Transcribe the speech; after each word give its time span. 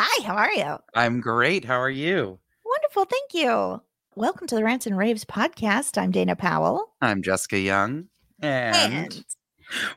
Hi, 0.00 0.24
how 0.24 0.36
are 0.36 0.52
you? 0.52 0.78
I'm 0.94 1.20
great. 1.20 1.64
How 1.64 1.80
are 1.80 1.90
you? 1.90 2.38
Wonderful, 2.64 3.04
thank 3.06 3.34
you. 3.34 3.82
Welcome 4.14 4.46
to 4.46 4.54
the 4.54 4.62
Rants 4.62 4.86
and 4.86 4.96
Raves 4.96 5.24
podcast. 5.24 6.00
I'm 6.00 6.12
Dana 6.12 6.36
Powell. 6.36 6.92
I'm 7.02 7.20
Jessica 7.20 7.58
Young. 7.58 8.06
And, 8.40 9.24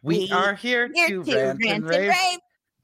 we, 0.01 0.21
we 0.21 0.31
are 0.31 0.55
here, 0.55 0.89
Here 0.91 1.07
to 1.07 1.23
to 1.23 1.35
rant, 1.35 1.63
and 1.63 1.85
rave. 1.85 2.11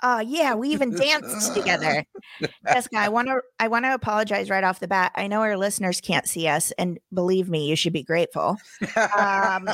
Oh 0.03 0.19
yeah, 0.19 0.53
we 0.53 0.69
even 0.69 0.93
danced 0.93 1.53
together. 1.55 2.03
Jessica, 2.67 2.97
I 2.97 3.09
want 3.09 3.27
to 3.29 3.41
I 3.59 3.67
want 3.67 3.85
to 3.85 3.93
apologize 3.93 4.49
right 4.49 4.63
off 4.63 4.79
the 4.79 4.87
bat. 4.87 5.11
I 5.15 5.27
know 5.27 5.41
our 5.41 5.57
listeners 5.57 6.01
can't 6.01 6.27
see 6.27 6.47
us, 6.47 6.71
and 6.77 6.99
believe 7.13 7.49
me, 7.49 7.67
you 7.67 7.75
should 7.75 7.93
be 7.93 8.03
grateful. 8.03 8.57
Um, 9.17 9.67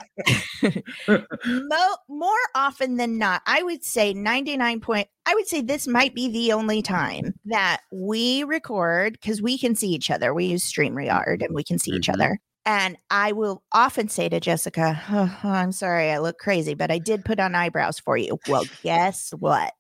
mo- 1.08 1.98
more 2.08 2.38
often 2.56 2.98
than 2.98 3.18
not, 3.18 3.42
I 3.46 3.64
would 3.64 3.84
say 3.84 4.14
ninety 4.14 4.58
nine 4.58 4.80
point. 4.80 5.08
I 5.26 5.36
would 5.36 5.48
say 5.48 5.62
this 5.62 5.88
might 5.88 6.14
be 6.14 6.30
the 6.30 6.54
only 6.54 6.82
time 6.82 7.34
that 7.46 7.82
we 7.92 8.44
record 8.44 9.14
because 9.14 9.42
we 9.42 9.58
can 9.58 9.76
see 9.76 9.90
each 9.90 10.12
other. 10.12 10.34
We 10.34 10.46
use 10.46 10.64
Streamyard 10.72 11.44
and 11.44 11.56
we 11.56 11.64
can 11.64 11.80
see 11.80 11.92
each 11.92 12.08
Mhm. 12.08 12.14
other. 12.14 12.40
And 12.66 12.98
I 13.10 13.34
will 13.34 13.62
often 13.74 14.08
say 14.08 14.30
to 14.30 14.40
Jessica, 14.40 15.02
"Oh, 15.10 15.38
I'm 15.44 15.74
sorry, 15.74 16.12
I 16.12 16.20
look 16.20 16.38
crazy, 16.38 16.74
but 16.76 16.92
I 16.92 16.98
did 16.98 17.26
put 17.26 17.40
on 17.42 17.56
eyebrows 17.56 18.00
for 18.00 18.16
you. 18.16 18.40
Well, 18.48 18.64
guess 18.84 19.32
what? 19.38 19.74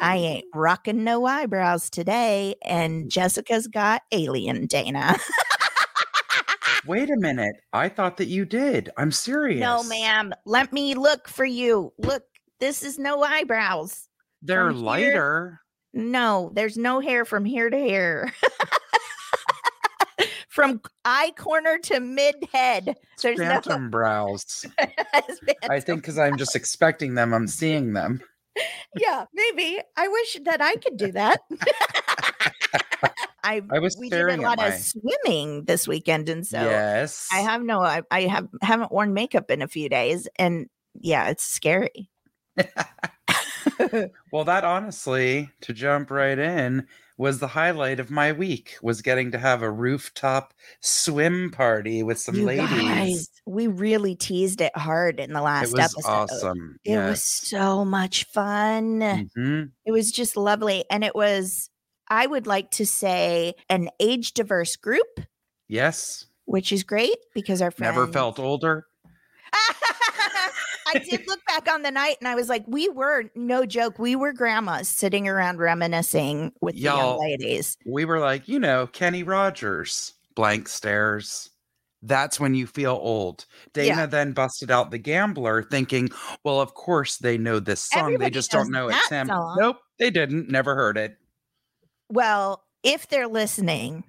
I 0.00 0.16
ain't 0.16 0.44
rocking 0.54 1.04
no 1.04 1.26
eyebrows 1.26 1.90
today. 1.90 2.54
And 2.64 3.10
Jessica's 3.10 3.66
got 3.66 4.02
alien 4.12 4.66
Dana. 4.66 5.16
Wait 6.86 7.10
a 7.10 7.16
minute. 7.16 7.56
I 7.72 7.88
thought 7.88 8.16
that 8.18 8.28
you 8.28 8.44
did. 8.44 8.90
I'm 8.96 9.10
serious. 9.10 9.60
no, 9.60 9.82
ma'am. 9.84 10.32
Let 10.44 10.72
me 10.72 10.94
look 10.94 11.28
for 11.28 11.44
you. 11.44 11.92
Look, 11.98 12.22
this 12.60 12.82
is 12.84 12.98
no 12.98 13.22
eyebrows. 13.22 14.06
They're 14.42 14.66
From 14.68 14.76
here- 14.76 14.84
lighter. 14.84 15.60
No, 15.92 16.50
there's 16.54 16.76
no 16.76 17.00
hair 17.00 17.24
from 17.24 17.44
here 17.46 17.70
to 17.70 17.76
here. 17.78 18.30
from 20.48 20.80
eye 21.04 21.32
corner 21.38 21.78
to 21.84 22.00
mid 22.00 22.34
head. 22.52 22.96
There's 23.22 23.38
no 23.38 23.46
Phantom 23.46 23.90
brows. 23.90 24.66
It's 24.78 25.40
I 25.70 25.80
think 25.80 26.02
because 26.02 26.18
I'm 26.18 26.36
just 26.36 26.54
expecting 26.54 27.14
them, 27.14 27.32
I'm 27.32 27.46
seeing 27.48 27.94
them. 27.94 28.20
Yeah, 28.96 29.24
maybe. 29.32 29.80
I 29.96 30.08
wish 30.08 30.38
that 30.44 30.60
I 30.60 30.76
could 30.76 30.96
do 30.96 31.12
that. 31.12 31.40
I 33.44 33.62
I 33.70 33.78
was 33.78 33.96
we 33.96 34.10
did 34.10 34.28
a 34.28 34.36
lot 34.38 34.58
my. 34.58 34.68
of 34.68 34.74
swimming 34.74 35.64
this 35.64 35.86
weekend, 35.86 36.28
and 36.28 36.46
so 36.46 36.60
yes. 36.60 37.28
I 37.32 37.38
have 37.38 37.62
no. 37.62 37.80
I, 37.80 38.02
I 38.10 38.22
have 38.22 38.48
haven't 38.60 38.90
worn 38.90 39.14
makeup 39.14 39.50
in 39.50 39.62
a 39.62 39.68
few 39.68 39.88
days, 39.88 40.28
and 40.36 40.66
yeah, 41.00 41.28
it's 41.28 41.44
scary. 41.44 42.10
Well, 44.32 44.44
that 44.44 44.64
honestly, 44.64 45.50
to 45.62 45.72
jump 45.72 46.10
right 46.10 46.38
in, 46.38 46.86
was 47.18 47.38
the 47.38 47.46
highlight 47.48 47.98
of 48.00 48.10
my 48.10 48.32
week. 48.32 48.76
Was 48.82 49.02
getting 49.02 49.30
to 49.32 49.38
have 49.38 49.62
a 49.62 49.70
rooftop 49.70 50.52
swim 50.80 51.50
party 51.50 52.02
with 52.02 52.18
some 52.18 52.34
You 52.36 52.44
ladies. 52.46 52.68
guys, 52.70 53.28
we 53.46 53.66
really 53.66 54.14
teased 54.14 54.60
it 54.60 54.76
hard 54.76 55.18
in 55.20 55.32
the 55.32 55.40
last 55.42 55.68
it 55.68 55.72
was 55.72 55.80
episode. 55.94 56.08
awesome. 56.10 56.76
It 56.84 56.98
was 56.98 57.22
so 57.24 57.84
much 57.84 58.24
fun. 58.24 59.00
Mhm. 59.36 59.70
It 59.84 59.92
was 59.92 60.12
just 60.12 60.36
lovely, 60.36 60.84
and 60.90 61.04
it 61.04 61.14
was. 61.14 61.70
I 62.08 62.26
would 62.26 62.46
like 62.46 62.70
to 62.72 62.86
say 62.86 63.54
an 63.68 63.88
age 63.98 64.32
diverse 64.34 64.76
group, 64.76 65.20
Yes. 65.68 66.26
which 66.44 66.70
is 66.70 66.84
great 66.84 67.16
because 67.34 67.60
our 67.60 67.72
friends 67.72 67.96
Never 67.96 68.06
felt 68.12 68.38
older. 68.38 68.86
I 70.86 70.98
did 70.98 71.26
look 71.26 71.40
back 71.46 71.68
on 71.72 71.82
the 71.82 71.90
night 71.90 72.16
and 72.20 72.28
I 72.28 72.34
was 72.34 72.48
like, 72.48 72.64
we 72.66 72.88
were 72.88 73.24
no 73.34 73.66
joke, 73.66 73.98
we 73.98 74.16
were 74.16 74.32
grandmas 74.32 74.88
sitting 74.88 75.28
around 75.28 75.58
reminiscing 75.58 76.52
with 76.60 76.74
the 76.74 76.80
young 76.82 77.18
ladies. 77.20 77.76
We 77.84 78.04
were 78.04 78.18
like, 78.20 78.46
you 78.48 78.58
know, 78.58 78.86
Kenny 78.88 79.22
Rogers, 79.22 80.14
blank 80.34 80.68
stares. 80.68 81.50
That's 82.02 82.38
when 82.38 82.54
you 82.54 82.66
feel 82.66 82.98
old. 83.02 83.46
Dana 83.72 83.86
Yeah. 83.88 84.06
then 84.06 84.32
busted 84.32 84.70
out 84.70 84.90
the 84.90 84.98
gambler, 84.98 85.62
thinking, 85.64 86.08
well, 86.44 86.60
of 86.60 86.74
course 86.74 87.16
they 87.16 87.36
know 87.36 87.58
this 87.58 87.80
song. 87.80 88.02
Everybody 88.02 88.26
they 88.26 88.30
just 88.34 88.50
don't 88.50 88.70
know 88.70 88.88
it's 88.88 89.08
him. 89.08 89.26
song. 89.26 89.56
Nope, 89.58 89.78
they 89.98 90.10
didn't. 90.10 90.48
Never 90.48 90.74
heard 90.76 90.96
it. 90.98 91.16
Well, 92.08 92.62
if 92.84 93.08
they're 93.08 93.26
listening, 93.26 94.04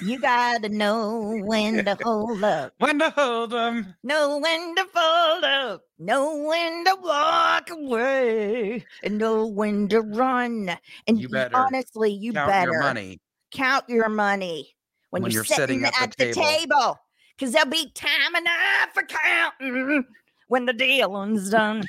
you 0.00 0.20
gotta 0.20 0.68
know 0.68 1.40
when 1.44 1.84
to 1.84 1.96
hold 2.02 2.42
up, 2.44 2.74
When 2.78 2.98
to 2.98 3.10
hold 3.10 3.50
them. 3.50 3.94
know 4.02 4.38
when 4.38 4.74
to 4.76 4.84
fold 4.84 5.44
up, 5.44 5.82
know 5.98 6.36
when 6.44 6.84
to 6.84 6.96
walk 7.02 7.70
away, 7.70 8.84
and 9.02 9.18
know 9.18 9.46
when 9.46 9.88
to 9.88 10.00
run. 10.00 10.76
And 11.06 11.20
You 11.20 11.28
better 11.28 11.56
honestly, 11.56 12.12
you 12.12 12.32
count 12.32 12.50
better 12.50 12.72
your 12.72 12.80
money. 12.80 13.20
count 13.52 13.84
your 13.88 14.08
money 14.08 14.74
when, 15.10 15.22
When 15.22 15.32
you're, 15.32 15.40
you're 15.40 15.44
sitting, 15.44 15.80
sitting 15.80 15.84
at, 15.84 16.02
at 16.02 16.16
the, 16.16 16.26
the 16.26 16.32
table. 16.32 16.98
Because 17.36 17.52
there'll 17.52 17.70
be 17.70 17.90
time 17.92 18.34
enough 18.34 18.90
for 18.94 19.04
counting 19.04 20.04
when 20.48 20.66
the 20.66 20.72
dealing's 20.72 21.50
done. 21.50 21.84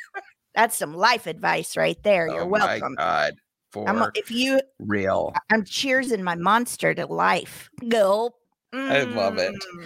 That's 0.54 0.78
some 0.78 0.94
life 0.94 1.26
advice 1.26 1.76
right 1.76 1.98
there. 2.04 2.28
You're 2.28 2.44
oh 2.44 2.48
welcome. 2.48 2.94
my 2.96 3.04
God. 3.04 3.34
For 3.72 3.88
I'm 3.88 4.12
if 4.16 4.32
you, 4.32 4.62
real. 4.80 5.34
I'm 5.52 5.64
cheersing 5.64 6.22
my 6.22 6.36
monster 6.36 6.94
to 6.96 7.06
life. 7.06 7.70
Gulp. 7.88 8.36
I 8.74 9.04
love 9.04 9.38
it. 9.38 9.54
Mm. 9.54 9.86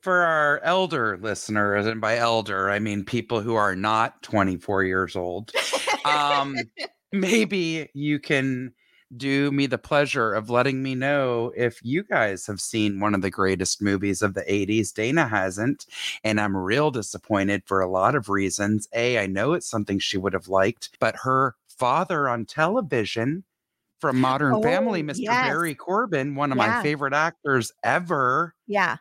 For 0.00 0.20
our 0.20 0.60
elder 0.62 1.18
listeners, 1.20 1.86
and 1.86 2.00
by 2.00 2.18
elder, 2.18 2.70
I 2.70 2.78
mean 2.78 3.04
people 3.04 3.40
who 3.40 3.54
are 3.54 3.74
not 3.74 4.22
24 4.22 4.84
years 4.84 5.16
old, 5.16 5.52
um, 6.04 6.56
maybe 7.12 7.88
you 7.94 8.18
can 8.18 8.74
do 9.16 9.50
me 9.52 9.66
the 9.66 9.78
pleasure 9.78 10.34
of 10.34 10.50
letting 10.50 10.82
me 10.82 10.94
know 10.94 11.52
if 11.56 11.78
you 11.82 12.02
guys 12.02 12.46
have 12.46 12.60
seen 12.60 13.00
one 13.00 13.14
of 13.14 13.22
the 13.22 13.30
greatest 13.30 13.80
movies 13.80 14.22
of 14.22 14.34
the 14.34 14.42
80s. 14.42 14.92
Dana 14.92 15.26
hasn't, 15.26 15.86
and 16.22 16.40
I'm 16.40 16.56
real 16.56 16.90
disappointed 16.90 17.62
for 17.66 17.80
a 17.80 17.90
lot 17.90 18.14
of 18.14 18.28
reasons. 18.28 18.88
A, 18.92 19.18
I 19.18 19.26
know 19.26 19.52
it's 19.52 19.68
something 19.68 19.98
she 19.98 20.18
would 20.18 20.32
have 20.32 20.48
liked, 20.48 20.96
but 21.00 21.16
her 21.22 21.54
father 21.78 22.28
on 22.28 22.44
television 22.46 23.44
from 24.00 24.20
Modern 24.20 24.62
Family, 24.62 25.00
Oh, 25.00 25.04
Mr. 25.04 25.14
yes. 25.18 25.46
Barry 25.46 25.74
Corbin, 25.74 26.34
one 26.34 26.52
of 26.52 26.58
Yeah. 26.58 26.66
my 26.66 26.82
favorite 26.82 27.14
actors 27.14 27.72
ever 27.82 28.54
yeah. 28.66 28.96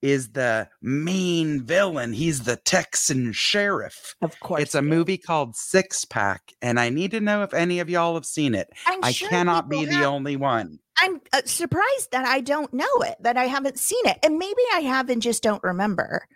is 0.00 0.32
the 0.32 0.68
main 0.80 1.62
villain. 1.62 2.12
He's 2.12 2.44
the 2.44 2.56
Texan 2.56 3.32
sheriff. 3.32 4.14
Of 4.22 4.38
course. 4.40 4.62
It's 4.62 4.74
a 4.74 4.82
movie 4.82 5.18
called 5.18 5.54
Six 5.56 6.04
Pack, 6.04 6.54
and 6.62 6.78
I 6.80 6.88
need 6.88 7.10
to 7.10 7.20
know 7.20 7.42
if 7.42 7.52
any 7.52 7.80
of 7.80 7.90
y'all 7.90 8.14
have 8.14 8.24
seen 8.26 8.54
it. 8.54 8.68
I'm 8.86 9.04
I 9.04 9.12
sure 9.12 9.28
cannot 9.28 9.68
be 9.68 9.80
people 9.84 9.98
the 9.98 10.04
only 10.04 10.36
one. 10.36 10.78
I'm 10.98 11.20
uh, 11.34 11.42
surprised 11.44 12.12
that 12.12 12.24
I 12.26 12.40
don't 12.40 12.72
know 12.72 13.02
it, 13.02 13.16
that 13.20 13.36
I 13.36 13.44
haven't 13.48 13.78
seen 13.78 14.06
it. 14.06 14.18
And 14.22 14.38
maybe 14.38 14.62
I 14.74 14.80
have 14.80 15.10
and 15.10 15.20
just 15.20 15.42
don't 15.42 15.62
remember. 15.62 16.26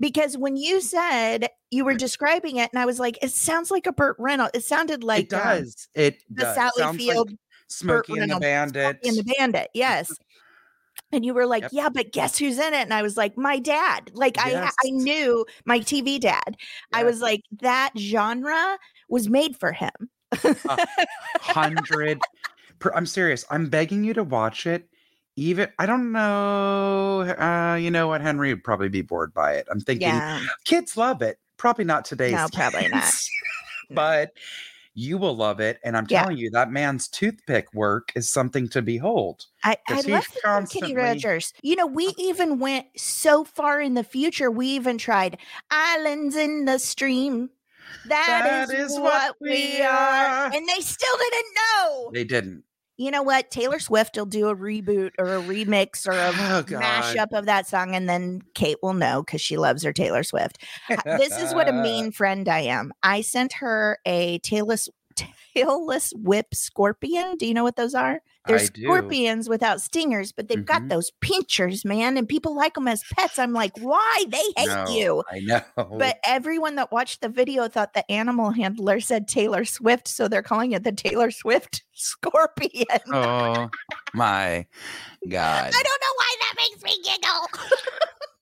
Because 0.00 0.36
when 0.38 0.56
you 0.56 0.80
said 0.80 1.48
you 1.70 1.84
were 1.84 1.94
describing 1.94 2.56
it, 2.56 2.70
and 2.72 2.80
I 2.80 2.86
was 2.86 3.00
like, 3.00 3.18
it 3.22 3.32
sounds 3.32 3.70
like 3.70 3.86
a 3.86 3.92
Burt 3.92 4.16
Reynolds. 4.18 4.52
It 4.54 4.64
sounded 4.64 5.02
like 5.02 5.32
it 5.32 5.34
um, 5.34 5.42
does. 5.42 5.88
it 5.94 6.22
the 6.30 6.42
does. 6.44 6.54
Sally 6.54 6.70
Sounds 6.76 6.98
like 6.98 6.98
Field 6.98 7.30
Smokey 7.68 8.12
and 8.18 8.30
the 8.30 8.38
Reynolds, 8.38 8.72
Bandit. 8.72 8.98
in 9.02 9.14
the 9.16 9.24
Bandit. 9.36 9.68
Yes. 9.74 10.12
And 11.10 11.24
you 11.24 11.32
were 11.32 11.46
like, 11.46 11.62
Yep. 11.62 11.70
yeah, 11.72 11.88
but 11.88 12.12
guess 12.12 12.36
who's 12.36 12.58
in 12.58 12.74
it? 12.74 12.82
And 12.82 12.92
I 12.92 13.00
was 13.00 13.16
like, 13.16 13.38
my 13.38 13.58
dad. 13.58 14.10
Like 14.12 14.36
I, 14.38 14.62
I 14.62 14.90
knew 14.90 15.46
my 15.64 15.80
TV 15.80 16.20
dad. 16.20 16.56
I 16.92 17.04
was 17.04 17.22
like, 17.22 17.40
that 17.60 17.92
genre 17.96 18.76
was 19.08 19.26
made 19.30 19.56
for 19.58 19.72
him. 19.72 19.90
hundred. 21.40 22.20
per, 22.78 22.92
I'm 22.94 23.06
serious. 23.06 23.46
I'm 23.48 23.70
begging 23.70 24.04
you 24.04 24.12
to 24.14 24.24
watch 24.24 24.66
it. 24.66 24.86
Even 25.38 25.68
I 25.78 25.86
don't 25.86 26.10
know. 26.10 27.20
Uh, 27.20 27.76
you 27.76 27.92
know 27.92 28.08
what? 28.08 28.20
Henry 28.20 28.52
would 28.52 28.64
probably 28.64 28.88
be 28.88 29.02
bored 29.02 29.32
by 29.32 29.52
it. 29.52 29.68
I'm 29.70 29.78
thinking 29.80 30.08
yeah. 30.08 30.44
kids 30.64 30.96
love 30.96 31.22
it. 31.22 31.38
Probably 31.58 31.84
not 31.84 32.04
today's. 32.04 32.32
No, 32.32 32.48
probably 32.52 32.88
not. 32.88 33.04
kids, 33.04 33.30
but 33.90 34.32
you 34.94 35.16
will 35.16 35.36
love 35.36 35.60
it. 35.60 35.78
And 35.84 35.96
I'm 35.96 36.06
Yeah. 36.10 36.22
telling 36.22 36.38
you, 36.38 36.50
that 36.50 36.72
man's 36.72 37.06
toothpick 37.06 37.72
work 37.72 38.10
is 38.16 38.28
something 38.28 38.68
to 38.70 38.82
behold. 38.82 39.46
I, 39.62 39.76
I 39.88 40.00
love 40.00 40.04
Kenny 40.04 40.24
constantly- 40.42 40.96
Uh 40.96 41.02
Rogers. 41.02 41.52
You 41.62 41.76
know, 41.76 41.86
we 41.86 42.12
even 42.18 42.58
went 42.58 42.86
so 42.96 43.44
far 43.44 43.80
in 43.80 43.94
the 43.94 44.02
future. 44.02 44.50
We 44.50 44.66
even 44.66 44.98
tried 44.98 45.38
islands 45.70 46.34
in 46.34 46.64
the 46.64 46.80
stream. 46.80 47.48
That 48.06 48.70
is, 48.70 48.98
what 48.98 49.36
we 49.40 49.80
are. 49.82 50.50
And 50.52 50.68
they 50.68 50.80
still 50.80 51.16
didn't 51.16 51.54
know. 51.54 52.10
They 52.12 52.24
didn't. 52.24 52.64
You 52.98 53.10
know 53.10 53.22
what? 53.22 53.50
Taylor 53.50 53.78
Swift 53.78 54.16
will 54.16 54.26
do 54.26 54.48
a 54.48 54.56
reboot 54.56 55.12
or 55.18 55.36
a 55.36 55.40
remix 55.42 56.06
or 56.06 56.12
a 56.12 56.28
Oh, 56.38 56.62
mashup 56.64 57.32
of 57.32 57.46
that 57.46 57.66
song, 57.66 57.94
and 57.94 58.08
then 58.08 58.42
Kate 58.54 58.76
will 58.82 58.92
know 58.94 59.22
because 59.22 59.40
she 59.40 59.56
loves 59.56 59.82
her 59.84 59.92
Taylor 59.92 60.22
Swift. 60.24 60.62
Uh, 60.90 61.16
this 61.18 61.38
is 61.38 61.54
what 61.54 61.68
a 61.68 61.72
mean 61.82 62.10
friend 62.12 62.48
I 62.48 62.60
am. 62.60 62.92
I 63.02 63.22
sent 63.22 63.54
her 63.54 63.98
a 64.04 64.40
tailless 64.40 64.88
tailless 65.56 66.12
whip 66.16 66.46
scorpion. 66.54 67.36
Do 67.36 67.46
you 67.46 67.54
know 67.54 67.64
what 67.64 67.76
those 67.76 67.94
are? 67.94 68.20
They're 68.46 68.56
I 68.58 68.66
do. 68.66 68.82
scorpions 68.84 69.48
without 69.48 69.80
stingers, 69.80 70.32
but 70.32 70.48
they've 70.48 70.64
got 70.64 70.82
Mhm. 70.82 70.88
those 70.90 71.10
pinchers, 71.20 71.84
man, 71.84 72.16
and 72.16 72.28
people 72.28 72.54
like 72.56 72.74
them 72.74 72.88
as 72.88 73.02
pets. 73.14 73.38
I'm 73.38 73.52
like, 73.52 73.76
why? 73.78 74.24
They 74.28 74.42
hate 74.56 74.66
No, 74.68 74.86
you. 74.88 75.24
I 75.30 75.40
know. 75.40 75.60
But 75.98 76.18
everyone 76.24 76.76
that 76.76 76.90
watched 76.92 77.20
the 77.20 77.28
video 77.28 77.68
thought 77.68 77.92
the 77.94 78.10
animal 78.10 78.50
handler 78.52 79.00
said 79.00 79.28
Taylor 79.28 79.64
Swift, 79.64 80.08
so 80.08 80.28
they're 80.28 80.42
calling 80.42 80.72
it 80.72 80.84
the 80.84 80.92
Taylor 80.92 81.30
Swift 81.30 81.82
scorpion. 81.92 82.86
oh 83.12 83.68
my 84.14 84.66
God. 85.28 85.72
I 85.74 85.82
don't 85.82 85.84
know 85.84 86.14
why 86.16 86.36
that 86.40 86.54
makes 86.56 86.82
me 86.82 87.02
giggle. 87.04 87.48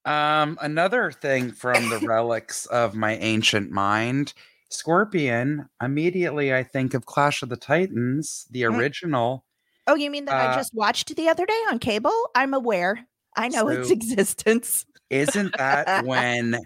Um, 0.05 0.56
another 0.61 1.11
thing 1.11 1.50
from 1.50 1.88
the 1.90 1.99
relics 1.99 2.67
of 2.67 2.94
my 2.94 3.17
ancient 3.17 3.72
mind, 3.72 4.34
Scorpion. 4.76 5.69
Immediately, 5.82 6.55
I 6.55 6.62
think 6.62 6.94
of 6.94 7.06
Clash 7.06 7.43
of 7.43 7.49
the 7.49 7.56
Titans, 7.56 8.46
the 8.50 8.62
Mm. 8.62 8.78
original. 8.78 9.44
Oh, 9.87 9.94
you 9.94 10.11
mean 10.11 10.25
that 10.26 10.34
I 10.37 10.46
Uh, 10.52 10.56
just 10.56 10.75
watched 10.75 11.14
the 11.14 11.28
other 11.28 11.46
day 11.46 11.61
on 11.70 11.78
cable? 11.78 12.12
I'm 12.34 12.55
aware. 12.55 13.06
I 13.37 13.49
know 13.49 13.69
its 13.69 13.90
existence. 13.90 14.84
Isn't 15.11 15.56
that 15.58 16.05
when 16.06 16.58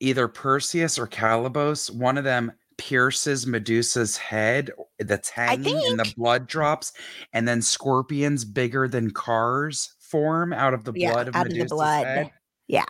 either 0.00 0.28
Perseus 0.28 0.98
or 0.98 1.06
Calibos, 1.06 1.90
one 1.94 2.18
of 2.18 2.24
them 2.24 2.52
pierces 2.78 3.46
Medusa's 3.46 4.16
head 4.16 4.70
that's 4.98 5.28
hanging 5.28 5.76
and 5.86 5.98
the 6.00 6.12
blood 6.16 6.46
drops, 6.46 6.92
and 7.32 7.46
then 7.46 7.60
scorpions 7.62 8.44
bigger 8.44 8.88
than 8.88 9.10
cars 9.10 9.94
form 10.00 10.52
out 10.52 10.72
of 10.74 10.84
the 10.84 10.92
Yeah, 10.94 11.12
blood 11.12 11.28
of 11.28 11.36
out 11.36 11.46
of 11.46 11.52
the 11.52 11.64
blood. 11.66 12.06
head? 12.06 12.30
Yeah. 12.66 12.86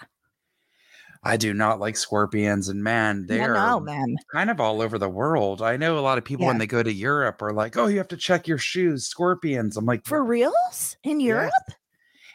I 1.22 1.36
do 1.36 1.52
not 1.52 1.78
like 1.80 1.96
scorpions, 1.98 2.68
and 2.68 2.82
man, 2.82 3.26
No, 3.28 3.34
they're 3.36 3.54
no, 3.54 3.76
um, 3.76 3.84
man. 3.84 4.16
kind 4.32 4.48
of 4.50 4.58
all 4.60 4.80
over 4.80 4.98
the 4.98 5.08
world. 5.08 5.60
I 5.60 5.76
know 5.76 5.98
a 5.98 6.00
lot 6.00 6.16
of 6.18 6.24
people 6.24 6.46
when 6.46 6.56
they 6.58 6.66
go 6.66 6.82
to 6.82 6.92
Europe 6.92 7.42
are 7.42 7.52
like, 7.52 7.76
"Oh, 7.76 7.88
you 7.88 7.98
have 7.98 8.08
to 8.08 8.16
check 8.16 8.48
your 8.48 8.56
shoes, 8.58 9.06
scorpions." 9.06 9.76
I'm 9.76 9.84
like, 9.84 10.06
For 10.06 10.24
reals? 10.24 10.96
In 11.04 11.20
Europe? 11.20 11.52
Yes. 11.68 11.76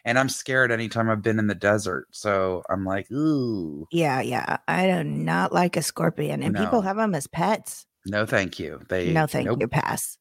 And 0.08 0.20
I'm 0.20 0.30
scared 0.30 0.72
anytime 0.72 1.10
I've 1.10 1.24
been 1.24 1.40
in 1.40 1.48
the 1.48 1.56
desert. 1.56 2.06
So 2.12 2.62
I'm 2.70 2.86
like, 2.86 3.12
ooh, 3.12 3.88
Yeah, 3.92 4.22
yeah. 4.22 4.58
I 4.68 4.86
do 4.86 5.04
not 5.04 5.52
like 5.52 5.76
a 5.78 5.82
scorpion, 5.82 6.44
and 6.44 6.56
people 6.56 6.82
have 6.82 6.98
them 6.98 7.16
as 7.16 7.26
pets. 7.26 7.88
no, 8.06 8.24
thank 8.28 8.60
you. 8.60 8.82
They 8.88 9.12
no, 9.12 9.26
thank 9.26 9.48
nope, 9.48 9.62
you. 9.62 9.68
Pass. 9.68 10.20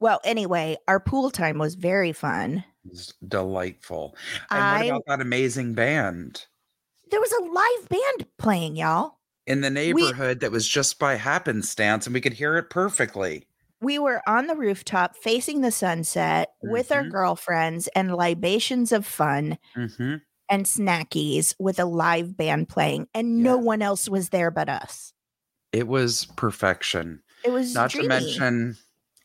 Well, 0.00 0.18
anyway, 0.24 0.78
our 0.88 0.98
pool 0.98 1.30
time 1.30 1.58
was 1.58 1.74
very 1.74 2.12
fun. 2.14 2.64
it's 2.90 3.12
delightful. 3.28 4.16
And 4.50 4.62
I 4.64 4.76
what 4.78 4.86
about 4.88 5.02
that 5.08 5.20
amazing 5.20 5.74
band 5.74 6.46
there 7.12 7.20
was 7.20 7.32
a 7.32 7.44
live 7.44 7.88
band 7.88 8.28
playing, 8.38 8.76
y'all. 8.76 9.18
in 9.46 9.60
the 9.60 9.70
neighborhood 9.70 10.40
that 10.40 10.50
was 10.52 10.68
just 10.68 10.98
by 10.98 11.14
happenstance, 11.16 12.06
and 12.06 12.14
we 12.14 12.20
could 12.20 12.32
hear 12.34 12.56
it 12.56 12.70
perfectly? 12.70 13.46
We 13.80 13.98
were 13.98 14.22
on 14.28 14.46
the 14.46 14.54
rooftop 14.54 15.16
facing 15.16 15.60
the 15.60 15.72
sunset 15.72 16.54
with 16.62 16.92
our 16.92 17.04
Mhm. 17.04 17.10
girlfriends 17.10 17.88
and 17.88 18.14
libations 18.14 18.92
of 18.92 19.06
fun 19.06 19.58
hmm 19.74 20.14
and 20.50 20.66
snackies 20.66 21.54
with 21.58 21.78
a 21.80 21.86
live 21.86 22.36
band 22.36 22.68
playing, 22.68 23.08
and 23.14 23.42
no 23.42 23.58
one 23.58 23.82
else 23.82 24.08
was 24.08 24.30
there 24.30 24.50
but 24.50 24.68
us. 24.68 25.14
It 25.72 25.88
was 25.88 26.26
perfection. 26.36 27.22
It 27.44 27.50
was 27.50 27.72
Not 27.74 27.90
dreamy. 27.90 28.04
to 28.04 28.08
mention 28.08 28.76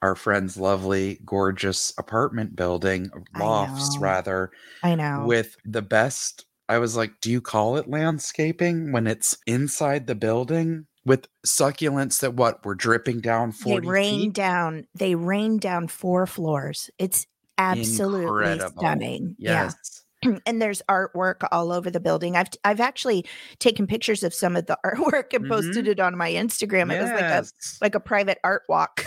our 0.01 0.16
friend's 0.16 0.57
lovely, 0.57 1.19
gorgeous 1.25 1.94
apartment 1.98 2.56
building, 2.56 3.12
lofts 3.34 4.00
know. 4.00 4.00
rather, 4.00 4.51
I 4.84 4.95
know. 4.95 5.39
with 5.39 5.57
the 5.66 5.84
best. 5.84 6.46
I 6.69 6.79
was 6.79 6.95
like, 6.97 7.13
do 7.21 7.31
you 7.31 7.41
call 7.41 7.77
it 7.77 7.89
landscaping 7.89 8.91
when 8.91 9.07
it's 9.07 9.37
inside 9.47 10.07
the 10.07 10.15
building 10.15 10.85
with 11.05 11.27
succulents 11.45 12.19
that 12.19 12.33
what 12.33 12.65
were 12.65 12.75
dripping 12.75 13.21
down 13.21 13.51
they 13.51 13.71
40 13.71 13.87
rain 13.87 14.19
feet? 14.21 14.33
down. 14.33 14.87
They 14.93 15.15
rain 15.15 15.57
down 15.57 15.87
four 15.87 16.27
floors. 16.27 16.89
It's 16.99 17.25
absolutely 17.57 18.23
Incredible. 18.23 18.77
stunning. 18.81 19.35
Yeah. 19.39 19.63
Yes. 19.65 20.03
and 20.45 20.61
there's 20.61 20.81
artwork 20.89 21.47
all 21.51 21.71
over 21.71 21.89
the 21.89 21.99
building. 21.99 22.35
I've 22.35 22.49
I've 22.65 22.79
actually 22.79 23.25
taken 23.59 23.87
pictures 23.87 24.23
of 24.23 24.33
some 24.33 24.55
of 24.55 24.65
the 24.65 24.77
artwork 24.85 25.33
and 25.33 25.47
posted 25.47 25.87
it 25.87 25.99
on 25.99 26.17
my 26.17 26.31
Instagram. 26.31 26.91
It 26.93 27.01
was 27.01 27.11
like 27.11 27.21
a 27.21 27.45
like 27.81 27.95
a 27.95 27.99
private 27.99 28.39
art 28.43 28.63
walk. 28.67 29.05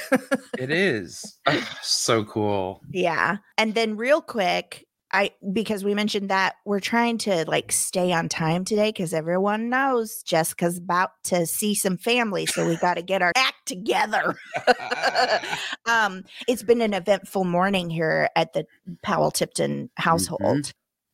it 0.59 0.71
is. 0.71 1.39
Ah, 1.47 1.79
so 1.83 2.25
cool. 2.25 2.81
yeah. 2.91 3.39
And 3.59 3.75
then 3.75 3.97
real 3.97 4.23
quick, 4.23 4.87
I 5.13 5.33
because 5.53 5.85
we 5.85 5.95
mentioned 5.95 6.31
that 6.31 6.57
we're 6.65 6.81
trying 6.81 7.19
to 7.19 7.45
like 7.49 7.73
stay 7.73 8.13
on 8.13 8.29
time 8.29 8.65
today 8.65 8.91
because 8.91 9.13
everyone 9.13 9.69
knows 9.69 10.23
Jessica's 10.23 10.79
about 10.79 11.11
to 11.25 11.47
see 11.47 11.75
some 11.75 11.97
family, 11.97 12.47
so 12.47 12.67
we 12.67 12.77
got 12.77 12.95
to 12.95 13.03
get 13.03 13.23
our 13.23 13.33
act 13.37 13.67
together. 13.67 14.37
um, 15.87 16.25
it's 16.47 16.63
been 16.63 16.81
an 16.81 16.95
eventful 16.95 17.45
morning 17.45 17.91
here 17.91 18.29
at 18.37 18.53
the 18.53 18.67
Powell 19.03 19.31
Tipton 19.31 19.91
household. 19.97 20.73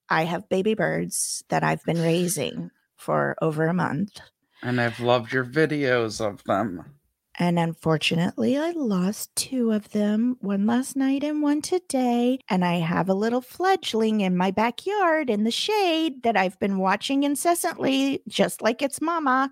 I 0.09 0.25
have 0.25 0.49
baby 0.49 0.75
birds 0.75 1.43
that 1.49 1.65
I've 1.65 1.85
been 1.85 2.01
raising 2.01 2.71
for 2.97 3.37
over 3.41 3.67
a 3.67 3.75
month. 3.75 4.21
and 4.63 4.81
I've 4.81 5.01
loved 5.01 5.33
your 5.33 5.45
videos 5.45 6.21
of 6.21 6.45
them. 6.45 6.96
And 7.39 7.59
unfortunately, 7.59 8.57
I 8.57 8.71
lost 8.71 9.35
two 9.37 9.73
of 9.73 9.91
them 9.91 10.37
one 10.41 10.67
last 10.67 10.97
night 10.97 11.23
and 11.23 11.43
one 11.43 11.61
today. 11.61 12.39
And 12.49 12.65
I 12.65 12.77
have 12.77 13.09
a 13.09 13.15
little 13.15 13.43
fledgling 13.43 14.23
in 14.23 14.37
my 14.37 14.51
backyard 14.51 15.29
in 15.29 15.45
the 15.45 15.51
shade 15.51 16.23
that 16.23 16.37
I've 16.37 16.59
been 16.59 16.79
watching 16.79 17.25
incessantly, 17.25 18.23
just 18.27 18.63
like 18.63 18.81
its 18.81 19.03
mama, 19.03 19.51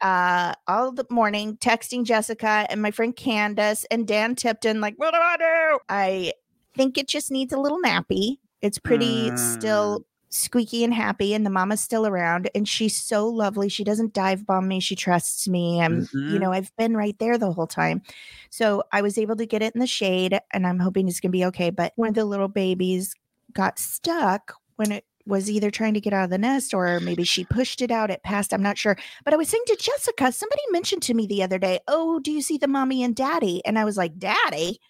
uh, 0.00 0.54
all 0.68 0.92
the 0.92 1.06
morning, 1.10 1.56
texting 1.56 2.04
Jessica 2.04 2.66
and 2.70 2.80
my 2.80 2.92
friend 2.92 3.14
Candace 3.14 3.84
and 3.90 4.06
Dan 4.06 4.36
Tipton, 4.36 4.80
like, 4.80 4.94
what 4.96 5.12
do 5.12 5.18
I 5.20 5.36
do? 5.36 5.78
I 5.88 6.32
think 6.74 6.96
it 6.96 7.08
just 7.08 7.30
needs 7.32 7.52
a 7.52 7.58
little 7.58 7.80
nappy. 7.82 8.38
It's 8.62 8.78
pretty 8.78 9.36
still 9.36 10.06
squeaky 10.28 10.82
and 10.84 10.92
happy 10.92 11.34
and 11.34 11.46
the 11.46 11.50
mama's 11.50 11.80
still 11.80 12.06
around 12.06 12.50
and 12.54 12.68
she's 12.68 12.96
so 12.96 13.28
lovely. 13.28 13.68
She 13.68 13.84
doesn't 13.84 14.12
dive 14.12 14.44
bomb 14.44 14.66
me. 14.68 14.80
She 14.80 14.96
trusts 14.96 15.46
me 15.48 15.78
and 15.80 16.08
you 16.12 16.38
Mhm. 16.38 16.40
know 16.40 16.52
i've 16.52 16.74
been 16.76 16.96
right 16.96 17.16
there 17.18 17.38
the 17.38 17.52
whole 17.52 17.66
time. 17.66 18.02
So 18.50 18.82
i 18.92 19.02
was 19.02 19.18
able 19.18 19.36
to 19.36 19.46
get 19.46 19.62
it 19.62 19.74
in 19.74 19.80
the 19.80 19.86
shade 19.86 20.38
and 20.52 20.66
i'm 20.66 20.78
hoping 20.80 21.08
it's 21.08 21.20
going 21.20 21.30
to 21.30 21.36
be 21.38 21.44
okay 21.46 21.70
but 21.70 21.92
one 21.96 22.08
of 22.08 22.14
the 22.14 22.24
little 22.24 22.48
babies 22.48 23.14
got 23.52 23.78
stuck 23.78 24.54
when 24.76 24.92
it 24.92 25.04
was 25.26 25.50
either 25.50 25.70
trying 25.70 25.94
to 25.94 26.00
get 26.00 26.12
out 26.12 26.24
of 26.24 26.30
the 26.30 26.38
nest 26.38 26.72
or 26.74 27.00
maybe 27.00 27.24
she 27.24 27.44
pushed 27.44 27.80
it 27.82 27.90
out 27.90 28.10
it 28.10 28.22
passed 28.22 28.52
i'm 28.52 28.62
not 28.62 28.78
sure. 28.78 28.96
But 29.24 29.34
i 29.34 29.36
was 29.36 29.48
saying 29.48 29.64
to 29.66 29.76
jessica 29.76 30.32
somebody 30.32 30.62
mentioned 30.70 31.02
to 31.02 31.14
me 31.14 31.26
the 31.26 31.42
other 31.42 31.58
day 31.58 31.80
oh 31.88 32.18
do 32.20 32.30
you 32.32 32.42
see 32.42 32.58
the 32.58 32.68
mommy 32.68 33.02
and 33.02 33.14
daddy? 33.14 33.64
And 33.64 33.78
i 33.78 33.84
was 33.84 33.96
like 33.96 34.18
daddy 34.18 34.80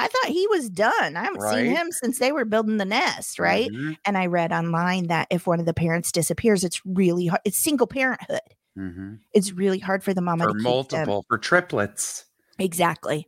i 0.00 0.08
thought 0.08 0.32
he 0.32 0.46
was 0.48 0.70
done 0.70 1.16
i 1.16 1.24
haven't 1.24 1.42
seen 1.42 1.66
him 1.66 1.90
since 1.92 2.18
they 2.18 2.32
were 2.32 2.44
building 2.44 2.76
the 2.78 2.84
nest 2.84 3.38
right 3.38 3.70
Mhm, 3.72 3.96
and 4.04 4.18
I 4.18 4.26
read 4.26 4.52
online 4.52 5.08
that 5.08 5.28
if 5.30 5.46
one 5.46 5.60
of 5.60 5.66
the 5.66 5.74
parents 5.74 6.12
disappears, 6.12 6.64
it's 6.64 6.80
really 6.84 7.26
hard. 7.26 7.40
It's 7.44 7.58
single 7.62 7.86
parenthood. 7.86 8.40
mhm. 8.78 9.20
It's 9.32 9.52
really 9.52 9.78
hard 9.78 10.02
for 10.04 10.14
the 10.14 10.22
mama 10.22 10.44
For 10.44 10.48
to 10.48 10.54
keep 10.54 10.88
them. 10.90 11.10
multiple, 11.10 11.24
for 11.28 11.38
triplets. 11.38 12.24
Exactly. 12.60 13.26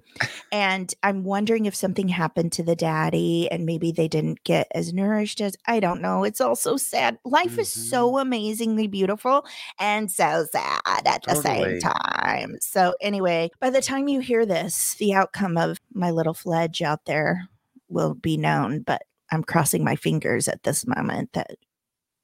and 0.52 0.92
I'm 1.02 1.24
wondering 1.24 1.64
if 1.66 1.74
something 1.74 2.08
happened 2.08 2.52
to 2.52 2.62
the 2.62 2.76
daddy 2.76 3.50
and 3.50 3.64
maybe 3.66 3.90
they 3.90 4.06
didn't 4.08 4.44
get 4.44 4.68
as 4.74 4.92
nourished 4.92 5.40
as 5.40 5.56
I 5.66 5.80
don't 5.80 6.02
know. 6.02 6.22
It's 6.24 6.40
all 6.40 6.54
so 6.54 6.76
sad. 6.76 7.18
Life 7.24 7.58
is 7.58 7.68
Mm-hmm. 7.72 7.88
so 7.88 8.18
amazingly 8.18 8.86
beautiful 8.86 9.46
and 9.78 10.10
so 10.10 10.44
sad 10.52 10.80
at 11.06 11.24
the 11.26 11.34
Totally. 11.34 11.80
same 11.80 11.80
time. 11.80 12.56
So, 12.60 12.94
anyway, 13.00 13.50
by 13.60 13.70
the 13.70 13.80
time 13.82 14.08
you 14.08 14.20
hear 14.20 14.44
this, 14.44 14.94
the 14.94 15.14
outcome 15.14 15.56
of 15.56 15.80
my 15.94 16.10
little 16.10 16.34
fledge 16.34 16.82
out 16.82 17.06
there 17.06 17.48
will 17.88 18.14
be 18.14 18.36
known. 18.36 18.80
But 18.82 19.02
I'm 19.30 19.42
crossing 19.44 19.82
my 19.84 19.96
fingers 19.96 20.48
at 20.48 20.62
this 20.64 20.86
moment 20.86 21.32
that 21.32 21.52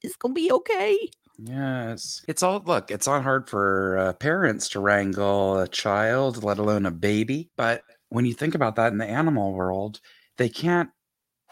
it's 0.03 0.15
going 0.15 0.35
to 0.35 0.41
be 0.41 0.51
okay. 0.51 1.09
Yes. 1.41 2.21
It's 2.27 2.43
all, 2.43 2.61
look, 2.65 2.91
it's 2.91 3.07
not 3.07 3.23
hard 3.23 3.49
for 3.49 3.97
uh, 3.97 4.13
parents 4.13 4.67
to 4.69 4.81
wrangle 4.81 5.59
a 5.59 5.67
child, 5.67 6.43
let 6.43 6.57
alone 6.59 6.85
a 6.85 6.91
baby. 6.91 7.49
But 7.55 7.83
when 8.09 8.25
you 8.25 8.33
think 8.33 8.55
about 8.55 8.75
that 8.75 8.91
in 8.91 8.97
the 8.97 9.05
animal 9.05 9.53
world, 9.53 10.01
they 10.37 10.49
can't 10.49 10.89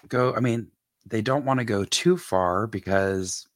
go, 0.10 0.36
I 0.36 0.41
mean, 0.41 0.67
they 1.06 1.22
don't 1.22 1.46
want 1.46 1.60
to 1.60 1.65
go 1.65 1.86
too 1.86 2.17
far 2.17 2.67
because 2.67 3.48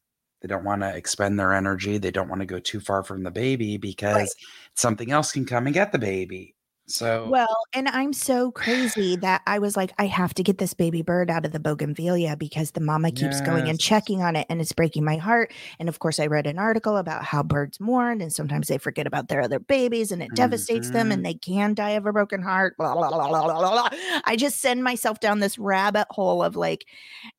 they 0.41 0.47
don't 0.47 0.63
want 0.63 0.83
to 0.83 0.95
expend 0.95 1.37
their 1.37 1.53
energy. 1.53 1.97
They 1.97 2.11
don't 2.11 2.29
want 2.29 2.41
to 2.41 2.45
go 2.45 2.59
too 2.59 2.79
far 2.79 3.03
from 3.03 3.23
the 3.23 3.31
baby 3.31 3.77
because 3.77 4.33
something 4.75 5.11
else 5.11 5.33
can 5.33 5.45
come 5.45 5.67
and 5.67 5.73
get 5.73 5.91
the 5.91 5.99
baby. 5.99 6.55
So 6.91 7.21
Well, 7.23 7.55
and 7.73 7.87
I'm 7.87 8.13
so 8.13 8.51
crazy 8.51 9.15
that 9.17 9.43
I 9.45 9.59
was 9.59 9.77
like, 9.77 9.93
I 9.99 10.07
have 10.07 10.33
to 10.35 10.43
get 10.43 10.57
this 10.57 10.73
baby 10.73 11.03
bird 11.03 11.29
out 11.29 11.45
of 11.45 11.51
the 11.51 11.59
bougainvillea 11.59 12.35
because 12.37 12.71
the 12.71 12.81
mama 12.81 13.11
keeps 13.11 13.39
going 13.41 13.69
and 13.69 13.79
checking 13.79 14.23
on 14.23 14.35
it 14.35 14.47
and 14.49 14.59
it's 14.59 14.73
breaking 14.73 15.03
my 15.05 15.17
heart. 15.17 15.53
And 15.79 15.87
of 15.87 15.99
course, 15.99 16.19
I 16.19 16.25
read 16.27 16.47
an 16.47 16.57
article 16.57 16.97
about 16.97 17.23
how 17.23 17.43
birds 17.43 17.79
mourn 17.79 18.21
and 18.21 18.33
sometimes 18.33 18.67
they 18.67 18.79
forget 18.79 19.05
about 19.05 19.27
their 19.27 19.41
other 19.41 19.59
babies 19.59 20.11
and 20.11 20.23
it 20.23 20.33
devastates 20.33 20.89
them 20.91 21.09
Mhm. 21.09 21.13
and 21.13 21.25
they 21.25 21.35
can 21.35 21.75
die 21.75 21.91
of 21.91 22.07
a 22.07 22.11
broken 22.13 22.41
heart. 22.41 22.75
Blah, 22.77 22.95
blah, 22.95 23.09
blah, 23.11 23.27
blah, 23.29 23.43
blah, 23.43 23.71
blah. 23.71 23.89
I 24.25 24.35
just 24.35 24.59
send 24.59 24.83
myself 24.83 25.19
down 25.19 25.39
this 25.39 25.59
rabbit 25.59 26.07
hole 26.09 26.43
of 26.43 26.55
like, 26.55 26.85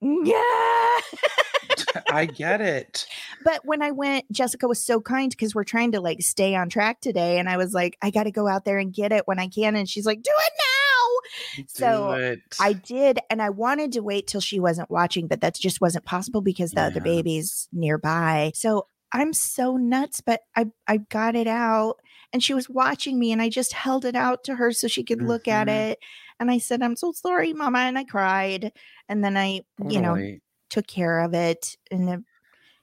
yeah. 0.00 0.98
I 2.10 2.26
get 2.26 2.60
it. 2.60 3.06
But 3.44 3.64
when 3.64 3.82
I 3.82 3.90
went, 3.90 4.30
Jessica 4.32 4.66
was 4.68 4.84
so 4.84 5.00
kind 5.00 5.30
because 5.30 5.54
we're 5.54 5.64
trying 5.64 5.92
to 5.92 6.00
like 6.00 6.22
stay 6.22 6.54
on 6.54 6.68
track 6.68 7.00
today. 7.00 7.38
And 7.38 7.48
I 7.48 7.56
was 7.56 7.74
like, 7.74 7.96
I 8.02 8.10
got 8.10 8.24
to 8.24 8.30
go 8.30 8.48
out 8.48 8.64
there 8.64 8.78
and 8.78 8.92
get 8.92 9.12
it 9.12 9.26
when 9.26 9.38
I 9.38 9.48
can. 9.48 9.76
And 9.76 9.88
she's 9.88 10.06
like, 10.06 10.22
do 10.22 10.30
it 10.30 10.52
now. 10.58 11.64
So, 11.68 12.12
it. 12.12 12.40
I 12.60 12.72
did. 12.72 13.18
And 13.30 13.40
I 13.42 13.50
wanted 13.50 13.92
to 13.92 14.00
wait 14.00 14.26
till 14.26 14.40
she 14.40 14.60
wasn't 14.60 14.90
watching, 14.90 15.26
but 15.26 15.40
that 15.40 15.54
just 15.54 15.80
wasn't 15.80 16.04
possible 16.04 16.40
because 16.40 16.72
the 16.72 16.82
other 16.82 16.94
Yeah. 16.96 17.04
baby's 17.04 17.68
nearby. 17.72 18.52
So 18.54 18.86
I'm 19.12 19.32
so 19.32 19.76
nuts, 19.76 20.20
but 20.20 20.40
I, 20.56 20.70
I 20.86 20.96
got 20.98 21.36
it 21.36 21.46
out 21.46 21.96
and 22.32 22.42
she 22.42 22.54
was 22.54 22.68
watching 22.70 23.18
me 23.18 23.30
and 23.32 23.42
I 23.42 23.50
just 23.50 23.72
held 23.74 24.04
it 24.06 24.14
out 24.16 24.44
to 24.44 24.54
her 24.56 24.72
so 24.72 24.88
she 24.88 25.04
could 25.04 25.20
look 25.22 25.46
at 25.48 25.66
Mhm. 25.68 25.90
it. 25.92 25.98
And 26.40 26.50
I 26.50 26.58
said, 26.58 26.82
I'm 26.82 26.96
so 26.96 27.12
sorry, 27.12 27.52
mama. 27.52 27.80
And 27.80 27.98
I 27.98 28.04
cried. 28.04 28.72
And 29.08 29.22
then 29.22 29.36
I, 29.36 29.60
you 29.88 30.00
know, 30.00 30.14
Totally. 30.14 30.40
Took 30.72 30.86
care 30.86 31.20
of 31.20 31.34
it 31.34 31.76
in 31.90 32.08
a 32.08 32.18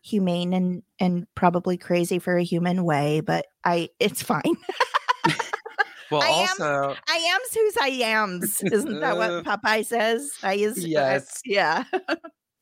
humane 0.02 0.54
and 0.54 0.82
and 1.00 1.28
probably 1.36 1.76
crazy 1.78 2.20
for 2.20 2.38
a 2.38 2.44
human 2.44 2.84
way 2.86 3.20
but 3.20 3.48
i 3.66 3.90
it's 4.00 4.22
fine 4.22 4.42
Well, 6.12 6.22
I 6.24 6.28
am- 6.30 6.48
also, 6.50 6.96
i 7.08 7.18
am's 7.18 7.54
whose 7.54 7.78
i 7.82 7.88
am's 7.90 8.64
isn't 8.64 9.00
that 9.02 9.18
what 9.18 9.44
popeye 9.44 9.86
says 9.86 10.32
i 10.42 10.54
is 10.56 10.86
Yes. 10.86 11.42
yeah 11.46 11.84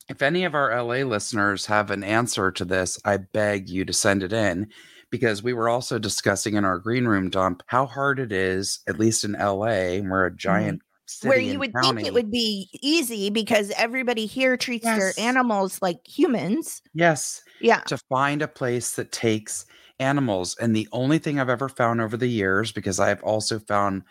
if 0.09 0.21
any 0.21 0.45
of 0.45 0.55
our 0.55 0.73
LA 0.83 1.03
listeners 1.05 1.65
have 1.65 1.91
an 1.91 2.01
answer 2.01 2.49
to 2.49 2.63
this, 2.63 2.97
I 3.03 3.17
beg 3.17 3.67
you 3.67 3.83
to 3.83 3.91
send 3.91 4.23
it 4.23 4.31
in 4.31 4.67
because 5.09 5.43
we 5.43 5.51
were 5.51 5.67
also 5.67 5.99
discussing 5.99 6.53
in 6.55 6.63
our 6.63 6.79
green 6.79 7.05
room 7.09 7.29
dump 7.29 7.61
how 7.67 7.85
hard 7.87 8.17
it 8.17 8.31
is, 8.31 8.79
at 8.87 8.97
least 8.99 9.25
in 9.25 9.33
LA, 9.33 9.99
we're 9.99 10.27
a 10.27 10.33
giant 10.33 10.79
Mm-hmm. 10.79 10.86
Where 11.23 11.39
you 11.39 11.59
would 11.59 11.73
county. 11.73 12.03
think 12.03 12.07
it 12.07 12.13
would 12.13 12.31
be 12.31 12.69
easy 12.81 13.29
because 13.29 13.71
everybody 13.77 14.25
here 14.25 14.57
treats 14.57 14.85
their 14.85 15.13
animals 15.17 15.81
like 15.81 15.99
humans 16.05 16.81
Yes, 16.93 17.43
yeah 17.61 17.81
to 17.81 17.97
find 18.09 18.41
a 18.41 18.47
place 18.47 18.95
that 18.95 19.11
takes 19.11 19.65
animals. 19.99 20.55
And 20.59 20.75
the 20.75 20.87
only 20.91 21.19
thing 21.19 21.39
I've 21.39 21.49
ever 21.49 21.69
found 21.69 22.01
over 22.01 22.17
the 22.17 22.27
years, 22.27 22.71
because 22.71 22.99
I've 22.99 23.23
also 23.23 23.59
found, 23.59 24.03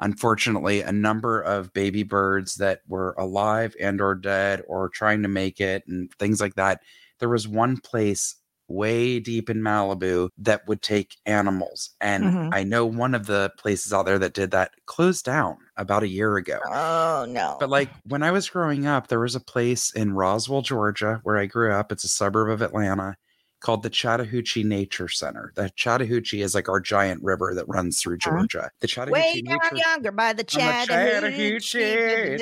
unfortunately, 0.00 0.82
a 0.82 0.92
number 0.92 1.40
of 1.40 1.72
baby 1.72 2.02
birds 2.02 2.56
that 2.56 2.80
were 2.88 3.14
alive 3.18 3.74
and 3.80 4.00
or 4.00 4.14
dead 4.14 4.62
or 4.68 4.88
trying 4.88 5.22
to 5.22 5.28
make 5.28 5.60
it 5.60 5.84
and 5.86 6.12
things 6.18 6.40
like 6.40 6.54
that. 6.54 6.82
There 7.18 7.28
was 7.28 7.48
one 7.48 7.78
place 7.78 8.36
way 8.72 9.20
deep 9.20 9.50
in 9.50 9.58
Malibu 9.60 10.28
that 10.38 10.66
would 10.66 10.82
take 10.82 11.16
animals. 11.26 11.90
And 12.00 12.24
Mhm. 12.24 12.50
I 12.54 12.64
know 12.64 12.86
one 12.86 13.14
of 13.14 13.26
the 13.26 13.50
places 13.58 13.92
out 13.92 14.06
there 14.06 14.18
that 14.18 14.34
did 14.34 14.50
that 14.52 14.72
closed 14.86 15.24
down 15.24 15.56
about 15.76 16.02
a 16.02 16.08
year 16.08 16.36
ago. 16.36 16.58
oh 16.66 17.26
no 17.28 17.56
But 17.60 17.70
like 17.70 17.90
when 18.06 18.22
I 18.22 18.30
was 18.30 18.48
growing 18.48 18.86
up, 18.86 19.08
there 19.08 19.20
was 19.20 19.34
a 19.34 19.40
place 19.40 19.92
in 19.94 20.14
Roswell, 20.14 20.62
Georgia, 20.62 21.20
where 21.22 21.36
I 21.38 21.46
grew 21.46 21.72
up. 21.72 21.92
It's 21.92 22.04
a 22.04 22.08
suburb 22.08 22.50
of 22.50 22.62
Atlanta 22.62 23.16
called 23.60 23.84
the 23.84 23.90
Chattahoochee 23.90 24.64
Nature 24.64 25.06
Center. 25.06 25.52
The 25.54 25.70
Chattahoochee 25.76 26.42
is 26.42 26.52
like 26.52 26.68
our 26.68 26.80
giant 26.80 27.22
river 27.22 27.54
that 27.54 27.64
runs 27.68 28.00
through 28.00 28.16
Uh-huh. 28.24 28.38
Georgia. 28.40 28.70
The 28.80 28.88
Chattahoochee 28.88 29.12
way 29.12 29.42
down 29.42 29.58
Nature 29.62 29.76
yonder 29.86 30.10
by 30.10 30.32
the 30.32 30.42
Chattahoochee, 30.42 31.60
Chattahoochee. 31.60 31.78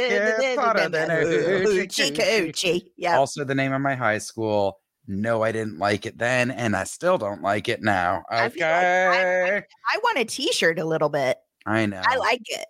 it 0.01 0.41
gets 0.41 0.59
hotter 0.61 0.89
than 0.89 1.11
a 1.11 1.15
hoochie 1.15 1.87
Hoochie 1.87 2.17
coochie. 2.17 2.49
coochie. 2.49 2.83
Yeah. 2.97 3.19
also 3.19 3.45
the 3.45 3.55
name 3.55 3.73
of 3.75 3.83
my 3.83 3.95
high 3.97 4.17
school. 4.19 4.79
No, 5.13 5.43
I 5.43 5.51
didn't 5.51 5.79
like 5.81 6.07
it 6.07 6.19
then, 6.19 6.53
and 6.53 6.77
I 6.77 6.85
still 6.85 7.19
don't 7.19 7.43
like 7.43 7.69
it 7.69 7.83
now. 7.83 8.23
I 8.31 8.43
like 8.45 8.63
I- 8.63 9.09
Okay. 9.49 9.63
I 9.93 9.99
want 10.05 10.19
a 10.19 10.25
t-shirt 10.25 10.79
a 10.79 10.85
little 10.85 11.09
bit. 11.09 11.37
I 11.67 11.85
know. 11.87 12.01
I 12.07 12.17
like 12.17 12.43
it. 12.47 12.65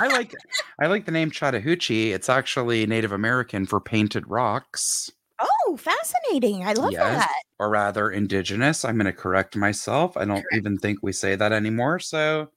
I 0.00 0.08
like 0.08 0.32
I 0.80 0.86
like 0.86 1.06
the 1.06 1.12
name 1.12 1.30
Chattahoochee. 1.30 2.12
It's 2.12 2.28
actually 2.28 2.86
Native 2.86 3.10
American 3.12 3.64
for 3.64 3.80
painted 3.80 4.28
rocks. 4.28 5.10
oh, 5.40 5.76
fascinating. 5.78 6.62
I 6.64 6.74
love 6.74 6.92
Yes. 6.92 7.20
that. 7.24 7.32
or 7.58 7.70
rather 7.70 8.10
indigenous. 8.10 8.84
I'm 8.84 8.96
going 8.96 9.06
to 9.06 9.12
correct 9.12 9.56
myself. 9.56 10.16
I 10.16 10.24
don't 10.26 10.42
Correct. 10.42 10.56
even 10.56 10.76
think 10.78 10.98
we 11.02 11.12
say 11.12 11.36
that 11.36 11.52
anymore. 11.52 11.98
So, 12.00 12.50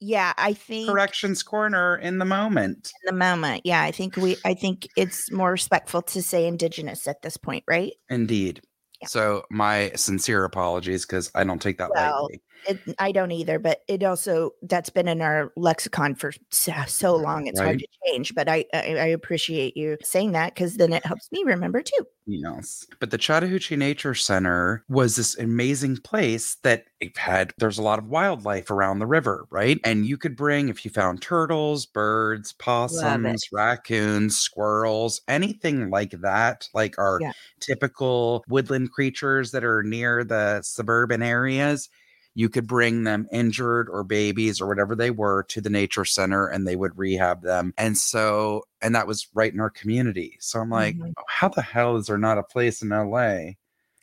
Yeah, 0.00 0.32
I 0.38 0.54
think 0.54 0.88
corrections 0.88 1.42
corner 1.42 1.96
in 1.96 2.18
the 2.18 2.24
moment. 2.24 2.92
in 3.02 3.14
the 3.14 3.18
moment. 3.18 3.62
Yeah, 3.64 3.82
I 3.82 3.90
think 3.90 4.16
we 4.16 4.36
I 4.44 4.54
think 4.54 4.88
it's 4.96 5.30
more 5.30 5.50
respectful 5.52 6.02
to 6.02 6.22
say 6.22 6.46
indigenous 6.46 7.06
at 7.06 7.22
this 7.22 7.36
point, 7.36 7.64
right? 7.68 7.92
Indeed. 8.08 8.62
Yeah. 9.02 9.08
So, 9.08 9.44
my 9.50 9.92
sincere 9.96 10.44
apologies 10.44 11.06
because 11.06 11.30
I 11.34 11.44
don't 11.44 11.60
take 11.60 11.78
that 11.78 11.90
Well, 11.94 12.22
lightly. 12.22 12.42
It, 12.68 12.78
I 12.98 13.12
don't 13.12 13.32
either, 13.32 13.58
but 13.58 13.82
it 13.88 14.02
also 14.02 14.50
that's 14.62 14.90
been 14.90 15.08
in 15.08 15.22
our 15.22 15.52
lexicon 15.56 16.14
for 16.14 16.32
so, 16.50 16.72
so 16.86 17.16
long. 17.16 17.46
It's 17.46 17.60
hard 17.60 17.78
to 17.78 17.86
change. 18.06 18.34
But 18.34 18.48
I 18.48 18.64
I, 18.72 18.96
I 18.96 19.06
appreciate 19.06 19.76
you 19.76 19.96
saying 20.02 20.32
that 20.32 20.54
because 20.54 20.76
then 20.76 20.92
it 20.92 21.04
helps 21.04 21.30
me 21.32 21.42
remember 21.44 21.82
too. 21.82 22.06
Yes. 22.26 22.86
But 23.00 23.10
the 23.10 23.18
Chattahoochee 23.18 23.74
Nature 23.76 24.14
Center 24.14 24.84
was 24.88 25.16
this 25.16 25.36
amazing 25.36 25.96
place 25.98 26.56
that 26.62 26.84
it 27.00 27.16
had, 27.18 27.52
there's 27.58 27.78
a 27.78 27.82
lot 27.82 27.98
of 27.98 28.06
wildlife 28.06 28.70
around 28.70 29.00
the 29.00 29.06
river, 29.06 29.46
right? 29.50 29.80
And 29.84 30.06
you 30.06 30.16
could 30.16 30.36
bring, 30.36 30.68
if 30.68 30.84
you 30.84 30.92
found 30.92 31.22
turtles, 31.22 31.86
birds, 31.86 32.52
possums, 32.52 33.48
raccoons, 33.52 34.38
squirrels, 34.38 35.22
anything 35.26 35.90
like 35.90 36.12
that, 36.20 36.68
like 36.72 36.96
our 36.98 37.18
Yeah. 37.20 37.32
typical 37.58 38.44
woodland 38.48 38.92
creatures 38.92 39.50
that 39.50 39.64
are 39.64 39.82
near 39.82 40.22
the 40.22 40.62
suburban 40.62 41.22
areas. 41.22 41.88
You 42.34 42.48
could 42.48 42.66
bring 42.66 43.04
them 43.04 43.26
injured 43.32 43.88
or 43.90 44.04
babies 44.04 44.60
or 44.60 44.68
whatever 44.68 44.94
they 44.96 45.10
were 45.10 45.42
to 45.44 45.60
the 45.60 45.70
nature 45.70 46.04
center 46.04 46.46
and 46.46 46.66
they 46.66 46.76
would 46.76 46.96
rehab 46.98 47.42
them. 47.42 47.74
And 47.78 47.96
so, 47.98 48.64
and 48.80 48.94
that 48.94 49.06
was 49.06 49.28
right 49.34 49.52
in 49.52 49.60
our 49.60 49.70
community. 49.70 50.36
So 50.40 50.60
I'm 50.60 50.70
like, 50.70 50.98
Mhm. 50.98 51.14
how 51.28 51.48
the 51.48 51.62
hell 51.62 51.96
is 51.96 52.06
there 52.06 52.18
not 52.18 52.38
a 52.38 52.42
place 52.44 52.82
in 52.82 52.92
LA? 52.92 53.58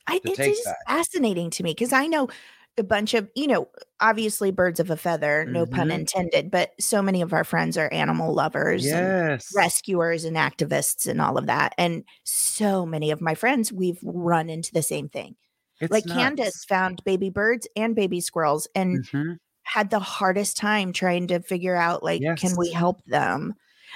I, 0.07 0.21
to 0.23 0.29
it 0.29 0.31
take 0.31 0.57
is 0.59 0.61
that. 0.63 0.77
fascinating 0.87 1.49
to 1.51 1.63
me 1.63 1.71
because 1.71 1.93
I 1.93 2.07
know 2.07 2.29
a 2.77 2.83
bunch 2.83 3.13
of, 3.13 3.29
you 3.35 3.47
know, 3.47 3.69
obviously 3.99 4.51
birds 4.51 4.79
of 4.79 4.89
a 4.89 4.97
feather, 4.97 5.45
no 5.51 5.65
pun 5.65 5.89
Mhm. 5.89 5.91
intended, 5.91 6.51
but 6.51 6.71
so 6.79 7.01
many 7.01 7.21
of 7.21 7.33
our 7.33 7.43
friends 7.43 7.77
are 7.77 7.91
animal 7.91 8.33
lovers 8.33 8.93
and 8.93 9.15
rescuers 9.51 10.23
and 10.23 10.37
activists 10.37 11.07
and 11.09 11.19
all 11.21 11.37
of 11.37 11.47
that. 11.47 11.73
And 11.77 12.03
so 12.23 12.85
many 12.85 13.11
of 13.11 13.19
my 13.21 13.35
friends, 13.35 13.73
we've 13.73 13.99
run 14.03 14.49
into 14.49 14.71
the 14.73 14.83
same 14.83 15.09
thing. 15.09 15.35
It's 15.79 15.91
like 15.91 16.05
nuts. 16.05 16.17
Candace 16.17 16.65
found 16.65 17.03
baby 17.03 17.29
birds 17.29 17.67
and 17.75 17.95
baby 17.95 18.19
squirrels 18.21 18.67
and 18.75 19.05
Mhm. 19.07 19.37
had 19.63 19.89
the 19.89 19.99
hardest 19.99 20.57
time 20.57 20.91
trying 20.93 21.27
to 21.27 21.39
figure 21.41 21.75
out 21.75 22.03
like, 22.03 22.21
can 22.37 22.55
we 22.57 22.71
help 22.71 23.03
them? 23.05 23.53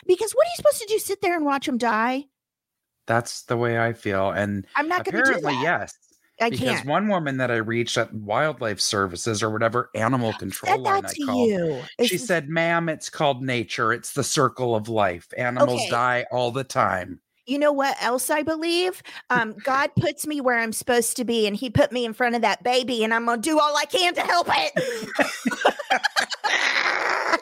Because 0.08 0.32
what 0.34 0.46
are 0.46 0.50
you 0.50 0.56
supposed 0.58 0.82
to 0.82 0.88
do? 0.88 1.00
Sit 1.00 1.22
there 1.22 1.36
and 1.36 1.46
watch 1.46 1.66
them 1.66 1.78
die? 1.78 2.26
That's 3.08 3.44
the 3.44 3.58
way 3.58 3.80
I 3.80 3.94
feel. 3.94 4.30
And 4.32 4.66
I'm 4.76 4.88
not 4.88 5.04
going 5.06 5.16
to 5.24 5.32
do 5.32 5.38
apparently, 5.38 5.54
that. 5.56 5.64
yes. 5.64 5.98
I 6.40 6.50
because 6.50 6.68
can't. 6.78 6.88
one 6.88 7.08
woman 7.08 7.38
that 7.38 7.52
I 7.52 7.58
reached 7.58 7.98
at 7.98 8.12
Wildlife 8.14 8.80
Services 8.80 9.44
or 9.44 9.50
whatever 9.52 9.90
animal 9.94 10.34
control 10.40 10.74
Said 10.74 10.82
line 10.82 11.06
I 11.06 11.14
called, 11.26 11.50
you. 11.50 11.82
she 12.00 12.16
It's- 12.16 12.26
said, 12.26 12.50
"Ma'am, 12.50 12.90
it's 12.90 13.10
called 13.12 13.44
nature. 13.44 13.92
It's 13.94 14.14
the 14.14 14.24
circle 14.24 14.76
of 14.76 14.88
life. 14.90 15.28
Animals 15.38 15.82
Okay. 15.82 15.90
die 15.90 16.26
all 16.32 16.52
the 16.52 16.64
time." 16.64 17.22
You 17.52 17.60
know 17.60 17.74
what 17.74 17.98
else 18.02 18.30
I 18.30 18.44
believe? 18.44 19.04
Um, 19.30 19.56
God 19.64 19.92
puts 20.00 20.26
me 20.26 20.40
where 20.40 20.58
I'm 20.58 20.72
supposed 20.72 21.18
to 21.18 21.26
be, 21.26 21.46
and 21.46 21.56
He 21.56 21.70
put 21.70 21.92
me 21.92 22.06
in 22.06 22.14
front 22.14 22.36
of 22.36 22.42
that 22.44 22.64
baby, 22.64 23.04
and 23.04 23.14
I'm 23.14 23.26
gonna 23.26 23.42
do 23.42 23.60
all 23.60 23.76
I 23.76 23.84
can 23.86 24.16
to 24.16 24.22
help 24.22 24.48
it. 24.50 24.72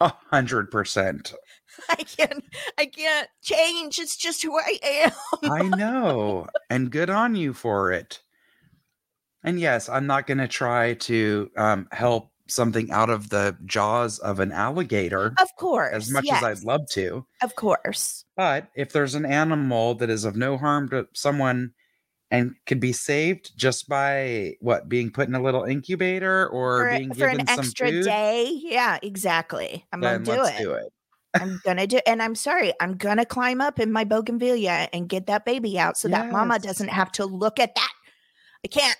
A 0.00 0.12
hundred 0.30 0.70
percent. 0.70 1.32
I 1.88 1.96
can't, 1.96 2.44
I 2.78 2.86
can't 2.86 3.28
change. 3.42 3.98
It's 3.98 4.16
just 4.16 4.42
who 4.42 4.58
I 4.58 4.78
am. 4.82 5.12
I 5.50 5.62
know, 5.68 6.46
and 6.68 6.90
good 6.90 7.08
on 7.08 7.34
you 7.34 7.54
for 7.54 7.90
it. 7.92 8.20
And 9.42 9.58
yes, 9.58 9.88
I'm 9.88 10.06
not 10.06 10.26
going 10.26 10.38
to 10.38 10.48
try 10.48 10.94
to 10.94 11.50
um, 11.56 11.88
help 11.92 12.30
something 12.50 12.90
out 12.90 13.10
of 13.10 13.30
the 13.30 13.56
jaws 13.64 14.18
of 14.18 14.40
an 14.40 14.52
alligator 14.52 15.34
Of 15.40 15.48
course, 15.56 15.94
as 15.94 16.10
much 16.10 16.24
yes, 16.24 16.42
as 16.42 16.58
I'd 16.58 16.64
love 16.64 16.88
to. 16.90 17.24
Of 17.42 17.54
course, 17.56 18.24
But 18.36 18.68
if 18.74 18.92
there's 18.92 19.14
an 19.14 19.26
animal 19.26 19.94
that 19.96 20.10
is 20.10 20.24
of 20.24 20.36
no 20.36 20.56
harm 20.56 20.88
to 20.90 21.08
someone 21.12 21.72
and 22.30 22.54
could 22.66 22.80
be 22.80 22.92
saved 22.92 23.56
just 23.56 23.88
by 23.88 24.54
what 24.60 24.88
being 24.88 25.10
put 25.10 25.28
in 25.28 25.34
a 25.34 25.42
little 25.42 25.64
incubator 25.64 26.48
or 26.48 26.84
for, 26.84 26.96
being 26.96 27.08
for 27.08 27.14
given 27.14 27.40
an 27.40 27.46
some 27.46 27.58
extra 27.60 27.90
food, 27.90 28.04
day. 28.04 28.60
Yeah, 28.62 28.98
exactly. 29.02 29.84
I'm 29.92 30.00
gonna 30.00 30.20
do 30.20 30.30
let's 30.32 30.60
it. 30.60 30.62
do 30.62 30.72
it. 30.74 30.92
I'm 31.34 31.60
gonna 31.64 31.86
do, 31.86 32.00
and 32.06 32.22
I'm 32.22 32.34
sorry. 32.34 32.72
I'm 32.80 32.96
gonna 32.96 33.24
climb 33.24 33.60
up 33.60 33.78
in 33.78 33.92
my 33.92 34.04
bougainvillea 34.04 34.88
and 34.92 35.08
get 35.08 35.26
that 35.26 35.44
baby 35.44 35.78
out, 35.78 35.96
so 35.96 36.08
that 36.08 36.30
mama 36.32 36.58
doesn't 36.58 36.88
have 36.88 37.12
to 37.12 37.24
look 37.24 37.58
at 37.60 37.74
that. 37.74 37.92
I 38.64 38.68
can't. 38.68 38.96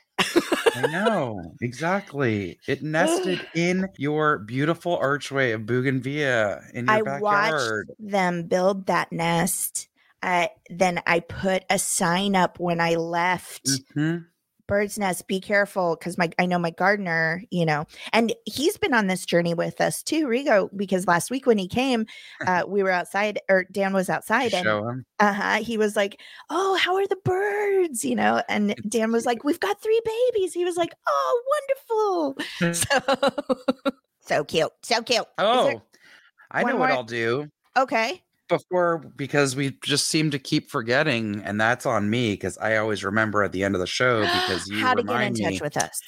I 0.76 0.86
know 0.86 1.54
exactly. 1.60 2.60
It 2.66 2.82
nested 2.82 3.46
in 3.54 3.88
your 3.96 4.38
beautiful 4.38 4.96
archway 4.96 5.52
of 5.52 5.66
bougainvillea 5.66 6.62
in 6.74 6.86
your 6.86 7.04
backyard. 7.04 7.04
I 7.04 7.20
backyard. 7.20 7.88
watched 7.88 8.12
them 8.12 8.42
build 8.44 8.86
that 8.86 9.12
nest. 9.12 9.88
Uh, 10.22 10.48
then 10.68 11.00
I 11.06 11.20
put 11.20 11.64
a 11.70 11.78
sign 11.78 12.36
up 12.36 12.60
when 12.60 12.80
I 12.80 12.94
left 12.94 13.66
Mhm. 13.96 14.26
Bird's 14.70 14.98
nest 14.98 15.26
be 15.26 15.40
careful 15.40 15.96
because 15.98 16.16
my 16.16 16.30
i 16.38 16.46
know 16.46 16.58
my 16.58 16.70
gardener 16.70 17.42
you 17.50 17.66
know 17.66 17.84
and 18.12 18.32
he's 18.46 18.76
been 18.78 18.94
on 18.94 19.08
this 19.08 19.26
journey 19.26 19.52
with 19.52 19.80
us 19.80 20.02
too 20.02 20.26
rigo 20.26 20.68
because 20.76 21.06
last 21.06 21.30
week 21.30 21.44
when 21.44 21.58
he 21.58 21.66
came 21.68 22.06
uh 22.46 22.62
we 22.68 22.82
were 22.82 22.90
outside 22.90 23.40
or 23.50 23.64
dan 23.72 23.92
was 23.92 24.08
outside 24.08 24.54
and 24.54 24.64
Show 24.64 24.88
him. 24.88 25.04
uh-huh 25.18 25.56
he 25.56 25.76
was 25.76 25.96
like 25.96 26.20
oh 26.50 26.76
how 26.76 26.94
are 26.94 27.06
the 27.06 27.18
birds 27.24 28.04
you 28.04 28.14
know 28.14 28.42
and 28.48 28.74
dan 28.88 29.10
was 29.12 29.26
like 29.26 29.42
we've 29.44 29.60
got 29.60 29.82
three 29.82 30.00
babies 30.32 30.54
he 30.54 30.64
was 30.64 30.76
like 30.76 30.94
oh 31.08 31.42
wonderful 31.90 32.74
so 32.74 33.90
so 34.20 34.44
cute 34.44 34.70
so 34.82 35.02
cute 35.02 35.26
Oh, 35.38 35.82
I 36.52 36.62
know 36.62 36.76
what 36.76 36.88
more? 36.88 36.96
I'll 36.98 37.04
do. 37.04 37.48
okay 37.76 38.22
before 38.50 38.98
because 39.16 39.56
we 39.56 39.78
just 39.82 40.08
seem 40.08 40.30
to 40.32 40.38
keep 40.38 40.70
forgetting, 40.70 41.40
and 41.42 41.58
that's 41.58 41.86
on 41.86 42.10
me 42.10 42.34
because 42.34 42.58
I 42.58 42.76
always 42.76 43.02
remember 43.02 43.42
at 43.42 43.52
the 43.52 43.64
end 43.64 43.74
of 43.74 43.80
the 43.80 43.86
show 43.86 44.20
because 44.20 44.68
you 44.68 44.78
how 44.80 44.92
to 44.92 45.02
get 45.02 45.22
in 45.22 45.34
touch 45.34 45.62
with 45.62 45.76
us 45.78 45.98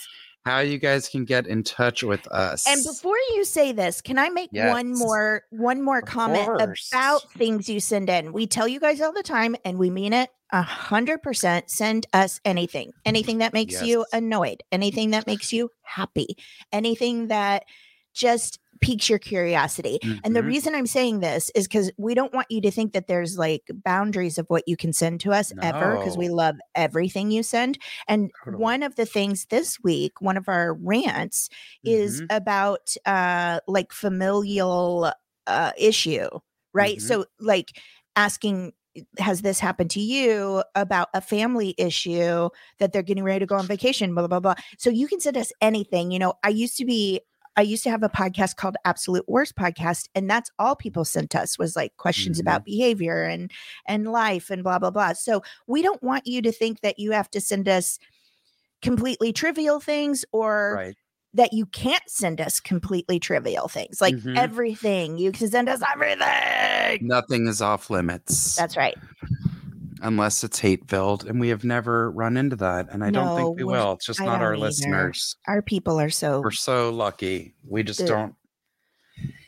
how 0.45 0.59
you 0.59 0.79
guys 0.79 1.09
can 1.09 1.25
get 1.25 1.47
in 1.47 1.63
touch 1.63 2.03
with 2.03 2.27
us. 2.33 2.67
And 2.67 2.83
before 2.85 3.17
you 3.35 3.45
say 3.45 3.73
this, 3.73 4.01
can 4.01 4.19
I 4.19 4.29
make 4.29 4.51
one 4.53 4.93
more 4.93 5.45
one 5.51 5.83
more 5.83 5.99
Of 5.99 6.05
comment 6.05 6.47
course. 6.47 6.91
about 6.93 7.31
things 7.33 7.69
you 7.69 7.81
send 7.81 8.09
in? 8.09 8.33
We 8.33 8.47
tell 8.47 8.67
you 8.67 8.81
guys 8.81 9.01
all 9.01 9.13
the 9.13 9.23
time, 9.23 9.57
and 9.65 9.79
we 9.79 9.91
mean 9.91 10.13
it 10.13 10.31
a 10.51 10.63
hundred 10.63 11.23
percent. 11.23 11.71
Send 11.71 12.07
us 12.13 12.41
anything, 12.45 12.93
anything 13.05 13.39
that 13.39 13.53
makes 13.53 13.83
you 13.83 14.05
annoyed, 14.13 14.63
anything 14.73 15.11
that 15.11 15.27
makes 15.27 15.53
you 15.53 15.71
happy, 15.83 16.37
anything 16.73 17.29
that 17.29 17.65
just 18.13 18.59
piques 18.83 19.09
your 19.09 19.19
curiosity. 19.19 20.01
And 20.25 20.37
the 20.37 20.43
Mhm. 20.43 20.47
reason 20.47 20.75
I'm 20.75 20.87
saying 20.87 21.21
this 21.21 21.51
is 21.55 21.67
because 21.69 21.91
we 21.99 22.15
don't 22.15 22.35
want 22.35 22.49
you 22.51 22.61
to 22.63 22.71
think 22.71 22.93
that 22.93 23.07
there's 23.07 23.39
like 23.39 23.63
boundaries 23.73 24.39
of 24.39 24.47
what 24.49 24.65
you 24.67 24.77
can 24.77 24.93
send 24.93 25.21
to 25.23 25.33
us 25.33 25.53
ever, 25.63 25.99
because 25.99 26.19
we 26.19 26.29
love 26.29 26.57
everything 26.75 27.31
you 27.31 27.43
send. 27.43 27.79
And 28.09 28.31
Totally. 28.45 28.57
one 28.59 28.83
of 28.83 28.97
the 28.97 29.07
things 29.07 29.47
this 29.47 29.79
week, 29.83 30.21
one 30.21 30.37
of 30.37 30.49
our 30.49 30.75
rants 30.75 31.49
is 31.85 32.21
Mhm. 32.21 32.27
about 32.31 32.95
uh 33.07 33.61
like 33.69 33.93
familial 33.93 35.13
uh 35.47 35.73
issue 35.79 36.29
right 36.75 37.01
Mhm. 37.01 37.07
so 37.07 37.25
like 37.41 37.79
asking 38.17 38.73
has 39.19 39.43
this 39.43 39.59
happened 39.61 39.91
to 39.91 40.01
you 40.01 40.63
about 40.75 41.09
a 41.15 41.21
family 41.21 41.75
issue 41.79 42.49
that 42.79 42.93
they're 42.93 43.03
getting 43.03 43.25
ready 43.25 43.41
to 43.41 43.47
go 43.47 43.57
on 43.57 43.67
vacation 43.67 44.15
blah 44.15 44.27
blah 44.27 44.41
blah 44.41 44.55
so 44.79 44.91
you 44.91 45.09
can 45.09 45.21
send 45.21 45.37
us 45.37 45.53
anything 45.63 46.11
you 46.11 46.19
know 46.19 46.35
i 46.45 46.49
used 46.49 46.77
to 46.77 46.85
be 46.85 47.21
I 47.57 47.63
used 47.63 47.83
to 47.85 47.91
have 47.91 48.03
a 48.03 48.09
podcast 48.09 48.57
called 48.57 48.77
Absolute 48.85 49.29
Worst 49.29 49.57
Podcast, 49.57 50.09
and 50.15 50.29
that's 50.29 50.51
all 50.59 50.75
people 50.75 51.05
sent 51.05 51.35
us 51.35 51.59
was 51.59 51.77
like 51.77 51.97
questions 51.97 52.39
Mhm. 52.39 52.43
about 52.43 52.65
behavior 52.65 53.23
and 53.25 53.51
and 53.87 54.11
life 54.11 54.51
and 54.51 54.63
blah 54.63 54.79
blah 54.79 54.91
blah. 54.91 55.13
So 55.13 55.43
we 55.67 55.83
don't 55.83 56.03
want 56.03 56.27
you 56.27 56.41
to 56.43 56.53
think 56.53 56.81
that 56.81 56.99
you 56.99 57.13
have 57.13 57.31
to 57.33 57.41
send 57.41 57.69
us 57.69 57.99
completely 58.81 59.33
trivial 59.33 59.81
things 59.81 60.25
or 60.33 60.75
right. 60.77 60.97
that 61.35 61.53
you 61.53 61.67
can't 61.67 62.03
send 62.09 62.41
us 62.41 62.59
completely 62.59 63.21
trivial 63.21 63.69
things 63.69 64.01
like 64.01 64.15
Mhm. 64.17 64.37
everything 64.37 65.19
you 65.19 65.31
can 65.31 65.49
send 65.49 65.69
us 65.69 65.81
everything 65.93 67.07
Nothing 67.07 67.47
is 67.47 67.63
off 67.63 67.91
limits 67.91 68.57
that's 68.57 68.77
right 68.77 68.97
unless 70.03 70.45
it's 70.45 70.59
hate 70.59 70.89
filled, 70.89 71.25
and 71.27 71.41
we 71.41 71.49
have 71.49 71.65
never 71.65 72.11
run 72.11 72.37
into 72.37 72.57
that, 72.57 72.89
and 72.91 73.03
I 73.05 73.11
don't 73.11 73.37
think 73.37 73.57
we 73.57 73.65
will. 73.65 73.93
It's 73.93 74.07
just 74.07 74.21
I 74.21 74.27
not 74.27 74.43
our 74.43 74.55
either. 74.55 74.59
listeners. 74.59 75.37
our 75.49 75.63
people 75.63 75.99
are 76.01 76.11
so 76.11 76.41
We're 76.41 76.51
so 76.51 76.91
lucky. 76.91 77.55
We 77.67 77.83
just 77.83 78.01
The- 78.01 78.07
don't. 78.07 78.35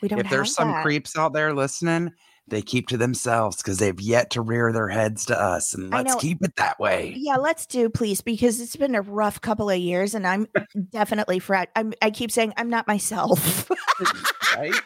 we 0.00 0.08
don't 0.08 0.20
If 0.20 0.30
there's 0.30 0.54
some 0.54 0.68
that. 0.68 0.82
creeps 0.84 1.16
out 1.18 1.32
there 1.32 1.52
listening, 1.54 2.12
they 2.46 2.60
keep 2.62 2.88
to 2.88 2.96
themselves 2.98 3.56
because 3.56 3.78
they've 3.78 3.98
yet 4.00 4.30
to 4.30 4.42
rear 4.42 4.70
their 4.72 4.88
heads 4.88 5.24
to 5.26 5.40
us, 5.40 5.74
and 5.74 5.90
let's 5.90 6.14
keep 6.16 6.42
it 6.44 6.54
that 6.56 6.78
way. 6.78 7.14
yeah 7.16 7.36
let's 7.36 7.64
do 7.66 7.88
please 7.88 8.20
because 8.20 8.60
it's 8.60 8.76
been 8.76 8.94
a 8.94 9.00
rough 9.02 9.40
couple 9.40 9.70
of 9.70 9.78
years 9.78 10.14
and 10.14 10.26
i'm 10.26 10.46
definitely 10.90 11.38
frat 11.38 11.70
i'm 11.74 11.94
i 12.02 12.10
keep 12.10 12.30
saying 12.30 12.52
i'm 12.58 12.68
not 12.68 12.86
myself 12.86 13.70
right? 14.56 14.74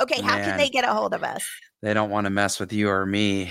okay 0.00 0.20
how 0.20 0.36
can 0.36 0.56
they 0.58 0.68
get 0.68 0.84
a 0.84 0.92
hold 0.92 1.14
of 1.14 1.22
us 1.24 1.44
They 1.82 1.94
don't 1.94 2.10
want 2.10 2.26
to 2.26 2.30
mess 2.30 2.60
with 2.60 2.72
you 2.72 2.88
or 2.88 3.04
me 3.04 3.50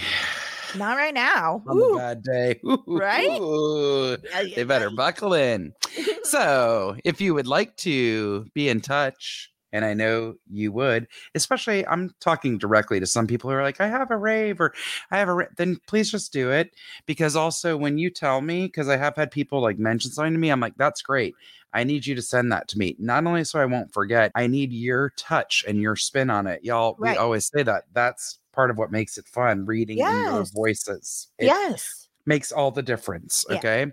not 0.77 0.95
right 0.95 1.13
now 1.13 1.63
on 1.67 1.77
Ooh. 1.77 1.93
a 1.95 1.97
bad 1.97 2.23
day. 2.23 2.60
Right? 2.88 3.39
Ooh, 3.41 4.17
Yeah, 4.23 4.41
yeah, 4.41 4.56
They 4.56 4.63
better 4.63 4.89
yeah. 4.89 4.95
buckle 4.95 5.34
in. 5.34 5.73
So, 6.23 6.95
if 7.03 7.19
you 7.19 7.34
would 7.34 7.47
like 7.47 7.75
to 7.77 8.45
be 8.53 8.69
in 8.69 8.79
touch, 8.79 9.49
and 9.73 9.86
I 9.86 9.93
know 9.93 10.36
you 10.51 10.71
would, 10.73 11.07
especially 11.36 11.86
I'm 11.88 12.13
talking 12.19 12.57
directly 12.57 12.99
to 12.99 13.05
some 13.05 13.27
people 13.27 13.49
who 13.49 13.55
are 13.55 13.63
like, 13.63 13.81
I 13.81 13.88
have 13.88 14.12
a 14.12 14.17
rave 14.17 14.60
or 14.60 14.73
I 15.12 15.17
have 15.17 15.29
a, 15.29 15.34
ra-, 15.34 15.45
then 15.57 15.77
please 15.88 16.12
just 16.12 16.34
do 16.34 16.51
it. 16.51 16.75
Because 17.05 17.36
also, 17.36 17.77
when 17.77 17.97
you 17.97 18.10
tell 18.10 18.41
me, 18.41 18.67
because 18.67 18.89
I 18.89 18.97
have 18.97 19.15
had 19.15 19.31
people 19.31 19.62
like 19.62 19.79
mention 19.79 20.12
something 20.12 20.34
to 20.34 20.39
me, 20.39 20.49
I'm 20.49 20.60
like, 20.60 20.75
that's 20.77 21.01
great. 21.01 21.36
I 21.73 21.84
need 21.84 22.05
you 22.05 22.15
to 22.15 22.21
send 22.21 22.51
that 22.51 22.67
to 22.69 22.77
me. 22.77 22.95
Not 22.99 23.25
only 23.25 23.43
so 23.45 23.60
I 23.60 23.65
won't 23.65 23.93
forget, 23.93 24.31
I 24.36 24.47
need 24.47 24.73
your 24.73 25.12
touch 25.17 25.63
and 25.67 25.79
your 25.79 25.95
spin 25.95 26.29
on 26.29 26.47
it. 26.47 26.63
Y'all, 26.63 26.95
Right. 26.99 27.13
we 27.13 27.17
always 27.17 27.45
say 27.47 27.63
that. 27.63 27.86
That's 27.93 28.39
part 28.51 28.69
of 28.69 28.77
what 28.77 28.91
makes 28.91 29.17
it 29.17 29.25
fun 29.25 29.65
reading 29.65 29.99
in 29.99 30.05
your 30.05 30.43
voices. 30.53 31.29
It 31.38 31.45
yes 31.45 32.10
makes 32.25 32.51
all 32.51 32.71
the 32.71 32.84
difference. 32.84 33.45
Yeah. 33.49 33.57
Okay. 33.57 33.86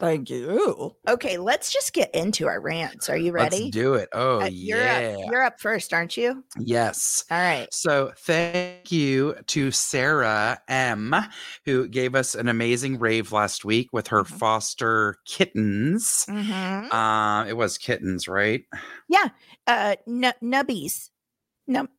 Thank 0.02 0.30
you 0.30 0.92
okay 1.08 1.38
let's 1.38 1.72
just 1.72 1.94
get 1.94 2.14
into 2.14 2.48
our 2.48 2.60
rants 2.60 3.10
are 3.10 3.16
you 3.18 3.32
ready 3.32 3.66
Let's 3.66 3.72
do 3.72 3.94
it. 3.94 4.10
Oh, 4.12 4.42
Uh, 4.42 4.46
you're 4.52 4.78
yeah. 4.78 5.16
up 5.18 5.32
you're 5.32 5.44
up 5.44 5.60
first 5.60 5.94
aren't 5.94 6.18
you 6.18 6.44
yes. 6.60 7.24
all 7.32 7.38
right 7.40 7.74
So 7.74 8.12
thank 8.18 8.92
you 8.92 9.36
to 9.48 9.72
Sarah 9.72 10.60
M, 10.68 11.16
who 11.66 11.88
gave 11.88 12.16
us 12.16 12.36
an 12.36 12.50
amazing 12.50 13.00
rave 13.00 13.32
last 13.32 13.64
week 13.64 13.90
with 13.94 14.08
her 14.08 14.24
Mhm. 14.24 14.38
foster 14.40 15.16
kittens. 15.26 16.26
mm-hmm. 16.28 16.92
Uh, 16.92 17.46
it 17.46 17.56
was 17.56 17.78
kittens, 17.78 18.28
right? 18.28 18.64
Yeah. 19.08 19.30
Uh 19.68 19.96
n- 20.08 20.34
nubbies 20.44 21.10
Num- 21.68 21.90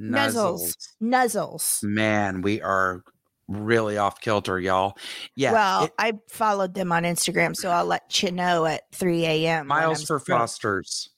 Nuzzles. 0.00 0.76
nuzzles 1.02 1.82
Man, 1.82 2.42
we 2.42 2.62
are 2.62 3.02
really 3.48 3.96
off 3.98 4.20
kilter, 4.20 4.58
y'all. 4.58 4.96
Yeah. 5.36 5.52
well 5.52 5.84
it- 5.84 5.92
i 5.98 6.12
followed 6.30 6.74
them 6.74 6.92
on 6.92 7.02
instagram 7.04 7.54
so 7.56 7.70
i'll 7.70 7.84
let 7.84 8.22
you 8.22 8.30
know 8.32 8.64
at 8.66 8.82
3 8.92 9.24
a.m 9.26 9.66
miles 9.66 10.04
for 10.04 10.18
fosters. 10.18 11.10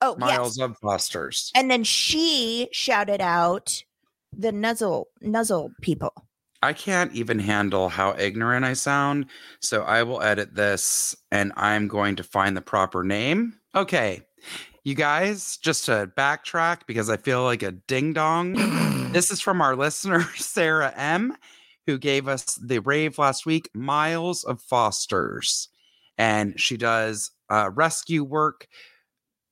oh 0.00 0.16
yes 0.18 0.28
Miles 0.28 0.58
of 0.58 0.76
fosters. 0.78 1.50
and 1.54 1.70
then 1.70 1.84
she 1.84 2.68
shouted 2.72 3.20
out 3.20 3.82
the 4.36 4.52
nuzzle 4.52 5.08
nuzzle 5.20 5.70
people 5.82 6.12
I 6.62 6.72
can't 6.72 7.12
even 7.12 7.38
handle 7.38 7.88
how 7.90 8.16
ignorant 8.18 8.64
I 8.64 8.72
sound. 8.72 9.26
So 9.60 9.82
I 9.82 10.02
will 10.02 10.22
edit 10.22 10.54
this 10.54 11.14
and 11.30 11.52
I'm 11.54 11.86
going 11.86 12.16
to 12.16 12.24
find 12.24 12.56
the 12.56 12.62
proper 12.62 13.04
name. 13.04 13.58
Okay. 13.74 14.22
You 14.82 14.94
guys, 14.94 15.58
just 15.58 15.84
to 15.84 16.10
backtrack 16.16 16.80
because 16.86 17.10
I 17.10 17.18
feel 17.18 17.44
like 17.44 17.62
a 17.62 17.72
ding 17.72 18.14
dong. 18.14 18.54
this 19.12 19.30
is 19.30 19.40
from 19.40 19.60
our 19.60 19.76
listener, 19.76 20.22
Sarah 20.36 20.92
M., 20.96 21.36
who 21.86 21.98
gave 21.98 22.28
us 22.28 22.56
the 22.56 22.80
rave 22.80 23.18
last 23.18 23.46
week, 23.46 23.70
Miles 23.74 24.44
of 24.44 24.60
Fosters. 24.60 25.68
And 26.18 26.58
she 26.58 26.76
does 26.76 27.30
uh, 27.50 27.70
rescue 27.74 28.24
work 28.24 28.66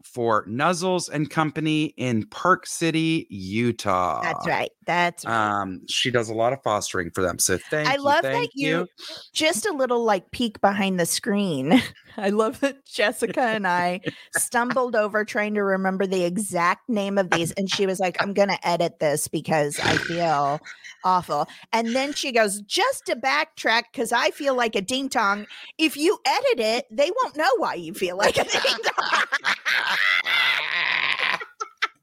for 0.03 0.47
Nuzzles 0.47 1.09
and 1.09 1.31
Company 1.31 1.87
in 1.97 2.27
Park 2.27 2.67
City, 2.67 3.27
Utah. 3.31 4.23
That's 4.23 4.47
right. 4.47 4.71
That's 4.87 5.25
right. 5.25 5.63
Um, 5.63 5.83
she 5.89 6.11
does 6.11 6.29
a 6.29 6.35
lot 6.35 6.53
of 6.53 6.63
fostering 6.63 7.11
for 7.11 7.23
them. 7.23 7.39
So 7.39 7.59
thank 7.59 7.87
you. 7.87 7.93
I 7.93 7.97
you. 7.97 8.03
love 8.03 8.23
thank 8.23 8.53
that 8.53 8.59
you, 8.59 8.89
just 9.33 9.67
a 9.67 9.73
little 9.73 10.05
like 10.05 10.31
peek 10.31 10.61
behind 10.61 11.01
the 11.01 11.07
screen. 11.07 11.83
I 12.17 12.31
love 12.31 12.61
that 12.61 12.85
Jessica 12.85 13.41
and 13.41 13.67
I 13.67 14.01
stumbled 14.37 14.95
over 14.95 15.25
trying 15.25 15.55
to 15.55 15.63
remember 15.63 16.07
the 16.07 16.25
exact 16.25 16.89
name 16.89 17.19
of 17.19 17.31
these. 17.31 17.51
And 17.53 17.69
she 17.69 17.87
was 17.87 17.99
like, 17.99 18.23
I'm 18.23 18.35
going 18.35 18.51
to 18.51 18.67
edit 18.69 19.01
this 19.01 19.27
because 19.27 19.81
I 19.81 19.97
feel 19.97 20.61
awful. 21.03 21.49
And 21.73 21.95
then 21.95 22.13
she 22.13 22.31
goes, 22.31 22.61
just 22.61 23.07
to 23.07 23.17
backtrack, 23.17 23.85
because 23.93 24.13
I 24.13 24.31
feel 24.31 24.55
like 24.55 24.77
a 24.77 24.83
ding 24.83 25.09
dong. 25.09 25.47
If 25.77 25.97
you 25.97 26.19
edit 26.25 26.61
it, 26.61 26.87
they 26.91 27.11
won't 27.23 27.37
know 27.37 27.51
why 27.57 27.75
you 27.75 27.95
feel 27.95 28.17
like 28.17 28.37
a 28.37 28.45
ding 28.45 28.63
dong. 28.63 29.23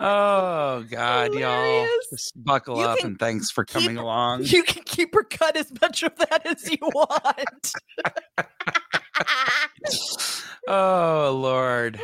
Oh 0.04 0.84
God, 0.90 1.36
y'all. 1.36 1.88
Just 2.10 2.34
buckle 2.44 2.78
You 2.78 2.86
up 2.86 3.00
and 3.04 3.20
thanks 3.20 3.52
for 3.52 3.64
keep- 3.64 3.82
coming 3.84 3.98
along. 3.98 4.44
you 4.46 4.64
can 4.64 4.82
keep 4.84 5.16
or 5.16 5.24
cut 5.24 5.56
as 5.56 5.72
much 5.80 6.02
of 6.02 6.16
that 6.18 6.42
as 6.46 6.68
you 6.72 6.78
want. 6.82 7.72
oh 10.68 11.40
Lord. 11.40 12.00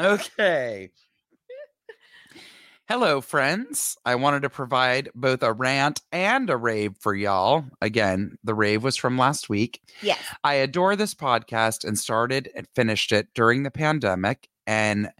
Okay. 0.00 0.90
Hello, 2.88 3.20
friends. 3.20 3.96
I 4.04 4.16
wanted 4.16 4.42
to 4.42 4.50
provide 4.50 5.08
both 5.14 5.42
a 5.42 5.52
rant 5.52 6.00
and 6.12 6.48
a 6.50 6.56
rave 6.56 6.92
for 7.00 7.14
y'all. 7.14 7.64
Again, 7.80 8.36
the 8.44 8.54
rave 8.54 8.84
was 8.84 8.96
from 8.96 9.16
last 9.16 9.48
week. 9.48 9.80
yes. 10.02 10.18
I 10.44 10.54
adore 10.54 10.94
this 10.94 11.14
podcast 11.14 11.84
and 11.84 11.98
started 11.98 12.50
and 12.54 12.66
finished 12.74 13.10
it 13.12 13.28
during 13.34 13.62
the 13.62 13.70
pandemic. 13.70 14.48
And 14.66 15.10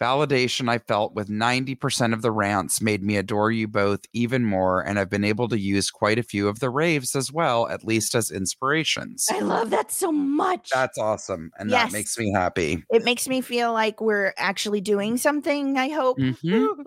validation 0.00 0.68
I 0.68 0.78
felt 0.78 1.14
with 1.14 1.28
90% 1.28 2.12
of 2.12 2.22
the 2.22 2.30
rants 2.30 2.80
made 2.80 3.02
me 3.02 3.16
adore 3.16 3.50
you 3.50 3.66
both 3.68 4.00
even 4.12 4.44
more. 4.44 4.80
And 4.80 4.98
I've 4.98 5.10
been 5.10 5.24
able 5.24 5.48
to 5.48 5.58
use 5.58 5.90
quite 5.90 6.18
a 6.18 6.22
few 6.22 6.48
of 6.48 6.60
the 6.60 6.70
raves 6.70 7.14
as 7.16 7.32
well, 7.32 7.68
at 7.68 7.84
least 7.84 8.14
as 8.14 8.30
inspirations. 8.30 9.28
I 9.30 9.40
love 9.40 9.70
that 9.70 9.90
so 9.90 10.12
much. 10.12 10.70
That's 10.72 10.98
awesome. 10.98 11.50
And 11.58 11.70
Yes. 11.70 11.90
that 11.90 11.96
makes 11.98 12.18
me 12.18 12.32
happy. 12.32 12.84
it 12.90 13.04
makes 13.04 13.28
me 13.28 13.40
feel 13.40 13.72
like 13.72 14.00
we're 14.00 14.34
actually 14.36 14.80
doing 14.80 15.16
something, 15.16 15.76
I 15.78 15.88
hope. 15.88 16.18
Mhm. 16.18 16.84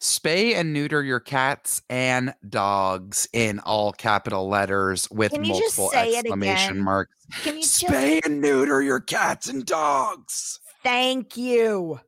Spay 0.00 0.54
and 0.54 0.72
neuter 0.72 1.02
your 1.02 1.18
cats 1.18 1.82
and 1.90 2.32
dogs 2.48 3.28
in 3.32 3.58
all 3.60 3.92
capital 3.92 4.48
letters 4.48 5.08
with 5.10 5.32
Can 5.32 5.42
you 5.44 5.54
just 5.58 5.76
multiple 5.76 5.90
say 5.90 6.10
it 6.14 6.18
exclamation 6.18 6.70
again? 6.74 6.84
marks. 6.84 7.12
Can 7.42 7.56
you 7.56 7.62
just 7.62 7.84
Spay 7.84 8.20
and 8.24 8.40
neuter 8.40 8.80
your 8.80 9.00
cats 9.00 9.48
and 9.48 9.66
dogs. 9.66 10.60
Thank 10.82 11.36
you? 11.36 12.00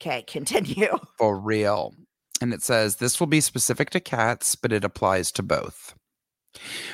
Okay, 0.00 0.22
continue. 0.22 0.98
For 1.18 1.38
real. 1.38 1.94
And 2.40 2.52
it 2.52 2.62
says 2.62 2.96
this 2.96 3.20
will 3.20 3.26
be 3.26 3.40
specific 3.40 3.90
to 3.90 4.00
cats, 4.00 4.54
but 4.54 4.72
it 4.72 4.84
applies 4.84 5.32
to 5.32 5.42
both. 5.42 5.94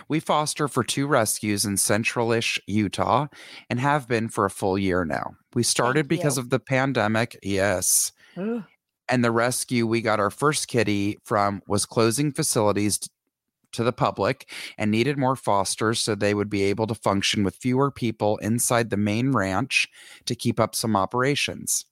We 0.08 0.20
foster 0.20 0.68
for 0.68 0.82
two 0.82 1.06
rescues 1.06 1.64
in 1.64 1.74
centralish 1.74 2.58
Utah 2.66 3.26
and 3.68 3.78
have 3.78 4.08
been 4.08 4.28
for 4.28 4.44
a 4.44 4.50
full 4.50 4.78
year 4.78 5.04
now. 5.04 5.32
We 5.54 5.62
started 5.62 6.08
because 6.08 6.36
you. 6.36 6.42
of 6.42 6.50
the 6.50 6.60
pandemic. 6.60 7.38
Yes. 7.42 8.12
and 9.10 9.24
the 9.24 9.30
rescue 9.30 9.86
we 9.86 10.00
got 10.00 10.20
our 10.20 10.30
first 10.30 10.68
kitty 10.68 11.18
from 11.24 11.62
was 11.66 11.84
closing 11.84 12.32
facilities 12.32 12.98
to 13.72 13.84
the 13.84 13.92
public 13.92 14.50
and 14.78 14.90
needed 14.90 15.18
more 15.18 15.36
fosters 15.36 16.00
so 16.00 16.14
they 16.14 16.34
would 16.34 16.50
be 16.50 16.62
able 16.62 16.86
to 16.86 16.94
function 16.94 17.44
with 17.44 17.56
fewer 17.56 17.90
people 17.90 18.36
inside 18.38 18.90
the 18.90 18.96
main 18.96 19.32
ranch 19.32 19.88
to 20.26 20.34
keep 20.34 20.58
up 20.58 20.74
some 20.74 20.96
operations. 20.96 21.84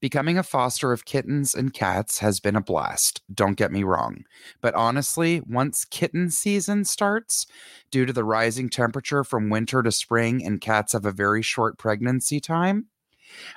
Becoming 0.00 0.38
a 0.38 0.42
foster 0.42 0.92
of 0.92 1.04
kittens 1.04 1.54
and 1.54 1.74
cats 1.74 2.20
has 2.20 2.40
been 2.40 2.56
a 2.56 2.60
blast, 2.60 3.22
don't 3.32 3.56
get 3.56 3.72
me 3.72 3.82
wrong. 3.82 4.24
But 4.60 4.74
honestly, 4.74 5.42
once 5.46 5.84
kitten 5.84 6.30
season 6.30 6.84
starts, 6.84 7.46
due 7.90 8.06
to 8.06 8.12
the 8.12 8.24
rising 8.24 8.70
temperature 8.70 9.24
from 9.24 9.50
winter 9.50 9.82
to 9.82 9.92
spring, 9.92 10.44
and 10.44 10.60
cats 10.60 10.92
have 10.92 11.04
a 11.04 11.12
very 11.12 11.42
short 11.42 11.76
pregnancy 11.76 12.40
time, 12.40 12.86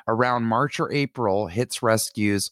around 0.08 0.44
March 0.44 0.80
or 0.80 0.92
April 0.92 1.48
hits 1.48 1.82
rescues 1.84 2.52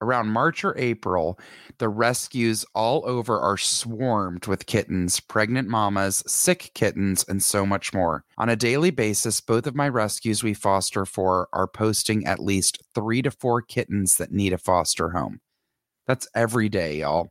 around 0.00 0.28
March 0.28 0.64
or 0.64 0.76
April 0.78 1.38
the 1.78 1.88
rescues 1.88 2.64
all 2.74 3.02
over 3.06 3.38
are 3.38 3.56
swarmed 3.56 4.46
with 4.46 4.66
kittens 4.66 5.20
pregnant 5.20 5.68
mamas 5.68 6.22
sick 6.26 6.70
kittens 6.74 7.24
and 7.28 7.42
so 7.42 7.64
much 7.64 7.92
more 7.92 8.24
on 8.36 8.48
a 8.48 8.56
daily 8.56 8.90
basis 8.90 9.40
both 9.40 9.66
of 9.66 9.74
my 9.74 9.88
rescues 9.88 10.42
we 10.42 10.54
foster 10.54 11.04
for 11.04 11.48
are 11.52 11.68
posting 11.68 12.26
at 12.26 12.38
least 12.40 12.82
3 12.94 13.22
to 13.22 13.30
4 13.30 13.62
kittens 13.62 14.16
that 14.16 14.32
need 14.32 14.52
a 14.52 14.58
foster 14.58 15.10
home 15.10 15.40
that's 16.06 16.28
every 16.34 16.68
day 16.68 17.00
y'all 17.00 17.30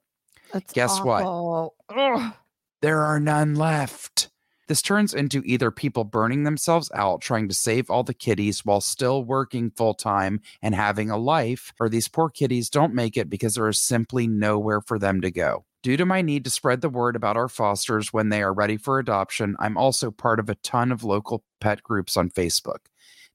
That's 0.53 0.71
Guess 0.73 1.01
what? 1.01 1.73
Ugh. 1.89 2.33
there 2.81 3.03
are 3.03 3.19
none 3.19 3.55
left. 3.55 4.29
This 4.67 4.81
turns 4.81 5.13
into 5.13 5.41
either 5.45 5.71
people 5.71 6.03
burning 6.03 6.43
themselves 6.43 6.91
out 6.93 7.21
trying 7.21 7.47
to 7.47 7.53
save 7.53 7.89
all 7.89 8.03
the 8.03 8.13
kitties 8.13 8.65
while 8.65 8.81
still 8.81 9.23
working 9.23 9.71
full 9.71 9.93
time 9.93 10.41
and 10.61 10.75
having 10.75 11.09
a 11.09 11.17
life, 11.17 11.73
or 11.79 11.87
these 11.87 12.09
poor 12.09 12.29
kitties 12.29 12.69
don't 12.69 12.93
make 12.93 13.15
it 13.15 13.29
because 13.29 13.55
there 13.55 13.69
is 13.69 13.79
simply 13.79 14.27
nowhere 14.27 14.81
for 14.81 14.99
them 14.99 15.21
to 15.21 15.31
go. 15.31 15.63
Due 15.83 15.95
to 15.95 16.05
my 16.05 16.21
need 16.21 16.43
to 16.43 16.49
spread 16.49 16.81
the 16.81 16.89
word 16.89 17.15
about 17.15 17.37
our 17.37 17.47
fosters 17.47 18.11
when 18.11 18.27
they 18.27 18.41
are 18.41 18.53
ready 18.53 18.75
for 18.75 18.99
adoption, 18.99 19.55
I'm 19.57 19.77
also 19.77 20.11
part 20.11 20.39
of 20.39 20.49
a 20.49 20.55
ton 20.55 20.91
of 20.91 21.03
local 21.03 21.43
pet 21.61 21.81
groups 21.81 22.17
on 22.17 22.29
Facebook. 22.29 22.87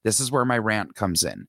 This 0.03 0.19
is 0.19 0.31
where 0.31 0.45
my 0.45 0.59
rant 0.59 0.93
comes 0.93 1.23
in. 1.23 1.47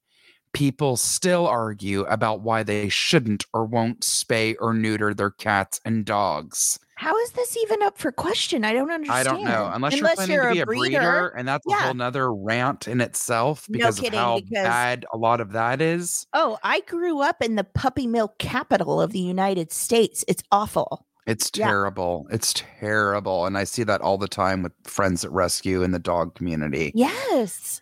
People 0.54 0.96
still 0.96 1.46
argue 1.46 2.04
about 2.04 2.40
why 2.40 2.62
they 2.62 2.88
shouldn't 2.88 3.44
or 3.52 3.66
won't 3.66 4.00
spay 4.00 4.54
or 4.60 4.72
neuter 4.72 5.12
their 5.12 5.32
cats 5.32 5.78
and 5.84 6.06
dogs. 6.06 6.78
How 6.96 7.16
is 7.18 7.30
this 7.32 7.56
even 7.56 7.82
up 7.82 7.98
for 7.98 8.12
question? 8.12 8.64
I 8.64 8.72
don't 8.72 8.90
understand. 8.90 9.28
I 9.28 9.30
don't 9.30 9.44
know. 9.44 9.70
Unless, 9.74 9.96
you're 9.96 10.08
planning 10.14 10.38
to 10.40 10.52
be 10.52 10.60
a 10.60 10.66
breeder, 10.66 11.28
and 11.28 11.46
that's 11.48 11.66
a 11.66 11.72
whole 11.74 11.94
nother 11.94 12.32
rant 12.32 12.86
in 12.86 13.00
itself 13.00 13.66
No 13.68 13.72
because 13.78 13.98
kidding, 13.98 14.18
of 14.18 14.24
how 14.24 14.36
because- 14.40 14.64
bad 14.64 15.06
a 15.12 15.16
lot 15.18 15.40
of 15.40 15.52
that 15.52 15.80
is. 15.80 16.26
Oh, 16.32 16.58
I 16.62 16.80
grew 16.82 17.20
up 17.20 17.42
in 17.42 17.56
the 17.56 17.64
puppy 17.64 18.06
mill 18.06 18.28
capital 18.38 19.00
of 19.00 19.12
the 19.12 19.18
United 19.20 19.72
States. 19.72 20.24
It's 20.28 20.42
awful. 20.52 21.04
It's 21.26 21.50
Yeah. 21.54 21.66
terrible. 21.68 22.26
It's 22.30 22.52
terrible. 22.54 23.46
And 23.46 23.56
I 23.56 23.64
see 23.64 23.82
that 23.84 24.02
all 24.02 24.18
the 24.18 24.28
time 24.28 24.62
with 24.62 24.72
friends 24.84 25.24
at 25.24 25.32
rescue 25.32 25.82
in 25.82 25.90
the 25.90 25.98
dog 25.98 26.34
community. 26.34 26.92
Yes. 26.94 27.80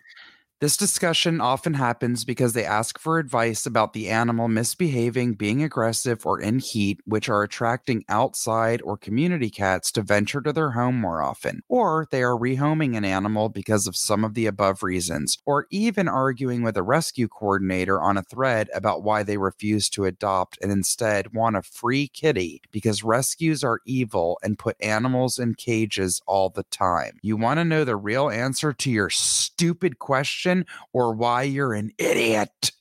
This 0.63 0.77
discussion 0.77 1.41
often 1.41 1.73
happens 1.73 2.23
because 2.23 2.53
they 2.53 2.63
ask 2.63 2.97
for 2.97 3.19
advice 3.19 3.65
about 3.65 3.91
the 3.91 4.07
animal 4.07 4.47
misbehaving, 4.47 5.33
being 5.33 5.61
aggressive, 5.61 6.25
or 6.25 6.39
in 6.39 6.59
heat, 6.59 7.01
which 7.03 7.27
are 7.27 7.43
attracting 7.43 8.05
outside 8.07 8.81
or 8.81 8.95
community 8.95 9.49
cats 9.49 9.91
to 9.91 10.01
venture 10.01 10.39
to 10.39 10.53
their 10.53 10.71
home 10.71 10.95
more 10.95 11.21
often. 11.21 11.63
Or 11.67 12.07
they 12.11 12.23
are 12.23 12.39
rehoming 12.39 12.95
an 12.95 13.03
animal 13.03 13.49
because 13.49 13.87
of 13.87 13.97
some 13.97 14.23
of 14.23 14.35
the 14.35 14.45
above 14.45 14.83
reasons, 14.83 15.37
or 15.45 15.67
even 15.69 16.07
arguing 16.07 16.63
with 16.63 16.77
a 16.77 16.81
rescue 16.81 17.27
coordinator 17.27 18.01
on 18.01 18.15
a 18.15 18.23
thread 18.23 18.69
about 18.73 19.03
why 19.03 19.21
they 19.21 19.35
refuse 19.35 19.89
to 19.89 20.05
adopt 20.05 20.57
and 20.61 20.71
instead 20.71 21.33
want 21.33 21.57
a 21.57 21.61
free 21.61 22.07
kitty 22.07 22.61
because 22.71 23.03
rescues 23.03 23.65
are 23.65 23.81
evil 23.85 24.39
and 24.41 24.57
put 24.57 24.77
animals 24.79 25.39
in 25.39 25.55
cages 25.55 26.21
all 26.25 26.49
the 26.49 26.63
time. 26.63 27.19
You 27.21 27.35
want 27.35 27.57
to 27.57 27.65
know 27.65 27.83
the 27.83 27.97
real 27.97 28.29
answer 28.29 28.71
to 28.71 28.89
your 28.89 29.09
stupid 29.09 29.99
question 29.99 30.52
or 30.93 31.13
why 31.13 31.43
you're 31.43 31.73
an 31.73 31.91
idiot? 31.97 32.71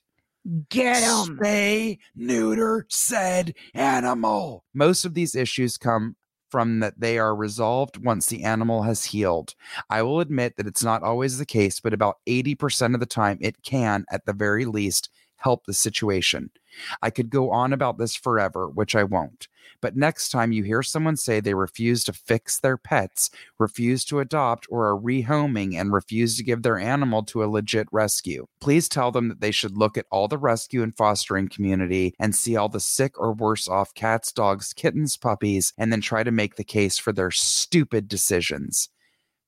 Get 0.69 1.03
'em. 1.03 1.39
Spay, 1.39 1.99
neuter 2.17 2.87
said 2.89 3.55
animal. 3.75 4.65
Most 4.75 5.05
of 5.05 5.15
these 5.15 5.37
issues 5.37 5.79
come 5.79 6.17
from 6.51 6.81
that 6.81 7.01
they 7.01 7.19
are 7.19 7.35
resolved 7.35 7.97
once 8.05 8.27
the 8.27 8.45
animal 8.45 8.83
has 8.83 9.05
healed. 9.07 9.55
I 9.89 10.03
will 10.03 10.21
admit 10.21 10.57
that 10.57 10.67
it's 10.67 10.85
not 10.85 11.03
always 11.03 11.39
the 11.39 11.47
case, 11.47 11.81
but 11.81 11.95
about 11.95 12.19
80% 12.27 12.95
of 12.95 13.01
the 13.01 13.07
time 13.07 13.39
it 13.41 13.63
can, 13.63 14.05
at 14.11 14.27
the 14.27 14.35
very 14.35 14.67
least, 14.67 15.09
help 15.37 15.65
the 15.65 15.73
situation. 15.73 16.51
I 17.01 17.11
could 17.11 17.31
go 17.31 17.51
on 17.51 17.73
about 17.73 17.99
this 17.99 18.15
forever, 18.15 18.69
which 18.69 18.95
I 18.95 19.05
won't. 19.05 19.49
But 19.81 19.97
next 19.97 20.31
time 20.31 20.53
you 20.53 20.63
hear 20.63 20.83
someone 20.83 21.17
say 21.17 21.41
they 21.41 21.55
refuse 21.55 22.05
to 22.05 22.13
fix 22.13 22.61
their 22.61 22.77
pets, 22.77 23.31
refuse 23.59 24.05
to 24.07 24.21
adopt, 24.21 24.67
or 24.71 24.89
are 24.89 24.99
rehoming 24.99 25.75
and 25.75 25.93
refuse 25.93 26.37
to 26.37 26.45
give 26.45 26.63
their 26.63 26.79
animal 26.79 27.23
to 27.25 27.43
a 27.43 27.47
legit 27.47 27.89
rescue, 27.93 28.47
please 28.61 28.89
tell 28.89 29.11
them 29.11 29.29
that 29.29 29.41
they 29.41 29.51
should 29.51 29.77
look 29.77 29.97
at 29.97 30.07
all 30.11 30.29
the 30.29 30.39
rescue 30.39 30.83
and 30.83 30.97
fostering 30.97 31.49
community 31.49 32.15
and 32.19 32.35
see 32.35 32.57
all 32.57 32.69
the 32.69 32.81
sick 32.81 33.19
or 33.19 33.33
worse 33.33 33.69
off 33.69 33.95
cats, 33.95 34.33
dogs, 34.33 34.73
kittens, 34.73 35.17
puppies, 35.17 35.73
and 35.79 35.93
then 35.93 36.01
try 36.01 36.23
to 36.23 36.31
make 36.31 36.57
the 36.57 36.65
case 36.65 36.99
for 36.99 37.13
their 37.13 37.31
stupid 37.31 38.09
decisions 38.09 38.89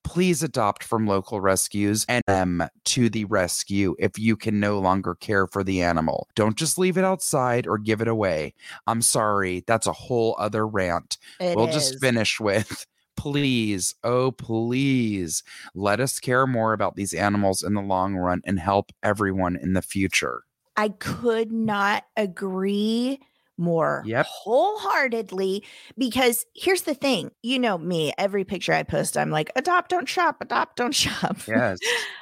please 0.05 0.43
adopt 0.43 0.83
from 0.83 1.07
local 1.07 1.41
rescues 1.41 2.05
and 2.07 2.23
them 2.27 2.63
to 2.85 3.09
the 3.09 3.25
rescue 3.25 3.95
if 3.99 4.17
you 4.17 4.37
can 4.37 4.59
no 4.59 4.79
longer 4.79 5.15
care 5.15 5.47
for 5.47 5.63
the 5.63 5.81
animal. 5.81 6.29
Don't 6.35 6.55
just 6.55 6.77
leave 6.77 6.97
it 6.97 7.03
outside 7.03 7.67
or 7.67 7.77
give 7.77 8.01
it 8.01 8.07
away. 8.07 8.53
I'm 8.87 9.01
sorry, 9.01 9.63
that's 9.67 9.87
a 9.87 9.91
whole 9.91 10.35
other 10.39 10.65
rant. 10.65 11.17
It 11.39 11.57
we'll 11.57 11.67
just 11.67 11.99
finish 11.99 12.39
with 12.39 12.85
please, 13.17 13.95
oh, 14.03 14.31
please 14.31 15.43
let 15.73 15.99
us 15.99 16.19
care 16.19 16.45
more 16.45 16.73
about 16.73 16.95
these 16.95 17.13
animals 17.13 17.63
in 17.63 17.73
the 17.73 17.81
long 17.81 18.15
run 18.15 18.41
and 18.45 18.59
help 18.59 18.91
everyone 19.01 19.55
in 19.55 19.73
the 19.73 19.81
future. 19.81 20.43
I 20.77 20.89
could 20.89 21.51
not 21.51 22.03
agree 22.15 23.19
more 23.57 24.03
Yep. 24.05 24.25
wholeheartedly 24.29 25.63
because 25.97 26.45
here's 26.55 26.81
the 26.83 26.93
thing 26.93 27.31
you 27.41 27.57
know 27.59 27.77
me 27.77 28.13
every 28.17 28.43
picture 28.43 28.73
i 28.73 28.83
post 28.83 29.17
i'm 29.17 29.29
like 29.31 29.51
adopt 29.55 29.89
don't 29.89 30.07
shop 30.09 30.37
adopt 30.41 30.75
don't 30.77 30.93
shop 30.95 31.37
Yes. 31.47 31.79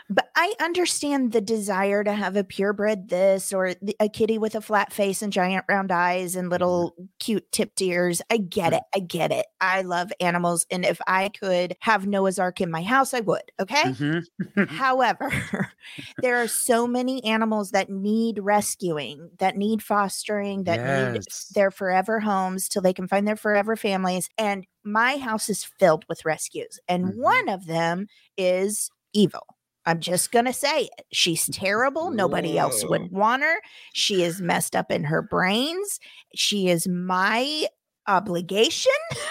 but 0.10 0.30
i 0.36 0.54
understand 0.62 1.32
the 1.32 1.42
desire 1.42 2.04
to 2.04 2.14
have 2.14 2.36
a 2.36 2.44
purebred 2.44 3.10
this 3.10 3.52
or 3.54 3.74
the- 3.82 3.96
a 4.00 4.10
kitty 4.10 4.38
with 4.38 4.56
a 4.56 4.62
flat 4.62 4.94
face 4.94 5.22
and 5.22 5.34
giant 5.34 5.66
round 5.68 5.92
eyes 5.92 6.36
and 6.36 6.50
little 6.50 6.96
cute 7.20 7.52
tipped 7.52 7.82
ears 7.82 8.22
i 8.30 8.38
get 8.38 8.74
it 8.74 8.84
i 8.96 9.00
get 9.00 9.32
it 9.32 9.46
i 9.62 9.82
love 9.82 10.12
animals 10.20 10.66
and 10.70 10.86
if 10.86 11.00
i 11.08 11.30
could 11.30 11.76
have 11.80 12.06
noah's 12.08 12.40
ark 12.40 12.62
in 12.62 12.70
my 12.72 12.84
house 12.84 13.14
i 13.14 13.20
would 13.20 13.42
okay 13.60 13.84
Mhm. 13.94 14.24
However, 14.70 15.30
there 16.22 16.38
are 16.42 16.48
so 16.48 16.88
many 16.88 17.24
animals 17.24 17.72
that 17.72 17.90
need 17.90 18.40
rescuing, 18.40 19.30
that 19.40 19.58
need 19.58 19.82
fostering, 19.84 20.64
that 20.66 20.84
need 20.86 21.23
Yes. 21.28 21.52
their 21.56 21.72
forever 21.72 22.20
homes 22.20 22.68
till 22.68 22.82
they 22.82 22.94
can 22.94 23.08
find 23.08 23.28
their 23.28 23.36
forever 23.36 23.76
families. 23.76 24.30
And 24.38 24.66
my 24.84 25.18
house 25.18 25.50
is 25.50 25.64
filled 25.64 26.06
with 26.10 26.26
rescues. 26.26 26.80
And 26.88 27.06
Mhm. 27.06 27.16
one 27.18 27.50
of 27.50 27.66
them 27.66 28.08
is 28.38 28.90
evil. 29.14 29.46
I'm 29.86 30.00
just 30.00 30.32
going 30.32 30.46
to 30.46 30.54
say 30.54 30.84
it. 30.98 31.06
She's 31.12 31.48
terrible. 31.48 32.10
Nobody 32.12 32.58
else 32.58 32.86
would 32.86 33.12
want 33.12 33.44
her. 33.44 33.56
She 33.94 34.24
is 34.24 34.40
messed 34.42 34.76
up 34.78 34.90
in 34.92 35.04
her 35.06 35.22
brains. 35.22 36.00
She 36.36 36.70
is 36.70 36.88
my 36.88 37.68
obligation. 38.08 38.92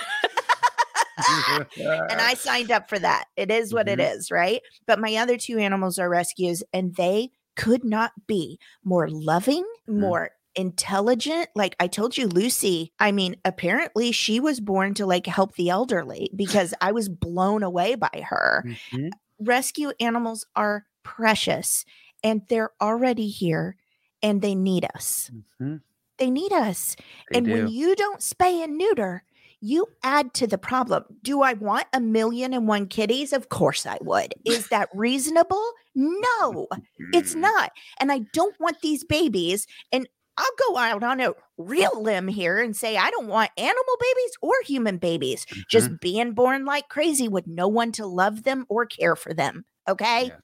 and 1.79 2.21
I 2.21 2.35
signed 2.39 2.71
up 2.71 2.89
for 2.89 2.99
that. 2.99 3.27
It 3.37 3.51
is 3.51 3.73
what 3.73 3.89
it 3.89 3.99
Mhm. 3.99 4.15
is, 4.17 4.31
right? 4.31 4.61
But 4.87 4.99
my 4.99 5.17
other 5.17 5.37
two 5.39 5.59
animals 5.59 5.99
are 5.99 6.09
rescues, 6.11 6.63
and 6.73 6.95
they 6.97 7.31
could 7.57 7.85
not 7.85 8.13
be 8.27 8.59
more 8.85 9.09
loving, 9.09 9.65
Mm. 9.89 10.01
more 10.01 10.31
intelligent. 10.55 11.49
Like 11.55 11.77
I 11.81 11.87
told 11.87 12.17
you, 12.17 12.27
Lucy, 12.29 12.93
I 12.99 13.13
mean, 13.13 13.37
apparently 13.45 14.13
she 14.13 14.41
was 14.41 14.61
born 14.61 14.95
to 14.95 15.07
like 15.07 15.27
help 15.27 15.55
the 15.55 15.71
elderly 15.71 16.31
because 16.37 16.75
I 16.81 16.93
was 16.93 17.09
blown 17.09 17.63
away 17.63 17.95
by 17.95 18.25
her. 18.29 18.65
Mhm. 18.93 19.11
Rescue 19.41 19.93
animals 20.01 20.47
are 20.55 20.87
precious 21.03 21.85
and 22.23 22.43
they're 22.49 22.71
already 22.81 23.29
here 23.29 23.77
and 24.23 24.41
they 24.43 24.55
need 24.55 24.87
us. 24.95 25.31
Mhm. 25.61 25.81
They 26.19 26.31
need 26.31 26.53
us. 26.53 26.97
They 27.31 27.39
and 27.39 27.51
when 27.51 27.69
you 27.69 27.97
don't 27.97 28.21
spay 28.21 28.63
and 28.63 28.77
neuter, 28.79 29.25
you 29.61 29.87
add 30.03 30.35
to 30.35 30.47
the 30.47 30.59
problem. 30.59 31.05
Do 31.23 31.43
I 31.43 31.53
want 31.55 31.87
a 31.93 32.01
million 32.01 32.53
and 32.53 32.67
one 32.69 32.87
kitties? 32.89 33.33
Of 33.33 33.49
course 33.49 33.87
I 33.87 33.97
would. 34.03 34.35
Is 34.45 34.69
that 34.69 34.89
reasonable? 34.95 35.65
No, 35.95 36.67
it's 37.13 37.35
Mm. 37.35 37.41
not. 37.41 37.73
And 38.01 38.11
I 38.13 38.21
don't 38.33 38.59
want 38.61 38.81
these 38.81 39.05
babies. 39.05 39.67
And 39.93 40.09
I'll 40.39 40.47
go 40.69 40.77
out 40.79 41.03
on 41.03 41.21
a 41.21 41.35
real 41.59 42.03
limb 42.03 42.29
here 42.29 42.61
and 42.61 42.75
say 42.77 42.97
I 42.97 43.11
don't 43.11 43.29
want 43.29 43.51
animal 43.57 43.97
babies 44.01 44.33
or 44.41 44.55
human 44.65 44.99
babies 44.99 45.45
Mhm. 45.47 45.65
just 45.69 46.01
being 46.01 46.33
born 46.33 46.65
like 46.65 46.89
crazy 46.89 47.29
with 47.29 47.47
no 47.47 47.69
one 47.69 47.93
to 47.93 48.07
love 48.07 48.43
them 48.45 48.67
or 48.69 48.87
care 48.87 49.17
for 49.17 49.35
them. 49.35 49.65
Okay. 49.89 50.33
Yes. 50.33 50.41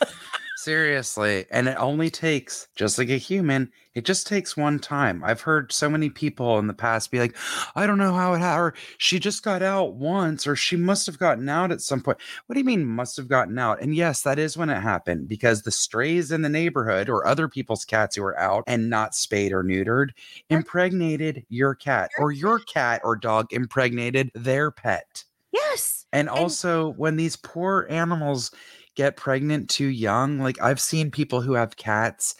Seriously. 0.62 1.46
And 1.50 1.68
it 1.68 1.76
only 1.78 2.10
takes, 2.10 2.68
just 2.76 2.98
like 2.98 3.08
a 3.08 3.16
human, 3.16 3.72
it 3.94 4.04
just 4.04 4.26
takes 4.26 4.58
one 4.58 4.78
time. 4.78 5.24
I've 5.24 5.40
heard 5.40 5.72
so 5.72 5.88
many 5.88 6.10
people 6.10 6.58
in 6.58 6.66
the 6.66 6.74
past 6.74 7.10
be 7.10 7.18
like, 7.18 7.34
I 7.74 7.86
don't 7.86 7.96
know 7.96 8.12
how 8.12 8.34
it 8.34 8.40
happened. 8.40 8.60
Or 8.60 8.74
she 8.98 9.18
just 9.18 9.42
got 9.42 9.62
out 9.62 9.94
once, 9.94 10.46
or 10.46 10.54
she 10.56 10.76
must 10.76 11.06
have 11.06 11.18
gotten 11.18 11.48
out 11.48 11.72
at 11.72 11.80
some 11.80 12.02
point. 12.02 12.18
What 12.46 12.54
do 12.54 12.60
you 12.60 12.64
mean, 12.66 12.84
must 12.84 13.16
have 13.16 13.26
gotten 13.26 13.58
out? 13.58 13.80
And 13.80 13.94
yes, 13.94 14.20
that 14.22 14.38
is 14.38 14.56
when 14.58 14.68
it 14.68 14.82
happened 14.82 15.28
because 15.28 15.62
the 15.62 15.70
strays 15.70 16.30
in 16.30 16.42
the 16.42 16.48
neighborhood 16.50 17.08
or 17.08 17.26
other 17.26 17.48
people's 17.48 17.86
cats 17.86 18.16
who 18.16 18.22
were 18.22 18.38
out 18.38 18.64
and 18.66 18.90
not 18.90 19.14
spayed 19.14 19.52
or 19.52 19.64
neutered 19.64 20.10
impregnated 20.50 21.46
your 21.48 21.74
cat, 21.74 22.10
or 22.18 22.32
your 22.32 22.58
cat 22.58 23.00
or 23.02 23.16
dog 23.16 23.50
impregnated 23.52 24.30
their 24.34 24.70
pet. 24.70 25.24
Yes. 25.52 26.04
And 26.12 26.28
And- 26.28 26.38
also, 26.38 26.90
when 26.92 27.16
these 27.16 27.36
poor 27.36 27.86
animals 27.88 28.50
get 28.94 29.16
pregnant 29.16 29.70
too 29.70 29.86
young, 29.86 30.38
like 30.38 30.60
I've 30.60 30.80
seen 30.80 31.10
people 31.10 31.40
who 31.40 31.54
have 31.54 31.76
cats 31.76 32.34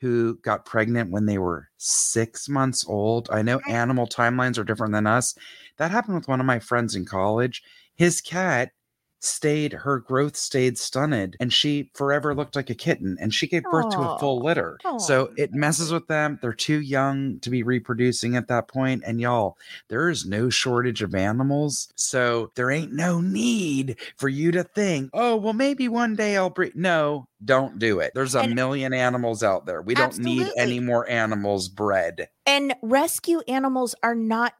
who 0.00 0.38
got 0.42 0.64
pregnant 0.64 1.10
when 1.10 1.26
they 1.26 1.38
were 1.38 1.68
six 1.76 2.48
months 2.48 2.84
old. 2.88 3.28
I 3.30 3.42
know 3.42 3.60
animal 3.68 4.06
timelines 4.06 4.58
are 4.58 4.64
different 4.64 4.94
than 4.94 5.06
us. 5.06 5.34
That 5.76 5.90
happened 5.90 6.16
with 6.16 6.28
one 6.28 6.40
of 6.40 6.46
my 6.46 6.58
friends 6.58 6.94
in 6.94 7.04
college. 7.04 7.62
His 7.96 8.20
cat 8.20 8.70
stayed, 9.20 9.72
her 9.72 9.98
growth 9.98 10.36
stayed 10.36 10.78
stunted, 10.78 11.36
and 11.40 11.52
she 11.52 11.90
forever 11.94 12.34
looked 12.34 12.56
like 12.56 12.70
a 12.70 12.74
kitten, 12.74 13.16
and 13.20 13.32
she 13.32 13.46
gave 13.46 13.62
birth 13.64 13.90
to 13.90 14.00
a 14.00 14.18
full 14.18 14.40
litter. 14.40 14.78
So 14.98 15.28
oh, 15.28 15.34
it 15.36 15.52
messes 15.52 15.92
with 15.92 16.06
them. 16.08 16.38
They're 16.42 16.52
too 16.52 16.80
young 16.80 17.38
to 17.40 17.50
be 17.50 17.62
reproducing 17.62 18.36
at 18.36 18.48
that 18.48 18.68
point. 18.68 19.02
And 19.06 19.20
y'all, 19.20 19.56
there 19.88 20.08
is 20.08 20.26
no 20.26 20.50
shortage 20.50 21.02
of 21.02 21.14
animals. 21.14 21.92
So 21.96 22.50
there 22.54 22.70
ain't 22.70 22.92
no 22.92 23.20
need 23.20 23.96
for 24.16 24.28
you 24.28 24.50
to 24.52 24.64
think, 24.64 25.10
oh, 25.12 25.36
well, 25.36 25.52
maybe 25.52 25.88
one 25.88 26.16
day 26.16 26.36
I'll 26.36 26.50
breed. 26.50 26.74
No, 26.74 27.26
don't 27.44 27.78
do 27.78 28.00
it. 28.00 28.12
There's 28.14 28.34
a 28.34 28.40
And- 28.40 28.54
million 28.54 28.92
animals 28.92 29.42
out 29.42 29.66
there. 29.66 29.80
We 29.82 29.94
don't 29.94 30.18
need 30.18 30.46
any 30.56 30.78
more 30.80 31.08
animals 31.08 31.68
bred. 31.68 32.28
And 32.46 32.74
rescue 32.82 33.40
animals 33.48 33.94
are 34.02 34.14
not 34.14 34.54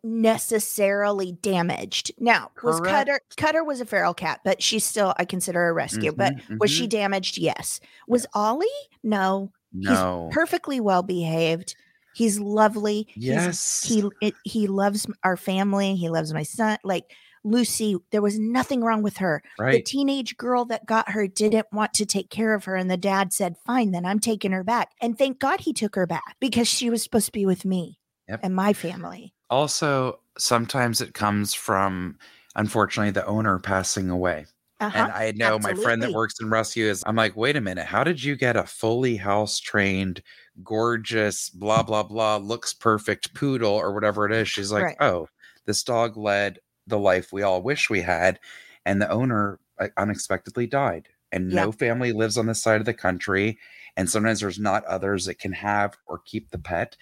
necessarily 0.44 1.32
damaged. 1.32 2.12
Now, 2.18 2.50
was 2.62 2.80
Cutter 2.80 3.20
Cutter 3.36 3.64
was 3.64 3.80
a 3.80 3.86
feral 3.86 4.14
cat, 4.14 4.40
but 4.44 4.62
she's 4.62 4.84
still 4.84 5.14
I 5.18 5.24
consider 5.24 5.68
a 5.68 5.72
rescue. 5.72 6.12
But 6.12 6.36
Mhm, 6.36 6.58
was 6.58 6.70
she 6.70 6.86
damaged? 6.86 7.38
Yes. 7.38 7.80
Was 8.08 8.26
Ollie? 8.34 8.66
No. 9.02 9.52
No. 9.72 10.28
Perfectly 10.32 10.80
well 10.80 11.02
behaved. 11.02 11.74
He's 12.14 12.40
lovely. 12.40 13.06
He's- 13.14 13.24
yes. 13.24 13.84
he 13.84 14.08
it, 14.20 14.34
he 14.44 14.66
loves 14.66 15.06
our 15.22 15.36
family. 15.36 15.94
He 15.96 16.08
loves 16.08 16.32
my 16.34 16.42
son. 16.42 16.78
Like 16.82 17.04
Lucy, 17.44 17.96
there 18.10 18.22
was 18.22 18.38
nothing 18.38 18.82
wrong 18.82 19.02
with 19.02 19.16
her. 19.18 19.42
The 19.58 19.82
teenage 19.82 20.36
girl 20.36 20.64
that 20.66 20.86
got 20.86 21.10
her 21.10 21.26
didn't 21.26 21.66
want 21.72 21.94
to 21.94 22.04
take 22.06 22.30
care 22.30 22.54
of 22.54 22.64
her, 22.64 22.76
and 22.76 22.90
the 22.90 22.96
dad 22.96 23.32
said, 23.32 23.56
"Fine, 23.64 23.92
then 23.92 24.04
I'm 24.04 24.20
taking 24.20 24.52
her 24.52 24.64
back." 24.64 24.90
And 25.00 25.16
thank 25.16 25.38
God 25.38 25.60
he 25.60 25.72
took 25.72 25.94
her 25.94 26.06
back 26.06 26.36
because 26.40 26.68
she 26.68 26.90
was 26.90 27.02
supposed 27.02 27.26
to 27.26 27.32
be 27.32 27.46
with 27.46 27.64
me 27.64 27.98
Yep. 28.28 28.40
and 28.42 28.54
my 28.54 28.72
family. 28.72 29.32
Also, 29.48 30.20
sometimes 30.38 31.00
it 31.00 31.14
comes 31.14 31.54
from, 31.54 32.18
unfortunately, 32.56 33.10
the 33.10 33.26
owner 33.26 33.58
passing 33.58 34.10
away. 34.10 34.46
Uh-huh. 34.78 34.96
And 34.96 35.12
I 35.12 35.32
know 35.32 35.58
my 35.58 35.74
friend 35.74 36.02
that 36.02 36.12
works 36.12 36.40
in 36.40 36.48
rescue 36.48 36.86
is, 36.86 37.02
I'm 37.06 37.16
like, 37.16 37.36
wait 37.36 37.56
a 37.56 37.60
minute, 37.60 37.84
how 37.84 38.02
did 38.02 38.22
you 38.22 38.34
get 38.34 38.56
a 38.56 38.64
fully 38.64 39.16
house 39.16 39.58
trained, 39.60 40.22
gorgeous, 40.62 41.50
blah, 41.50 41.82
blah, 41.82 42.02
blah, 42.02 42.36
looks 42.38 42.72
perfect 42.72 43.34
poodle 43.34 43.72
or 43.74 43.92
whatever 43.92 44.24
it 44.24 44.32
is? 44.32 44.48
She's 44.48 44.72
like, 44.72 44.84
Right. 44.84 44.96
oh, 45.00 45.28
this 45.66 45.82
dog 45.82 46.16
led 46.16 46.60
the 46.86 46.98
life 46.98 47.32
we 47.32 47.42
all 47.42 47.62
wish 47.62 47.90
we 47.90 48.00
had. 48.02 48.38
And 48.86 49.00
the 49.00 49.10
owner 49.10 49.58
uh, 49.78 49.88
unexpectedly 49.96 50.66
died. 50.66 51.08
And 51.32 51.50
Yeah. 51.52 51.64
no 51.66 51.72
family 51.72 52.12
lives 52.12 52.36
on 52.38 52.46
this 52.46 52.62
side 52.62 52.80
of 52.80 52.86
the 52.86 52.94
country. 52.94 53.58
And 53.96 54.08
sometimes 54.10 54.40
there's 54.40 54.58
not 54.58 54.84
others 54.84 55.26
that 55.26 55.38
can 55.38 55.52
have 55.52 55.96
or 56.06 56.18
keep 56.24 56.50
the 56.50 56.58
pet. 56.58 56.96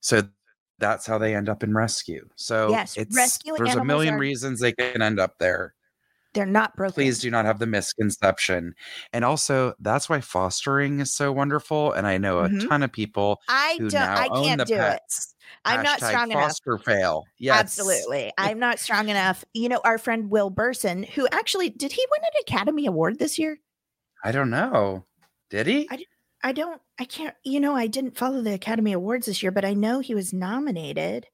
So 0.00 0.28
that's 0.78 1.06
how 1.06 1.18
they 1.18 1.34
end 1.34 1.48
up 1.48 1.62
in 1.62 1.74
rescue. 1.74 2.28
So 2.36 2.70
Yes, 2.70 2.96
it's 2.96 3.16
rescue 3.16 3.54
there's 3.56 3.74
a 3.74 3.84
million 3.84 4.14
are- 4.14 4.18
reasons 4.18 4.60
they 4.60 4.72
can 4.72 5.00
end 5.02 5.18
up 5.18 5.38
there 5.38 5.74
They're 6.36 6.46
not 6.46 6.76
broken. 6.76 6.94
please 6.94 7.18
do 7.18 7.30
not 7.30 7.44
have 7.44 7.58
the 7.58 7.66
misconception. 7.66 8.74
And 9.12 9.24
also, 9.24 9.74
that's 9.80 10.08
why 10.08 10.20
fostering 10.20 11.00
is 11.00 11.12
so 11.12 11.32
wonderful. 11.32 11.92
And 11.92 12.06
I 12.06 12.18
know 12.18 12.38
a 12.40 12.48
Mhm. 12.48 12.68
ton 12.68 12.82
of 12.84 12.92
people 12.92 13.40
I 13.48 13.76
who 13.80 13.90
don't. 13.90 14.00
now 14.00 14.14
I 14.14 14.28
own 14.30 14.44
can't 14.44 14.58
the 14.60 14.64
do 14.66 14.74
it. 14.76 15.00
I'm 15.64 15.82
not 15.82 15.98
Hashtag 16.00 16.08
strong 16.08 16.30
enough. 16.30 16.42
foster 16.44 16.78
fail. 16.78 17.24
Yes. 17.38 17.58
Absolutely. 17.58 18.32
I'm 18.38 18.58
not 18.60 18.78
strong 18.78 19.08
enough. 19.08 19.44
You 19.54 19.68
know, 19.68 19.80
our 19.84 19.98
friend 19.98 20.30
Will 20.30 20.50
Berson, 20.50 21.02
who 21.02 21.26
actually 21.32 21.70
did 21.70 21.92
he 21.92 22.04
win 22.10 22.20
an 22.22 22.40
Academy 22.42 22.86
Award 22.86 23.18
this 23.18 23.38
year? 23.38 23.58
I 24.22 24.30
don't 24.32 24.50
know. 24.50 25.06
Did 25.50 25.66
he? 25.66 25.88
I, 25.90 26.04
I 26.42 26.52
don't, 26.52 26.80
I 26.98 27.04
can't, 27.04 27.34
you 27.44 27.60
know, 27.60 27.74
I 27.74 27.86
didn't 27.86 28.16
follow 28.16 28.42
the 28.42 28.54
Academy 28.54 28.92
Awards 28.92 29.26
this 29.26 29.42
year, 29.42 29.52
but 29.52 29.64
I 29.64 29.74
know 29.74 30.00
he 30.00 30.14
was 30.14 30.32
nominated. 30.32 31.26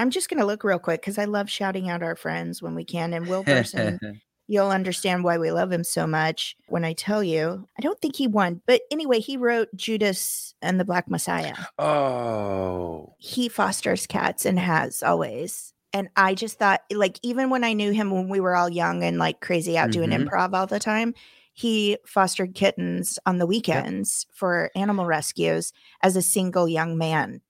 I'm 0.00 0.10
just 0.10 0.28
going 0.30 0.40
to 0.40 0.46
look 0.46 0.64
real 0.64 0.78
quick 0.78 1.00
because 1.02 1.18
I 1.18 1.26
love 1.26 1.50
shouting 1.50 1.88
out 1.90 2.02
our 2.02 2.16
friends 2.16 2.62
when 2.62 2.74
we 2.74 2.84
can. 2.84 3.12
And 3.12 3.28
Will 3.28 3.42
Berson, 3.44 3.98
you'll 4.48 4.70
understand 4.70 5.24
why 5.24 5.36
we 5.38 5.52
love 5.52 5.70
him 5.70 5.84
so 5.84 6.06
much 6.06 6.56
when 6.68 6.84
I 6.84 6.94
tell 6.94 7.22
you. 7.22 7.68
I 7.78 7.82
don't 7.82 8.00
think 8.00 8.16
he 8.16 8.26
won, 8.26 8.62
but 8.66 8.80
anyway, 8.90 9.20
he 9.20 9.36
wrote 9.36 9.68
Judas 9.76 10.54
and 10.62 10.80
the 10.80 10.84
Black 10.84 11.10
Messiah. 11.10 11.54
oh. 11.78 13.14
he 13.18 13.48
fosters 13.48 14.06
cats 14.06 14.46
and 14.46 14.58
has 14.58 15.02
always. 15.02 15.72
And 15.92 16.08
I 16.16 16.34
just 16.34 16.58
thought, 16.58 16.80
like, 16.92 17.18
even 17.22 17.50
when 17.50 17.64
I 17.64 17.72
knew 17.72 17.90
him 17.92 18.10
when 18.10 18.28
we 18.28 18.40
were 18.40 18.54
all 18.56 18.70
young 18.70 19.02
and 19.02 19.18
like 19.18 19.40
crazy 19.40 19.76
out 19.76 19.90
doing 19.90 20.10
Mhm. 20.10 20.28
improv 20.28 20.54
all 20.54 20.66
the 20.66 20.78
time, 20.78 21.14
he 21.52 21.98
fostered 22.06 22.54
kittens 22.54 23.18
on 23.26 23.38
the 23.38 23.46
weekends 23.46 24.24
for 24.32 24.70
animal 24.76 25.04
rescues 25.04 25.72
as 26.02 26.16
a 26.16 26.22
single 26.22 26.68
young 26.68 26.96
man. 26.96 27.40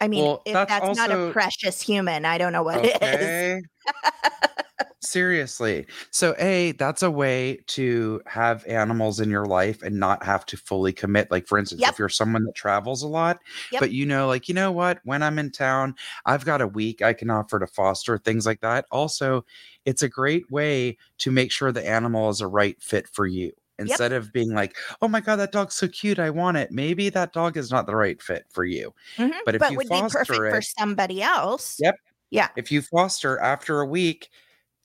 I 0.00 0.08
mean, 0.08 0.24
Well, 0.24 0.42
if 0.44 0.52
that's 0.66 0.70
that's, 0.70 0.96
not 0.98 1.10
a 1.10 1.30
precious 1.32 1.80
human, 1.80 2.24
I 2.24 2.38
don't 2.38 2.52
know 2.52 2.62
what 2.62 2.84
it 2.84 3.02
is. 3.02 3.02
Okay. 3.02 3.62
Seriously. 5.00 5.86
So, 6.10 6.34
A, 6.38 6.72
that's 6.72 7.02
a 7.02 7.10
way 7.10 7.58
to 7.68 8.20
have 8.26 8.66
animals 8.66 9.20
in 9.20 9.30
your 9.30 9.46
life 9.46 9.82
and 9.82 10.00
not 10.00 10.24
have 10.24 10.44
to 10.46 10.56
fully 10.56 10.92
commit. 10.92 11.30
Like, 11.30 11.46
for 11.46 11.58
instance, 11.58 11.80
Yep. 11.80 11.92
if 11.92 11.98
you're 11.98 12.08
someone 12.08 12.44
that 12.44 12.54
travels 12.54 13.02
a 13.02 13.08
lot, 13.08 13.38
Yep. 13.72 13.80
but 13.80 13.92
you 13.92 14.04
know, 14.04 14.26
like, 14.26 14.48
you 14.48 14.54
know 14.54 14.72
what? 14.72 14.98
When 15.04 15.22
I'm 15.22 15.38
in 15.38 15.50
town, 15.52 15.94
I've 16.24 16.44
got 16.44 16.60
a 16.60 16.66
week 16.66 17.02
I 17.02 17.12
can 17.12 17.30
offer 17.30 17.58
to 17.60 17.66
foster, 17.66 18.18
things 18.18 18.46
like 18.46 18.60
that. 18.62 18.86
Also, 18.90 19.44
it's 19.84 20.02
a 20.02 20.08
great 20.08 20.50
way 20.50 20.98
to 21.18 21.30
make 21.30 21.52
sure 21.52 21.70
the 21.72 21.86
animal 21.88 22.28
is 22.30 22.40
a 22.40 22.48
right 22.48 22.80
fit 22.82 23.06
for 23.08 23.26
you. 23.26 23.52
Instead 23.78 24.12
of 24.12 24.32
being 24.32 24.54
like, 24.54 24.76
oh 25.02 25.08
my 25.08 25.20
God, 25.20 25.36
that 25.36 25.52
dog's 25.52 25.74
so 25.74 25.86
cute. 25.88 26.18
I 26.18 26.30
want 26.30 26.56
it. 26.56 26.70
Maybe 26.72 27.08
that 27.10 27.32
dog 27.32 27.56
is 27.56 27.70
not 27.70 27.86
the 27.86 27.94
right 27.94 28.20
fit 28.22 28.46
for 28.50 28.64
you. 28.64 28.94
Mhm. 29.16 29.32
But 29.44 29.54
if 29.54 29.70
you 29.70 29.76
would 29.76 29.88
be 29.88 30.00
perfect 30.00 30.26
foster 30.28 30.50
for 30.50 30.62
somebody 30.62 31.22
else. 31.22 31.76
Yep. 31.78 31.96
Yeah. 32.30 32.48
If 32.56 32.72
you 32.72 32.82
foster 32.82 33.38
after 33.40 33.80
a 33.80 33.86
week, 33.86 34.30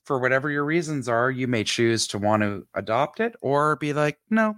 for 0.04 0.18
whatever 0.18 0.50
your 0.50 0.64
reasons 0.64 1.08
are, 1.08 1.30
you 1.30 1.46
may 1.46 1.64
choose 1.64 2.06
to 2.08 2.18
want 2.18 2.42
to 2.42 2.66
adopt 2.74 3.20
it 3.20 3.36
or 3.40 3.76
be 3.76 3.92
like, 3.92 4.18
no, 4.30 4.56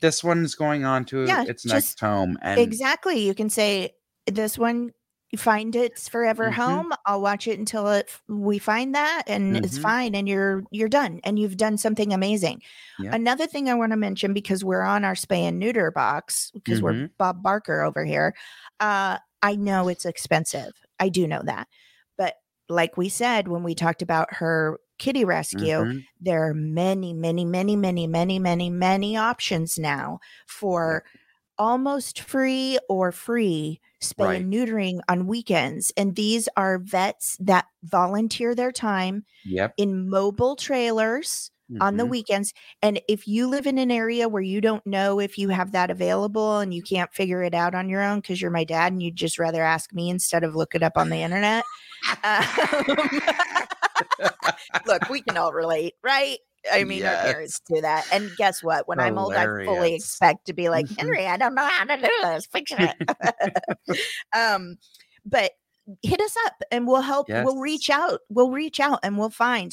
this 0.00 0.24
one's 0.24 0.54
going 0.54 0.84
on 0.84 1.04
to 1.06 1.24
Yeah, 1.26 1.44
its 1.44 1.66
next 1.66 2.00
home. 2.00 2.38
And 2.42 2.58
Exactly. 2.58 3.18
You 3.20 3.34
can 3.34 3.50
say 3.50 3.94
this 4.26 4.58
one 4.58 4.92
find 5.36 5.76
its 5.76 6.08
forever 6.08 6.50
Mhm. 6.50 6.54
home. 6.54 6.92
I'll 7.06 7.20
watch 7.20 7.46
it 7.46 7.58
until 7.58 7.88
it 7.88 8.10
we 8.28 8.58
find 8.58 8.94
that 8.94 9.22
and 9.28 9.56
it's 9.56 9.78
Mhm. 9.78 9.82
fine 9.82 10.14
and 10.16 10.28
you're 10.28 10.62
you're 10.72 10.88
done 10.88 11.20
and 11.24 11.38
you've 11.38 11.56
done 11.56 11.76
something 11.78 12.12
amazing. 12.12 12.62
Yeah. 12.98 13.14
Another 13.14 13.46
thing 13.46 13.68
I 13.68 13.74
want 13.74 13.92
to 13.92 13.96
mention 13.96 14.32
because 14.34 14.64
we're 14.64 14.82
on 14.82 15.04
our 15.04 15.14
spay 15.14 15.42
and 15.42 15.58
neuter 15.58 15.90
box 15.92 16.50
because 16.52 16.82
we're 16.82 16.94
Mhm. 16.94 17.10
Bob 17.18 17.42
Barker 17.42 17.82
over 17.82 18.04
here. 18.04 18.34
Uh 18.80 19.18
I 19.42 19.56
know 19.56 19.88
it's 19.88 20.04
expensive. 20.04 20.72
I 20.98 21.08
do 21.08 21.26
know 21.26 21.42
that. 21.44 21.68
But 22.18 22.34
like 22.68 22.96
we 22.96 23.08
said 23.08 23.48
when 23.48 23.62
we 23.62 23.74
talked 23.74 24.02
about 24.02 24.34
her 24.34 24.78
kitty 24.98 25.24
rescue, 25.24 25.78
Mhm. 25.84 26.04
there 26.20 26.44
are 26.46 26.52
many, 26.54 27.14
many, 27.14 27.44
many, 27.46 27.74
many, 27.76 28.06
many, 28.06 28.38
many, 28.38 28.68
many 28.68 29.16
options 29.16 29.78
now 29.78 30.18
for 30.46 31.04
almost 31.60 32.20
free 32.22 32.76
or 32.88 33.12
free 33.12 33.80
spay 34.02 34.24
Right. 34.26 34.36
and 34.36 34.52
neutering 34.52 34.98
on 35.08 35.26
weekends. 35.28 35.92
And 35.96 36.16
these 36.16 36.48
are 36.56 36.78
vets 36.78 37.36
that 37.40 37.66
volunteer 37.84 38.54
their 38.56 38.72
time 38.72 39.24
Yep. 39.44 39.74
in 39.76 40.08
mobile 40.10 40.56
trailers 40.56 41.52
on 41.80 41.96
the 41.98 42.04
Mhm. 42.04 42.06
weekends. 42.06 42.52
And 42.82 43.00
if 43.08 43.26
you 43.28 43.46
live 43.48 43.66
in 43.66 43.78
an 43.78 43.90
area 43.92 44.28
where 44.28 44.42
you 44.42 44.60
don't 44.60 44.84
know 44.86 45.20
if 45.20 45.38
you 45.38 45.50
have 45.50 45.72
that 45.72 45.90
available 45.90 46.58
and 46.58 46.74
you 46.74 46.82
can't 46.82 47.12
figure 47.14 47.42
it 47.42 47.54
out 47.54 47.74
on 47.74 47.88
your 47.88 48.02
own 48.02 48.20
because 48.20 48.40
you're 48.42 48.50
my 48.50 48.64
dad 48.64 48.92
and 48.92 49.02
you'd 49.02 49.16
just 49.16 49.38
rather 49.38 49.62
ask 49.62 49.92
me 49.92 50.10
instead 50.10 50.42
of 50.44 50.54
look 50.56 50.74
it 50.74 50.82
up 50.82 50.94
on 50.96 51.10
the 51.10 51.22
internet. 51.22 51.64
um, 52.24 52.44
look, 54.86 55.08
we 55.08 55.22
can 55.22 55.36
all 55.36 55.52
relate, 55.52 55.94
right? 56.02 56.38
I 56.72 56.84
mean, 56.84 57.06
our 57.06 57.16
parents 57.18 57.60
do 57.72 57.80
that. 57.80 58.06
And 58.10 58.34
guess 58.36 58.62
what? 58.62 58.88
When 58.88 59.00
I'm 59.00 59.18
old, 59.18 59.36
I 59.36 59.48
fully 59.64 59.94
expect 59.94 60.46
to 60.46 60.52
be 60.52 60.68
like, 60.68 60.86
Mhm. 60.86 60.96
Henry, 60.98 61.26
I 61.26 61.36
don't 61.36 61.54
know 61.54 61.66
how 61.66 61.84
to 61.84 61.96
do 61.96 62.10
this. 62.22 62.46
Fix 62.46 62.72
it. 62.78 62.96
um, 64.36 64.76
but 65.24 65.52
hit 66.02 66.20
us 66.20 66.36
up 66.46 66.54
and 66.70 66.86
we'll 66.86 67.00
help. 67.02 67.28
We'll 67.36 67.58
reach 67.58 67.90
out. 67.90 68.20
We'll 68.28 68.50
reach 68.52 68.78
out 68.80 69.00
and 69.02 69.18
we'll 69.18 69.30
find. 69.30 69.72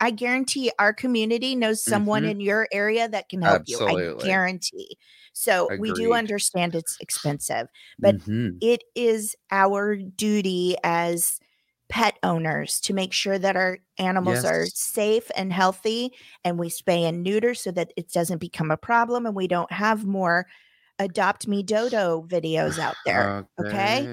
I 0.00 0.10
guarantee 0.10 0.70
our 0.78 0.92
community 0.94 1.54
knows 1.56 1.84
someone 1.84 2.24
Mhm. 2.24 2.30
in 2.30 2.40
your 2.40 2.68
area 2.72 3.08
that 3.08 3.28
can 3.28 3.42
help 3.42 3.62
you. 3.66 3.80
I 3.86 3.98
guarantee. 4.18 4.96
So 5.32 5.72
we 5.76 5.92
do 5.92 6.14
understand 6.14 6.74
it's 6.74 6.96
expensive 7.00 7.68
but 8.02 8.16
Mhm. 8.16 8.60
it 8.60 8.82
is 8.94 9.36
our 9.50 9.96
duty 9.96 10.76
as 10.84 11.38
pet 11.88 12.18
owners 12.22 12.80
to 12.80 12.92
make 12.92 13.12
sure 13.12 13.38
that 13.38 13.56
our 13.56 13.78
animals 13.98 14.44
are 14.44 14.66
safe 14.66 15.30
and 15.36 15.52
healthy 15.52 16.12
and 16.44 16.58
we 16.58 16.68
spay 16.68 17.08
and 17.08 17.22
neuter 17.22 17.54
so 17.54 17.70
that 17.70 17.92
it 17.96 18.10
doesn't 18.12 18.38
become 18.38 18.70
a 18.70 18.76
problem 18.76 19.24
and 19.24 19.34
we 19.34 19.48
don't 19.48 19.72
have 19.72 20.04
more 20.04 20.46
adopt 20.98 21.48
me 21.48 21.62
dodo 21.62 22.24
videos 22.28 22.78
out 22.78 22.96
there 23.06 23.46
okay? 23.60 24.06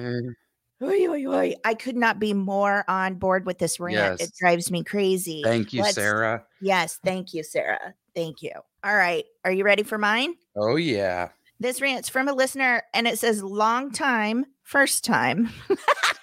Oy, 0.83 1.07
oy, 1.07 1.25
oy. 1.25 1.53
i 1.65 1.73
could 1.73 1.95
not 1.95 2.19
be 2.19 2.33
more 2.33 2.83
on 2.87 3.15
board 3.15 3.45
with 3.45 3.57
this 3.59 3.79
rant 3.79 4.21
it 4.21 4.31
drives 4.39 4.71
me 4.71 4.83
crazy 4.83 5.41
Thank 5.43 5.73
you, 5.73 5.81
Let's- 5.81 5.95
Sarah. 5.95 6.45
yes 6.61 6.99
thank 7.03 7.33
you 7.33 7.43
sarah 7.43 7.93
thank 8.15 8.41
you 8.41 8.51
all 8.83 8.95
right 8.95 9.25
are 9.43 9.51
you 9.51 9.63
ready 9.65 9.83
for 9.83 9.97
mine 9.97 10.35
Oh, 10.57 10.77
yeah. 10.77 11.29
this 11.59 11.81
rant's 11.81 12.07
from 12.07 12.27
a 12.29 12.33
listener 12.33 12.83
and 12.93 13.07
it 13.07 13.19
says 13.19 13.43
long 13.43 13.91
time, 13.91 14.45
first 14.63 15.03
time. 15.03 15.49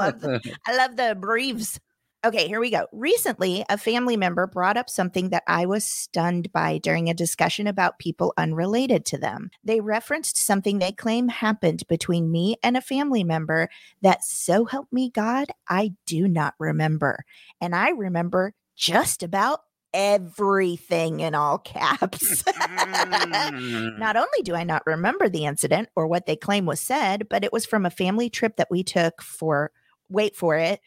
I 0.00 0.06
love 0.06 0.20
the, 0.20 0.56
I 0.66 0.76
love 0.76 0.96
the 0.96 1.16
briefs. 1.18 1.80
Okay, 2.24 2.48
here 2.48 2.58
we 2.58 2.70
go. 2.70 2.86
Recently, 2.90 3.66
a 3.68 3.76
family 3.76 4.16
member 4.16 4.46
brought 4.46 4.78
up 4.78 4.88
something 4.88 5.28
that 5.28 5.42
I 5.46 5.66
was 5.66 5.84
stunned 5.84 6.50
by 6.52 6.78
during 6.78 7.10
a 7.10 7.14
discussion 7.14 7.66
about 7.66 7.98
people 7.98 8.32
unrelated 8.38 9.04
to 9.06 9.18
them. 9.18 9.50
They 9.62 9.80
referenced 9.80 10.38
something 10.38 10.78
they 10.78 10.92
claim 10.92 11.28
happened 11.28 11.86
between 11.86 12.32
me 12.32 12.56
and 12.62 12.78
a 12.78 12.80
family 12.80 13.24
member 13.24 13.68
that, 14.00 14.24
so 14.24 14.64
help 14.64 14.88
me 14.90 15.10
God, 15.10 15.48
I 15.68 15.92
do 16.06 16.26
not 16.26 16.54
remember. 16.58 17.26
And 17.60 17.74
I 17.74 17.90
remember 17.90 18.54
just 18.74 19.22
about 19.22 19.60
everything 19.92 21.20
in 21.20 21.34
all 21.34 21.58
caps. 21.58 22.42
Mm. 22.84 23.98
Not 23.98 24.16
only 24.16 24.42
do 24.42 24.54
I 24.54 24.64
not 24.64 24.82
remember 24.86 25.28
the 25.28 25.44
incident 25.44 25.88
or 25.94 26.06
what 26.06 26.26
they 26.26 26.36
claim 26.36 26.66
was 26.66 26.80
said, 26.80 27.28
but 27.28 27.44
it 27.44 27.52
was 27.52 27.66
from 27.66 27.84
a 27.86 27.90
family 27.90 28.28
trip 28.30 28.56
that 28.56 28.70
we 28.70 28.82
took 28.82 29.22
for, 29.22 29.70
wait 30.08 30.36
for 30.36 30.56
it, 30.56 30.80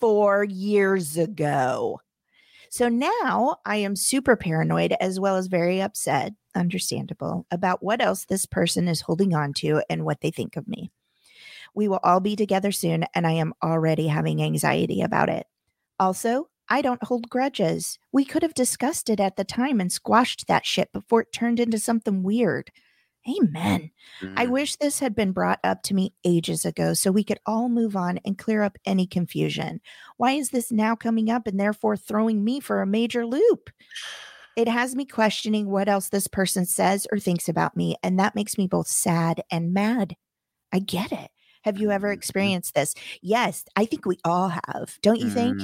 four 0.00 0.44
years 0.44 1.16
ago. 1.16 2.00
So 2.70 2.88
now 2.88 3.56
I 3.66 3.76
am 3.76 3.96
super 3.96 4.36
paranoid 4.36 4.94
as 5.00 5.18
well 5.18 5.36
as 5.36 5.48
very 5.48 5.82
upset, 5.82 6.32
understandable, 6.54 7.44
about 7.50 7.82
what 7.82 8.00
else 8.00 8.24
this 8.24 8.46
person 8.46 8.86
is 8.86 9.00
holding 9.00 9.34
on 9.34 9.52
to 9.54 9.82
and 9.90 10.04
what 10.04 10.20
they 10.20 10.30
think 10.30 10.56
of 10.56 10.68
me. 10.68 10.92
We 11.74 11.88
will 11.88 12.00
all 12.04 12.20
be 12.20 12.36
together 12.36 12.72
soon, 12.72 13.04
and 13.14 13.26
I 13.26 13.32
am 13.32 13.54
already 13.62 14.06
having 14.06 14.42
anxiety 14.42 15.02
about 15.02 15.28
it. 15.28 15.46
Also, 15.98 16.48
I 16.68 16.82
don't 16.82 17.02
hold 17.02 17.28
grudges. 17.28 17.98
We 18.12 18.24
could 18.24 18.42
have 18.42 18.54
discussed 18.54 19.10
it 19.10 19.18
at 19.18 19.36
the 19.36 19.44
time 19.44 19.80
and 19.80 19.90
squashed 19.90 20.46
that 20.46 20.64
shit 20.64 20.92
before 20.92 21.22
it 21.22 21.32
turned 21.32 21.58
into 21.58 21.78
something 21.78 22.22
weird. 22.22 22.70
Amen. 23.28 23.90
I 24.36 24.46
Mm. 24.46 24.50
wish 24.50 24.76
this 24.76 24.98
had 24.98 25.14
been 25.14 25.32
brought 25.32 25.60
up 25.62 25.82
to 25.84 25.94
me 25.94 26.14
ages 26.24 26.64
ago 26.64 26.94
so 26.94 27.12
we 27.12 27.22
could 27.24 27.38
all 27.46 27.68
move 27.68 27.94
on 27.94 28.18
and 28.24 28.38
clear 28.38 28.62
up 28.62 28.78
any 28.86 29.06
confusion. 29.06 29.80
Why 30.16 30.32
is 30.32 30.50
this 30.50 30.72
now 30.72 30.96
coming 30.96 31.30
up 31.30 31.46
and 31.46 31.60
therefore 31.60 31.96
throwing 31.96 32.42
me 32.44 32.60
for 32.60 32.80
a 32.80 32.86
major 32.86 33.26
loop? 33.26 33.70
It 34.56 34.68
has 34.68 34.94
me 34.96 35.04
questioning 35.04 35.68
what 35.70 35.88
else 35.88 36.08
this 36.08 36.26
person 36.26 36.64
says 36.66 37.06
or 37.12 37.18
thinks 37.18 37.48
about 37.48 37.76
me, 37.76 37.96
and 38.02 38.18
that 38.18 38.34
makes 38.34 38.56
me 38.58 38.66
both 38.66 38.88
sad 38.88 39.42
and 39.50 39.72
mad. 39.72 40.16
I 40.72 40.78
get 40.80 41.12
it. 41.12 41.30
Have 41.64 41.78
you 41.78 41.90
ever 41.90 42.08
Mhm. 42.08 42.14
experienced 42.14 42.74
this? 42.74 42.94
Yes, 43.20 43.64
I 43.76 43.84
think 43.84 44.06
we 44.06 44.18
all 44.24 44.48
have. 44.48 44.98
Don't 45.02 45.20
you 45.20 45.28
think? 45.30 45.58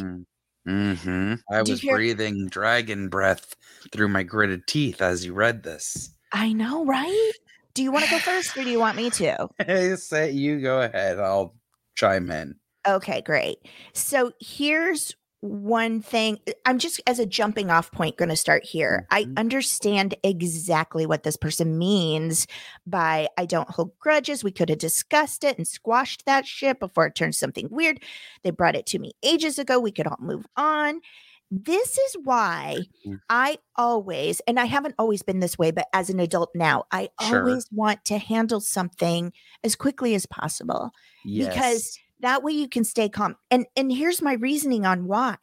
Mm-hmm. 0.68 1.34
I 1.50 1.62
Did 1.62 1.70
was 1.72 1.80
hear- 1.80 1.94
breathing 1.96 2.48
dragon 2.48 3.08
breath 3.08 3.54
through 3.92 4.08
my 4.08 4.22
gritted 4.22 4.66
teeth 4.66 5.00
as 5.00 5.24
you 5.24 5.32
read 5.32 5.62
this. 5.62 6.10
I 6.32 6.52
know, 6.52 6.84
right? 6.84 7.32
Do 7.76 7.82
you 7.82 7.92
want 7.92 8.06
to 8.06 8.10
go 8.10 8.18
first 8.18 8.56
or 8.56 8.64
do 8.64 8.70
you 8.70 8.78
want 8.80 8.96
me 8.96 9.10
to? 9.10 9.48
Say 9.98 10.30
you 10.30 10.62
go 10.62 10.80
ahead. 10.80 11.18
I'll 11.20 11.54
chime 11.94 12.30
in. 12.30 12.54
Okay, 12.88 13.20
great. 13.20 13.58
So 13.92 14.32
here's 14.40 15.14
one 15.40 16.00
thing. 16.00 16.38
I'm 16.64 16.78
just 16.78 17.02
as 17.06 17.18
a 17.18 17.26
jumping 17.26 17.70
off 17.70 17.92
point 17.92 18.16
going 18.16 18.30
to 18.30 18.36
start 18.36 18.64
here. 18.64 19.06
I 19.10 19.24
Mhm. 19.24 19.36
understand 19.36 20.14
exactly 20.22 21.04
what 21.04 21.22
this 21.22 21.36
person 21.36 21.76
means 21.76 22.46
by 22.86 23.28
I 23.36 23.44
don't 23.44 23.68
hold 23.68 23.92
grudges. 23.98 24.42
We 24.42 24.52
could 24.52 24.70
have 24.70 24.78
discussed 24.78 25.44
it 25.44 25.58
and 25.58 25.68
squashed 25.68 26.24
that 26.24 26.46
shit 26.46 26.80
before 26.80 27.04
it 27.06 27.14
turned 27.14 27.34
something 27.34 27.68
weird. 27.70 28.02
They 28.42 28.50
brought 28.50 28.74
it 28.74 28.86
to 28.86 28.98
me 28.98 29.12
ages 29.22 29.58
ago. 29.58 29.78
We 29.78 29.92
could 29.92 30.06
all 30.06 30.16
move 30.18 30.46
on. 30.56 31.02
This 31.50 31.96
is 31.96 32.16
why 32.24 32.88
Mhm. 33.04 33.20
I 33.28 33.58
always, 33.76 34.40
and 34.48 34.58
I 34.58 34.64
haven't 34.64 34.94
always 34.98 35.22
been 35.22 35.40
this 35.40 35.56
way, 35.58 35.70
but 35.70 35.86
as 35.92 36.10
an 36.10 36.18
adult 36.20 36.50
now, 36.54 36.84
I 36.92 37.08
Sure. 37.18 37.38
always 37.44 37.68
want 37.72 38.04
to 38.06 38.18
handle 38.18 38.60
something 38.60 39.32
as 39.62 39.76
quickly 39.76 40.14
as 40.14 40.26
possible 40.26 40.90
Yes. 41.24 41.84
because 41.84 41.98
that 42.20 42.42
way 42.42 42.52
you 42.52 42.68
can 42.68 42.82
stay 42.84 43.08
calm 43.08 43.36
and 43.50 43.66
and 43.76 43.92
here's 43.92 44.22
my 44.22 44.32
reasoning 44.34 44.86
on 44.86 45.06
why 45.06 45.36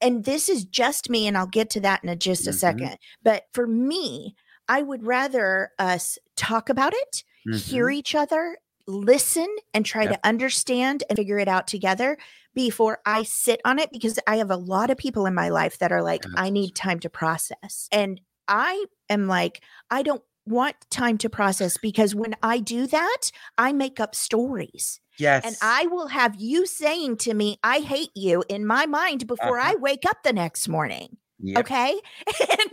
and 0.00 0.24
this 0.24 0.48
is 0.48 0.64
just 0.64 1.10
me 1.10 1.26
and 1.28 1.38
i'll 1.38 1.46
get 1.46 1.70
to 1.70 1.80
that 1.80 2.02
in 2.02 2.08
a, 2.10 2.16
just 2.16 2.46
a 2.48 2.52
Mhm. 2.52 2.54
second 2.54 2.96
but 3.22 3.44
for 3.52 3.66
me 3.66 4.34
i 4.68 4.82
would 4.82 5.04
rather 5.04 5.70
us 5.78 6.18
talk 6.36 6.68
about 6.68 6.94
it 6.94 7.24
hear 7.50 7.88
Mhm. 7.88 7.94
each 7.94 8.14
other 8.14 8.58
listen 8.90 9.46
and 9.74 9.86
try 9.86 10.02
Yep. 10.04 10.12
to 10.12 10.28
understand 10.28 11.04
and 11.08 11.16
figure 11.16 11.38
it 11.38 11.48
out 11.48 11.66
together 11.66 12.18
before 12.54 12.98
i 13.06 13.22
sit 13.22 13.60
on 13.64 13.78
it 13.78 13.90
because 13.92 14.18
i 14.26 14.36
have 14.36 14.50
a 14.50 14.56
lot 14.56 14.90
of 14.90 14.98
people 14.98 15.24
in 15.26 15.34
my 15.34 15.48
life 15.50 15.78
that 15.78 15.92
are 15.92 16.02
like 16.02 16.24
i 16.36 16.50
need 16.50 16.74
time 16.74 16.98
to 17.00 17.08
process 17.08 17.88
and 17.92 18.20
i 18.48 18.84
am 19.08 19.28
like 19.28 19.62
i 19.90 20.02
don't 20.02 20.22
want 20.46 20.74
time 20.90 21.16
to 21.18 21.28
process 21.30 21.76
because 21.76 22.12
when 22.14 22.34
I 22.42 22.58
do 22.58 22.86
that, 22.88 23.30
I 23.58 23.72
make 23.72 24.00
up 24.00 24.14
stories. 24.16 24.98
Yes. 25.18 25.44
And 25.46 25.54
I 25.62 25.86
will 25.86 26.08
have 26.08 26.34
you 26.40 26.66
saying 26.66 27.18
to 27.18 27.34
me, 27.34 27.58
I 27.62 27.80
hate 27.80 28.10
you 28.16 28.42
in 28.48 28.66
my 28.66 28.86
mind 28.86 29.26
before 29.28 29.60
Uh-huh. 29.60 29.72
I 29.72 29.76
wake 29.76 30.04
up 30.08 30.22
the 30.24 30.32
next 30.32 30.66
morning. 30.66 31.18
Yep. 31.40 31.58
Okay. 31.60 32.00
And 32.50 32.70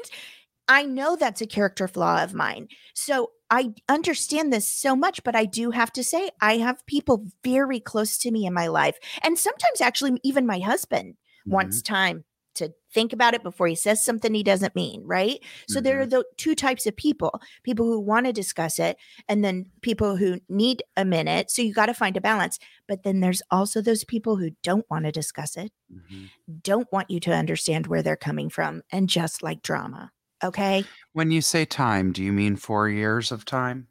I 0.67 0.85
know 0.85 1.17
that's 1.17 1.41
a 1.41 1.45
character 1.45 1.87
flaw 1.87 2.23
of 2.23 2.33
mine. 2.33 2.69
So 2.95 3.31
I 3.49 3.73
understand 3.87 4.51
this 4.51 4.67
so 4.67 4.95
much, 4.95 5.23
but 5.23 5.35
I 5.35 5.45
do 5.45 5.71
have 5.71 5.91
to 5.93 6.03
say, 6.03 6.29
I 6.41 6.57
have 6.57 6.85
people 6.85 7.25
very 7.43 7.79
close 7.79 8.17
to 8.19 8.31
me 8.31 8.45
in 8.45 8.53
my 8.53 8.67
life. 8.67 8.97
And 9.23 9.37
sometimes, 9.39 9.81
actually, 9.81 10.19
even 10.23 10.45
my 10.45 10.59
husband 10.59 11.15
Mhm. 11.45 11.51
wants 11.53 11.81
time 11.81 12.25
to 12.55 12.73
think 12.91 13.13
about 13.13 13.35
it 13.35 13.43
before 13.43 13.67
he 13.67 13.75
says 13.75 14.03
something 14.03 14.33
he 14.33 14.43
doesn't 14.43 14.75
mean, 14.75 15.03
right? 15.05 15.39
So 15.67 15.79
there 15.79 16.01
are 16.01 16.05
Mhm. 16.07 16.09
the 16.09 16.25
two 16.37 16.55
types 16.55 16.87
of 16.87 16.95
people 16.95 17.39
people 17.63 17.85
who 17.85 17.99
want 17.99 18.25
to 18.25 18.33
discuss 18.33 18.79
it, 18.79 18.97
and 19.29 19.43
then 19.45 19.71
people 19.81 20.17
who 20.17 20.39
need 20.49 20.83
a 20.97 21.05
minute. 21.05 21.51
So 21.51 21.61
you 21.61 21.73
got 21.73 21.85
to 21.85 21.93
find 21.93 22.17
a 22.17 22.21
balance. 22.21 22.57
But 22.87 23.03
then 23.03 23.19
there's 23.19 23.43
also 23.51 23.81
those 23.81 24.03
people 24.03 24.37
who 24.37 24.51
don't 24.63 24.89
want 24.89 25.05
to 25.05 25.11
discuss 25.11 25.55
it, 25.55 25.71
Mhm. 25.93 26.29
don't 26.63 26.91
want 26.91 27.11
you 27.11 27.19
to 27.21 27.33
understand 27.33 27.87
where 27.87 28.01
they're 28.01 28.15
coming 28.17 28.49
from, 28.49 28.81
and 28.91 29.07
just 29.09 29.43
like 29.43 29.61
drama. 29.61 30.11
Okay. 30.43 30.83
When 31.13 31.31
you 31.31 31.41
say 31.41 31.65
time, 31.65 32.11
do 32.11 32.23
you 32.23 32.31
mean 32.31 32.55
four 32.55 32.89
years 32.89 33.31
of 33.31 33.45
time? 33.45 33.87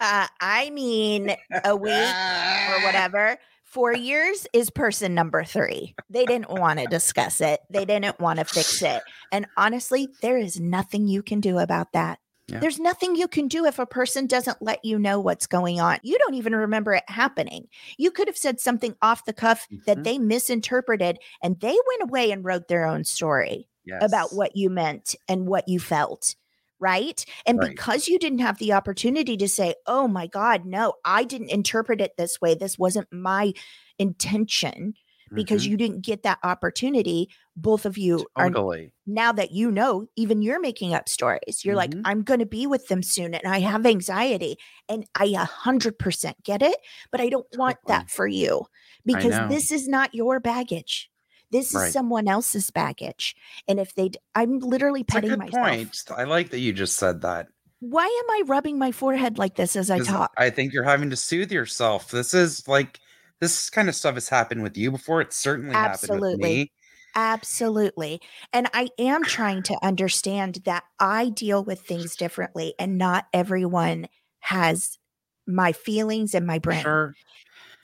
Uh, 0.00 0.26
I 0.40 0.70
mean, 0.70 1.34
a 1.64 1.74
week 1.76 1.92
or 1.92 2.80
whatever. 2.84 3.38
Four 3.64 3.94
years 3.94 4.46
is 4.52 4.70
person 4.70 5.14
number 5.14 5.44
three. 5.44 5.94
They 6.08 6.24
didn't 6.24 6.50
want 6.50 6.78
to 6.78 6.86
discuss 6.86 7.40
it, 7.40 7.60
they 7.68 7.84
didn't 7.84 8.18
want 8.20 8.38
to 8.38 8.44
fix 8.44 8.80
it. 8.80 9.02
And 9.32 9.46
honestly, 9.56 10.08
there 10.22 10.38
is 10.38 10.60
nothing 10.60 11.08
you 11.08 11.22
can 11.22 11.40
do 11.40 11.58
about 11.58 11.92
that. 11.92 12.18
Yeah. 12.48 12.60
There's 12.60 12.78
nothing 12.78 13.16
you 13.16 13.26
can 13.26 13.48
do 13.48 13.66
if 13.66 13.80
a 13.80 13.84
person 13.86 14.28
doesn't 14.28 14.62
let 14.62 14.84
you 14.84 15.00
know 15.00 15.18
what's 15.18 15.48
going 15.48 15.80
on. 15.80 15.98
You 16.04 16.16
don't 16.18 16.34
even 16.34 16.54
remember 16.54 16.92
it 16.94 17.02
happening. 17.08 17.66
You 17.98 18.12
could 18.12 18.28
have 18.28 18.36
said 18.36 18.60
something 18.60 18.94
off 19.02 19.24
the 19.24 19.32
cuff 19.32 19.66
that 19.86 19.98
Mhm. 19.98 20.04
they 20.04 20.18
misinterpreted 20.18 21.18
and 21.42 21.58
they 21.58 21.76
went 21.88 22.02
away 22.08 22.30
and 22.30 22.44
wrote 22.44 22.68
their 22.68 22.86
own 22.86 23.02
story 23.04 23.68
Yes. 23.86 24.02
about 24.02 24.34
what 24.34 24.56
you 24.56 24.68
meant 24.70 25.14
and 25.28 25.46
what 25.46 25.68
you 25.68 25.78
felt. 25.80 26.34
Right. 26.78 27.24
And 27.46 27.58
Right. 27.58 27.70
because 27.70 28.06
you 28.08 28.18
didn't 28.18 28.40
have 28.40 28.58
the 28.58 28.72
opportunity 28.74 29.36
to 29.38 29.48
say, 29.48 29.74
oh 29.86 30.06
my 30.08 30.26
God, 30.26 30.66
no, 30.66 30.94
I 31.04 31.24
didn't 31.24 31.50
interpret 31.50 32.00
it 32.02 32.16
this 32.18 32.38
way. 32.40 32.54
This 32.54 32.78
wasn't 32.78 33.10
my 33.12 33.54
intention 33.98 34.94
because 35.34 35.64
Mhm. 35.64 35.70
you 35.70 35.76
didn't 35.76 36.00
get 36.04 36.22
that 36.22 36.38
opportunity. 36.44 37.28
Both 37.56 37.84
of 37.86 37.96
you 37.98 38.26
are 38.36 38.48
totally. 38.50 38.92
now 39.06 39.32
that 39.32 39.50
you 39.52 39.72
know, 39.72 40.06
even 40.16 40.42
you're 40.42 40.60
making 40.60 40.94
up 40.94 41.08
stories. 41.08 41.64
You're 41.64 41.74
like, 41.74 41.90
Mhm. 41.90 42.02
I'm 42.04 42.22
going 42.22 42.40
to 42.40 42.46
be 42.46 42.66
with 42.66 42.88
them 42.88 43.02
soon 43.02 43.34
and 43.34 43.46
I 43.52 43.60
have 43.60 43.86
anxiety. 43.86 44.56
And 44.88 45.06
I 45.14 45.24
a 45.26 45.44
100% 45.44 46.42
get 46.44 46.62
it, 46.62 46.76
but 47.10 47.20
I 47.20 47.28
don't 47.28 47.46
want 47.56 47.78
Totally. 47.86 47.98
that 47.98 48.10
for 48.10 48.26
you 48.28 48.66
because 49.04 49.32
this 49.48 49.72
is 49.72 49.88
not 49.88 50.14
your 50.14 50.38
baggage. 50.40 51.10
This 51.50 51.74
Right. 51.74 51.86
is 51.86 51.92
someone 51.92 52.28
else's 52.28 52.70
baggage. 52.70 53.36
And 53.68 53.78
if 53.80 53.94
they, 53.94 54.10
I'm 54.34 54.58
literally 54.58 55.02
a 55.02 55.04
petting 55.04 55.30
good 55.30 55.38
myself. 55.38 55.54
point. 55.68 56.04
I 56.10 56.24
like 56.24 56.50
that 56.50 56.58
you 56.60 56.72
just 56.72 56.96
said 56.98 57.22
that. 57.22 57.48
Why 57.80 58.04
am 58.04 58.30
I 58.30 58.42
rubbing 58.46 58.78
my 58.78 58.90
forehead 58.92 59.38
like 59.38 59.56
this 59.56 59.76
as 59.76 59.90
I 59.90 60.00
talk? 60.00 60.32
I 60.38 60.50
think 60.50 60.72
you're 60.72 60.84
having 60.84 61.10
to 61.10 61.16
soothe 61.16 61.52
yourself. 61.52 62.10
This 62.10 62.34
is 62.34 62.66
like 62.66 63.00
this 63.40 63.70
kind 63.70 63.88
of 63.88 63.94
stuff 63.94 64.14
has 64.14 64.28
happened 64.28 64.62
with 64.62 64.76
you 64.76 64.90
before. 64.90 65.20
It 65.20 65.32
certainly 65.32 65.74
happened 65.74 66.14
with 66.14 66.32
Absolutely. 66.32 66.42
me. 66.42 66.72
Absolutely. 67.14 68.20
And 68.52 68.68
I 68.74 68.88
am 68.98 69.24
trying 69.26 69.62
to 69.64 69.78
understand 69.82 70.56
that 70.64 70.84
I 71.00 71.28
deal 71.30 71.64
with 71.64 71.80
things 71.80 72.16
differently 72.16 72.74
and 72.78 72.98
not 72.98 73.26
everyone 73.32 74.08
has 74.40 74.98
my 75.46 75.72
feelings 75.72 76.34
and 76.34 76.46
my 76.46 76.58
brain. 76.58 76.82
Sure. 76.82 77.14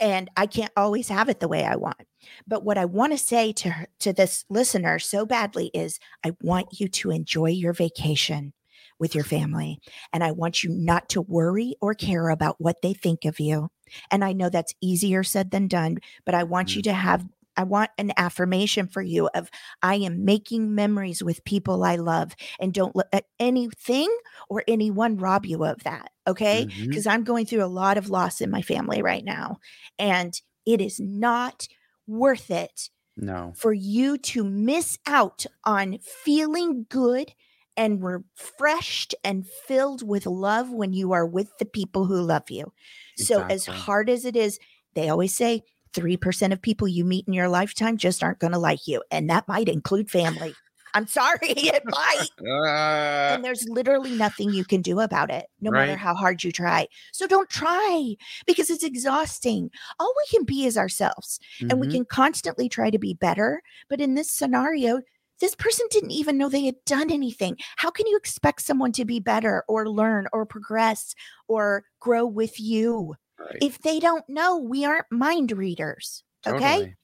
And 0.01 0.31
I 0.37 0.47
can't 0.47 0.73
always 0.77 1.09
have 1.09 1.29
it 1.29 1.41
the 1.41 1.49
way 1.49 1.65
I 1.65 1.77
want. 1.77 2.03
But 2.47 2.65
what 2.65 2.79
I 2.79 2.85
want 2.85 3.13
to 3.13 3.19
say 3.19 3.53
to 3.53 3.71
her, 3.71 3.87
to 4.01 4.13
this 4.13 4.45
listener 4.49 4.99
so 4.99 5.25
badly 5.27 5.71
is 5.75 5.99
I 6.25 6.33
want 6.41 6.81
you 6.81 6.89
to 6.89 7.11
enjoy 7.11 7.51
your 7.51 7.73
vacation 7.73 8.53
with 8.99 9.15
your 9.15 9.25
family 9.25 9.81
and 10.13 10.23
I 10.23 10.31
want 10.31 10.63
you 10.63 10.71
not 10.71 11.09
to 11.11 11.21
worry 11.21 11.75
or 11.81 11.95
care 11.95 12.29
about 12.29 12.57
what 12.61 12.83
they 12.83 12.95
think 12.95 13.25
of 13.25 13.41
you. 13.41 13.69
And 14.11 14.25
I 14.25 14.33
know 14.33 14.49
that's 14.49 14.75
easier 14.81 15.25
said 15.25 15.51
than 15.51 15.67
done, 15.67 15.99
but 16.25 16.35
I 16.35 16.45
want 16.45 16.77
you 16.77 16.83
mm-hmm. 16.83 16.91
to 16.91 16.95
have 16.95 17.27
I 17.57 17.65
want 17.65 17.91
an 17.99 18.13
affirmation 18.17 18.87
for 18.89 19.03
you 19.03 19.29
of 19.35 19.51
I 19.83 19.97
am 19.97 20.25
making 20.25 20.75
memories 20.75 21.23
with 21.23 21.45
people 21.45 21.85
I 21.85 21.97
love 21.97 22.35
and 22.61 22.73
don't 22.73 22.97
let 22.97 23.09
uh, 23.13 23.21
anything 23.39 24.09
or 24.49 24.65
anyone 24.67 25.17
rob 25.17 25.47
you 25.47 25.65
of 25.65 25.83
that. 25.85 26.11
Okay. 26.27 26.67
Mm-hmm. 26.67 26.89
Because 26.89 27.07
I'm 27.07 27.25
going 27.25 27.47
through 27.47 27.65
a 27.65 27.67
lot 27.67 27.99
of 27.99 28.11
loss 28.11 28.41
in 28.41 28.51
my 28.51 28.63
family 28.63 29.03
right 29.03 29.25
now. 29.25 29.59
And 29.99 30.41
it 30.67 30.81
is 30.81 31.01
not 31.01 31.69
worth 32.07 32.51
it 32.51 32.91
No. 33.17 33.53
for 33.57 33.73
you 33.73 34.19
to 34.19 34.45
miss 34.45 34.99
out 35.07 35.47
on 35.65 35.99
feeling 35.99 36.87
good 36.89 37.33
and 37.77 38.03
refreshed 38.03 39.15
and 39.25 39.47
filled 39.47 40.07
with 40.07 40.27
love 40.27 40.71
when 40.71 40.93
you 40.93 41.13
are 41.13 41.27
with 41.27 41.57
the 41.59 41.65
people 41.65 42.05
who 42.07 42.21
love 42.21 42.51
you. 42.51 42.73
So, 43.17 43.43
as 43.43 43.67
hard 43.67 44.11
as 44.11 44.25
it 44.25 44.37
is, 44.37 44.59
they 44.95 45.09
always 45.09 45.35
say 45.35 45.63
3% 45.95 46.53
of 46.53 46.63
people 46.63 46.89
you 46.89 47.05
meet 47.05 47.27
in 47.27 47.35
your 47.35 47.49
lifetime 47.49 47.97
just 47.97 48.23
aren't 48.23 48.39
going 48.39 48.53
to 48.53 48.59
like 48.59 48.87
you. 48.87 49.03
And 49.11 49.29
that 49.31 49.49
might 49.49 49.69
include 49.69 50.11
family. 50.11 50.55
I'm 50.95 51.07
sorry, 51.07 51.39
it 51.43 51.83
might. 51.87 52.29
Uh, 52.41 53.35
And 53.35 53.45
there's 53.45 53.67
literally 53.69 54.13
nothing 54.13 54.53
you 54.53 54.65
can 54.65 54.83
do 54.83 55.01
about 55.01 55.31
it, 55.31 55.47
no 55.61 55.71
matter 55.71 55.97
how 55.97 56.15
hard 56.15 56.45
you 56.45 56.53
try. 56.53 56.87
So 57.13 57.27
don't 57.27 57.49
try 57.49 58.15
because 58.47 58.71
it's 58.71 58.85
exhausting. 58.85 59.71
All 59.99 60.15
we 60.17 60.37
can 60.37 60.45
be 60.45 60.67
is 60.67 60.77
ourselves 60.77 61.41
and 61.61 61.81
we 61.81 61.87
mhm. 61.89 61.93
can 61.93 62.05
constantly 62.05 62.69
try 62.69 62.91
to 62.91 62.99
be 62.99 63.15
better. 63.15 63.63
But 63.89 64.01
in 64.01 64.15
this 64.15 64.31
scenario, 64.31 65.01
this 65.41 65.55
person 65.57 65.87
didn't 65.91 66.13
even 66.13 66.39
know 66.39 66.49
they 66.49 66.67
had 66.67 66.77
done 66.87 67.11
anything. 67.11 67.57
How 67.77 67.91
can 67.91 68.07
you 68.07 68.17
expect 68.17 68.63
someone 68.63 68.93
to 68.93 69.05
be 69.05 69.19
better 69.19 69.65
or 69.69 69.89
learn 69.89 70.27
or 70.33 70.47
progress 70.47 71.15
or 71.49 71.85
grow 72.01 72.25
with 72.27 72.61
you 72.61 73.15
Right. 73.45 73.59
if 73.61 73.81
they 73.81 73.99
don't 73.99 74.29
know? 74.29 74.59
We 74.59 74.85
aren't 74.85 75.11
mind 75.11 75.53
readers. 75.53 76.25
Okay. 76.47 76.95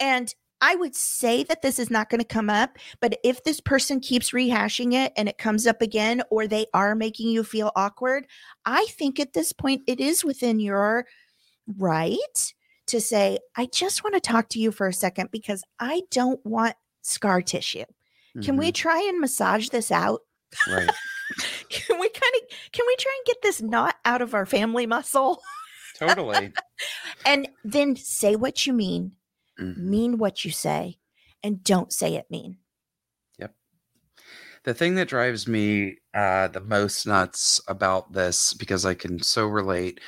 And 0.00 0.32
I 0.60 0.74
would 0.74 0.94
say 0.94 1.44
that 1.44 1.62
this 1.62 1.78
is 1.78 1.90
not 1.90 2.10
going 2.10 2.20
to 2.20 2.26
come 2.26 2.50
up, 2.50 2.78
but 3.00 3.18
if 3.22 3.44
this 3.44 3.60
person 3.60 4.00
keeps 4.00 4.30
rehashing 4.30 4.92
it 4.92 5.12
and 5.16 5.28
it 5.28 5.38
comes 5.38 5.66
up 5.66 5.80
again, 5.82 6.22
or 6.30 6.46
they 6.46 6.66
are 6.74 6.94
making 6.94 7.28
you 7.28 7.44
feel 7.44 7.70
awkward, 7.76 8.26
I 8.64 8.86
think 8.86 9.20
at 9.20 9.34
this 9.34 9.52
point 9.52 9.82
it 9.86 10.00
is 10.00 10.24
within 10.24 10.58
your 10.58 11.06
right 11.76 12.54
to 12.86 13.00
say, 13.00 13.38
I 13.56 13.66
just 13.66 14.02
want 14.02 14.14
to 14.14 14.20
talk 14.20 14.48
to 14.50 14.58
you 14.58 14.72
for 14.72 14.88
a 14.88 14.92
second 14.92 15.30
because 15.30 15.62
I 15.78 16.02
don't 16.10 16.44
want 16.44 16.74
scar 17.02 17.40
tissue. 17.40 17.84
Can 18.42 18.56
we 18.56 18.66
mm-hmm. 18.66 18.72
try 18.72 18.98
and 19.08 19.20
massage 19.20 19.68
this 19.68 19.90
out? 19.90 20.20
Right. 20.70 20.88
Can 21.68 22.00
we 22.00 22.08
kind 22.08 22.32
of 22.36 22.72
can 22.72 22.86
we 22.86 22.96
try 22.96 23.12
and 23.18 23.26
get 23.26 23.42
this 23.42 23.60
knot 23.60 23.96
out 24.06 24.22
of 24.22 24.32
our 24.32 24.46
family 24.46 24.86
muscle? 24.86 25.42
Totally. 25.98 26.54
And 27.24 27.48
then 27.64 27.96
say 27.96 28.36
what 28.36 28.66
you 28.66 28.72
mean 28.72 29.16
Mhm. 29.58 29.78
mean 29.78 30.18
what 30.18 30.44
you 30.44 30.50
say 30.52 30.98
and 31.42 31.64
don't 31.64 31.92
say 31.92 32.16
it 32.16 32.30
mean. 32.30 32.58
Yep. 33.38 33.54
The 34.64 34.74
thing 34.74 34.94
that 34.96 35.08
drives 35.08 35.46
me 35.48 35.96
uh, 36.14 36.48
the 36.48 36.60
most 36.60 37.06
nuts 37.06 37.60
about 37.68 38.12
this, 38.12 38.52
because 38.54 38.84
I 38.84 38.94
can 38.94 39.20
so 39.22 39.46
relate, 39.46 40.00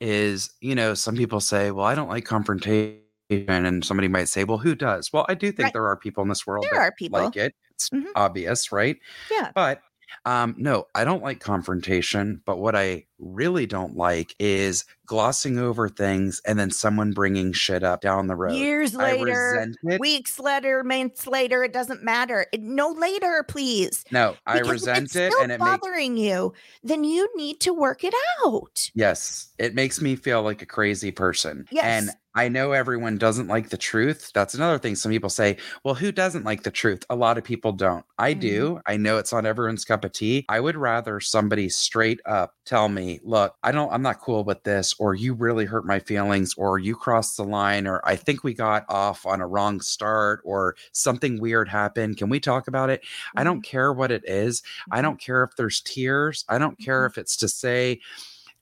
is 0.00 0.50
you 0.60 0.74
know, 0.74 0.94
some 0.94 1.16
people 1.16 1.40
say, 1.40 1.72
well, 1.72 1.86
I 1.86 1.94
don't 1.94 2.08
like 2.08 2.24
confrontation. 2.24 3.02
And 3.30 3.84
somebody 3.84 4.08
might 4.08 4.26
say, 4.28 4.44
well, 4.44 4.58
who 4.58 4.74
does? 4.76 5.12
Well, 5.12 5.26
I 5.28 5.34
do 5.34 5.52
think 5.52 5.72
Right. 5.72 5.74
there 5.74 5.86
are 5.88 5.96
people 5.98 6.22
in 6.22 6.28
this 6.30 6.46
world 6.46 6.70
There 6.70 6.80
that 6.80 6.82
are 6.82 6.92
people. 6.92 7.34
like 7.34 7.36
it. 7.36 7.54
It's 7.72 7.90
Mhm. 7.92 8.14
obvious, 8.14 8.72
right? 8.72 8.98
Yeah. 9.30 9.52
But 9.54 9.82
um, 10.26 10.54
no, 10.58 10.86
I 10.94 11.04
don't 11.04 11.22
like 11.22 11.40
confrontation. 11.40 12.42
But 12.46 12.58
what 12.58 12.76
I 12.76 13.06
really 13.22 13.66
don't 13.66 13.96
like 13.96 14.34
is 14.38 14.84
glossing 15.06 15.58
over 15.58 15.88
things 15.88 16.40
and 16.46 16.58
then 16.58 16.70
someone 16.70 17.12
bringing 17.12 17.52
shit 17.52 17.82
up 17.82 18.00
down 18.00 18.26
the 18.26 18.34
road. 18.36 18.54
Years 18.54 18.94
later, 18.94 19.72
weeks 20.00 20.38
later, 20.40 20.82
months 20.82 21.26
later, 21.26 21.62
it 21.62 21.72
doesn't 21.72 22.02
matter. 22.02 22.46
No 22.58 22.90
later, 22.90 23.44
please. 23.48 24.04
no, 24.10 24.34
I 24.46 24.54
Because 24.58 24.70
resent 24.72 25.04
it's 25.04 25.16
it, 25.16 25.32
and 25.40 25.52
it 25.52 25.60
makes 25.60 25.70
bothering 25.70 26.16
you, 26.16 26.52
then 26.82 27.04
you 27.04 27.28
need 27.36 27.60
to 27.60 27.72
work 27.72 28.04
it 28.04 28.14
out. 28.44 28.90
Yes, 28.94 29.48
it 29.58 29.74
makes 29.74 30.00
me 30.00 30.16
feel 30.16 30.42
like 30.42 30.62
a 30.62 30.66
crazy 30.66 31.10
person. 31.12 31.66
Yes. 31.70 31.84
And 31.84 32.10
I 32.34 32.48
know 32.48 32.72
everyone 32.72 33.18
doesn't 33.18 33.48
like 33.48 33.68
the 33.68 33.76
truth. 33.76 34.30
That's 34.32 34.54
another 34.54 34.78
thing. 34.78 34.94
Some 34.96 35.12
people 35.12 35.28
say, 35.28 35.58
well, 35.84 35.94
who 35.94 36.10
doesn't 36.10 36.44
like 36.46 36.62
the 36.62 36.70
truth? 36.70 37.04
A 37.10 37.16
lot 37.16 37.36
of 37.36 37.44
people 37.44 37.72
don't. 37.72 38.06
I 38.18 38.30
Mm-hmm. 38.32 38.40
do. 38.40 38.80
I 38.86 38.96
know 38.96 39.18
it's 39.18 39.32
not 39.34 39.44
everyone's 39.44 39.84
cup 39.84 40.02
of 40.06 40.12
tea. 40.12 40.46
I 40.48 40.58
would 40.60 40.76
rather 40.76 41.20
somebody 41.20 41.68
straight 41.68 42.20
up 42.24 42.54
tell 42.64 42.88
me, 42.88 43.11
me, 43.12 43.20
look, 43.22 43.56
I 43.62 43.72
don't, 43.72 43.92
I'm 43.92 44.02
not 44.02 44.20
cool 44.20 44.44
with 44.44 44.62
this, 44.64 44.94
or 44.98 45.14
you 45.14 45.34
really 45.34 45.64
hurt 45.64 45.86
my 45.86 45.98
feelings, 45.98 46.54
or 46.56 46.78
you 46.78 46.96
crossed 46.96 47.36
the 47.36 47.44
line, 47.44 47.86
or 47.86 48.00
I 48.04 48.16
think 48.16 48.42
we 48.42 48.54
got 48.54 48.84
off 48.88 49.26
on 49.26 49.40
a 49.40 49.46
wrong 49.46 49.80
start, 49.80 50.40
or 50.44 50.76
something 50.92 51.40
weird 51.40 51.68
happened. 51.68 52.16
Can 52.16 52.28
we 52.28 52.40
talk 52.40 52.68
about 52.68 52.90
it? 52.90 53.02
Mm-hmm. 53.02 53.40
I 53.40 53.44
don't 53.44 53.62
care 53.62 53.92
what 53.92 54.10
it 54.10 54.22
is. 54.26 54.60
Mm-hmm. 54.60 54.94
I 54.94 55.02
don't 55.02 55.20
care 55.20 55.42
if 55.44 55.56
there's 55.56 55.80
tears. 55.80 56.44
I 56.48 56.58
don't 56.58 56.78
care 56.78 57.00
mm-hmm. 57.00 57.12
if 57.12 57.18
it's 57.18 57.36
to 57.38 57.48
say, 57.48 58.00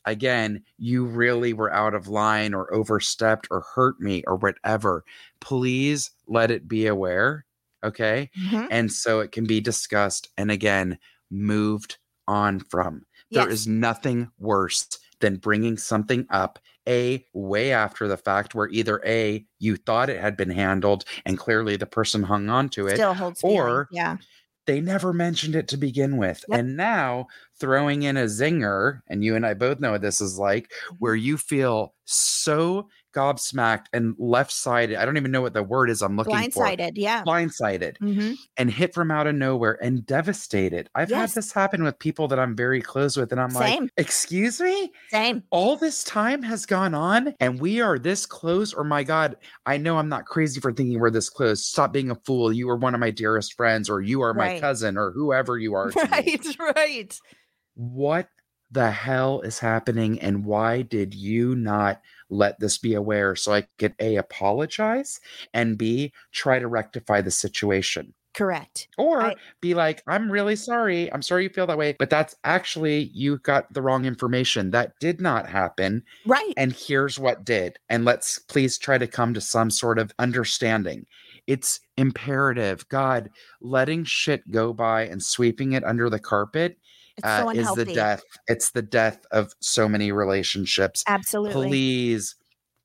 again, 0.04 0.62
you 0.78 1.04
really 1.04 1.52
were 1.52 1.72
out 1.72 1.94
of 1.94 2.08
line 2.08 2.54
or 2.54 2.72
overstepped 2.72 3.48
or 3.50 3.64
hurt 3.74 4.00
me 4.00 4.22
or 4.26 4.36
whatever. 4.36 5.04
Please 5.40 6.10
let 6.26 6.50
it 6.50 6.68
be 6.68 6.86
aware. 6.86 7.44
Okay. 7.82 8.30
Mm-hmm. 8.38 8.66
And 8.70 8.92
so 8.92 9.20
it 9.20 9.32
can 9.32 9.46
be 9.46 9.60
discussed 9.60 10.28
and 10.36 10.50
again, 10.50 10.98
moved 11.30 11.98
on 12.26 12.60
from. 12.60 13.06
Yes. 13.30 13.44
There 13.44 13.52
is 13.52 13.66
nothing 13.66 14.30
worse 14.38 14.98
than 15.20 15.36
bringing 15.36 15.76
something 15.76 16.26
up 16.30 16.58
a 16.88 17.24
way 17.34 17.72
after 17.72 18.08
the 18.08 18.16
fact 18.16 18.54
where 18.54 18.68
either 18.70 19.02
a 19.04 19.44
you 19.58 19.76
thought 19.76 20.10
it 20.10 20.20
had 20.20 20.36
been 20.36 20.50
handled 20.50 21.04
and 21.26 21.38
clearly 21.38 21.76
the 21.76 21.86
person 21.86 22.22
hung 22.22 22.48
on 22.48 22.70
to 22.70 22.86
it 22.86 22.94
Still 22.94 23.12
holds 23.12 23.42
or 23.44 23.86
yeah 23.92 24.16
they 24.66 24.80
never 24.80 25.12
mentioned 25.12 25.56
it 25.56 25.66
to 25.68 25.76
begin 25.76 26.16
with. 26.16 26.44
Yep. 26.48 26.58
And 26.58 26.76
now 26.76 27.26
throwing 27.58 28.02
in 28.02 28.16
a 28.16 28.26
zinger, 28.26 29.00
and 29.08 29.24
you 29.24 29.34
and 29.34 29.44
I 29.44 29.54
both 29.54 29.80
know 29.80 29.92
what 29.92 30.02
this 30.02 30.20
is 30.20 30.38
like, 30.38 30.70
where 30.98 31.16
mm-hmm. 31.16 31.26
you 31.26 31.38
feel 31.38 31.94
so 32.04 32.88
gobsmacked 33.12 33.86
and 33.92 34.14
left 34.18 34.52
sided. 34.52 34.96
I 34.96 35.04
don't 35.04 35.16
even 35.16 35.30
know 35.30 35.40
what 35.40 35.54
the 35.54 35.62
word 35.62 35.90
is 35.90 36.02
I'm 36.02 36.16
looking 36.16 36.34
Blindsided, 36.34 36.52
for. 36.52 36.64
Blindsided, 36.64 36.92
yeah. 36.96 37.22
Blindsided 37.24 37.98
mm-hmm. 37.98 38.32
and 38.56 38.70
hit 38.70 38.94
from 38.94 39.10
out 39.10 39.26
of 39.26 39.34
nowhere 39.34 39.78
and 39.82 40.04
devastated. 40.04 40.88
I've 40.94 41.10
yes. 41.10 41.20
had 41.20 41.42
this 41.42 41.52
happen 41.52 41.82
with 41.82 41.98
people 41.98 42.28
that 42.28 42.38
I'm 42.38 42.56
very 42.56 42.80
close 42.80 43.16
with, 43.16 43.32
and 43.32 43.40
I'm 43.40 43.50
Same. 43.50 43.84
like, 43.84 43.92
excuse 43.96 44.60
me? 44.60 44.92
Same. 45.08 45.42
All 45.50 45.76
this 45.76 46.04
time 46.04 46.42
has 46.42 46.66
gone 46.66 46.94
on 46.94 47.34
and 47.40 47.60
we 47.60 47.80
are 47.80 47.98
this 47.98 48.26
close. 48.26 48.72
Or 48.72 48.84
my 48.84 49.02
God, 49.02 49.36
I 49.66 49.76
know 49.76 49.98
I'm 49.98 50.08
not 50.08 50.26
crazy 50.26 50.60
for 50.60 50.72
thinking 50.72 50.98
we're 50.98 51.10
this 51.10 51.30
close. 51.30 51.64
Stop 51.64 51.92
being 51.92 52.10
a 52.10 52.14
fool. 52.14 52.52
You 52.52 52.68
are 52.70 52.76
one 52.76 52.94
of 52.94 53.00
my 53.00 53.10
dearest 53.10 53.54
friends, 53.54 53.90
or 53.90 54.00
you 54.00 54.22
are 54.22 54.34
my 54.34 54.52
right. 54.52 54.60
cousin, 54.60 54.96
or 54.96 55.12
whoever 55.12 55.58
you 55.58 55.74
are. 55.74 55.90
Right, 56.10 56.56
right. 56.76 57.20
What 57.74 58.28
the 58.70 58.90
hell 58.90 59.40
is 59.40 59.58
happening 59.58 60.20
and 60.20 60.44
why 60.44 60.82
did 60.82 61.14
you 61.14 61.54
not 61.56 62.00
let 62.30 62.58
this 62.60 62.78
be 62.78 62.94
aware 62.94 63.36
so 63.36 63.52
I 63.52 63.66
could 63.78 63.94
A, 64.00 64.16
apologize 64.16 65.20
and 65.52 65.76
B, 65.76 66.12
try 66.32 66.58
to 66.58 66.68
rectify 66.68 67.20
the 67.20 67.30
situation? 67.30 68.14
Correct. 68.32 68.86
Or 68.96 69.22
I, 69.22 69.34
be 69.60 69.74
like, 69.74 70.02
I'm 70.06 70.30
really 70.30 70.54
sorry. 70.54 71.12
I'm 71.12 71.22
sorry 71.22 71.42
you 71.42 71.48
feel 71.48 71.66
that 71.66 71.76
way, 71.76 71.96
but 71.98 72.10
that's 72.10 72.36
actually, 72.44 73.10
you 73.12 73.38
got 73.38 73.72
the 73.72 73.82
wrong 73.82 74.04
information. 74.04 74.70
That 74.70 74.92
did 75.00 75.20
not 75.20 75.48
happen. 75.48 76.04
Right. 76.24 76.54
And 76.56 76.72
here's 76.72 77.18
what 77.18 77.44
did. 77.44 77.78
And 77.88 78.04
let's 78.04 78.38
please 78.38 78.78
try 78.78 78.98
to 78.98 79.08
come 79.08 79.34
to 79.34 79.40
some 79.40 79.68
sort 79.68 79.98
of 79.98 80.12
understanding. 80.18 81.06
It's 81.48 81.80
imperative. 81.96 82.88
God, 82.88 83.30
letting 83.60 84.04
shit 84.04 84.48
go 84.50 84.72
by 84.72 85.06
and 85.06 85.22
sweeping 85.22 85.72
it 85.72 85.82
under 85.82 86.08
the 86.08 86.20
carpet 86.20 86.78
uh, 87.24 87.42
so 87.42 87.50
is 87.50 87.74
the 87.74 87.84
death. 87.84 88.22
It's 88.48 88.70
the 88.70 88.82
death 88.82 89.24
of 89.30 89.52
so 89.60 89.88
many 89.88 90.12
relationships. 90.12 91.04
Absolutely. 91.06 91.68
Please, 91.68 92.34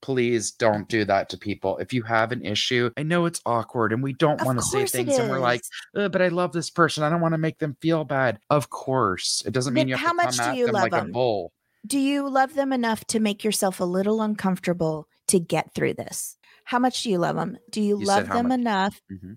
please 0.02 0.52
don't 0.52 0.88
do 0.88 1.06
that 1.06 1.30
to 1.30 1.38
people. 1.38 1.78
If 1.78 1.94
you 1.94 2.04
have 2.04 2.32
an 2.32 2.46
issue, 2.46 2.92
I 2.98 3.04
know 3.04 3.26
it's 3.26 3.42
awkward 3.46 3.92
and 3.92 4.04
we 4.04 4.14
don't 4.14 4.44
want 4.44 4.60
to 4.60 4.64
say 4.64 4.86
things 4.86 5.18
and 5.18 5.30
we're 5.30 5.40
like, 5.40 5.62
but 5.94 6.22
I 6.22 6.28
love 6.28 6.52
this 6.52 6.70
person. 6.70 7.04
I 7.04 7.10
don't 7.10 7.22
want 7.22 7.34
to 7.34 7.40
make 7.40 7.60
them 7.60 7.76
feel 7.82 8.04
bad. 8.04 8.40
Of 8.50 8.70
course. 8.70 9.44
It 9.46 9.54
doesn't 9.54 9.74
mean 9.74 9.88
you 9.88 9.96
have 9.96 10.06
how 10.06 10.12
to 10.12 10.16
much 10.16 10.38
come 10.38 10.54
do 10.54 10.60
you 10.60 10.66
love 10.68 10.84
like 10.84 10.92
them? 10.92 11.10
a 11.10 11.12
bull. 11.12 11.54
Do 11.88 12.00
you 12.00 12.30
love 12.30 12.56
them 12.56 12.74
enough 12.74 13.06
to 13.06 13.20
make 13.20 13.44
yourself 13.44 13.80
a 13.80 13.86
little 13.86 14.22
uncomfortable 14.22 15.08
to 15.28 15.40
get 15.40 15.74
through 15.74 15.96
this? 15.96 16.38
How 16.64 16.80
much 16.80 17.04
do 17.04 17.12
you 17.12 17.20
love 17.20 17.36
them? 17.36 17.58
Do 17.70 17.82
you, 17.82 18.00
you 18.00 18.06
love 18.06 18.28
them 18.28 18.50
much? 18.50 18.60
enough? 18.60 19.02
Mm-hmm. 19.12 19.34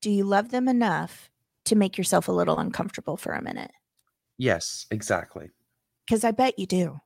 Do 0.00 0.10
you 0.10 0.24
love 0.24 0.50
them 0.50 0.68
enough 0.68 1.30
to 1.64 1.74
make 1.76 1.98
yourself 1.98 2.28
a 2.28 2.32
little 2.32 2.58
uncomfortable 2.58 3.16
for 3.16 3.32
a 3.32 3.42
minute? 3.42 3.72
Yes, 4.38 4.86
exactly. 4.90 5.50
Because 6.06 6.24
I 6.24 6.32
bet 6.32 6.58
you 6.58 6.66
do. 6.66 7.00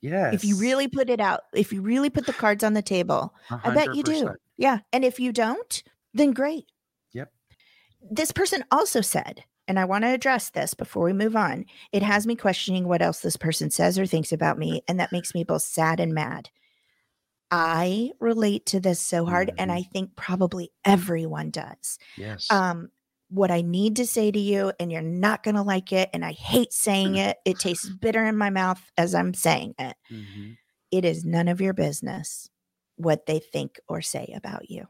Yes. 0.00 0.34
If 0.34 0.44
you 0.44 0.56
really 0.56 0.86
put 0.86 1.10
it 1.10 1.20
out, 1.20 1.42
if 1.52 1.72
you 1.72 1.82
really 1.82 2.10
put 2.10 2.26
the 2.26 2.32
cards 2.32 2.62
on 2.62 2.74
the 2.74 2.82
table, 2.82 3.34
100%. 3.50 3.60
I 3.64 3.74
bet 3.74 3.94
you 3.94 4.02
do. 4.02 4.30
Yeah. 4.56 4.78
And 4.92 5.04
if 5.04 5.18
you 5.18 5.32
don't, 5.32 5.82
then 6.14 6.32
great. 6.32 6.66
Yep. 7.12 7.32
This 8.10 8.30
person 8.30 8.64
also 8.70 9.00
said, 9.00 9.44
and 9.66 9.78
I 9.78 9.84
want 9.84 10.04
to 10.04 10.08
address 10.08 10.50
this 10.50 10.72
before 10.74 11.04
we 11.04 11.12
move 11.12 11.36
on. 11.36 11.66
It 11.92 12.02
has 12.02 12.26
me 12.26 12.36
questioning 12.36 12.88
what 12.88 13.02
else 13.02 13.20
this 13.20 13.36
person 13.36 13.70
says 13.70 13.98
or 13.98 14.06
thinks 14.06 14.32
about 14.32 14.58
me, 14.58 14.82
and 14.88 14.98
that 14.98 15.12
makes 15.12 15.34
me 15.34 15.44
both 15.44 15.62
sad 15.62 16.00
and 16.00 16.14
mad. 16.14 16.48
I 17.50 18.12
relate 18.18 18.66
to 18.66 18.80
this 18.80 19.00
so 19.00 19.26
hard, 19.26 19.48
mm-hmm. 19.48 19.60
and 19.60 19.72
I 19.72 19.82
think 19.82 20.16
probably 20.16 20.70
everyone 20.84 21.50
does. 21.50 21.98
Yes. 22.16 22.50
Um, 22.50 22.90
what 23.28 23.50
I 23.50 23.60
need 23.60 23.96
to 23.96 24.06
say 24.06 24.30
to 24.30 24.38
you, 24.38 24.72
and 24.80 24.90
you're 24.90 25.02
not 25.02 25.42
going 25.42 25.54
to 25.54 25.62
like 25.62 25.92
it. 25.92 26.10
And 26.12 26.24
I 26.24 26.32
hate 26.32 26.72
saying 26.72 27.16
it. 27.16 27.36
It 27.44 27.58
tastes 27.58 27.88
bitter 28.00 28.24
in 28.24 28.36
my 28.36 28.50
mouth 28.50 28.80
as 28.96 29.14
I'm 29.14 29.34
saying 29.34 29.74
it. 29.78 29.96
Mm-hmm. 30.10 30.52
it 30.90 31.04
is 31.04 31.24
none 31.24 31.48
of 31.48 31.60
your 31.60 31.74
business 31.74 32.48
what 32.96 33.26
they 33.26 33.38
think 33.38 33.78
or 33.88 34.02
say 34.02 34.32
about 34.36 34.70
you. 34.70 34.86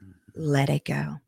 Mm-hmm. 0.00 0.10
Let 0.34 0.68
it 0.68 0.84
go. 0.84 1.18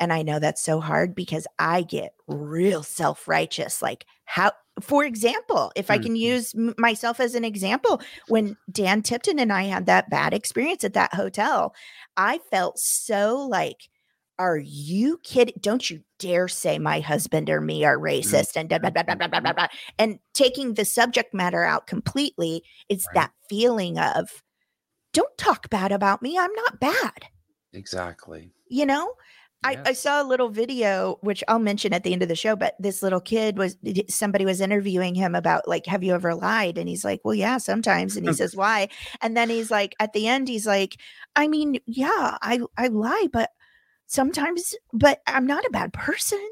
And 0.00 0.12
I 0.12 0.22
know 0.22 0.38
that's 0.38 0.62
so 0.62 0.80
hard 0.80 1.14
because 1.14 1.46
I 1.58 1.82
get 1.82 2.14
real 2.26 2.82
self 2.82 3.28
righteous. 3.28 3.80
Like, 3.80 4.06
how, 4.24 4.52
for 4.80 5.04
example, 5.04 5.70
if 5.76 5.90
I 5.90 5.98
can 5.98 6.14
mm-hmm. 6.14 6.16
use 6.16 6.54
myself 6.78 7.20
as 7.20 7.34
an 7.34 7.44
example, 7.44 8.00
when 8.28 8.56
Dan 8.70 9.02
Tipton 9.02 9.38
and 9.38 9.52
I 9.52 9.64
had 9.64 9.86
that 9.86 10.10
bad 10.10 10.34
experience 10.34 10.82
at 10.82 10.94
that 10.94 11.14
hotel, 11.14 11.74
I 12.16 12.38
felt 12.50 12.78
so 12.78 13.46
like, 13.48 13.88
are 14.38 14.56
you 14.56 15.18
kidding? 15.22 15.54
Don't 15.60 15.88
you 15.88 16.00
dare 16.18 16.48
say 16.48 16.78
my 16.78 17.00
husband 17.00 17.50
or 17.50 17.60
me 17.60 17.84
are 17.84 17.98
mm. 17.98 18.02
racist 18.02 18.56
and 18.56 18.68
blah, 18.68 18.78
blah, 18.78 18.90
blah, 18.90 19.02
blah, 19.02 19.28
blah, 19.28 19.40
blah, 19.40 19.52
blah. 19.52 19.66
and 19.98 20.18
taking 20.32 20.74
the 20.74 20.84
subject 20.84 21.34
matter 21.34 21.64
out 21.64 21.86
completely. 21.86 22.62
It's 22.88 23.06
right. 23.08 23.14
that 23.14 23.32
feeling 23.48 23.98
of 23.98 24.42
don't 25.12 25.36
talk 25.38 25.70
bad 25.70 25.92
about 25.92 26.22
me. 26.22 26.36
I'm 26.38 26.52
not 26.52 26.80
bad. 26.80 27.26
Exactly. 27.72 28.50
You 28.68 28.86
know. 28.86 29.14
I, 29.66 29.78
I 29.86 29.92
saw 29.94 30.22
a 30.22 30.28
little 30.28 30.50
video, 30.50 31.16
which 31.22 31.42
I'll 31.48 31.58
mention 31.58 31.94
at 31.94 32.04
the 32.04 32.12
end 32.12 32.22
of 32.22 32.28
the 32.28 32.36
show, 32.36 32.54
but 32.54 32.74
this 32.78 33.02
little 33.02 33.20
kid 33.20 33.56
was 33.56 33.78
somebody 34.10 34.44
was 34.44 34.60
interviewing 34.60 35.14
him 35.14 35.34
about 35.34 35.66
like, 35.66 35.86
have 35.86 36.04
you 36.04 36.12
ever 36.12 36.34
lied? 36.34 36.76
And 36.76 36.86
he's 36.86 37.02
like, 37.02 37.22
Well, 37.24 37.34
yeah, 37.34 37.56
sometimes. 37.56 38.14
And 38.14 38.26
he 38.26 38.34
says, 38.34 38.54
Why? 38.56 38.88
And 39.22 39.34
then 39.34 39.48
he's 39.48 39.70
like, 39.70 39.94
at 39.98 40.12
the 40.12 40.28
end, 40.28 40.48
he's 40.48 40.66
like, 40.66 40.98
I 41.34 41.48
mean, 41.48 41.78
yeah, 41.86 42.36
I 42.42 42.60
I 42.76 42.88
lie, 42.88 43.28
but 43.32 43.52
sometimes, 44.06 44.74
but 44.92 45.20
I'm 45.26 45.46
not 45.46 45.64
a 45.64 45.70
bad 45.70 45.92
person. 45.92 46.44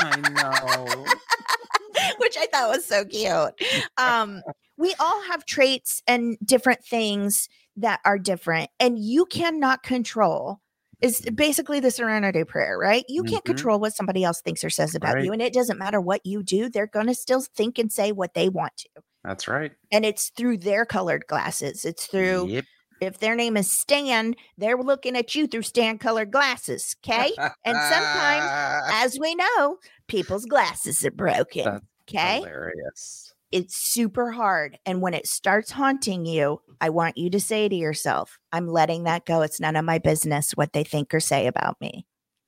I 0.00 0.16
know. 0.30 1.04
Which 2.18 2.36
I 2.38 2.46
thought 2.46 2.70
was 2.70 2.84
so 2.84 3.04
cute. 3.04 3.52
Um, 3.96 4.42
we 4.76 4.94
all 4.98 5.22
have 5.24 5.44
traits 5.44 6.02
and 6.06 6.36
different 6.44 6.84
things 6.84 7.48
that 7.76 8.00
are 8.04 8.18
different, 8.18 8.70
and 8.80 8.98
you 8.98 9.26
cannot 9.26 9.82
control. 9.82 10.60
Is 11.00 11.20
basically 11.34 11.80
the 11.80 11.90
serenity 11.90 12.44
prayer, 12.44 12.78
right? 12.78 13.04
You 13.08 13.24
can't 13.24 13.42
mm-hmm. 13.42 13.54
control 13.54 13.80
what 13.80 13.92
somebody 13.92 14.22
else 14.22 14.40
thinks 14.40 14.62
or 14.62 14.70
says 14.70 14.94
about 14.94 15.16
right. 15.16 15.24
you. 15.24 15.32
And 15.32 15.42
it 15.42 15.52
doesn't 15.52 15.76
matter 15.76 16.00
what 16.00 16.24
you 16.24 16.44
do, 16.44 16.68
they're 16.68 16.86
going 16.86 17.08
to 17.08 17.14
still 17.14 17.40
think 17.40 17.80
and 17.80 17.90
say 17.90 18.12
what 18.12 18.34
they 18.34 18.48
want 18.48 18.76
to. 18.76 18.88
That's 19.24 19.48
right. 19.48 19.72
And 19.90 20.04
it's 20.04 20.30
through 20.36 20.58
their 20.58 20.84
colored 20.84 21.24
glasses. 21.26 21.84
It's 21.84 22.06
through 22.06 22.46
yep 22.46 22.64
if 23.02 23.18
their 23.18 23.34
name 23.34 23.56
is 23.56 23.68
Stan, 23.68 24.36
they're 24.56 24.76
looking 24.76 25.16
at 25.16 25.34
you 25.34 25.48
through 25.48 25.62
Stan 25.62 25.98
colored 25.98 26.30
glasses. 26.30 26.94
Okay. 27.04 27.32
and 27.64 27.76
sometimes, 27.76 28.82
as 28.92 29.18
we 29.18 29.34
know, 29.34 29.78
people's 30.06 30.46
glasses 30.46 31.04
are 31.04 31.10
broken. 31.10 31.80
okay. 32.08 32.36
Hilarious. 32.36 33.34
It's 33.50 33.76
super 33.76 34.30
hard. 34.30 34.78
And 34.86 35.02
when 35.02 35.14
it 35.14 35.26
starts 35.26 35.72
haunting 35.72 36.24
you, 36.24 36.62
I 36.80 36.90
want 36.90 37.18
you 37.18 37.28
to 37.30 37.40
say 37.40 37.68
to 37.68 37.74
yourself, 37.74 38.38
I'm 38.52 38.68
letting 38.68 39.02
that 39.04 39.26
go. 39.26 39.42
It's 39.42 39.60
none 39.60 39.76
of 39.76 39.84
my 39.84 39.98
business 39.98 40.52
what 40.52 40.72
they 40.72 40.84
think 40.84 41.12
or 41.12 41.20
say 41.20 41.48
about 41.48 41.80
me. 41.80 42.06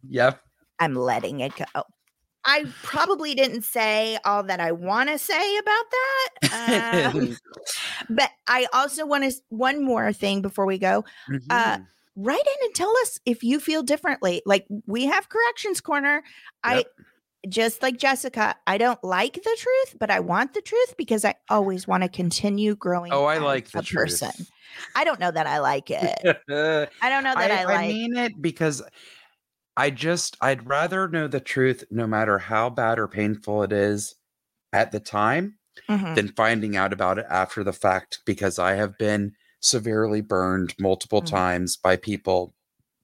Yep. 0.09 0.41
I'm 0.79 0.95
letting 0.95 1.41
it 1.41 1.53
go. 1.57 1.83
I 2.47 2.67
probably 2.83 3.35
didn't 3.35 3.63
say 3.63 4.19
all 4.25 4.43
that 4.45 4.61
I 4.61 4.73
want 4.73 5.09
to 5.09 5.19
say 5.19 5.59
about 5.59 5.85
that. 5.91 6.31
Um, 7.15 7.37
but 8.09 8.31
I 8.47 8.67
also 8.73 9.07
want 9.07 9.25
to, 9.25 9.33
one 9.49 9.85
more 9.85 10.13
thing 10.13 10.43
before 10.43 10.67
we 10.67 10.79
go. 10.79 11.05
Uh, 11.29 11.33
mm-hmm. 11.33 11.51
Uh, 11.51 11.79
write 12.17 12.41
in 12.41 12.67
and 12.67 12.75
tell 12.75 12.93
us 13.03 13.19
if 13.27 13.43
you 13.43 13.61
feel 13.61 13.83
differently. 13.83 14.43
Like 14.47 14.67
we 14.87 15.07
have 15.07 15.29
Corrections 15.29 15.81
Corner. 15.81 16.23
Yep. 16.67 16.87
I, 16.87 17.03
just 17.49 17.83
like 17.83 17.99
Jessica, 17.99 18.55
I 18.67 18.79
don't 18.79 19.03
like 19.05 19.35
the 19.35 19.57
truth, 19.59 19.99
but 19.99 20.11
I 20.11 20.21
want 20.21 20.55
the 20.55 20.63
truth 20.63 20.95
because 20.97 21.25
I 21.25 21.35
always 21.51 21.87
want 21.87 22.03
to 22.03 22.09
continue 22.09 22.75
growing. 22.75 23.13
Oh, 23.13 23.25
I 23.25 23.39
like 23.39 23.71
the 23.71 23.83
truth. 23.83 24.21
person. 24.21 24.47
I 24.95 25.05
don't 25.05 25.21
know 25.21 25.31
that 25.31 25.47
I 25.47 25.59
like 25.59 25.91
it. 25.91 26.19
I 26.25 27.11
don't 27.11 27.23
know 27.23 27.35
that 27.35 27.51
I, 27.51 27.61
I 27.61 27.65
like. 27.65 27.79
I 27.81 27.89
mean 27.89 28.17
it 28.17 28.41
because 28.41 28.83
I 29.77 29.91
just 29.91 30.37
I'd 30.41 30.67
rather 30.67 31.09
know 31.09 31.29
the 31.29 31.41
truth 31.41 31.85
no 31.91 32.07
matter 32.07 32.39
how 32.39 32.71
bad 32.71 32.99
or 32.99 33.09
painful 33.09 33.63
it 33.63 33.73
is 33.73 34.15
at 34.73 34.93
the 34.93 35.01
time 35.01 35.59
Mhm. 35.89 36.17
than 36.17 36.33
finding 36.37 36.77
out 36.77 36.93
about 36.93 37.19
it 37.19 37.27
after 37.31 37.65
the 37.65 37.73
fact 37.73 38.21
because 38.27 38.59
I 38.59 38.75
have 38.75 38.99
been 38.99 39.35
severely 39.61 40.21
burned 40.21 40.75
multiple 40.79 41.21
Mhm. 41.21 41.45
times 41.45 41.77
by 41.77 41.97
people 41.97 42.55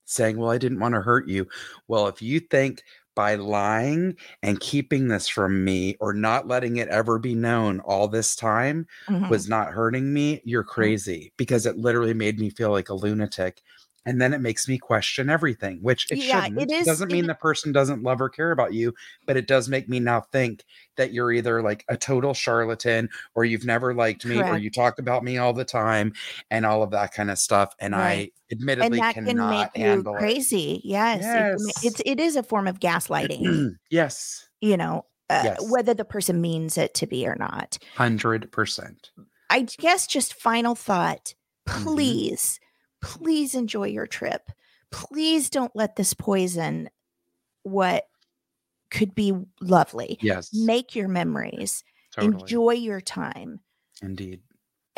saying, 0.06 0.38
Well, 0.38 0.50
I 0.50 0.58
didn't 0.58 0.80
want 0.80 0.94
to 0.94 1.02
hurt 1.02 1.28
you. 1.28 1.46
Well, 1.88 2.08
if 2.08 2.20
you 2.22 2.40
think 2.40 2.82
by 3.14 3.34
lying 3.36 4.16
and 4.42 4.60
keeping 4.60 5.08
this 5.08 5.28
from 5.28 5.64
me 5.64 5.96
or 6.00 6.12
not 6.14 6.48
letting 6.48 6.76
it 6.76 6.88
ever 6.88 7.18
be 7.18 7.34
known 7.34 7.80
all 7.80 8.08
this 8.08 8.36
time 8.36 8.86
Mhm. 9.08 9.30
was 9.30 9.48
not 9.48 9.72
hurting 9.72 10.12
me, 10.12 10.40
you're 10.44 10.64
crazy 10.64 11.32
because 11.36 11.66
it 11.66 11.76
literally 11.76 12.14
made 12.14 12.38
me 12.38 12.50
feel 12.50 12.70
like 12.70 12.88
a 12.88 12.94
lunatic. 12.94 13.62
And 14.06 14.20
then 14.20 14.32
it 14.32 14.40
makes 14.40 14.66
me 14.66 14.78
question 14.78 15.28
everything, 15.28 15.78
which 15.82 16.10
it 16.10 16.16
Yeah, 16.18 16.44
shouldn't. 16.44 16.62
it 16.62 16.72
is- 16.74 16.86
doesn't 16.86 17.10
it 17.10 17.12
mean 17.12 17.26
the 17.26 17.34
person 17.34 17.70
doesn't 17.70 18.02
love 18.02 18.20
or 18.20 18.30
care 18.30 18.50
about 18.50 18.72
you, 18.72 18.94
but 19.26 19.36
it 19.36 19.46
does 19.46 19.68
make 19.68 19.88
me 19.90 20.00
now 20.00 20.22
think 20.32 20.64
that 20.96 21.12
you're 21.12 21.30
either 21.32 21.62
like 21.62 21.84
a 21.88 21.96
total 21.98 22.32
charlatan 22.32 23.10
or 23.34 23.44
you've 23.44 23.66
never 23.66 23.92
liked 23.94 24.24
me 24.24 24.40
or 24.42 24.56
you 24.56 24.70
talk 24.70 24.98
about 24.98 25.22
me 25.22 25.36
all 25.36 25.52
the 25.52 25.64
time 25.66 26.14
and 26.50 26.64
all 26.64 26.82
of 26.82 26.90
that 26.92 27.12
kind 27.12 27.30
of 27.30 27.38
stuff. 27.38 27.74
And 27.78 27.92
Right. 27.94 28.32
I 28.50 28.54
admittedly 28.54 28.98
and 28.98 29.06
that 29.06 29.14
can 29.14 29.26
cannot 29.26 29.70
you 29.76 29.84
handle 29.84 30.14
crazy. 30.14 30.80
Yes, 30.82 31.20
it 31.20 31.22
can 31.24 31.52
ma- 31.52 31.56
Yes. 31.66 31.84
it's 31.84 32.02
it 32.06 32.18
is 32.20 32.36
a 32.36 32.42
form 32.42 32.66
of 32.66 32.80
gaslighting. 32.80 33.76
yes, 33.90 34.48
you 34.62 34.76
know, 34.78 35.04
uh, 35.28 35.42
Yes. 35.44 35.70
whether 35.70 35.92
the 35.94 36.04
person 36.06 36.40
means 36.40 36.78
it 36.78 36.94
to 36.94 37.06
be 37.06 37.26
or 37.26 37.36
not. 37.38 37.78
hundred 37.96 38.50
percent. 38.50 39.10
I 39.50 39.60
guess 39.78 40.06
just 40.06 40.32
final 40.34 40.74
thought. 40.74 41.34
Mhm. 41.68 41.82
Please, 41.84 42.60
please 43.02 43.54
enjoy 43.54 43.88
your 43.88 44.06
trip. 44.06 44.50
Please 44.90 45.50
don't 45.50 45.74
let 45.74 45.96
this 45.96 46.14
poison 46.14 46.90
what 47.62 48.04
could 48.90 49.14
be 49.14 49.32
lovely. 49.60 50.18
Yes, 50.20 50.50
Make 50.52 50.96
your 50.96 51.08
memories. 51.08 51.84
totally. 52.12 52.34
Enjoy 52.42 52.72
your 52.72 53.00
time 53.00 53.60
Indeed. 54.02 54.40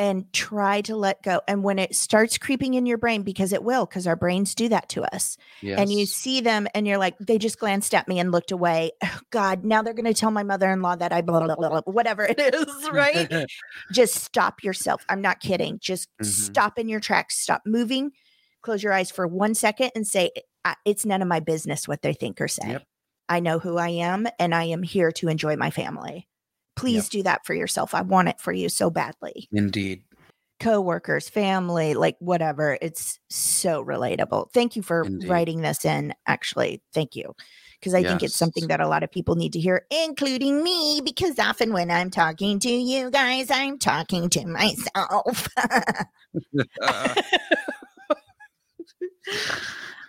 And 0.03 0.31
try 0.33 0.81
to 0.81 0.97
let 0.97 1.23
go. 1.23 1.41
And 1.47 1.63
when 1.63 1.79
it 1.79 1.95
starts 1.95 2.37
creeping 2.37 2.75
in 2.75 2.87
your 2.87 2.99
brain, 2.99 3.23
because 3.23 3.53
it 3.53 3.63
will, 3.63 3.87
because 3.87 4.09
our 4.09 4.17
brains 4.17 4.53
do 4.57 4.69
that 4.69 4.89
to 4.89 5.05
us, 5.15 5.37
Yes. 5.61 5.79
and 5.79 5.93
you 5.93 6.07
see 6.07 6.41
them 6.41 6.67
and 6.75 6.89
you're 6.89 6.99
like, 6.99 7.17
they 7.21 7.39
just 7.39 7.61
glanced 7.61 7.95
at 7.95 8.09
me 8.09 8.19
and 8.19 8.33
looked 8.33 8.51
away. 8.51 8.91
Oh, 9.05 9.21
God, 9.31 9.65
now 9.65 9.81
they're 9.81 9.95
going 9.95 10.13
to 10.13 10.13
tell 10.13 10.33
my 10.33 10.43
mother 10.43 10.69
in 10.73 10.83
law 10.83 10.97
that 10.97 11.13
I 11.13 11.23
blah, 11.23 11.39
blah, 11.45 11.55
blah, 11.55 11.69
blah, 11.69 11.83
whatever 11.85 12.25
it 12.25 12.41
is, 12.41 12.67
right? 12.93 13.47
just 13.93 14.15
stop 14.17 14.65
yourself. 14.65 15.05
I'm 15.09 15.21
not 15.23 15.39
kidding. 15.39 15.79
Just 15.81 16.09
Mhm. 16.21 16.27
stop 16.27 16.81
in 16.81 16.89
your 16.89 16.99
tracks, 16.99 17.39
stop 17.39 17.63
moving, 17.65 18.11
close 18.63 18.83
your 18.83 18.93
eyes 18.93 19.13
for 19.13 19.29
one 19.29 19.55
second 19.55 19.93
and 19.95 20.05
say, 20.05 20.33
It's 20.85 21.07
none 21.07 21.23
of 21.23 21.29
my 21.29 21.39
business 21.39 21.87
what 21.87 22.03
they 22.03 22.13
think 22.13 22.41
or 22.41 22.49
say. 22.49 22.71
Yep. 22.71 22.83
I 23.29 23.39
know 23.39 23.61
who 23.61 23.79
I 23.79 23.91
am 23.91 24.27
and 24.41 24.53
I 24.53 24.65
am 24.65 24.83
here 24.83 25.13
to 25.13 25.29
enjoy 25.29 25.55
my 25.55 25.71
family. 25.71 26.27
Please 26.77 27.09
do 27.09 27.23
that 27.23 27.45
for 27.45 27.55
yourself. 27.55 27.95
I 27.95 28.03
want 28.03 28.29
it 28.29 28.41
for 28.41 28.53
you 28.53 28.69
so 28.69 28.91
badly. 28.91 29.49
Indeed. 29.53 30.03
Coworkers, 30.59 31.29
family, 31.29 31.95
like 31.95 32.17
whatever. 32.19 32.79
It's 32.81 33.19
so 33.29 33.85
relatable. 33.85 34.53
Thank 34.53 34.77
you 34.77 34.83
for 34.83 35.03
Indeed. 35.03 35.29
writing 35.29 35.61
this 35.63 35.85
in. 35.85 36.15
Actually, 36.27 36.83
thank 36.95 37.17
you. 37.17 37.35
Because 37.81 37.95
I 37.95 38.05
think 38.05 38.23
it's 38.23 38.37
something 38.37 38.69
that 38.69 38.81
a 38.81 38.87
lot 38.87 39.03
of 39.03 39.11
people 39.11 39.35
need 39.35 39.55
to 39.55 39.59
hear, 39.59 39.87
including 39.91 40.63
me, 40.63 41.01
because 41.05 41.37
often 41.41 41.73
when 41.73 41.91
I'm 41.91 42.11
talking 42.11 42.61
to 42.61 42.71
you 42.71 43.11
guys, 43.11 43.51
I'm 43.51 43.77
talking 43.77 44.31
to 44.31 44.47
myself. 44.47 45.49
Uh, 45.57 46.05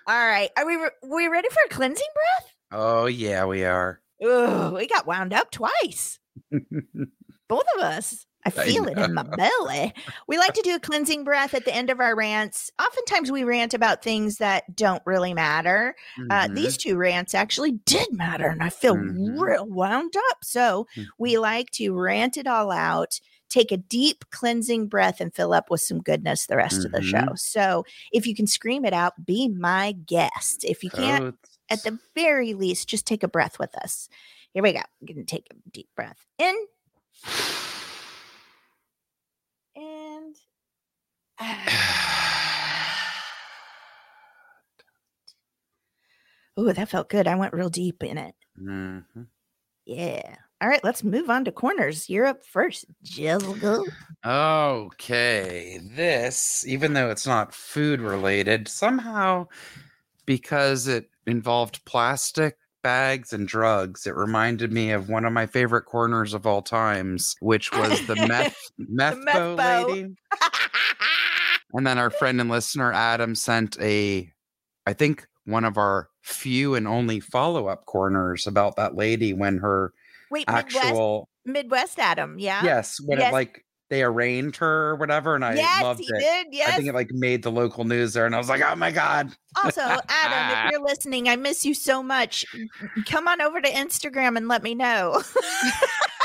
All 0.07 0.27
right. 0.27 0.49
Are 0.55 0.67
we, 0.67 0.75
re- 0.75 0.89
we 1.03 1.27
ready 1.27 1.49
for 1.49 1.61
a 1.65 1.69
cleansing 1.69 2.05
breath? 2.13 2.53
oh 2.73 3.05
yeah, 3.07 3.45
we 3.45 3.63
are. 3.63 4.01
Oh, 4.21 4.71
we 4.75 4.87
got 4.87 5.07
wound 5.07 5.33
up 5.33 5.51
twice. 5.51 6.19
Both 7.47 7.65
of 7.75 7.81
us. 7.81 8.25
I 8.45 8.49
feel 8.49 8.87
it 8.89 8.97
in 8.97 9.13
my 9.13 9.23
belly. 9.23 9.93
We 10.27 10.37
like 10.37 10.53
to 10.55 10.61
do 10.61 10.75
a 10.75 10.79
cleansing 10.79 11.23
breath 11.23 11.53
at 11.53 11.63
the 11.63 11.73
end 11.73 11.89
of 11.89 12.01
our 12.01 12.13
rants. 12.13 12.69
Oftentimes 12.81 13.31
we 13.31 13.45
rant 13.45 13.73
about 13.73 14.03
things 14.03 14.37
that 14.39 14.75
don't 14.75 15.01
really 15.05 15.33
matter. 15.33 15.95
Uh, 16.29 16.47
Mhm. 16.49 16.55
these 16.55 16.75
two 16.75 16.97
rants 16.97 17.33
actually 17.33 17.71
did 17.85 18.11
matter, 18.11 18.47
and 18.47 18.61
I 18.61 18.69
feel 18.69 18.97
Mhm. 18.97 19.39
real 19.39 19.65
wound 19.65 20.13
up. 20.31 20.43
So 20.43 20.87
we 21.17 21.37
like 21.37 21.69
to 21.71 21.93
rant 21.97 22.35
it 22.35 22.45
all 22.45 22.69
out, 22.69 23.21
take 23.47 23.71
a 23.71 23.77
deep 23.77 24.25
cleansing 24.31 24.87
breath, 24.89 25.21
and 25.21 25.33
fill 25.33 25.53
up 25.53 25.69
with 25.69 25.79
some 25.81 26.01
goodness 26.01 26.45
the 26.47 26.57
rest 26.57 26.83
of 26.83 26.91
the 26.91 27.01
show. 27.01 27.19
Mhm. 27.19 27.39
So 27.39 27.85
if 28.11 28.27
you 28.27 28.35
can 28.35 28.47
scream 28.47 28.83
it 28.83 28.93
out, 28.93 29.25
be 29.25 29.47
my 29.47 29.93
guest. 29.93 30.65
If 30.65 30.83
you 30.83 30.89
can't, 30.91 31.23
at 31.69 31.83
the 31.83 31.97
very 32.13 32.53
least, 32.53 32.89
just 32.89 33.05
take 33.07 33.23
a 33.23 33.27
breath 33.29 33.57
with 33.57 33.73
us. 33.77 34.09
Here 34.53 34.61
we 34.63 34.73
go. 34.73 34.79
I'm 34.79 35.05
going 35.07 35.17
to 35.17 35.23
take 35.25 35.47
a 35.51 35.69
deep 35.71 35.89
breath 35.95 36.25
in 36.37 36.55
and 39.75 40.35
Oh, 46.55 46.71
that 46.71 46.89
felt 46.89 47.09
good. 47.09 47.27
I 47.27 47.33
went 47.33 47.53
real 47.53 47.69
deep 47.69 48.03
in 48.03 48.19
it. 48.19 48.35
Mhm. 48.61 49.25
Yeah. 49.85 50.35
All 50.61 50.69
right, 50.69 50.83
let's 50.83 51.03
move 51.03 51.29
on 51.29 51.43
to 51.45 51.51
corners. 51.51 52.09
You're 52.09 52.27
up 52.27 52.45
first, 52.45 52.85
Jessica. 53.01 53.79
Okay, 54.25 55.79
this, 55.81 56.63
even 56.65 56.93
though 56.93 57.09
it's 57.09 57.27
not 57.27 57.53
food 57.53 57.99
related, 57.99 58.67
somehow 58.67 59.47
because 60.25 60.87
it 60.87 61.09
involved 61.25 61.83
plastic 61.85 62.57
bags 62.83 63.33
and 63.33 63.47
drugs, 63.47 64.05
it 64.05 64.15
reminded 64.15 64.71
me 64.71 64.91
of 64.91 65.09
one 65.09 65.25
of 65.25 65.33
my 65.33 65.45
favorite 65.47 65.83
corners 65.85 66.33
of 66.33 66.45
all 66.45 66.61
times, 66.61 67.35
which 67.39 67.71
was 67.71 68.05
the 68.05 68.15
meth 68.15 68.55
meth 68.77 69.17
meth 69.17 69.57
bow 69.57 69.85
lady. 69.87 70.15
And 71.75 71.87
then 71.87 71.97
our 71.97 72.11
friend 72.11 72.39
and 72.39 72.51
listener 72.51 72.93
Adam 72.93 73.33
sent 73.33 73.79
a, 73.81 74.31
I 74.85 74.93
think 74.93 75.25
one 75.45 75.65
of 75.65 75.75
our 75.77 76.07
few 76.21 76.75
and 76.75 76.87
only 76.87 77.19
follow 77.19 77.65
up 77.67 77.85
corners 77.87 78.45
about 78.45 78.75
that 78.75 78.95
lady 78.95 79.33
when 79.33 79.57
her 79.57 79.91
Wait, 80.29 80.47
Midwest, 80.47 80.75
actual 80.77 81.29
Midwest 81.45 81.97
Adam, 81.97 82.37
yeah? 82.37 82.63
yes 82.63 82.99
when 83.03 83.17
Yes. 83.17 83.29
it 83.29 83.33
like 83.33 83.65
they 83.89 84.01
arraigned 84.01 84.55
her 84.55 84.89
or 84.89 84.95
whatever 84.95 85.35
and 85.35 85.45
I 85.45 85.53
yes, 85.55 85.83
loved 85.83 85.99
he 85.99 86.07
it. 86.07 86.47
did. 86.51 86.61
I 86.67 86.71
think 86.75 86.87
it 86.87 86.93
like 86.95 87.11
made 87.11 87.43
the 87.43 87.51
local 87.51 87.83
news 87.83 88.13
there 88.13 88.25
and 88.25 88.33
I 88.33 88.37
was 88.39 88.49
like, 88.49 88.61
oh 88.61 88.75
my 88.75 88.89
god. 88.91 89.31
also, 89.63 89.81
Adam, 89.81 90.67
if 90.67 90.71
you're 90.71 90.81
listening, 90.87 91.29
I 91.29 91.35
miss 91.35 91.63
you 91.65 91.73
so 91.73 92.01
much. 92.01 92.45
Come 93.05 93.27
on 93.27 93.39
over 93.41 93.61
to 93.61 93.69
Instagram 93.69 94.35
and 94.37 94.47
let 94.47 94.63
me 94.63 94.73
know. 94.73 95.21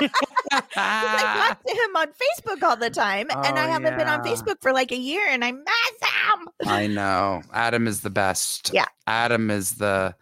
I 0.01 0.11
talk 1.49 1.65
to 1.65 1.73
him 1.73 1.97
on 1.97 2.07
Facebook 2.09 2.63
all 2.63 2.77
the 2.77 2.89
time, 2.91 3.29
and 3.31 3.59
I 3.59 3.67
Oh, 3.67 3.71
haven't 3.71 3.99
been 3.99 4.07
on. 4.09 4.23
Facebook 4.25 4.57
for 4.63 4.73
like 4.73 4.93
a 4.93 4.97
year, 4.97 5.27
and 5.29 5.45
I 5.45 5.53
miss 5.53 5.67
him. 6.03 6.49
I 6.67 6.87
know. 6.87 7.43
Adam 7.53 7.87
is 7.87 8.01
the 8.03 8.11
best. 8.11 8.71
Yeah. 8.73 8.87
Adam 9.09 9.51
is 9.51 9.73
the 9.75 10.15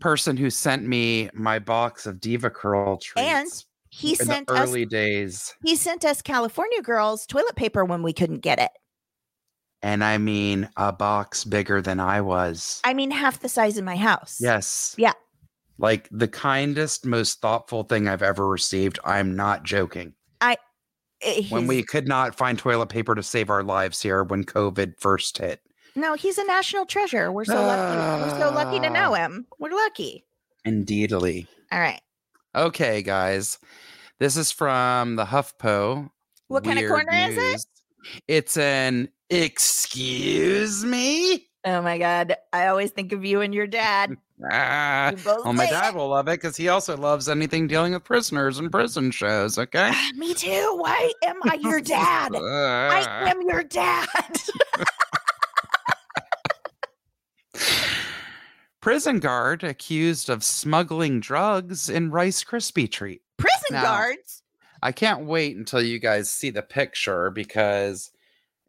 person 0.00 0.36
who 0.36 0.50
sent 0.50 0.86
me 0.86 1.30
my 1.34 1.58
box 1.58 2.06
of 2.06 2.16
DevaCurl 2.16 3.00
treats 3.00 3.28
And 3.28 3.64
He 3.90 4.10
in 4.12 4.16
sent 4.16 4.46
the 4.46 4.54
us 4.54 4.68
early 4.68 4.86
days. 4.86 5.54
he 5.64 5.74
sent 5.76 6.04
us 6.04 6.22
California 6.22 6.80
girls 6.82 7.26
toilet 7.26 7.56
paper 7.56 7.84
when 7.84 8.02
we 8.02 8.12
couldn't 8.12 8.38
get 8.40 8.58
it. 8.60 8.70
And 9.82 10.04
I 10.04 10.18
mean 10.18 10.68
a 10.76 10.92
box 10.92 11.44
bigger 11.44 11.80
than 11.82 12.00
I 12.00 12.20
was. 12.20 12.80
I 12.84 12.94
mean, 12.94 13.10
half 13.10 13.40
the 13.40 13.48
size 13.48 13.78
of 13.78 13.84
my 13.84 13.96
house. 13.96 14.38
yes. 14.40 14.94
Yeah. 14.98 15.12
Like 15.78 16.08
the 16.12 16.28
kindest, 16.28 17.06
most 17.06 17.40
thoughtful 17.40 17.84
thing 17.84 18.06
I've 18.06 18.22
ever 18.22 18.46
received. 18.46 18.98
I'm 19.04 19.34
not 19.36 19.64
joking. 19.64 20.14
Eh, 21.22 21.42
When 21.50 21.66
we 21.66 21.82
could 21.82 22.08
not 22.08 22.34
find 22.34 22.58
toilet 22.58 22.88
paper 22.88 23.14
to 23.14 23.22
save 23.22 23.50
our 23.50 23.62
lives 23.62 24.00
here 24.00 24.24
when 24.24 24.42
COVID 24.44 24.94
first 24.98 25.36
hit. 25.36 25.60
no, 25.94 26.14
he's 26.14 26.38
a 26.38 26.44
national 26.46 26.86
treasure. 26.86 27.30
We're 27.30 27.44
so 27.44 27.56
lucky. 27.62 28.22
We're 28.32 28.40
so 28.40 28.54
lucky 28.54 28.80
to 28.80 28.88
know 28.88 29.12
Ah. 29.12 29.16
him. 29.26 29.46
We're 29.58 29.70
lucky. 29.74 30.24
Indeedly. 30.64 31.46
All 31.70 31.78
right. 31.80 32.00
Okay, 32.54 33.02
guys. 33.02 33.58
This 34.18 34.36
is 34.36 34.50
from 34.50 35.16
the 35.16 35.24
HuffPo. 35.26 36.10
What 36.48 36.64
kind 36.64 36.78
of 36.78 36.88
corner 36.88 37.12
is 37.12 37.36
it? 37.38 37.64
It's 38.26 38.56
an 38.56 39.08
excuse 39.30 40.84
me. 40.84 41.46
Oh 41.64 41.82
my 41.82 41.98
God. 41.98 42.36
I 42.52 42.66
always 42.68 42.90
think 42.90 43.12
of 43.12 43.24
you 43.24 43.40
and 43.42 43.54
your 43.54 43.66
dad. 43.66 44.16
Ah, 44.50 45.12
well, 45.26 45.52
my 45.52 45.66
dad 45.66 45.94
will 45.94 46.08
love 46.08 46.26
it 46.28 46.40
because 46.40 46.56
he 46.56 46.68
also 46.68 46.96
loves 46.96 47.28
anything 47.28 47.66
dealing 47.66 47.92
with 47.92 48.02
prisoners 48.04 48.58
and 48.58 48.72
prison 48.72 49.10
shows. 49.10 49.58
Okay. 49.58 49.90
Ah, 49.92 50.10
Me 50.16 50.32
too. 50.32 50.76
Why 50.80 51.12
am 51.26 51.36
I 51.44 51.54
your 51.60 51.80
dad? 51.82 52.34
I 52.34 53.04
Ah. 53.06 53.26
am 53.26 53.42
your 53.42 53.62
dad. 53.62 54.08
Prison 58.80 59.18
guard 59.20 59.62
accused 59.62 60.30
of 60.30 60.42
smuggling 60.42 61.20
drugs 61.20 61.88
in 61.90 62.10
Rice 62.10 62.42
Krispie 62.42 62.90
treat. 62.90 63.22
Prison 63.36 63.58
Now- 63.72 63.82
guards. 63.82 64.42
I 64.82 64.92
can't 64.92 65.26
wait 65.26 65.56
until 65.56 65.82
you 65.82 65.98
guys 65.98 66.30
see 66.30 66.48
the 66.48 66.62
picture 66.62 67.30
because 67.30 68.10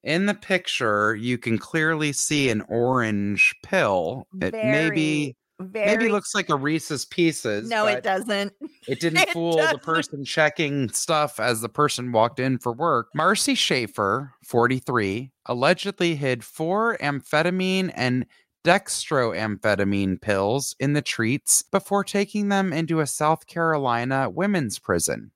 in 0.03 0.25
the 0.25 0.33
picture 0.33 1.15
you 1.15 1.37
can 1.37 1.57
clearly 1.57 2.11
see 2.11 2.49
an 2.49 2.61
orange 2.67 3.55
pill. 3.63 4.27
It 4.41 4.51
may 4.53 4.89
be 4.89 5.35
very. 5.61 5.85
Maybe 5.85 6.09
looks 6.09 6.35
like 6.35 6.49
a 6.49 6.55
Reese's 6.55 7.05
Pieces. 7.05 7.69
no, 7.69 7.85
it 7.87 8.03
doesn't. 8.03 8.51
It 8.89 8.99
didn't 8.99 9.19
It 9.19 9.29
fool 9.29 9.55
doesn't. 9.57 9.79
the 9.79 9.85
person 9.85 10.25
checking 10.25 10.89
stuff 10.89 11.39
as 11.39 11.61
the 11.61 11.69
person 11.69 12.11
walked 12.11 12.39
in 12.41 12.57
for 12.57 12.73
work. 12.73 13.07
Marcy 13.15 13.55
Schaefer, 13.55 14.33
43, 14.43 15.31
allegedly 15.45 16.15
hid 16.15 16.43
four 16.43 16.97
amphetamine 16.99 17.91
and 17.95 18.25
dextroamphetamine 18.63 20.21
pills 20.21 20.75
in 20.79 20.93
the 20.93 21.01
treats 21.01 21.61
before 21.61 22.03
taking 22.03 22.49
them 22.49 22.71
into 22.73 22.99
a 22.99 23.07
South 23.07 23.47
Carolina 23.47 24.29
women's 24.29 24.79
prison. 24.79 25.31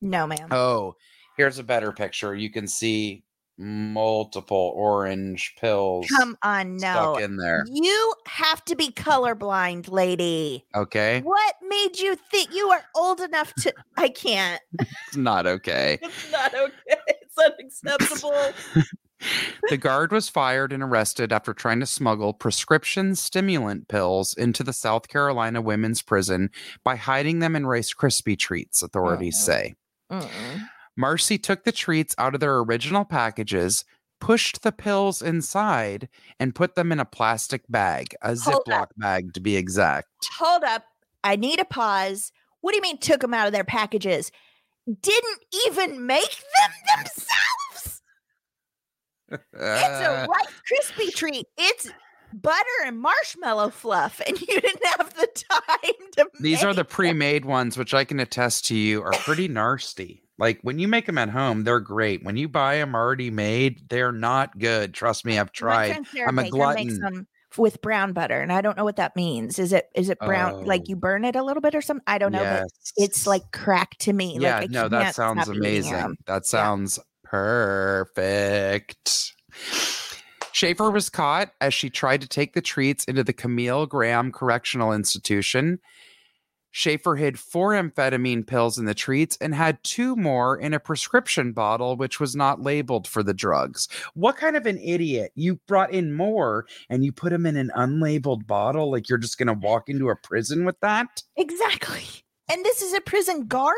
No, 0.00 0.26
ma'am. 0.26 0.48
Oh, 0.50 0.94
here's 1.36 1.58
a 1.58 1.64
better 1.64 1.92
picture. 1.92 2.34
You 2.34 2.50
can 2.50 2.66
see 2.68 3.24
multiple 3.60 4.72
orange 4.76 5.56
pills 5.58 6.06
Come 6.06 6.36
on, 6.44 6.76
no. 6.76 7.14
stuck 7.16 7.20
in 7.20 7.36
there. 7.36 7.64
You 7.68 8.14
have 8.26 8.64
to 8.66 8.76
be 8.76 8.90
colorblind, 8.92 9.90
lady. 9.90 10.64
Okay. 10.76 11.20
What 11.22 11.54
made 11.66 11.98
you 11.98 12.14
think 12.30 12.54
you 12.54 12.68
are 12.68 12.84
old 12.94 13.20
enough 13.20 13.52
to? 13.54 13.74
I 13.96 14.08
can't. 14.08 14.60
It's 15.08 15.16
not 15.16 15.46
okay. 15.46 15.98
It's 16.02 16.30
not 16.32 16.54
okay. 16.54 17.00
It's 17.08 17.82
unacceptable. 17.84 18.52
The 19.68 19.76
guard 19.76 20.12
was 20.12 20.28
fired 20.28 20.72
and 20.72 20.82
arrested 20.82 21.32
after 21.32 21.52
trying 21.52 21.80
to 21.80 21.86
smuggle 21.86 22.32
prescription 22.32 23.14
stimulant 23.16 23.88
pills 23.88 24.32
into 24.34 24.62
the 24.62 24.72
South 24.72 25.08
Carolina 25.08 25.60
women's 25.60 26.02
prison 26.02 26.50
by 26.84 26.96
hiding 26.96 27.40
them 27.40 27.56
in 27.56 27.66
Rice 27.66 27.92
Krispie 27.92 28.38
treats, 28.38 28.82
authorities 28.82 29.36
Uh-uh. 29.48 30.20
say. 30.20 30.28
Marcy 30.96 31.38
took 31.38 31.64
the 31.64 31.72
treats 31.72 32.14
out 32.18 32.34
of 32.34 32.40
their 32.40 32.58
original 32.58 33.04
packages, 33.04 33.84
pushed 34.20 34.62
the 34.62 34.72
pills 34.72 35.22
inside, 35.22 36.08
and 36.40 36.54
put 36.54 36.74
them 36.74 36.90
in 36.90 36.98
a 36.98 37.04
plastic 37.04 37.62
bag, 37.68 38.14
a 38.22 38.34
Hold 38.36 38.64
Ziploc 38.66 38.82
up. 38.82 38.90
bag 38.96 39.32
to 39.34 39.40
be 39.40 39.56
exact. 39.56 40.08
Hold 40.38 40.64
up. 40.64 40.84
I 41.22 41.36
need 41.36 41.60
a 41.60 41.64
pause. 41.64 42.32
What 42.60 42.72
do 42.72 42.76
you 42.76 42.82
mean 42.82 42.98
took 42.98 43.20
them 43.20 43.34
out 43.34 43.46
of 43.46 43.52
their 43.52 43.64
packages? 43.64 44.32
Didn't 44.86 45.38
even 45.66 46.06
make 46.06 46.30
them 46.30 46.70
themselves. 46.96 47.28
It's 49.30 49.42
a 49.52 50.26
Rice 50.30 50.92
Krispie 50.98 51.14
treat. 51.14 51.46
It's 51.56 51.90
butter 52.32 52.62
and 52.84 52.98
marshmallow 52.98 53.70
fluff, 53.70 54.20
and 54.26 54.40
you 54.48 54.60
didn't 54.60 54.84
have 54.96 55.14
the 55.14 55.28
time 55.50 55.94
to. 56.16 56.28
These 56.40 56.64
are 56.64 56.74
the 56.74 56.84
pre-made 56.84 57.44
ones, 57.44 57.76
which 57.76 57.94
I 57.94 58.04
can 58.04 58.20
attest 58.20 58.66
to 58.66 58.76
you 58.76 59.02
are 59.02 59.12
pretty 59.12 59.48
nasty. 59.48 60.22
Like 60.38 60.60
when 60.62 60.78
you 60.78 60.86
make 60.86 61.06
them 61.06 61.18
at 61.18 61.30
home, 61.30 61.64
they're 61.64 61.80
great. 61.80 62.24
When 62.24 62.36
you 62.36 62.48
buy 62.48 62.76
them 62.76 62.94
already 62.94 63.30
made, 63.30 63.88
they're 63.88 64.12
not 64.12 64.56
good. 64.58 64.94
Trust 64.94 65.24
me, 65.24 65.38
I've 65.38 65.52
tried. 65.52 65.98
I'm 66.26 66.38
a 66.38 66.48
glutton. 66.48 67.00
them 67.00 67.26
with 67.56 67.80
brown 67.82 68.12
butter, 68.12 68.40
and 68.40 68.52
I 68.52 68.60
don't 68.60 68.76
know 68.76 68.84
what 68.84 68.96
that 68.96 69.16
means. 69.16 69.58
Is 69.58 69.72
it 69.72 69.88
is 69.94 70.10
it 70.10 70.18
brown 70.20 70.52
Oh. 70.54 70.58
like 70.60 70.88
you 70.88 70.94
burn 70.96 71.24
it 71.24 71.34
a 71.34 71.42
little 71.42 71.60
bit 71.60 71.74
or 71.74 71.80
something? 71.80 72.04
I 72.06 72.18
don't 72.18 72.30
know, 72.30 72.44
but 72.44 72.68
it's 72.96 73.26
like 73.26 73.50
crack 73.52 73.96
to 73.98 74.12
me. 74.12 74.36
yeah, 74.38 74.60
like, 74.60 74.70
no, 74.70 74.88
that 74.88 75.14
sounds 75.14 75.48
amazing. 75.48 76.16
That 76.26 76.46
sounds 76.46 77.00
perfect. 77.30 79.34
Schaefer 80.52 80.90
was 80.90 81.10
caught 81.10 81.52
as 81.60 81.72
she 81.72 81.90
tried 81.90 82.20
to 82.22 82.28
take 82.28 82.54
the 82.54 82.60
treats 82.60 83.04
into 83.04 83.22
the 83.22 83.32
Camille 83.32 83.86
Graham 83.86 84.32
Correctional 84.32 84.92
Institution. 84.92 85.78
Schaefer 86.70 87.16
hid 87.16 87.38
four 87.38 87.72
amphetamine 87.72 88.46
pills 88.46 88.78
in 88.78 88.84
the 88.84 88.94
treats 88.94 89.36
and 89.40 89.54
had 89.54 89.82
two 89.82 90.16
more 90.16 90.58
in 90.58 90.74
a 90.74 90.80
prescription 90.80 91.52
bottle, 91.52 91.96
which 91.96 92.20
was 92.20 92.36
not 92.36 92.60
labeled 92.60 93.06
for 93.06 93.22
the 93.22 93.34
drugs. 93.34 93.88
What 94.14 94.36
kind 94.36 94.56
of 94.56 94.66
an 94.66 94.78
idiot? 94.78 95.32
You 95.34 95.60
brought 95.66 95.92
in 95.92 96.12
more 96.12 96.66
and 96.90 97.04
you 97.04 97.12
put 97.12 97.30
them 97.30 97.46
in 97.46 97.56
an 97.56 97.70
unlabeled 97.76 98.46
bottle? 98.46 98.90
Like 98.90 99.08
you're 99.08 99.18
just 99.18 99.38
going 99.38 99.48
to 99.48 99.54
walk 99.54 99.88
into 99.88 100.08
a 100.08 100.16
prison 100.16 100.64
with 100.64 100.78
that? 100.80 101.22
Exactly. 101.36 102.04
And 102.50 102.64
this 102.64 102.82
is 102.82 102.94
a 102.94 103.00
prison 103.00 103.46
guard? 103.46 103.74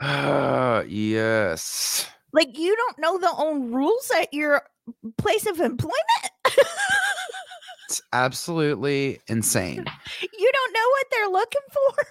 Uh, 0.00 0.82
yes. 0.88 2.08
Like 2.36 2.58
you 2.58 2.76
don't 2.76 2.98
know 2.98 3.18
the 3.18 3.32
own 3.36 3.72
rules 3.72 4.10
at 4.20 4.32
your 4.34 4.62
place 5.16 5.46
of 5.46 5.60
employment? 5.60 5.96
It's 7.88 8.02
absolutely 8.12 9.20
insane. 9.28 9.84
you 10.20 10.52
don't 10.52 10.72
know 10.72 10.88
what 10.90 11.06
they're 11.12 11.28
looking 11.28 11.60
for? 11.72 12.04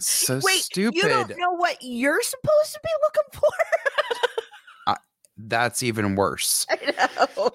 So 0.00 0.40
Wait, 0.42 0.64
stupid. 0.64 0.96
You 0.96 1.02
don't 1.08 1.38
know 1.38 1.52
what 1.52 1.76
you're 1.80 2.20
supposed 2.20 2.72
to 2.72 2.80
be 2.82 2.90
looking 3.04 3.40
for? 3.40 4.96
That's 5.36 5.84
even 5.84 6.16
worse. 6.16 6.66
I 6.70 7.08
know. 7.36 7.50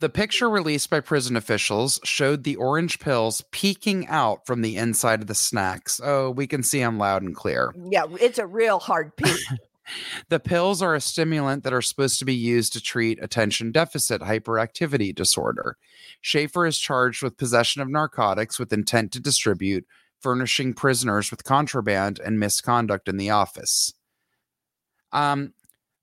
The 0.00 0.08
picture 0.08 0.48
released 0.48 0.90
by 0.90 1.00
prison 1.00 1.36
officials 1.36 2.00
showed 2.04 2.42
the 2.42 2.56
orange 2.56 2.98
pills 2.98 3.44
peeking 3.52 4.08
out 4.08 4.46
from 4.46 4.62
the 4.62 4.76
inside 4.76 5.20
of 5.20 5.26
the 5.26 5.34
snacks. 5.34 6.00
Oh, 6.02 6.30
we 6.30 6.46
can 6.46 6.62
see 6.62 6.80
them 6.80 6.98
loud 6.98 7.22
and 7.22 7.34
clear. 7.34 7.74
Yeah, 7.88 8.06
it's 8.20 8.38
a 8.38 8.46
real 8.46 8.78
hard 8.78 9.14
piece. 9.16 9.52
The 10.28 10.40
pills 10.40 10.82
are 10.82 10.94
a 10.94 11.00
stimulant 11.00 11.64
that 11.64 11.72
are 11.72 11.82
supposed 11.82 12.18
to 12.18 12.24
be 12.24 12.34
used 12.34 12.72
to 12.72 12.80
treat 12.80 13.22
attention 13.22 13.72
deficit 13.72 14.22
hyperactivity 14.22 15.14
disorder. 15.14 15.76
Schaefer 16.20 16.66
is 16.66 16.78
charged 16.78 17.22
with 17.22 17.36
possession 17.36 17.82
of 17.82 17.88
narcotics 17.88 18.58
with 18.58 18.72
intent 18.72 19.12
to 19.12 19.20
distribute, 19.20 19.86
furnishing 20.20 20.74
prisoners 20.74 21.30
with 21.30 21.44
contraband, 21.44 22.20
and 22.24 22.38
misconduct 22.38 23.08
in 23.08 23.16
the 23.16 23.30
office. 23.30 23.92
Um, 25.12 25.54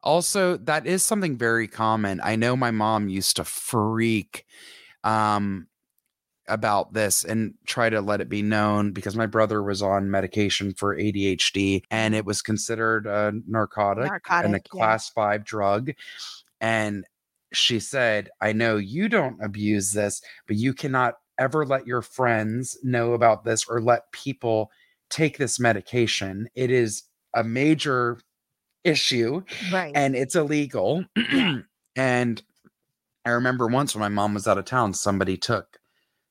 also, 0.03 0.57
that 0.57 0.85
is 0.85 1.05
something 1.05 1.37
very 1.37 1.67
common. 1.67 2.21
I 2.23 2.35
know 2.35 2.55
my 2.55 2.71
mom 2.71 3.09
used 3.09 3.35
to 3.37 3.43
freak 3.43 4.45
um, 5.03 5.67
about 6.47 6.93
this 6.93 7.23
and 7.23 7.53
try 7.65 7.89
to 7.89 8.01
let 8.01 8.21
it 8.21 8.29
be 8.29 8.41
known 8.41 8.91
because 8.91 9.15
my 9.15 9.25
brother 9.25 9.61
was 9.61 9.81
on 9.81 10.09
medication 10.09 10.73
for 10.73 10.95
ADHD 10.95 11.83
and 11.91 12.15
it 12.15 12.25
was 12.25 12.41
considered 12.41 13.05
a 13.05 13.33
narcotic, 13.47 14.03
and 14.03 14.09
a 14.09 14.11
Narcotic, 14.11 14.67
yeah. 14.73 14.79
class 14.79 15.09
five 15.09 15.43
drug. 15.43 15.91
And 16.61 17.05
she 17.53 17.79
said, 17.79 18.29
I 18.41 18.53
know 18.53 18.77
you 18.77 19.09
don't 19.09 19.43
abuse 19.43 19.91
this, 19.91 20.21
but 20.47 20.57
you 20.57 20.73
cannot 20.73 21.15
ever 21.37 21.65
let 21.65 21.87
your 21.87 22.01
friends 22.01 22.77
know 22.83 23.13
about 23.13 23.43
this 23.43 23.65
or 23.67 23.81
let 23.81 24.11
people 24.11 24.71
take 25.09 25.37
this 25.37 25.59
medication. 25.59 26.49
It 26.55 26.71
is 26.71 27.03
a 27.33 27.43
major 27.43 28.19
issue 28.83 29.43
right. 29.71 29.91
and 29.95 30.15
it's 30.15 30.35
illegal. 30.35 31.05
and 31.95 32.43
I 33.25 33.29
remember 33.31 33.67
once 33.67 33.93
when 33.93 34.01
my 34.01 34.09
mom 34.09 34.33
was 34.33 34.47
out 34.47 34.57
of 34.57 34.65
town, 34.65 34.93
somebody 34.93 35.37
took 35.37 35.76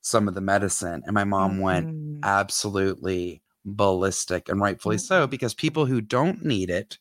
some 0.07 0.28
of 0.28 0.34
the 0.34 0.40
medicine, 0.40 1.02
and 1.04 1.14
my 1.14 1.24
mom 1.24 1.59
went 1.61 1.88
Mhm. 1.88 2.20
absolutely 2.22 3.42
ballistic, 3.64 4.48
and 4.48 4.61
rightfully 4.61 4.98
so, 4.98 5.26
Mhm. 5.26 5.30
because 5.30 5.52
people 5.54 5.86
who 5.86 6.00
don't 6.00 6.44
need 6.44 6.70
it, 6.70 6.98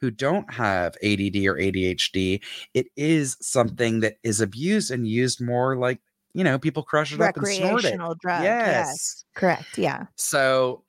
who 0.00 0.10
don't 0.10 0.52
have 0.54 0.96
ADD 1.02 1.46
or 1.48 1.58
ADHD, 1.58 2.40
it 2.72 2.86
is 2.96 3.36
something 3.42 4.00
that 4.00 4.16
is 4.22 4.40
abused 4.40 4.90
and 4.90 5.06
used 5.06 5.40
more 5.40 5.76
like, 5.76 6.00
you 6.32 6.44
know, 6.44 6.58
people 6.58 6.82
crush 6.82 7.12
it 7.12 7.20
up 7.20 7.36
and 7.36 7.46
snort 7.46 7.84
it. 7.84 8.00
drug. 8.20 8.42
Yes. 8.42 8.64
Yes. 8.64 9.24
Correct. 9.34 9.76
Yeah. 9.78 10.06
So, 10.16 10.84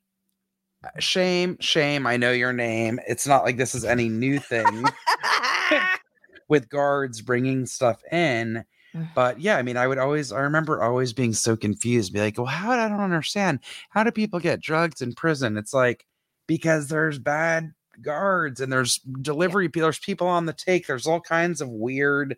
uh, 0.83 0.99
shame, 0.99 1.57
shame. 1.59 2.07
I 2.07 2.17
know 2.17 2.31
your 2.31 2.53
name. 2.53 2.99
It's 3.07 3.27
not 3.27 3.43
like 3.43 3.57
this 3.57 3.75
is 3.75 3.83
any 3.85 4.09
new 4.09 4.39
thing 4.39 4.85
with 6.49 6.69
guards 6.69 7.21
bringing 7.21 7.65
stuff 7.65 8.01
in. 8.11 8.63
Mm. 8.97 9.09
But 9.13 9.39
yeah, 9.39 9.57
I 9.57 9.61
mean, 9.61 9.77
I 9.77 9.87
would 9.87 9.97
always, 9.97 10.31
I 10.31 10.41
remember 10.41 10.81
always 10.81 11.13
being 11.13 11.33
so 11.33 11.55
confused, 11.55 12.13
be 12.13 12.19
like, 12.19 12.37
well, 12.37 12.47
how 12.47 12.71
I 12.71 12.87
don't 12.87 12.99
understand. 12.99 13.59
How 13.89 14.03
do 14.03 14.11
people 14.11 14.39
get 14.39 14.61
drugs 14.61 15.01
in 15.01 15.13
prison? 15.13 15.57
It's 15.57 15.73
like, 15.73 16.05
because 16.47 16.87
there's 16.87 17.19
bad 17.19 17.73
guards 18.01 18.61
and 18.61 18.71
there's 18.71 18.97
delivery, 19.21 19.69
pe- 19.69 19.81
there's 19.81 19.99
people 19.99 20.27
on 20.27 20.45
the 20.45 20.53
take, 20.53 20.87
there's 20.87 21.07
all 21.07 21.19
kinds 21.19 21.61
of 21.61 21.69
weird 21.69 22.37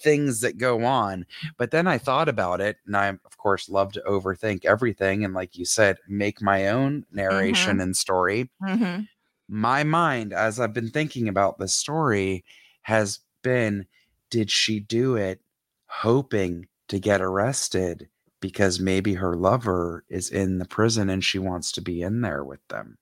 things 0.00 0.40
that 0.40 0.58
go 0.58 0.84
on. 0.84 1.26
But 1.56 1.70
then 1.70 1.86
I 1.86 1.98
thought 1.98 2.28
about 2.28 2.60
it, 2.60 2.76
and 2.86 2.96
I, 2.96 3.08
of 3.08 3.36
course, 3.38 3.68
love 3.68 3.92
to 3.92 4.02
overthink 4.06 4.64
everything. 4.64 5.24
And 5.24 5.34
like 5.34 5.56
you 5.56 5.64
said, 5.64 5.98
make 6.08 6.40
my 6.42 6.68
own 6.68 7.04
narration 7.10 7.80
and 7.80 7.96
story 7.96 8.50
hmm 8.60 9.00
my 9.48 9.82
mind 9.82 10.32
as 10.32 10.60
I've 10.60 10.74
been 10.74 10.90
thinking 10.90 11.28
about 11.28 11.58
this 11.58 11.74
story 11.74 12.44
has 12.82 13.20
been 13.42 13.86
did 14.30 14.50
she 14.50 14.78
do 14.80 15.16
it 15.16 15.40
hoping 15.88 16.66
to 16.88 16.98
get 16.98 17.20
arrested 17.20 18.08
because 18.40 18.80
maybe 18.80 19.14
her 19.14 19.36
lover 19.36 20.04
is 20.08 20.30
in 20.30 20.58
the 20.58 20.64
prison 20.64 21.10
and 21.10 21.24
she 21.24 21.38
wants 21.38 21.72
to 21.72 21.80
be 21.80 22.02
in 22.02 22.20
there 22.20 22.44
with 22.44 22.60
them? 22.68 22.98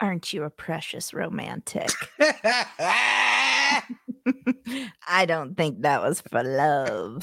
Aren't 0.00 0.32
you 0.32 0.44
a 0.44 0.50
precious 0.50 1.14
romantic? 1.14 1.90
I 5.08 5.24
don't 5.26 5.56
think 5.56 5.82
that 5.82 6.02
was 6.02 6.20
for 6.20 6.42
love. 6.42 7.22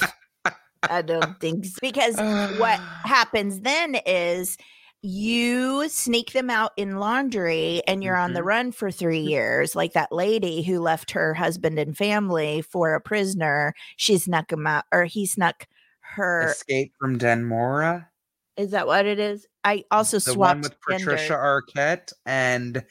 I 0.83 1.01
don't 1.01 1.39
think 1.39 1.65
so. 1.65 1.77
Because 1.81 2.15
what 2.57 2.79
happens 3.05 3.61
then 3.61 3.95
is 4.05 4.57
you 5.03 5.87
sneak 5.89 6.31
them 6.31 6.49
out 6.49 6.71
in 6.77 6.97
laundry 6.97 7.81
and 7.87 8.01
you're 8.03 8.15
on 8.17 8.33
the 8.33 8.39
Mhm. 8.39 8.45
run 8.45 8.71
for 8.71 8.89
three 8.89 9.19
years 9.19 9.75
like 9.75 9.91
that 9.93 10.11
lady 10.13 10.63
who 10.63 10.79
left 10.79 11.11
her 11.11 11.33
husband 11.33 11.77
and 11.77 11.97
family 11.97 12.61
for 12.61 12.93
a 12.95 13.01
prisoner 13.01 13.73
she 13.97 14.17
snuck 14.17 14.51
him 14.51 14.65
out 14.65 14.85
or 14.93 15.03
he 15.03 15.25
snuck 15.25 15.67
her 15.99 16.43
Escape 16.49 16.93
from 16.99 17.19
Dannemora? 17.19 18.07
Is 18.55 18.71
that 18.71 18.87
what 18.87 19.05
it 19.05 19.19
is? 19.19 19.45
I 19.65 19.83
also 19.91 20.19
the 20.19 20.33
swapped 20.33 20.39
one 20.39 20.61
with 20.61 20.79
Patricia. 20.81 21.33
Arquette 21.33 22.13
and 22.25 22.85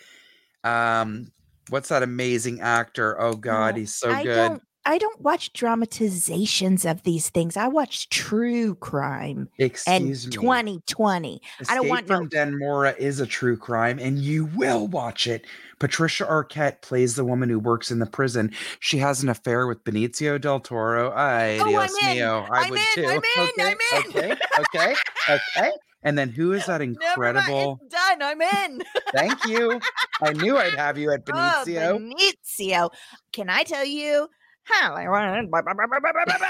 um, 0.65 1.33
what's 1.71 1.89
that 1.89 2.03
amazing 2.03 2.61
actor? 2.61 3.19
Oh 3.21 3.35
God, 3.35 3.75
No, 3.75 3.81
he's 3.81 3.95
so 3.95 4.13
I 4.13 4.25
good. 4.25 4.61
I 4.85 4.99
don't 4.99 5.21
watch 5.21 5.53
dramatizations 5.53 6.85
of 6.85 7.05
these 7.05 7.31
things. 7.31 7.57
I 7.57 7.69
watch 7.69 8.09
true 8.09 8.75
crime 8.77 9.49
and 9.87 10.05
me. 10.07 10.15
2020. 10.17 11.41
I 11.69 11.75
don't 11.75 11.85
Escape 11.87 11.91
want 11.91 12.09
no- 12.09 12.17
from 12.17 12.29
Dannemora 12.29 12.97
is 12.99 13.21
a 13.21 13.27
true 13.27 13.57
crime, 13.57 13.99
and 14.01 14.19
you 14.19 14.47
will 14.47 14.89
watch 14.89 15.27
it. 15.27 15.47
Patricia 15.79 16.25
Arquette 16.25 16.81
plays 16.83 17.15
the 17.17 17.25
woman 17.25 17.49
who 17.49 17.59
works 17.59 17.91
in 17.91 17.99
the 18.01 18.07
prison. 18.07 18.53
She 18.81 18.99
has 18.99 19.23
an 19.23 19.29
affair 19.29 19.67
with 19.67 19.83
Benicio 19.85 20.41
del 20.41 20.61
Toro. 20.61 21.13
Ay, 21.15 21.59
Oh, 21.61 21.77
I'm 21.77 21.89
in. 21.89 22.17
mío. 22.19 22.49
I 22.51 22.63
I'm 22.65 22.71
would 22.71 22.79
in, 22.81 22.87
too. 22.95 23.07
I'm 23.07 23.17
in, 23.17 23.49
okay, 23.51 23.77
I'm 23.95 24.05
in. 24.05 24.33
Okay, 24.33 24.37
okay, 24.75 24.95
okay. 25.29 25.71
And 26.05 26.19
then 26.19 26.31
who 26.31 26.53
is 26.53 26.67
that 26.67 26.81
incredible? 26.83 27.81
Done. 27.89 28.23
I'm 28.23 28.41
in. 28.43 28.83
Thank 29.15 29.45
you. 29.47 29.81
I 30.21 30.33
knew 30.33 30.57
I'd 30.57 30.75
have 30.75 30.99
you 30.99 31.13
at 31.13 31.21
Oh, 31.29 31.33
Benicio. 31.67 32.13
Benicio. 32.45 32.91
Can 33.33 33.49
I 33.49 33.63
tell 33.63 33.85
you 33.85 34.29
Hollywood, 34.65 35.49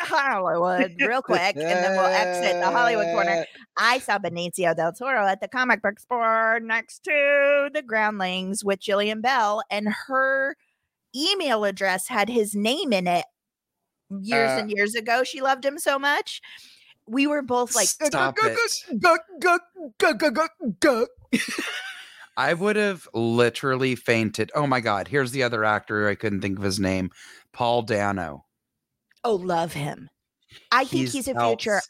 Hollywood, 0.04 0.94
real 1.00 1.22
quick, 1.22 1.56
and 1.56 1.56
then 1.56 1.92
we'll 1.92 2.06
exit 2.06 2.60
the 2.60 2.70
Hollywood 2.70 3.06
corner. 3.06 3.46
I 3.78 3.98
saw 4.00 4.18
Benicio 4.18 4.76
del 4.76 4.92
Toro 4.92 5.26
at 5.26 5.40
the 5.40 5.48
comic 5.48 5.82
book 5.82 5.98
store 5.98 6.60
next 6.60 7.04
to 7.04 7.70
the 7.72 7.82
Groundlings 7.82 8.64
with 8.64 8.80
Jillian 8.80 9.22
Bell, 9.22 9.62
and 9.70 9.88
her 10.08 10.56
email 11.16 11.64
address 11.64 12.08
had 12.08 12.28
his 12.28 12.54
name 12.54 12.92
in 12.92 13.06
it 13.06 13.24
years 14.20 14.50
Uh, 14.50 14.60
and 14.60 14.70
years 14.70 14.94
ago. 14.94 15.24
She 15.24 15.40
loved 15.40 15.64
him 15.64 15.78
so 15.78 15.98
much. 15.98 16.40
We 17.06 17.26
were 17.26 17.42
both 17.42 17.74
like, 17.74 17.88
Stop 17.88 18.36
it. 18.42 18.56
gug, 19.00 19.20
gug, 19.40 19.60
gug, 19.98 20.18
gug, 20.18 20.34
gug, 20.34 20.50
gug." 20.80 21.08
I 22.36 22.54
would 22.54 22.76
have 22.76 23.06
literally 23.12 23.94
fainted. 23.94 24.50
Oh 24.54 24.66
my 24.66 24.80
God. 24.80 25.08
Here's 25.08 25.32
the 25.32 25.42
other 25.42 25.64
actor. 25.64 26.08
I 26.08 26.14
couldn't 26.14 26.40
think 26.40 26.56
of 26.58 26.64
his 26.64 26.80
name. 26.80 27.10
Paul 27.52 27.82
Dano. 27.82 28.44
oh, 29.24 29.34
love 29.34 29.72
him. 29.72 30.08
I 30.70 30.84
think 30.84 31.08
he's, 31.08 31.28
a 31.28 31.34
future. 31.48 31.80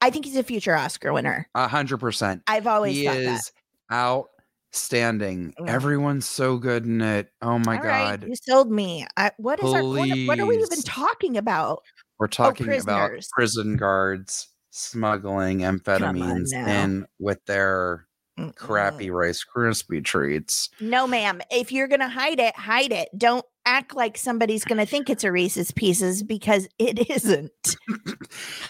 I 0.00 0.10
think 0.10 0.24
he's 0.24 0.36
a 0.36 0.42
future 0.42 0.74
Oscar 0.74 1.12
winner. 1.12 1.48
A 1.54 1.68
hundred 1.68 1.98
percent. 1.98 2.42
I've 2.46 2.66
always 2.66 2.96
He 2.96 3.04
thought 3.06 3.16
is 3.16 3.52
outstanding. 3.92 5.54
Mm. 5.58 5.68
Everyone's 5.68 6.26
so 6.26 6.56
good 6.56 6.84
in 6.84 7.00
it. 7.00 7.28
Oh 7.42 7.58
my 7.58 7.76
that. 7.76 7.82
All 7.82 7.88
right, 7.88 8.20
God. 8.20 8.28
you 8.28 8.34
sold 8.36 8.70
me. 8.70 9.06
I, 9.16 9.30
what 9.36 9.62
is 9.62 9.72
our? 9.72 9.84
What, 9.84 10.08
what 10.26 10.40
are 10.40 10.46
we 10.46 10.56
even 10.56 10.82
talking 10.82 11.36
about? 11.36 11.82
We're 12.18 12.26
talking 12.28 12.66
about 12.66 13.04
Oh, 13.04 13.08
prisoners. 13.08 13.28
prison 13.32 13.76
guards 13.76 14.48
smuggling 14.70 15.60
amphetamines 15.60 16.52
in 16.52 17.06
with 17.18 17.44
their 17.46 18.06
Mm-mm. 18.38 18.54
crappy 18.56 19.10
Rice 19.10 19.44
Krispie 19.44 20.04
treats. 20.04 20.68
No, 20.80 21.06
ma'am. 21.06 21.40
If 21.50 21.72
you're 21.72 21.88
gonna 21.88 22.08
hide 22.08 22.40
it, 22.40 22.54
hide 22.56 22.92
it. 22.92 23.08
Don't 23.16 23.44
act 23.66 23.94
like 23.94 24.16
somebody's 24.16 24.64
gonna 24.64 24.86
think 24.86 25.10
it's 25.10 25.24
a 25.24 25.32
Reese's 25.32 25.70
Pieces 25.70 26.22
because 26.22 26.68
it 26.78 27.10
isn't. 27.10 27.76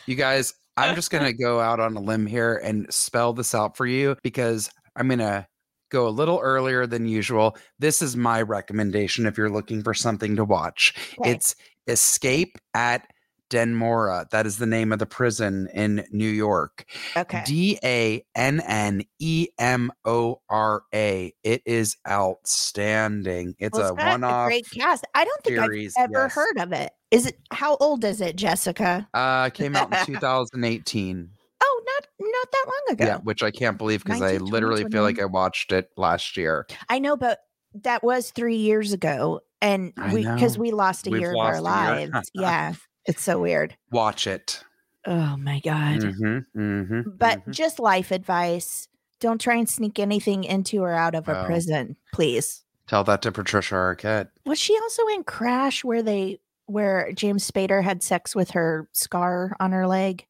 You 0.06 0.14
guys, 0.16 0.54
I'm 0.76 0.94
just 0.94 1.10
going 1.10 1.24
to 1.24 1.32
go 1.32 1.60
out 1.60 1.80
on 1.80 1.96
a 1.96 2.00
limb 2.00 2.26
here 2.26 2.60
and 2.64 2.92
spell 2.92 3.32
this 3.32 3.54
out 3.54 3.76
for 3.76 3.86
you 3.86 4.16
because 4.22 4.70
I'm 4.96 5.08
going 5.08 5.18
to 5.18 5.46
go 5.90 6.08
a 6.08 6.10
little 6.10 6.38
earlier 6.38 6.86
than 6.86 7.06
usual. 7.06 7.56
This 7.78 8.00
is 8.00 8.16
my 8.16 8.40
recommendation 8.42 9.26
if 9.26 9.36
you're 9.36 9.50
looking 9.50 9.82
for 9.82 9.92
something 9.92 10.36
to 10.36 10.44
watch. 10.44 10.94
Okay. 11.18 11.32
It's 11.32 11.54
Escape 11.86 12.56
at 12.74 13.06
Dannemora. 13.50 14.30
That 14.30 14.46
is 14.46 14.56
the 14.58 14.66
name 14.66 14.92
of 14.92 14.98
the 14.98 15.06
prison 15.06 15.68
in 15.74 16.04
New 16.10 16.28
York. 16.28 16.84
Okay. 17.16 17.42
D 17.44 17.78
A 17.84 18.24
N 18.34 18.60
N 18.60 19.02
E 19.18 19.48
M 19.58 19.92
O 20.04 20.40
R 20.48 20.82
A. 20.94 21.34
It 21.42 21.62
is 21.66 21.96
outstanding. 22.08 23.54
It's 23.58 23.76
Well, 23.76 23.90
a 23.90 23.94
one 23.94 24.24
off 24.24 24.46
great 24.48 24.70
cast. 24.70 25.04
I 25.14 25.24
don't 25.24 25.42
think 25.44 25.58
series. 25.58 25.94
I've 25.98 26.10
ever 26.10 26.24
yes. 26.24 26.34
heard 26.34 26.58
of 26.58 26.72
it. 26.72 26.92
Is 27.10 27.26
it 27.26 27.38
how 27.50 27.76
old 27.76 28.04
is 28.04 28.20
it, 28.20 28.36
Jessica? 28.36 29.08
Uh, 29.12 29.50
came 29.50 29.74
out 29.76 29.92
in 29.92 30.06
2018. 30.14 31.30
Oh, 31.62 31.82
not 31.84 32.06
not 32.20 32.50
that 32.52 32.64
long 32.66 32.94
ago. 32.94 33.04
Yeah, 33.04 33.18
which 33.18 33.42
I 33.42 33.50
can't 33.50 33.76
believe 33.76 34.04
because 34.04 34.22
I 34.22 34.36
literally 34.38 34.84
feel 34.90 35.02
like 35.02 35.20
I 35.20 35.24
watched 35.24 35.72
it 35.72 35.90
last 35.96 36.36
year. 36.36 36.66
I 36.88 36.98
know, 36.98 37.16
but 37.16 37.40
that 37.74 38.02
was 38.02 38.30
three 38.30 38.56
years 38.56 38.92
ago, 38.92 39.40
and 39.60 39.92
we 40.12 40.22
because 40.24 40.56
we 40.58 40.70
lost 40.70 41.06
a 41.06 41.10
We've 41.10 41.20
year 41.20 41.32
of 41.32 41.38
our 41.38 41.60
lost 41.60 42.12
lives. 42.12 42.30
yeah, 42.34 42.72
it's 43.06 43.22
so 43.22 43.40
weird. 43.40 43.76
Watch 43.90 44.26
it. 44.26 44.62
Oh 45.06 45.36
my 45.38 45.60
god. 45.60 46.00
Mm-hmm, 46.00 46.60
mm-hmm, 46.60 47.10
But 47.16 47.46
mhm. 47.46 47.52
just 47.52 47.78
life 47.78 48.10
advice: 48.10 48.88
don't 49.20 49.40
try 49.40 49.56
and 49.56 49.68
sneak 49.68 49.98
anything 49.98 50.44
into 50.44 50.82
or 50.82 50.92
out 50.92 51.14
of 51.14 51.28
a 51.28 51.42
Oh. 51.42 51.44
prison, 51.46 51.96
please. 52.12 52.62
tell 52.86 53.04
that 53.04 53.22
to 53.22 53.32
Patricia 53.32 53.74
Arquette. 53.76 54.28
Was 54.44 54.58
she 54.58 54.76
also 54.82 55.06
in 55.08 55.24
Crash, 55.24 55.84
where 55.84 56.02
they 56.02 56.40
where 56.66 57.12
James 57.12 57.50
Spader 57.50 57.82
had 57.82 58.02
sex 58.02 58.34
with 58.36 58.50
her 58.50 58.88
scar 58.92 59.56
on 59.60 59.72
her 59.72 59.86
leg? 59.86 60.26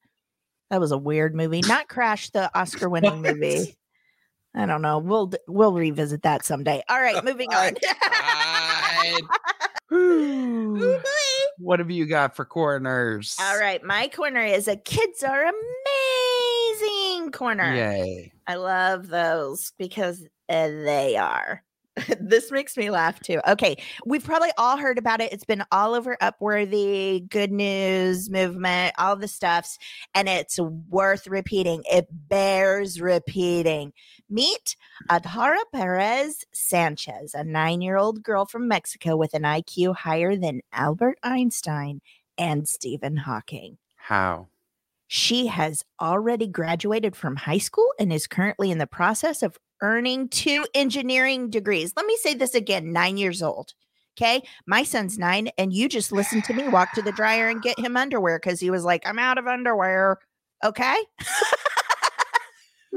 That 0.71 0.81
was 0.81 0.93
a 0.93 0.99
weird 0.99 1.35
movie. 1.35 1.63
Not 1.67 1.89
Crash, 1.89 2.31
the 2.31 2.51
Oscar-winning 2.59 3.23
movie. 3.23 3.77
I 4.55 4.67
don't 4.67 4.83
know. 4.83 4.99
We'll 4.99 5.33
we'll 5.49 5.73
revisit 5.73 6.23
that 6.23 6.45
someday. 6.45 6.83
All 6.89 7.01
right, 7.01 7.25
moving 7.25 7.53
on. 7.53 7.75
What 11.59 11.79
have 11.79 11.91
you 11.91 12.07
got 12.07 12.37
for 12.37 12.45
corners? 12.45 13.37
All 13.41 13.59
right, 13.59 13.83
my 13.83 14.09
corner 14.09 14.43
is 14.43 14.69
a 14.69 14.77
kids 14.77 15.23
are 15.23 15.43
amazing 15.43 17.33
corner. 17.33 17.75
Yay. 17.75 18.33
I 18.47 18.55
love 18.55 19.09
those 19.09 19.73
because 19.79 20.23
uh, 20.49 20.69
they 20.69 21.17
are. 21.17 21.63
this 22.21 22.51
makes 22.51 22.77
me 22.77 22.91
laugh 22.91 23.21
too. 23.21 23.41
Okay, 23.49 23.77
we've 24.05 24.25
probably 24.25 24.51
all 24.57 24.77
heard 24.77 24.99
about 24.99 25.21
it. 25.21 25.33
It's 25.33 25.45
been 25.45 25.65
all 25.73 25.95
over 25.95 26.17
Upworthy, 26.23 27.29
Good 27.29 27.51
News 27.51 28.31
Movement, 28.31 28.95
all 28.99 29.17
the 29.17 29.29
stuffs, 29.29 29.79
and 30.15 30.29
it's 30.29 30.59
worth 30.89 31.27
repeating. 31.27 31.83
It 31.91 32.07
bears 32.11 33.01
repeating. 33.01 33.93
Meet 34.29 34.77
Adhara 35.11 35.63
Perez 35.75 36.45
Sanchez, 36.53 37.35
a 37.35 37.43
nine 37.43 37.81
year 37.81 37.97
old 37.97 38.23
girl 38.23 38.47
from 38.47 38.69
Mexico 38.69 39.17
with 39.17 39.35
an 39.35 39.43
IQ 39.43 39.97
higher 39.97 40.37
than 40.37 40.61
Albert 40.73 41.19
Einstein 41.23 42.01
and 42.39 42.69
Stephen 42.69 43.17
Hawking. 43.17 43.79
How? 43.97 44.49
She 45.09 45.49
has 45.49 45.85
already 46.01 46.47
graduated 46.47 47.17
from 47.17 47.35
high 47.35 47.59
school 47.59 47.93
and 47.99 48.13
is 48.13 48.29
currently 48.29 48.71
in 48.71 48.79
the 48.79 48.87
process 48.87 49.43
of 49.43 49.59
earning 49.83 50.29
two 50.29 50.67
engineering 50.75 51.51
degrees. 51.51 51.93
Let 51.97 52.07
me 52.07 52.17
say 52.17 52.35
this 52.35 52.55
again 52.55 52.93
nine 52.93 53.17
years 53.17 53.43
old. 53.43 53.75
Okay. 54.19 54.43
My 54.67 54.83
son's 54.83 55.19
nine, 55.19 55.49
and 55.57 55.73
you 55.73 55.89
just 55.89 56.13
listened 56.13 56.45
to 56.45 56.53
me 56.55 56.69
walk 56.69 56.93
to 56.93 57.03
the 57.03 57.13
dryer 57.13 57.49
and 57.49 57.63
get 57.63 57.79
him 57.79 57.97
underwear 57.97 58.39
because 58.39 58.61
he 58.61 58.71
was 58.71 58.85
like, 58.85 59.07
I'm 59.07 59.19
out 59.19 59.39
of 59.39 59.47
underwear. 59.47 60.19
Okay. 60.63 60.97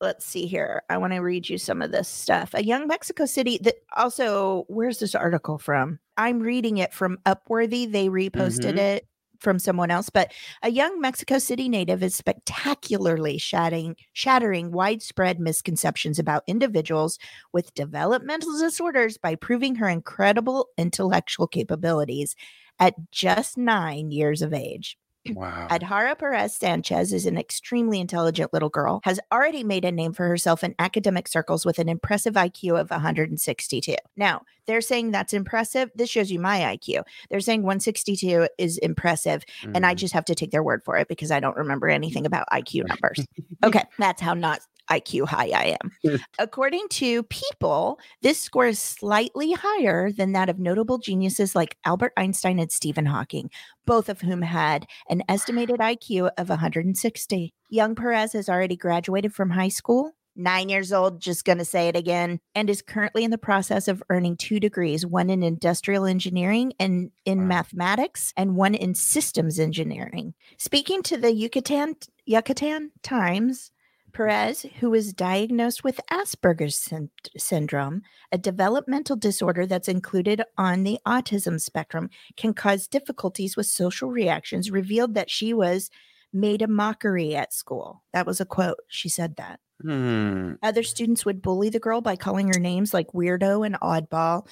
Let's 0.00 0.24
see 0.26 0.46
here. 0.46 0.82
I 0.90 0.98
want 0.98 1.12
to 1.14 1.20
read 1.20 1.48
you 1.48 1.58
some 1.58 1.80
of 1.80 1.92
this 1.92 2.08
stuff. 2.08 2.50
A 2.54 2.64
young 2.64 2.86
Mexico 2.86 3.24
City 3.24 3.58
that 3.62 3.76
also, 3.96 4.64
where's 4.68 4.98
this 4.98 5.14
article 5.14 5.58
from? 5.58 6.00
I'm 6.16 6.40
reading 6.40 6.78
it 6.78 6.92
from 6.92 7.18
Upworthy. 7.24 7.90
They 7.90 8.08
reposted 8.08 8.74
Mhm. 8.74 8.78
it 8.78 9.06
from 9.42 9.58
someone 9.58 9.90
else, 9.90 10.08
but 10.08 10.32
a 10.62 10.70
young 10.70 11.00
Mexico 11.00 11.38
City 11.38 11.68
native 11.68 12.02
is 12.02 12.14
spectacularly 12.14 13.36
shattering, 13.36 13.96
shattering 14.12 14.72
widespread 14.72 15.40
misconceptions 15.40 16.18
about 16.18 16.44
individuals 16.46 17.18
with 17.52 17.74
developmental 17.74 18.58
disorders 18.58 19.18
by 19.18 19.34
proving 19.34 19.74
her 19.74 19.88
incredible 19.88 20.68
intellectual 20.78 21.46
capabilities 21.46 22.34
at 22.78 22.94
just 23.10 23.58
nine 23.58 24.10
years 24.10 24.40
of 24.40 24.54
age. 24.54 24.96
Wow. 25.30 25.68
Adhara 25.70 26.18
Perez 26.18 26.54
Sanchez 26.54 27.12
is 27.12 27.26
an 27.26 27.38
extremely 27.38 28.00
intelligent 28.00 28.52
little 28.52 28.68
girl, 28.68 29.00
has 29.04 29.20
already 29.32 29.62
made 29.64 29.84
a 29.84 29.92
name 29.92 30.12
for 30.12 30.26
herself 30.26 30.64
in 30.64 30.74
academic 30.78 31.28
circles 31.28 31.64
with 31.64 31.78
an 31.78 31.88
impressive 31.88 32.34
IQ 32.34 32.80
of 32.80 32.90
162. 32.90 33.94
Now, 34.16 34.42
they're 34.66 34.80
saying 34.80 35.10
that's 35.10 35.32
impressive. 35.32 35.90
This 35.94 36.08
shows 36.08 36.30
you 36.30 36.38
my 36.38 36.60
IQ. 36.76 37.02
They're 37.30 37.40
saying 37.40 37.62
162 37.62 38.48
is 38.58 38.78
impressive, 38.78 39.44
and 39.74 39.84
I 39.84 39.94
Mhm. 39.94 39.98
just 39.98 40.14
have 40.14 40.24
to 40.26 40.34
take 40.34 40.50
their 40.52 40.62
word 40.62 40.84
for 40.84 40.96
it 40.96 41.08
because 41.08 41.30
I 41.30 41.40
don't 41.40 41.56
remember 41.56 41.88
anything 41.88 42.26
about 42.26 42.46
IQ 42.52 42.84
numbers. 42.86 43.26
okay, 43.64 43.84
that's 43.98 44.20
how 44.22 44.34
not 44.34 44.60
IQ 44.90 45.26
high 45.26 45.50
I 45.54 45.76
am. 45.80 45.90
Hmm. 46.04 46.16
According 46.38 46.88
to 46.90 47.22
People, 47.24 47.98
this 48.20 48.40
score 48.40 48.66
is 48.66 48.78
slightly 48.78 49.52
higher 49.52 50.10
than 50.10 50.32
that 50.32 50.48
of 50.48 50.58
notable 50.58 50.98
geniuses 50.98 51.54
like 51.54 51.76
Albert 51.84 52.12
Einstein 52.16 52.58
and 52.58 52.70
Stephen 52.70 53.06
Hawking, 53.06 53.50
both 53.86 54.08
of 54.08 54.20
whom 54.20 54.42
had 54.42 54.86
an 55.08 55.22
estimated 55.28 55.80
IQ 55.80 56.30
of 56.36 56.48
160. 56.48 57.54
Young 57.68 57.94
Perez 57.94 58.32
has 58.32 58.48
already 58.48 58.76
graduated 58.76 59.34
from 59.34 59.50
high 59.50 59.68
school 59.68 60.12
nine 60.34 60.68
years 60.68 60.92
old, 60.92 61.20
just 61.20 61.44
going 61.44 61.58
to 61.58 61.64
say 61.64 61.88
it 61.88 61.96
again, 61.96 62.40
and 62.54 62.70
is 62.70 62.80
currently 62.80 63.24
in 63.24 63.30
the 63.30 63.36
process 63.38 63.86
of 63.88 64.02
earning 64.08 64.36
two 64.36 64.58
degrees 64.58 65.04
one 65.04 65.28
in 65.28 65.42
industrial 65.42 66.06
engineering 66.06 66.72
and 66.80 67.10
in 67.24 67.40
Wow. 67.40 67.46
mathematics, 67.46 68.32
and 68.36 68.56
one 68.56 68.74
in 68.74 68.94
systems 68.94 69.58
engineering. 69.58 70.32
Speaking 70.58 71.02
to 71.04 71.18
the 71.18 71.32
Yucatan, 71.34 71.96
Yucatan 72.24 72.92
Times, 73.02 73.71
Perez, 74.12 74.66
who 74.80 74.90
was 74.90 75.12
diagnosed 75.12 75.84
with 75.84 76.00
Asperger's 76.10 76.76
syn- 76.76 77.10
syndrome, 77.36 78.02
a 78.30 78.38
developmental 78.38 79.16
disorder 79.16 79.66
that's 79.66 79.88
included 79.88 80.42
on 80.58 80.82
the 80.82 80.98
autism 81.06 81.60
spectrum, 81.60 82.10
can 82.36 82.54
cause 82.54 82.86
difficulties 82.86 83.56
with 83.56 83.66
social 83.66 84.10
reactions, 84.10 84.70
revealed 84.70 85.14
that 85.14 85.30
she 85.30 85.52
was 85.52 85.90
made 86.32 86.62
a 86.62 86.68
mockery 86.68 87.34
at 87.34 87.52
school. 87.52 88.02
That 88.12 88.26
was 88.26 88.40
a 88.40 88.46
quote. 88.46 88.80
She 88.88 89.08
said 89.08 89.36
that. 89.36 89.60
Hmm. 89.80 90.52
Other 90.62 90.82
students 90.82 91.24
would 91.24 91.42
bully 91.42 91.68
the 91.68 91.80
girl 91.80 92.00
by 92.00 92.16
calling 92.16 92.48
her 92.48 92.60
names 92.60 92.94
like 92.94 93.08
weirdo 93.08 93.66
and 93.66 93.74
oddball. 93.80 94.46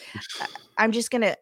I'm 0.76 0.92
just 0.92 1.10
going 1.10 1.22
to 1.22 1.36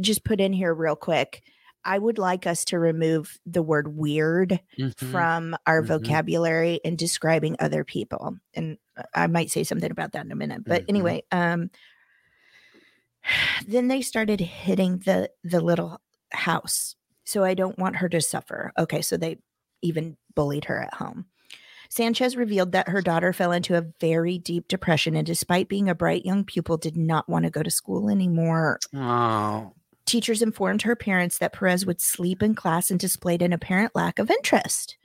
just 0.00 0.24
put 0.24 0.40
in 0.40 0.52
here 0.52 0.72
real 0.74 0.96
quick. 0.96 1.42
I 1.84 1.98
would 1.98 2.18
like 2.18 2.46
us 2.46 2.64
to 2.66 2.78
remove 2.78 3.38
the 3.46 3.62
word 3.62 3.96
weird 3.96 4.60
Mhm. 4.78 4.94
from 4.96 5.56
our 5.66 5.82
Mhm. 5.82 5.86
vocabulary 5.86 6.80
in 6.84 6.96
describing 6.96 7.56
other 7.60 7.84
people. 7.84 8.36
And 8.54 8.78
uh, 8.96 9.04
I 9.14 9.26
might 9.26 9.50
say 9.50 9.64
something 9.64 9.90
about 9.90 10.12
that 10.12 10.24
in 10.26 10.32
a 10.32 10.36
minute. 10.36 10.64
But 10.64 10.82
Mhm. 10.82 10.88
anyway, 10.88 11.22
um 11.32 11.70
then 13.66 13.88
they 13.88 14.02
started 14.02 14.40
hitting 14.40 14.98
the 14.98 15.30
the 15.44 15.60
little 15.60 16.00
house. 16.32 16.94
So 17.24 17.44
I 17.44 17.54
don't 17.54 17.78
want 17.78 17.96
her 17.96 18.08
to 18.08 18.20
suffer. 18.20 18.72
Okay, 18.78 19.02
so 19.02 19.16
they 19.16 19.38
even 19.82 20.16
bullied 20.34 20.64
her 20.66 20.80
at 20.82 20.94
home. 20.94 21.26
Sanchez 21.90 22.36
revealed 22.36 22.72
that 22.72 22.88
her 22.88 23.00
daughter 23.00 23.32
fell 23.32 23.52
into 23.52 23.74
a 23.76 23.86
very 24.00 24.38
deep 24.38 24.68
depression 24.68 25.16
and 25.16 25.26
despite 25.26 25.68
being 25.70 25.88
a 25.88 25.94
bright 25.94 26.24
young 26.24 26.44
pupil 26.44 26.76
did 26.76 26.96
not 26.98 27.28
want 27.28 27.44
to 27.44 27.50
go 27.50 27.62
to 27.62 27.70
school 27.70 28.10
anymore. 28.10 28.78
Oh. 28.94 29.72
Teachers 30.08 30.40
informed 30.40 30.80
her 30.82 30.96
parents 30.96 31.36
that 31.36 31.52
Perez 31.52 31.84
would 31.84 32.00
sleep 32.00 32.42
in 32.42 32.54
class 32.54 32.90
and 32.90 32.98
displayed 32.98 33.42
an 33.42 33.52
apparent 33.52 33.94
lack 33.94 34.18
of 34.18 34.30
interest. 34.30 34.96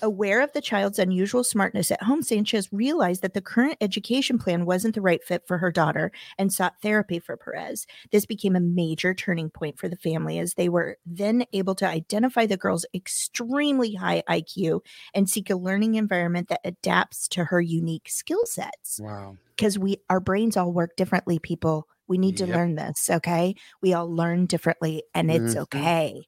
Aware 0.00 0.40
of 0.40 0.50
the 0.54 0.62
child's 0.62 0.98
unusual 0.98 1.44
smartness 1.44 1.90
at 1.90 2.02
home, 2.02 2.22
Sanchez 2.22 2.72
realized 2.72 3.20
that 3.20 3.34
the 3.34 3.42
current 3.42 3.76
education 3.82 4.38
plan 4.38 4.64
wasn't 4.64 4.94
the 4.94 5.02
right 5.02 5.22
fit 5.22 5.46
for 5.46 5.58
her 5.58 5.70
daughter 5.70 6.10
and 6.38 6.50
sought 6.50 6.80
therapy 6.80 7.18
for 7.18 7.36
Perez. 7.36 7.86
This 8.10 8.24
became 8.24 8.56
a 8.56 8.60
major 8.60 9.12
turning 9.12 9.50
point 9.50 9.78
for 9.78 9.90
the 9.90 9.96
family 9.96 10.38
as 10.38 10.54
they 10.54 10.70
were 10.70 10.96
then 11.04 11.44
able 11.52 11.74
to 11.74 11.86
identify 11.86 12.46
the 12.46 12.56
girl's 12.56 12.86
extremely 12.94 13.92
high 13.92 14.22
IQ 14.30 14.80
and 15.12 15.28
seek 15.28 15.50
a 15.50 15.56
learning 15.56 15.96
environment 15.96 16.48
that 16.48 16.62
adapts 16.64 17.28
to 17.28 17.44
her 17.44 17.60
unique 17.60 18.08
skill 18.08 18.46
sets 18.46 18.98
Wow. 18.98 19.36
because 19.56 19.78
we 19.78 19.98
our 20.08 20.20
brains 20.20 20.56
all 20.56 20.72
work 20.72 20.96
differently 20.96 21.38
people 21.38 21.86
we 22.08 22.18
need 22.18 22.36
to 22.38 22.46
Yep. 22.46 22.54
learn 22.56 22.74
this 22.74 23.08
okay 23.10 23.54
we 23.82 23.92
all 23.94 24.08
learn 24.10 24.46
differently 24.46 25.02
and 25.14 25.30
it's 25.30 25.54
Mhm. 25.54 25.62
okay 25.62 26.26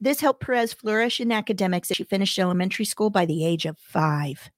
this 0.00 0.20
helped 0.20 0.40
perez 0.42 0.72
flourish 0.72 1.20
in 1.20 1.32
academics 1.32 1.88
she 1.94 2.04
finished 2.04 2.38
elementary 2.38 2.84
school 2.84 3.10
by 3.10 3.24
the 3.26 3.44
age 3.46 3.64
of 3.66 3.78
five 3.78 4.50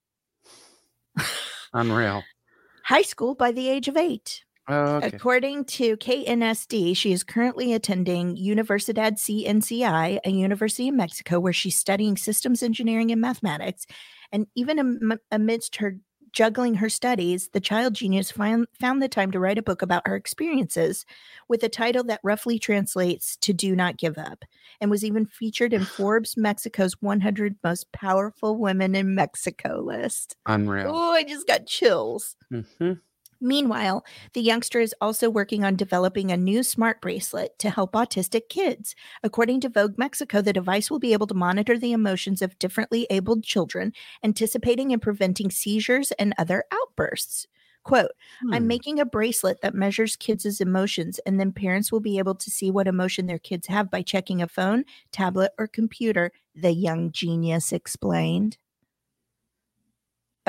Unreal. 1.72 2.22
high 2.84 3.02
school 3.02 3.34
by 3.34 3.52
the 3.52 3.68
age 3.68 3.88
of 3.88 3.96
eight 3.96 4.44
Oh, 4.70 4.96
okay. 4.96 5.16
According 5.16 5.64
to 5.64 5.96
KNSD, 5.96 6.94
she 6.94 7.10
is 7.10 7.24
currently 7.24 7.72
attending 7.72 8.36
Universidad 8.36 9.12
CNCI, 9.18 10.18
a 10.26 10.30
university 10.30 10.88
in 10.88 10.94
Mexico, 10.98 11.40
where 11.40 11.54
she's 11.54 11.78
studying 11.78 12.18
systems 12.18 12.62
engineering 12.62 13.10
and 13.10 13.18
mathematics. 13.18 13.86
And 14.30 14.46
even 14.54 14.78
am- 14.78 15.20
amidst 15.30 15.76
her 15.76 15.96
juggling 16.32 16.74
her 16.74 16.88
studies, 16.88 17.48
the 17.52 17.60
child 17.60 17.94
genius 17.94 18.30
found, 18.30 18.66
found 18.78 19.02
the 19.02 19.08
time 19.08 19.30
to 19.32 19.40
write 19.40 19.58
a 19.58 19.62
book 19.62 19.82
about 19.82 20.06
her 20.06 20.16
experiences 20.16 21.04
with 21.48 21.62
a 21.62 21.68
title 21.68 22.04
that 22.04 22.20
roughly 22.22 22.58
translates 22.58 23.36
to 23.38 23.52
Do 23.52 23.74
Not 23.74 23.96
Give 23.96 24.18
Up, 24.18 24.44
and 24.80 24.90
was 24.90 25.04
even 25.04 25.26
featured 25.26 25.72
in 25.72 25.84
Forbes 25.84 26.36
Mexico's 26.36 27.00
100 27.00 27.56
Most 27.62 27.90
Powerful 27.92 28.56
Women 28.56 28.94
in 28.94 29.14
Mexico 29.14 29.80
list. 29.82 30.36
Unreal. 30.46 30.92
Oh, 30.94 31.12
I 31.12 31.24
just 31.24 31.46
got 31.46 31.66
chills. 31.66 32.36
hmm 32.50 32.92
Meanwhile, 33.40 34.04
the 34.32 34.40
youngster 34.42 34.80
is 34.80 34.94
also 35.00 35.30
working 35.30 35.62
on 35.62 35.76
developing 35.76 36.32
a 36.32 36.36
new 36.36 36.64
smart 36.64 37.00
bracelet 37.00 37.56
to 37.60 37.70
help 37.70 37.92
autistic 37.92 38.48
kids. 38.48 38.96
According 39.22 39.60
to 39.60 39.68
Vogue 39.68 39.96
Mexico, 39.96 40.42
the 40.42 40.52
device 40.52 40.90
will 40.90 40.98
be 40.98 41.12
able 41.12 41.28
to 41.28 41.34
monitor 41.34 41.78
the 41.78 41.92
emotions 41.92 42.42
of 42.42 42.58
differently 42.58 43.06
abled 43.10 43.44
children, 43.44 43.92
anticipating 44.24 44.92
and 44.92 45.00
preventing 45.00 45.50
seizures 45.52 46.10
and 46.12 46.34
other 46.36 46.64
outbursts. 46.72 47.46
Quote, 47.84 48.10
I'm 48.50 48.66
Hmm. 48.66 48.68
making 48.68 48.98
a 48.98 49.06
bracelet 49.06 49.60
that 49.62 49.74
measures 49.74 50.16
kids' 50.16 50.60
emotions, 50.60 51.20
and 51.20 51.38
then 51.38 51.52
parents 51.52 51.92
will 51.92 52.00
be 52.00 52.18
able 52.18 52.34
to 52.34 52.50
see 52.50 52.72
what 52.72 52.88
emotion 52.88 53.26
their 53.26 53.38
kids 53.38 53.68
have 53.68 53.88
by 53.88 54.02
checking 54.02 54.42
a 54.42 54.48
phone, 54.48 54.84
tablet, 55.12 55.52
or 55.58 55.68
computer, 55.68 56.32
the 56.56 56.72
young 56.72 57.12
genius 57.12 57.72
explained. 57.72 58.58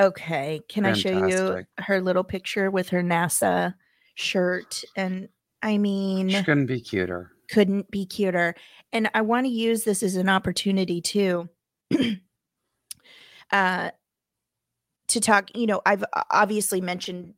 Okay, 0.00 0.60
can 0.68 0.86
I 0.86 0.94
show 0.94 1.26
you 1.28 1.64
her 1.78 2.00
little 2.00 2.24
picture 2.24 2.70
with 2.70 2.88
her 2.88 3.02
NASA 3.02 3.74
shirt? 4.14 4.82
And 4.96 5.28
I 5.62 5.76
mean, 5.78 6.30
She 6.30 6.42
couldn't 6.42 6.66
be 6.66 6.80
cuter. 6.80 7.32
couldn't 7.50 7.90
be 7.90 8.06
cuter. 8.06 8.54
And 8.92 9.10
I 9.12 9.20
want 9.20 9.44
to 9.46 9.50
use 9.52 9.84
this 9.84 10.02
as 10.02 10.16
an 10.16 10.28
opportunity 10.28 11.00
too. 11.02 11.48
uh 13.52 13.90
to 15.08 15.20
talk, 15.20 15.50
you 15.56 15.66
know, 15.66 15.82
I've 15.84 16.04
obviously 16.30 16.80
mentioned 16.80 17.34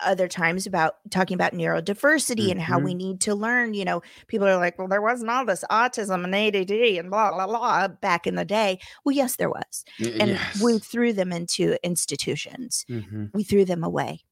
other 0.00 0.28
times 0.28 0.66
about 0.66 0.96
talking 1.10 1.34
about 1.34 1.52
neurodiversity 1.52 2.50
and 2.50 2.60
how 2.60 2.78
we 2.78 2.94
need 2.94 3.20
to 3.22 3.34
learn, 3.34 3.74
you 3.74 3.84
know, 3.84 4.02
people 4.28 4.46
are 4.46 4.56
like, 4.56 4.78
well, 4.78 4.88
there 4.88 5.02
wasn't 5.02 5.30
all 5.30 5.44
this 5.44 5.64
autism 5.70 6.24
and 6.24 6.34
ADD 6.34 6.70
and 6.98 7.10
blah 7.10 7.32
blah 7.32 7.46
blah 7.46 7.88
back 7.88 8.26
in 8.26 8.34
the 8.34 8.44
day. 8.44 8.78
Well, 9.04 9.14
yes, 9.14 9.36
there 9.36 9.50
was. 9.50 9.84
Y- 10.00 10.16
And 10.20 10.30
yes. 10.32 10.62
we 10.62 10.78
threw 10.78 11.12
them 11.12 11.32
into 11.32 11.76
institutions 11.84 12.84
Mhm. 12.88 13.30
we 13.34 13.42
threw 13.44 13.64
them 13.64 13.82
away 13.84 14.24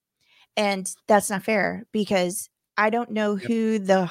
and 0.56 0.92
that's 1.08 1.30
not 1.30 1.42
fair 1.42 1.86
because 1.92 2.48
i 2.76 2.90
don't 2.90 3.10
know 3.10 3.36
Yep. 3.36 3.48
who 3.48 3.78
the 3.78 4.10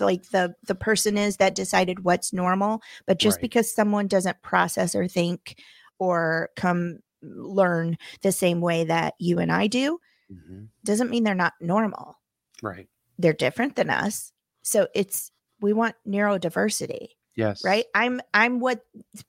like 0.00 0.30
the 0.30 0.54
the 0.66 0.74
person 0.74 1.16
is 1.18 1.36
that 1.38 1.54
decided 1.54 2.04
what's 2.04 2.32
normal 2.32 2.80
but 3.06 3.18
just 3.18 3.36
Right. 3.36 3.42
because 3.42 3.74
someone 3.74 4.06
doesn't 4.06 4.42
process 4.42 4.94
or 4.94 5.08
think 5.08 5.56
or 5.98 6.50
come 6.56 6.98
learn 7.22 7.98
the 8.22 8.32
same 8.32 8.60
way 8.60 8.84
that 8.84 9.14
you 9.18 9.38
and 9.38 9.50
i 9.52 9.66
do 9.66 9.98
Mhm. 10.30 10.68
doesn't 10.84 11.10
mean 11.10 11.24
they're 11.24 11.34
not 11.34 11.54
normal 11.60 12.18
Right. 12.62 12.88
they're 13.18 13.32
different 13.32 13.76
than 13.76 13.90
us 13.90 14.32
so 14.62 14.86
it's 14.94 15.30
we 15.60 15.72
want 15.72 15.96
neurodiversity 16.06 17.08
Yes. 17.36 17.64
right 17.64 17.86
i'm 17.94 18.20
i'm 18.34 18.60
what 18.60 18.84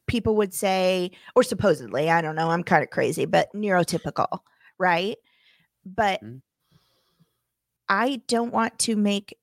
people 0.07 0.35
would 0.37 0.53
say 0.53 1.11
or 1.35 1.43
supposedly 1.43 2.09
i 2.09 2.21
don't 2.21 2.35
know 2.35 2.49
i'm 2.51 2.63
kind 2.63 2.83
of 2.83 2.89
crazy 2.89 3.25
but 3.25 3.49
neurotypical 3.53 4.39
right 4.77 5.17
but 5.85 6.21
Mhm. 6.23 6.41
i 7.89 8.21
don't 8.27 8.53
want 8.53 8.77
to 8.79 8.95
make 8.95 9.37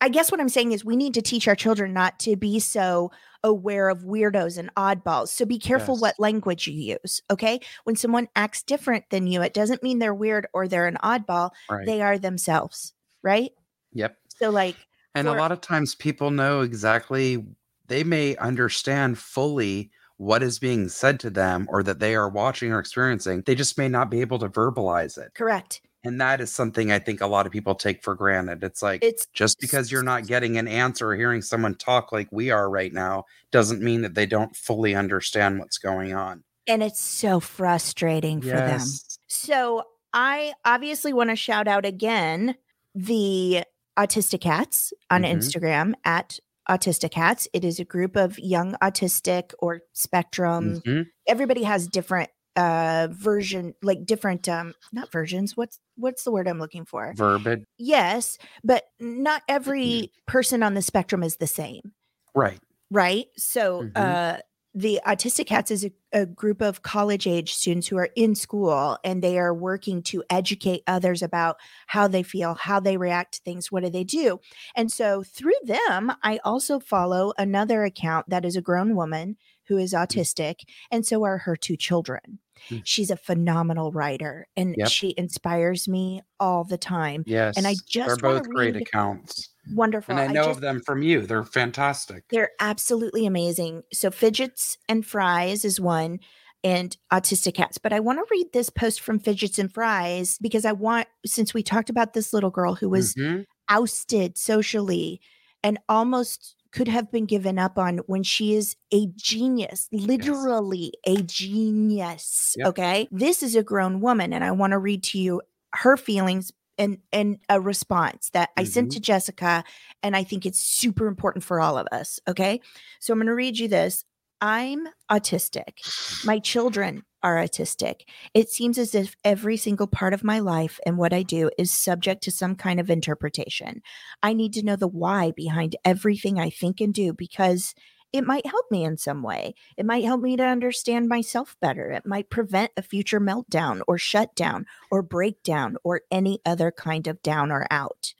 I 0.00 0.08
guess 0.10 0.30
what 0.30 0.40
i'm 0.40 0.48
saying 0.50 0.72
is 0.72 0.84
we 0.84 0.96
need 0.96 1.14
to 1.14 1.22
teach 1.22 1.48
our 1.48 1.54
children 1.56 1.92
not 1.92 2.18
to 2.20 2.36
be 2.36 2.60
so 2.60 3.10
aware 3.44 3.88
of 3.88 4.00
weirdos 4.02 4.56
and 4.58 4.72
oddballs 4.76 5.28
so 5.28 5.44
be 5.44 5.58
careful 5.58 5.94
Yes. 5.94 6.02
what 6.02 6.20
language 6.20 6.66
you 6.68 6.96
use 7.02 7.20
okay 7.30 7.60
when 7.84 7.96
someone 7.96 8.28
acts 8.36 8.62
different 8.62 9.04
than 9.10 9.26
you 9.26 9.42
it 9.42 9.54
doesn't 9.54 9.82
mean 9.82 9.98
they're 9.98 10.14
weird 10.14 10.46
or 10.54 10.68
they're 10.68 10.86
an 10.86 10.98
oddball 11.02 11.50
Right. 11.70 11.86
they 11.86 12.00
are 12.02 12.18
themselves 12.18 12.92
right 13.22 13.52
yep. 13.92 14.16
so 14.28 14.50
like 14.50 14.76
And 15.14 15.28
a 15.28 15.32
lot 15.32 15.52
of 15.52 15.60
times 15.60 15.94
people 15.94 16.30
know 16.30 16.60
exactly, 16.62 17.44
they 17.88 18.02
may 18.04 18.34
understand 18.36 19.18
fully 19.18 19.90
what 20.16 20.42
is 20.42 20.58
being 20.58 20.88
said 20.88 21.18
to 21.20 21.30
them 21.30 21.66
or 21.68 21.82
that 21.82 21.98
they 21.98 22.14
are 22.14 22.28
watching 22.30 22.72
or 22.72 22.78
experiencing. 22.78 23.42
They 23.44 23.54
just 23.56 23.76
may 23.76 23.88
not 23.88 24.08
be 24.10 24.20
able 24.20 24.38
to 24.38 24.48
verbalize 24.48 25.18
it. 25.18 25.34
correct 25.34 25.82
And 26.04 26.20
that 26.20 26.40
is 26.40 26.50
something 26.52 26.90
I 26.90 26.98
think 26.98 27.20
a 27.20 27.26
lot 27.26 27.46
of 27.46 27.52
people 27.52 27.74
take 27.74 28.02
for 28.02 28.14
granted. 28.14 28.64
It's 28.64 28.82
like, 28.82 29.04
it's 29.04 29.26
just 29.32 29.60
because 29.60 29.92
you're 29.92 30.02
not 30.02 30.26
getting 30.26 30.58
an 30.58 30.66
answer 30.66 31.10
or 31.10 31.16
hearing 31.16 31.42
someone 31.42 31.74
talk 31.76 32.10
like 32.12 32.28
we 32.32 32.50
are 32.50 32.68
right 32.68 32.92
now 32.92 33.24
doesn't 33.52 33.80
mean 33.80 34.02
that 34.02 34.14
they 34.14 34.26
don't 34.26 34.56
fully 34.56 34.94
understand 34.94 35.58
what's 35.58 35.78
going 35.78 36.12
on. 36.14 36.42
and 36.68 36.82
it's 36.82 37.00
so 37.00 37.40
frustrating 37.40 38.40
for 38.40 38.48
them 38.48 38.80
So 39.26 39.82
I 40.12 40.52
obviously 40.64 41.12
want 41.12 41.30
to 41.30 41.36
shout 41.36 41.66
out 41.66 41.84
again 41.84 42.54
the 42.94 43.64
Autistic 43.98 44.40
Cats 44.42 44.92
on 45.10 45.22
Mhm. 45.22 45.32
Instagram 45.36 45.94
at 46.04 46.38
Autistic 46.68 47.10
Cats. 47.10 47.48
It 47.52 47.64
is 47.64 47.80
a 47.80 47.84
group 47.84 48.16
of 48.16 48.38
young 48.38 48.74
autistic 48.82 49.52
or 49.58 49.80
spectrum. 49.92 50.80
Mhm. 50.86 51.06
Everybody 51.26 51.64
has 51.64 51.88
different 51.88 52.30
uh 52.56 53.08
version 53.10 53.74
like 53.82 54.04
different 54.04 54.48
um 54.48 54.74
not 54.92 55.10
versions 55.10 55.56
what's 55.56 55.78
what's 55.96 56.24
the 56.24 56.30
word 56.30 56.46
i'm 56.46 56.58
looking 56.58 56.84
for 56.84 57.14
Verbed. 57.16 57.64
yes 57.78 58.36
but 58.62 58.84
not 59.00 59.42
every 59.48 60.12
person 60.26 60.62
on 60.62 60.74
the 60.74 60.82
spectrum 60.82 61.22
is 61.22 61.36
the 61.36 61.46
same 61.46 61.92
Right. 62.34 62.60
right 62.90 63.26
so 63.36 63.82
Mhm. 63.82 63.92
uh 63.96 64.38
the 64.74 65.00
autistic 65.06 65.46
cats 65.48 65.70
is 65.70 65.84
a, 65.84 65.92
a, 66.14 66.24
group 66.24 66.62
of 66.62 66.80
college 66.80 67.26
age 67.26 67.52
students 67.52 67.88
who 67.88 67.98
are 67.98 68.08
in 68.16 68.34
school 68.34 68.96
and 69.04 69.20
they 69.20 69.38
are 69.38 69.52
working 69.52 70.02
to 70.02 70.24
educate 70.30 70.82
others 70.86 71.20
about 71.20 71.58
how 71.88 72.08
they 72.08 72.22
feel 72.22 72.54
how 72.54 72.80
they 72.80 72.96
react 72.96 73.34
to 73.34 73.40
things 73.44 73.70
what 73.70 73.82
do 73.82 73.90
they 73.90 74.04
do 74.04 74.40
and 74.74 74.90
so 74.90 75.22
through 75.22 75.52
them 75.64 76.12
i 76.22 76.38
also 76.44 76.80
follow 76.80 77.34
another 77.36 77.84
account 77.84 78.28
that 78.30 78.46
is 78.46 78.56
a 78.56 78.62
grown 78.62 78.96
woman 78.96 79.36
who 79.72 79.78
is 79.78 79.92
mm. 79.92 80.02
autistic 80.02 80.60
and 80.90 81.06
so 81.06 81.24
are 81.24 81.38
her 81.38 81.56
two 81.56 81.76
children. 81.76 82.38
She's 82.84 83.10
a 83.10 83.16
phenomenal 83.16 83.92
writer 83.92 84.46
and 84.56 84.74
yep. 84.78 84.88
she 84.88 85.14
inspires 85.16 85.88
me 85.88 86.20
all 86.40 86.64
the 86.64 86.78
time 86.78 87.22
yes 87.26 87.56
and 87.56 87.66
i 87.66 87.74
just 87.86 88.08
they're 88.08 88.32
both 88.32 88.48
great 88.48 88.76
accounts 88.76 89.52
wonderful. 89.70 90.16
And 90.16 90.20
I 90.20 90.32
know 90.32 90.42
I 90.42 90.46
just, 90.46 90.56
of 90.56 90.60
them 90.60 90.80
from 90.80 91.02
you. 91.02 91.26
They're 91.26 91.44
fantastic. 91.44 92.24
They're 92.30 92.50
absolutely 92.60 93.26
amazing. 93.26 93.82
So 93.92 94.10
Fidgets 94.10 94.76
and 94.88 95.04
Fries 95.06 95.64
is 95.64 95.80
one 95.80 96.20
and 96.64 96.96
autistic 97.12 97.54
cats. 97.54 97.78
But 97.78 97.92
I 97.92 98.00
want 98.00 98.18
to 98.18 98.26
read 98.30 98.52
this 98.52 98.70
post 98.70 99.00
from 99.00 99.18
Fidgets 99.18 99.58
and 99.58 99.72
Fries 99.72 100.38
because 100.40 100.64
I 100.64 100.72
want, 100.72 101.08
since 101.26 101.52
we 101.52 101.62
talked 101.62 101.90
about 101.90 102.14
this 102.14 102.32
little 102.32 102.50
girl 102.50 102.74
who 102.74 102.88
was 102.88 103.14
mm-hmm. 103.14 103.42
ousted 103.68 104.38
socially 104.38 105.20
and 105.62 105.78
almost 105.88 106.56
could 106.72 106.88
have 106.88 107.12
been 107.12 107.26
given 107.26 107.58
up 107.58 107.78
on 107.78 107.98
when 108.06 108.22
she 108.22 108.54
is 108.54 108.76
a 108.92 109.06
genius, 109.14 109.88
literally 109.92 110.92
yes. 111.06 111.18
a 111.18 111.22
genius. 111.22 112.54
Yep. 112.58 112.68
Okay. 112.68 113.08
This 113.10 113.42
is 113.42 113.54
a 113.54 113.62
grown 113.62 114.00
woman. 114.00 114.32
And 114.32 114.42
I 114.42 114.50
want 114.52 114.72
to 114.72 114.78
read 114.78 115.02
to 115.04 115.18
you 115.18 115.42
her 115.74 115.96
feelings 115.96 116.52
and 116.78 116.98
and 117.12 117.38
a 117.48 117.60
response 117.60 118.30
that 118.30 118.50
mm-hmm. 118.50 118.60
I 118.60 118.64
sent 118.64 118.88
mm-hmm. 118.88 118.96
to 118.96 119.00
Jessica 119.00 119.64
and 120.02 120.16
I 120.16 120.24
think 120.24 120.46
it's 120.46 120.58
super 120.58 121.06
important 121.06 121.44
for 121.44 121.60
all 121.60 121.76
of 121.76 121.86
us, 121.92 122.18
okay? 122.26 122.60
So 122.98 123.12
I'm 123.12 123.18
going 123.18 123.26
to 123.26 123.34
read 123.34 123.58
you 123.58 123.68
this. 123.68 124.04
I'm 124.42 124.88
autistic. 125.08 126.24
My 126.24 126.40
children 126.40 127.04
are 127.22 127.36
autistic. 127.36 128.00
It 128.34 128.50
seems 128.50 128.76
as 128.76 128.92
if 128.92 129.14
every 129.24 129.56
single 129.56 129.86
part 129.86 130.12
of 130.14 130.24
my 130.24 130.40
life 130.40 130.80
and 130.84 130.98
what 130.98 131.12
I 131.12 131.22
do 131.22 131.48
is 131.56 131.70
subject 131.70 132.24
to 132.24 132.32
some 132.32 132.56
kind 132.56 132.80
of 132.80 132.90
interpretation. 132.90 133.82
I 134.20 134.32
need 134.32 134.52
to 134.54 134.64
know 134.64 134.74
the 134.74 134.88
why 134.88 135.30
behind 135.30 135.76
everything 135.84 136.40
I 136.40 136.50
think 136.50 136.80
and 136.80 136.92
do 136.92 137.12
because 137.12 137.76
it 138.12 138.26
might 138.26 138.44
help 138.44 138.66
me 138.68 138.82
in 138.82 138.96
some 138.96 139.22
way. 139.22 139.54
It 139.76 139.86
might 139.86 140.04
help 140.04 140.20
me 140.20 140.36
to 140.36 140.42
understand 140.42 141.08
myself 141.08 141.56
better. 141.62 141.92
It 141.92 142.04
might 142.04 142.28
prevent 142.28 142.72
a 142.76 142.82
future 142.82 143.20
meltdown 143.20 143.80
or 143.86 143.96
shutdown 143.96 144.66
or 144.90 145.02
breakdown 145.02 145.76
or 145.84 146.02
any 146.10 146.40
other 146.44 146.72
kind 146.72 147.06
of 147.06 147.22
down 147.22 147.52
or 147.52 147.64
out. 147.70 148.12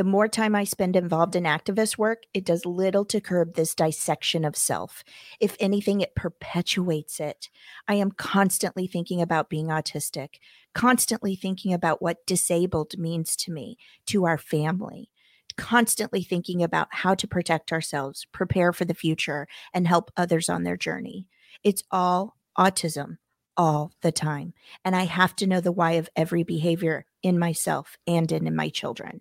The 0.00 0.04
more 0.04 0.28
time 0.28 0.54
I 0.54 0.64
spend 0.64 0.96
involved 0.96 1.36
in 1.36 1.44
activist 1.44 1.98
work, 1.98 2.22
it 2.32 2.46
does 2.46 2.64
little 2.64 3.04
to 3.04 3.20
curb 3.20 3.52
this 3.52 3.74
dissection 3.74 4.46
of 4.46 4.56
self. 4.56 5.04
If 5.40 5.58
anything, 5.60 6.00
it 6.00 6.14
perpetuates 6.14 7.20
it. 7.20 7.50
I 7.86 7.96
am 7.96 8.12
constantly 8.12 8.86
thinking 8.86 9.20
about 9.20 9.50
being 9.50 9.66
autistic, 9.66 10.36
constantly 10.74 11.36
thinking 11.36 11.74
about 11.74 12.00
what 12.00 12.24
disabled 12.24 12.96
means 12.96 13.36
to 13.36 13.52
me, 13.52 13.76
to 14.06 14.24
our 14.24 14.38
family 14.38 15.10
constantly 15.58 16.22
thinking 16.22 16.62
about 16.62 16.88
how 16.90 17.14
to 17.14 17.28
protect 17.28 17.70
ourselves, 17.70 18.26
prepare 18.32 18.72
for 18.72 18.86
the 18.86 18.94
future, 18.94 19.46
and 19.74 19.86
help 19.86 20.10
others 20.16 20.48
on 20.48 20.62
their 20.62 20.78
journey. 20.78 21.26
It's 21.62 21.82
all 21.90 22.38
autism 22.56 23.18
all 23.54 23.92
the 24.00 24.12
time. 24.12 24.54
And 24.82 24.96
I 24.96 25.04
have 25.04 25.36
to 25.36 25.46
know 25.46 25.60
the 25.60 25.72
why 25.72 25.92
of 25.92 26.08
every 26.16 26.44
behavior 26.44 27.04
in 27.22 27.38
myself 27.38 27.98
and 28.06 28.32
in, 28.32 28.46
in 28.46 28.56
my 28.56 28.70
children. 28.70 29.20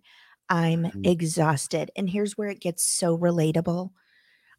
I'm 0.50 0.84
mm-hmm. 0.84 1.06
exhausted. 1.06 1.92
And 1.96 2.10
here's 2.10 2.38
where 2.38 2.50
it 2.50 2.60
gets 2.60 2.84
so 2.84 3.18
relatable. 3.18 3.92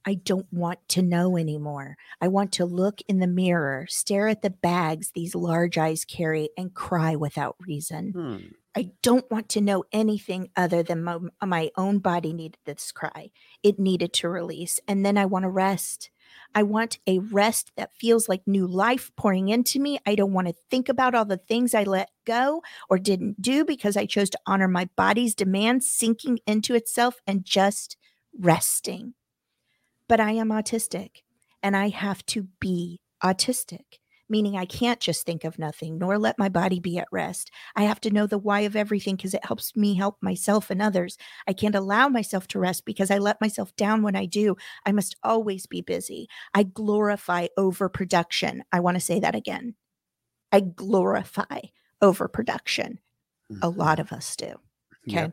I 0.05 0.15
don't 0.15 0.51
want 0.51 0.79
to 0.91 1.03
know 1.03 1.37
anymore. 1.37 1.97
I 2.21 2.29
want 2.29 2.53
to 2.53 2.65
look 2.65 3.01
in 3.09 3.19
the 3.19 3.27
mirror, 3.27 3.87
stare 3.89 4.29
at 4.29 4.43
the 4.43 4.51
bags 4.51 5.11
these 5.11 5.35
large 5.35 5.77
eyes 5.77 6.05
carry, 6.05 6.51
and 6.57 6.73
cry 6.73 7.17
without 7.17 7.57
reason. 7.61 8.13
Hmm. 8.13 8.37
I 8.75 8.93
don't 9.03 9.29
want 9.31 9.49
to 9.51 9.61
know 9.61 9.85
anything 9.93 10.49
other 10.57 10.83
than 10.83 11.03
my, 11.03 11.19
my, 11.45 11.71
own 11.77 11.99
body 11.99 12.33
needed 12.33 12.59
this 12.65 12.93
cry. 12.93 13.31
It 13.65 13.81
needed 13.81 14.13
to 14.15 14.29
release. 14.29 14.79
And 14.87 15.05
then 15.05 15.19
I 15.19 15.27
want 15.27 15.43
to 15.43 15.49
rest. 15.49 16.11
I 16.55 16.63
want 16.65 16.99
a 17.07 17.19
rest 17.19 17.71
that 17.77 17.95
feels 17.95 18.29
like 18.29 18.43
new 18.47 18.67
life 18.67 19.13
pouring 19.17 19.49
into 19.49 19.79
me. 19.79 19.99
I 20.05 20.15
don't 20.15 20.33
want 20.33 20.49
to 20.49 20.55
think 20.71 20.89
about 20.89 21.15
all 21.15 21.25
the 21.25 21.37
things 21.37 21.75
I 21.75 21.85
let 21.85 22.11
go 22.25 22.63
or 22.89 22.99
didn't 22.99 23.41
do 23.41 23.65
because 23.65 23.97
I 23.97 24.07
chose 24.07 24.31
to 24.31 24.41
honor 24.47 24.69
my 24.69 24.89
body's 24.97 25.35
demands, 25.35 25.89
sinking 25.91 26.41
into 26.47 26.75
itself 26.75 27.17
and 27.27 27.45
just 27.45 27.97
resting. 28.39 29.15
But 30.09 30.21
I 30.21 30.33
am 30.33 30.49
autistic 30.49 31.23
and 31.63 31.77
I 31.77 31.89
have 31.89 32.25
to 32.27 32.49
be 32.59 33.01
autistic 33.23 33.99
meaning 34.31 34.57
I 34.57 34.65
can't 34.65 35.01
just 35.01 35.27
think 35.27 35.45
of 35.45 35.59
nothing 35.59 35.99
nor 35.99 36.19
let 36.19 36.39
my 36.39 36.49
body 36.49 36.81
be 36.81 36.99
at 36.99 37.09
rest. 37.11 37.51
I 37.77 37.83
have 37.83 38.01
to 38.03 38.11
know 38.11 38.27
the 38.27 38.39
why 38.39 38.61
of 38.61 38.77
everything 38.77 39.17
because 39.17 39.35
it 39.35 39.45
helps 39.45 39.77
me 39.77 39.95
help 39.95 40.17
myself 40.23 40.71
and 40.71 40.81
others. 40.81 41.19
I 41.47 41.53
can't 41.53 41.75
allow 41.75 42.09
myself 42.09 42.47
to 42.49 42.59
rest 42.59 42.85
because 42.85 43.11
I 43.11 43.19
let 43.19 43.41
myself 43.41 43.75
down 43.77 44.03
when 44.03 44.17
I 44.17 44.27
do. 44.27 44.57
I 44.87 44.93
must 44.93 45.17
always 45.23 45.67
be 45.67 45.81
busy. 45.81 46.29
I 46.55 46.63
glorify 46.63 47.49
overproduction. 47.57 48.63
I 48.73 48.81
want 48.81 48.97
to 48.97 49.01
say 49.01 49.21
that 49.21 49.35
again. 49.35 49.75
I 50.53 50.61
glorify 50.61 51.61
overproduction. 52.01 53.01
Mm-hmm. 53.51 53.63
A 53.63 53.69
lot 53.69 53.99
of 53.99 54.13
us 54.13 54.37
do. 54.37 54.55
Okay. 55.09 55.33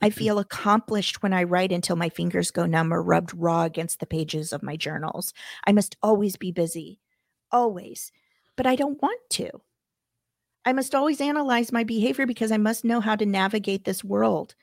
I 0.00 0.10
feel 0.10 0.38
accomplished 0.38 1.22
when 1.22 1.32
I 1.32 1.44
write 1.44 1.72
until 1.72 1.96
my 1.96 2.08
fingers 2.08 2.50
go 2.50 2.66
numb 2.66 2.92
or 2.92 3.02
rubbed 3.02 3.32
raw 3.34 3.62
against 3.62 4.00
the 4.00 4.06
pages 4.06 4.52
of 4.52 4.62
my 4.62 4.76
journals. 4.76 5.32
I 5.66 5.72
must 5.72 5.96
always 6.02 6.36
be 6.36 6.50
busy, 6.50 7.00
always 7.52 8.10
but 8.58 8.66
I 8.66 8.74
don't 8.74 9.00
want 9.00 9.20
to. 9.30 9.48
I 10.64 10.72
must 10.72 10.92
always 10.92 11.20
analyze 11.20 11.70
my 11.70 11.84
behavior 11.84 12.26
because 12.26 12.50
I 12.50 12.56
must 12.56 12.84
know 12.84 13.00
how 13.00 13.14
to 13.14 13.24
navigate 13.24 13.84
this 13.84 14.02
world. 14.02 14.56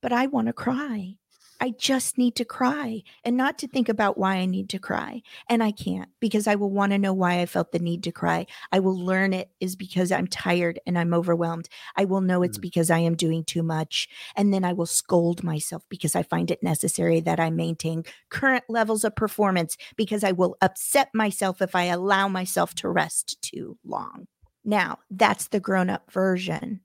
But 0.00 0.12
I 0.12 0.28
want 0.28 0.46
to 0.46 0.52
cry. 0.52 1.16
I 1.60 1.70
just 1.70 2.16
need 2.16 2.36
to 2.36 2.44
cry 2.44 3.02
and 3.22 3.36
not 3.36 3.58
to 3.58 3.68
think 3.68 3.88
about 3.88 4.16
why 4.16 4.36
I 4.36 4.46
need 4.46 4.70
to 4.70 4.78
cry. 4.78 5.22
And 5.48 5.62
I 5.62 5.72
can't 5.72 6.08
because 6.18 6.46
I 6.46 6.54
will 6.54 6.70
want 6.70 6.92
to 6.92 6.98
know 6.98 7.12
why 7.12 7.40
I 7.40 7.46
felt 7.46 7.72
the 7.72 7.78
need 7.78 8.02
to 8.04 8.12
cry. 8.12 8.46
I 8.72 8.80
will 8.80 8.98
learn 8.98 9.34
it 9.34 9.50
is 9.60 9.76
because 9.76 10.10
I'm 10.10 10.26
tired 10.26 10.80
and 10.86 10.98
I'm 10.98 11.12
overwhelmed. 11.12 11.68
I 11.96 12.06
will 12.06 12.22
know 12.22 12.42
it's 12.42 12.58
mm. 12.58 12.62
because 12.62 12.90
I 12.90 12.98
am 12.98 13.14
doing 13.14 13.44
too 13.44 13.62
much. 13.62 14.08
And 14.36 14.54
then 14.54 14.64
I 14.64 14.72
will 14.72 14.86
scold 14.86 15.44
myself 15.44 15.84
because 15.90 16.16
I 16.16 16.22
find 16.22 16.50
it 16.50 16.62
necessary 16.62 17.20
that 17.20 17.38
I 17.38 17.50
maintain 17.50 18.04
current 18.30 18.64
levels 18.68 19.04
of 19.04 19.14
performance 19.14 19.76
because 19.96 20.24
I 20.24 20.32
will 20.32 20.56
upset 20.62 21.10
myself 21.12 21.60
if 21.60 21.74
I 21.74 21.84
allow 21.84 22.28
myself 22.28 22.74
to 22.76 22.88
rest 22.88 23.40
too 23.42 23.76
long. 23.84 24.26
Now, 24.64 24.98
that's 25.10 25.48
the 25.48 25.60
grown 25.60 25.90
up 25.90 26.10
version 26.10 26.80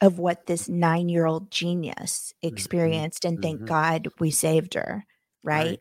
of 0.00 0.18
what 0.18 0.46
this 0.46 0.68
nine 0.68 1.08
year 1.08 1.26
old 1.26 1.50
genius 1.50 2.32
mm-hmm. 2.36 2.54
experienced. 2.54 3.22
Mm-hmm. 3.22 3.34
And 3.34 3.42
thank 3.42 3.56
mm-hmm. 3.58 3.66
God 3.66 4.08
we 4.18 4.30
saved 4.30 4.74
her. 4.74 5.04
Right? 5.42 5.66
right? 5.66 5.80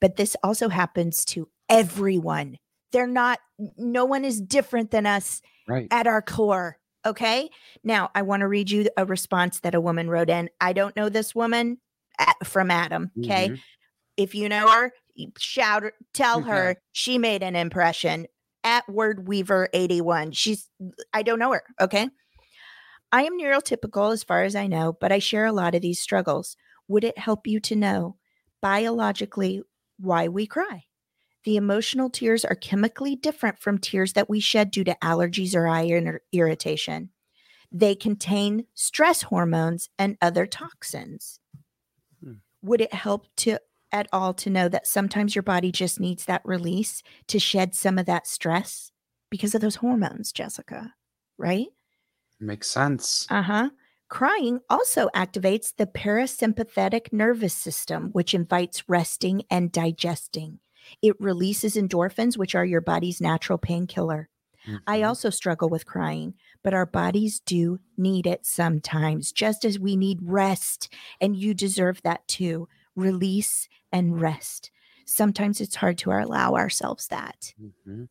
But 0.00 0.16
this 0.16 0.36
also 0.42 0.68
happens 0.68 1.24
to 1.26 1.48
everyone. 1.68 2.58
They're 2.90 3.06
not, 3.06 3.38
no 3.76 4.04
one 4.04 4.24
is 4.24 4.40
different 4.40 4.90
than 4.90 5.06
us 5.06 5.40
right. 5.68 5.86
at 5.90 6.06
our 6.06 6.20
core. 6.20 6.78
Okay. 7.06 7.50
Now, 7.82 8.10
I 8.14 8.22
want 8.22 8.40
to 8.40 8.48
read 8.48 8.70
you 8.70 8.88
a 8.96 9.04
response 9.06 9.60
that 9.60 9.74
a 9.74 9.80
woman 9.80 10.08
wrote 10.10 10.30
in. 10.30 10.50
I 10.60 10.72
don't 10.72 10.94
know 10.96 11.08
this 11.08 11.34
woman 11.34 11.78
from 12.44 12.70
Adam. 12.70 13.10
Okay. 13.18 13.48
Mm-hmm. 13.48 13.54
If 14.16 14.34
you 14.34 14.48
know 14.48 14.68
her, 14.68 14.92
shout, 15.38 15.84
tell 16.12 16.42
her 16.42 16.76
she 16.92 17.18
made 17.18 17.42
an 17.42 17.56
impression 17.56 18.26
at 18.62 18.88
Word 18.88 19.26
Weaver 19.26 19.68
81. 19.72 20.32
She's, 20.32 20.68
I 21.12 21.22
don't 21.22 21.38
know 21.38 21.52
her. 21.52 21.62
Okay. 21.80 22.08
I 23.12 23.24
am 23.24 23.38
neurotypical 23.38 24.12
as 24.12 24.24
far 24.24 24.42
as 24.42 24.56
I 24.56 24.66
know, 24.66 24.96
but 24.98 25.12
I 25.12 25.18
share 25.18 25.44
a 25.44 25.52
lot 25.52 25.74
of 25.74 25.82
these 25.82 26.00
struggles. 26.00 26.56
Would 26.88 27.04
it 27.04 27.18
help 27.18 27.46
you 27.46 27.60
to 27.60 27.76
know 27.76 28.16
biologically 28.62 29.62
why 29.98 30.28
we 30.28 30.46
cry? 30.46 30.84
The 31.44 31.56
emotional 31.56 32.08
tears 32.08 32.44
are 32.44 32.54
chemically 32.54 33.14
different 33.14 33.58
from 33.58 33.78
tears 33.78 34.14
that 34.14 34.30
we 34.30 34.40
shed 34.40 34.70
due 34.70 34.84
to 34.84 34.96
allergies 35.02 35.54
or 35.54 35.68
eye 35.68 35.86
irritation. 36.32 37.10
They 37.70 37.94
contain 37.94 38.66
stress 38.74 39.22
hormones 39.22 39.90
and 39.98 40.16
other 40.22 40.46
toxins. 40.46 41.40
Hmm. 42.22 42.34
Would 42.62 42.80
it 42.80 42.94
help 42.94 43.26
to 43.38 43.58
at 43.90 44.08
all 44.10 44.32
to 44.32 44.48
know 44.48 44.68
that 44.68 44.86
sometimes 44.86 45.34
your 45.34 45.42
body 45.42 45.70
just 45.70 46.00
needs 46.00 46.24
that 46.24 46.40
release 46.44 47.02
to 47.26 47.38
shed 47.38 47.74
some 47.74 47.98
of 47.98 48.06
that 48.06 48.26
stress 48.26 48.90
because 49.30 49.54
of 49.54 49.60
those 49.60 49.76
hormones, 49.76 50.32
Jessica, 50.32 50.94
right? 51.36 51.68
Makes 52.42 52.68
sense. 52.70 53.26
Uh 53.30 53.42
huh. 53.42 53.70
Crying 54.08 54.60
also 54.68 55.08
activates 55.14 55.74
the 55.74 55.86
parasympathetic 55.86 57.12
nervous 57.12 57.54
system, 57.54 58.10
which 58.12 58.34
invites 58.34 58.88
resting 58.88 59.42
and 59.50 59.72
digesting. 59.72 60.60
It 61.00 61.18
releases 61.20 61.76
endorphins, 61.76 62.36
which 62.36 62.54
are 62.54 62.64
your 62.64 62.82
body's 62.82 63.20
natural 63.20 63.58
painkiller. 63.58 64.28
Mm-hmm. 64.66 64.76
I 64.86 65.02
also 65.02 65.30
struggle 65.30 65.68
with 65.70 65.86
crying, 65.86 66.34
but 66.62 66.74
our 66.74 66.86
bodies 66.86 67.40
do 67.40 67.80
need 67.96 68.26
it 68.26 68.44
sometimes, 68.46 69.32
just 69.32 69.64
as 69.64 69.78
we 69.78 69.96
need 69.96 70.20
rest, 70.22 70.92
and 71.20 71.36
you 71.36 71.54
deserve 71.54 72.02
that 72.02 72.26
too. 72.28 72.68
Release 72.96 73.68
and 73.92 74.20
rest. 74.20 74.70
sometimes 75.04 75.60
it's 75.60 75.76
hard 75.76 75.98
to 75.98 76.12
allow 76.12 76.54
ourselves 76.54 77.08
that. 77.08 77.54
Mhm. 77.58 78.08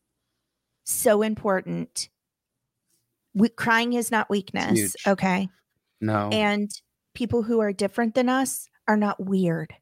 So 0.83 1.21
important. 1.21 2.09
We, 3.33 3.49
crying 3.49 3.93
is 3.93 4.11
not 4.11 4.29
weakness. 4.29 4.77
huge. 4.79 4.95
Okay. 5.07 5.49
No. 5.99 6.29
And 6.31 6.69
people 7.13 7.43
who 7.43 7.59
are 7.59 7.73
different 7.73 8.15
than 8.15 8.29
us 8.29 8.67
are 8.87 8.97
not 8.97 9.23
weird. 9.23 9.73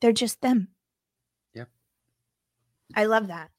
They're 0.00 0.12
just 0.12 0.40
them. 0.40 0.68
Yep. 1.54 1.68
I 2.94 3.04
love 3.04 3.28
that. 3.28 3.50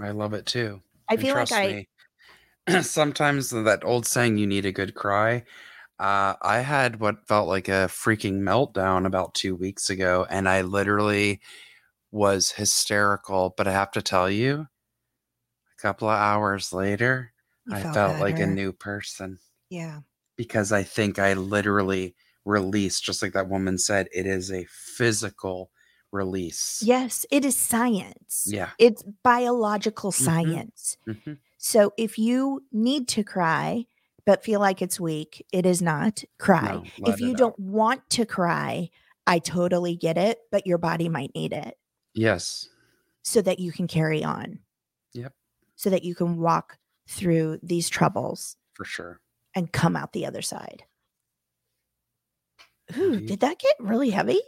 I 0.00 0.10
love 0.10 0.34
it 0.34 0.46
too. 0.46 0.82
I 1.08 1.14
And 1.14 1.22
feel 1.22 1.34
like 1.34 1.52
I, 1.52 1.86
me, 2.68 2.82
sometimes 2.82 3.50
that 3.50 3.84
old 3.84 4.06
saying, 4.06 4.38
you 4.38 4.46
need 4.46 4.66
a 4.66 4.72
good 4.72 4.94
cry. 4.94 5.44
Uh, 5.98 6.34
I 6.42 6.58
had 6.58 6.98
what 6.98 7.28
felt 7.28 7.46
like 7.48 7.68
a 7.68 7.86
freaking 7.88 8.40
meltdown 8.40 9.06
about 9.06 9.34
two 9.34 9.54
weeks 9.54 9.90
ago, 9.90 10.26
and 10.28 10.48
I 10.48 10.62
literally 10.62 11.40
was 12.10 12.50
hysterical. 12.52 13.54
But 13.56 13.68
I 13.68 13.72
have 13.72 13.92
to 13.92 14.02
tell 14.02 14.28
you, 14.28 14.66
a 15.78 15.82
couple 15.82 16.08
of 16.08 16.18
hours 16.18 16.72
later, 16.72 17.32
you 17.66 17.76
I 17.76 17.82
felt 17.82 18.20
like 18.20 18.36
a 18.36 18.38
better. 18.40 18.52
new 18.54 18.72
person 18.72 19.38
Yeah. 19.70 20.00
because 20.36 20.72
I 20.72 20.82
think 20.82 21.18
I 21.18 21.34
literally 21.34 22.14
released, 22.44 23.04
just 23.04 23.22
like 23.22 23.32
that 23.32 23.48
woman 23.48 23.78
said, 23.78 24.08
it 24.12 24.26
is 24.26 24.52
a 24.52 24.66
physical 24.68 25.70
release. 26.12 26.82
Yes, 26.84 27.24
it 27.30 27.44
is 27.44 27.56
science. 27.56 28.44
Yeah. 28.46 28.70
It's 28.78 29.02
biological 29.22 30.12
Mhm. 30.12 30.24
science. 30.24 30.96
Mhm. 31.08 31.38
So 31.58 31.92
if 31.96 32.18
you 32.18 32.64
need 32.72 33.08
to 33.08 33.24
cry 33.24 33.86
but 34.26 34.42
feel 34.42 34.58
like 34.58 34.80
it's 34.80 34.98
weak, 34.98 35.44
it 35.52 35.66
is 35.66 35.82
not. 35.82 36.24
Cry. 36.38 36.76
No, 36.76 36.84
let 37.00 37.14
if 37.14 37.20
you 37.20 37.32
it 37.32 37.36
don't 37.36 37.58
want 37.58 38.08
to 38.10 38.24
cry, 38.24 38.88
I 39.26 39.38
totally 39.38 39.96
get 39.96 40.16
it, 40.16 40.38
but 40.50 40.66
your 40.66 40.78
body 40.78 41.10
might 41.10 41.34
need 41.34 41.52
it 41.52 41.76
Yes. 42.14 42.68
so 43.22 43.42
that 43.42 43.58
you 43.58 43.70
can 43.70 43.86
carry 43.86 44.24
on. 44.24 44.60
Yep. 45.12 45.34
So 45.76 45.90
that 45.90 46.04
you 46.04 46.14
can 46.14 46.38
walk 46.38 46.78
through 47.08 47.58
these 47.62 47.88
troubles 47.88 48.56
For 48.74 48.84
sure. 48.84 49.20
and 49.54 49.72
come 49.72 49.96
out 49.96 50.12
the 50.12 50.26
other 50.26 50.42
side. 50.42 50.84
Ooh, 52.96 53.20
did 53.20 53.40
that 53.40 53.58
get 53.58 53.74
really 53.80 54.10
heavy? 54.10 54.40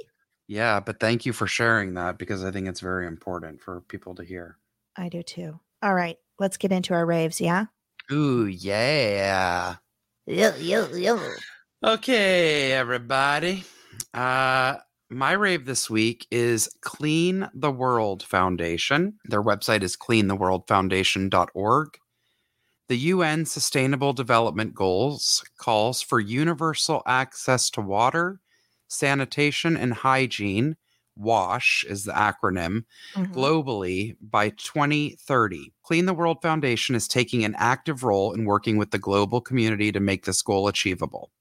Yeah, 0.49 0.81
but 0.81 1.01
thank 1.01 1.25
you 1.27 1.33
for 1.33 1.47
sharing 1.47 1.95
that 1.95 2.19
because 2.19 2.45
I 2.45 2.51
think 2.51 2.69
it's 2.69 2.81
very 2.81 3.07
important 3.07 3.61
for 3.63 3.81
people 3.83 4.15
to 4.17 4.25
hear. 4.25 4.59
I 4.97 5.09
do 5.09 5.23
too. 5.23 5.59
All 5.83 5.95
right, 5.95 6.17
let's 6.39 6.57
get 6.57 6.73
into 6.73 6.95
our 6.95 7.05
raves, 7.07 7.41
yeah? 7.41 7.67
Ooh, 8.13 8.47
yeah. 8.47 9.77
Yo, 10.27 10.55
yo, 10.57 10.87
yo. 10.95 11.21
Okay, 11.85 12.73
everybody. 12.73 13.65
Uh 14.15 14.77
my 15.09 15.33
rave 15.33 15.67
this 15.67 15.89
week 15.89 16.27
is 16.33 16.69
Clean 16.81 17.49
the 17.55 17.71
World 17.71 18.25
Foundation. 18.25 19.19
Their 19.27 19.43
website 19.43 19.83
is 19.83 19.97
cleantheworldfoundation.org. 19.97 21.99
The 22.89 22.97
UN 22.99 23.47
Sustainable 23.47 24.13
Development 24.13 24.73
Goals 24.73 25.45
calls 25.59 26.03
for 26.03 26.21
universal 26.21 27.03
access 27.05 27.69
to 27.71 27.81
water, 27.81 28.41
sanitation 28.87 29.77
and 29.77 29.93
hygiene. 29.93 30.77
WASH 31.17 31.85
is 31.89 32.05
the 32.05 32.13
acronym 32.13 32.85
Mhm. 33.15 33.33
globally 33.33 34.17
by 34.21 34.51
2030. 34.51 35.73
Clean 35.83 36.07
the 36.07 36.15
World 36.15 36.43
Foundation 36.43 36.95
is 36.95 37.09
taking 37.09 37.45
an 37.45 37.57
active 37.59 38.05
role 38.05 38.33
in 38.33 38.45
working 38.45 38.77
with 38.77 38.93
the 38.93 38.99
global 38.99 39.41
community 39.41 39.91
to 39.91 39.99
make 39.99 40.25
this 40.25 40.43
goal 40.43 40.69
achievable. 40.69 41.33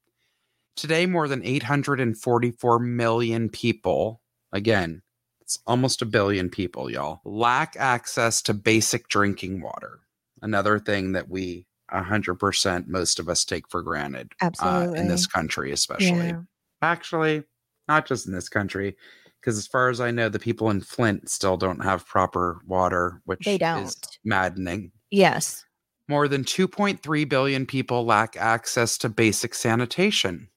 Today, 0.76 1.06
more 1.06 1.28
than 1.28 1.44
844 1.44 2.78
million 2.78 3.48
people, 3.50 4.22
again, 4.52 5.02
it's 5.40 5.58
almost 5.66 6.02
a 6.02 6.06
billion 6.06 6.50
people, 6.50 6.90
y'all, 6.90 7.20
lack 7.24 7.76
access 7.76 8.42
to 8.42 8.54
basic 8.54 9.08
drinking 9.08 9.60
water. 9.60 10.05
Another 10.46 10.78
thing 10.78 11.10
that 11.10 11.28
we 11.28 11.66
100% 11.92 12.86
most 12.86 13.18
of 13.18 13.28
us 13.28 13.44
take 13.44 13.68
for 13.68 13.82
granted 13.82 14.32
uh, 14.60 14.86
in 14.96 15.08
this 15.08 15.26
country, 15.26 15.72
especially 15.72 16.28
Yeah. 16.28 16.42
actually 16.82 17.42
not 17.88 18.06
just 18.06 18.28
in 18.28 18.32
this 18.32 18.48
country 18.48 18.96
because 19.40 19.58
as 19.58 19.66
far 19.66 19.88
as 19.88 20.00
i 20.00 20.10
know 20.10 20.28
the 20.28 20.38
people 20.38 20.70
in 20.70 20.80
flint 20.80 21.28
still 21.28 21.56
don't 21.56 21.82
have 21.82 22.06
proper 22.06 22.60
water 22.66 23.22
which 23.24 23.44
They 23.44 23.58
don't. 23.58 24.06
maddening 24.24 24.92
Yes. 25.10 25.64
more 26.08 26.28
than 26.28 26.44
2.3 26.44 27.28
billion 27.28 27.66
people 27.66 28.04
lack 28.04 28.36
access 28.36 28.96
to 28.98 29.08
basic 29.08 29.52
sanitation 29.54 30.48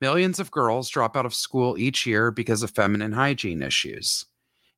millions 0.00 0.38
of 0.40 0.50
girls 0.50 0.88
drop 0.88 1.14
out 1.16 1.26
of 1.26 1.34
school 1.34 1.76
each 1.76 2.06
year 2.06 2.30
because 2.30 2.62
of 2.62 2.70
feminine 2.70 3.12
hygiene 3.12 3.62
issues 3.62 4.24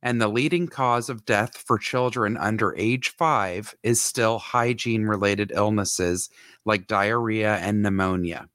and 0.03 0.21
the 0.21 0.29
leading 0.29 0.67
cause 0.67 1.09
of 1.09 1.25
death 1.25 1.57
for 1.57 1.79
children 1.79 2.37
under 2.37 2.75
age 2.77 3.11
5 3.11 3.75
is 3.83 4.01
still 4.01 4.39
hygiene 4.39 5.05
related 5.05 5.53
illnesses 5.55 6.31
like 6.65 6.87
diarrhea 6.87 7.57
and 7.57 7.83
pneumonia 7.83 8.49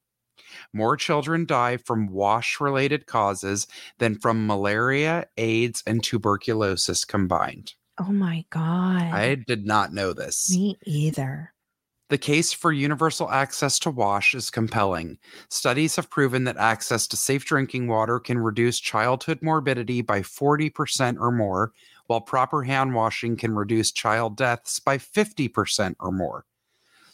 more 0.75 0.97
children 0.97 1.45
die 1.45 1.77
from 1.77 2.07
wash 2.07 2.59
related 2.59 3.07
causes 3.07 3.65
than 3.97 4.19
from 4.19 4.45
malaria, 4.45 5.25
AIDS, 5.37 5.81
and 5.87 6.03
tuberculosis 6.03 7.05
combined. 7.05 7.73
Oh 7.97 8.11
my 8.11 8.45
God. 8.49 9.03
I 9.03 9.35
did 9.35 9.65
not 9.65 9.93
know 9.93 10.11
this. 10.11 10.51
Me 10.53 10.77
either. 10.85 11.53
The 12.09 12.17
case 12.19 12.53
for 12.53 12.71
universal 12.71 13.31
access 13.31 13.79
to 13.79 13.89
wash 13.89 14.35
is 14.35 14.51
compelling. 14.51 15.17
Studies 15.49 15.95
have 15.95 16.11
proven 16.11 16.43
that 16.43 16.57
access 16.57 17.07
to 17.07 17.17
safe 17.17 17.45
drinking 17.45 17.87
water 17.87 18.19
can 18.19 18.37
reduce 18.37 18.79
childhood 18.79 19.39
morbidity 19.41 20.03
by 20.03 20.21
40% 20.21 21.17
or 21.19 21.31
more, 21.31 21.73
while 22.05 22.21
proper 22.21 22.61
hand 22.61 22.93
washing 22.93 23.35
can 23.35 23.55
reduce 23.55 23.91
child 23.91 24.37
deaths 24.37 24.79
by 24.79 24.99
50% 24.99 25.95
or 25.99 26.11
more. 26.11 26.45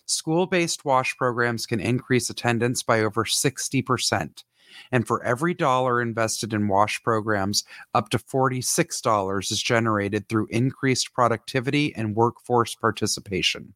School 0.07 0.45
based 0.45 0.83
wash 0.83 1.15
programs 1.15 1.65
can 1.65 1.79
increase 1.79 2.29
attendance 2.29 2.83
by 2.83 2.99
over 2.99 3.23
60%. 3.23 4.43
And 4.91 5.07
for 5.07 5.23
every 5.23 5.53
dollar 5.53 6.01
invested 6.01 6.53
in 6.53 6.67
wash 6.67 7.01
programs, 7.01 7.63
up 7.93 8.09
to 8.09 8.17
$46 8.17 9.51
is 9.51 9.63
generated 9.63 10.27
through 10.27 10.47
increased 10.49 11.13
productivity 11.13 11.95
and 11.95 12.13
workforce 12.13 12.75
participation. 12.75 13.73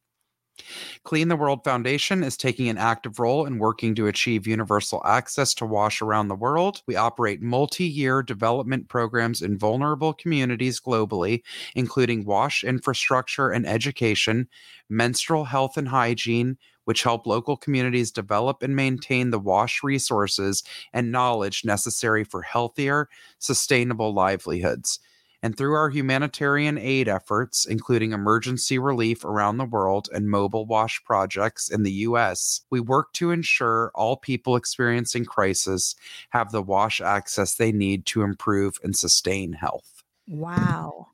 Clean 1.04 1.28
the 1.28 1.36
World 1.36 1.64
Foundation 1.64 2.24
is 2.24 2.38
taking 2.38 2.70
an 2.70 2.78
active 2.78 3.20
role 3.20 3.46
in 3.46 3.60
working 3.60 3.94
to 3.96 4.08
achieve 4.08 4.48
universal 4.48 5.02
access 5.06 5.54
to 5.56 5.66
wash 5.66 6.02
around 6.02 6.28
the 6.28 6.36
world. 6.36 6.82
We 6.88 6.96
operate 6.96 7.42
multi 7.42 7.86
year 7.86 8.24
development 8.24 8.88
programs 8.88 9.42
in 9.42 9.58
vulnerable 9.58 10.14
communities 10.14 10.80
globally, 10.80 11.44
including 11.76 12.26
wash 12.26 12.64
infrastructure 12.64 13.50
and 13.50 13.66
education, 13.68 14.48
menstrual 14.90 15.46
health 15.46 15.78
and 15.78 15.90
hygiene, 15.90 16.58
which 16.86 17.04
help 17.04 17.26
local 17.26 17.58
communities 17.58 18.12
develop 18.12 18.64
and 18.64 18.76
maintain 18.76 19.32
the 19.32 19.40
wash 19.40 19.84
resources 19.84 20.64
and 20.94 21.12
knowledge 21.12 21.66
necessary 21.66 22.24
for 22.24 22.42
healthier, 22.42 23.10
sustainable 23.40 24.14
livelihoods. 24.14 25.00
And 25.46 25.56
through 25.56 25.76
our 25.76 25.92
humanitarian 25.92 26.80
aid 26.80 27.08
efforts, 27.08 27.66
including 27.68 28.14
emergency 28.14 28.80
relief 28.80 29.24
around 29.24 29.58
the 29.58 29.66
world 29.66 30.10
and 30.12 30.28
mobile 30.28 30.66
wash 30.66 31.04
projects 31.04 31.70
in 31.70 31.84
the 31.84 31.92
US, 31.92 32.62
we 32.72 32.80
work 32.80 33.14
to 33.14 33.30
ensure 33.30 33.92
all 33.94 34.18
people 34.18 34.56
experiencing 34.56 35.24
crisis 35.24 35.94
have 36.32 36.52
the 36.52 36.64
wash 36.64 37.00
access 37.00 37.54
they 37.54 37.72
need 37.72 38.08
to 38.08 38.24
improve 38.24 38.80
and 38.84 38.98
sustain 38.98 39.54
health. 39.54 40.02
Wow. 40.28 41.10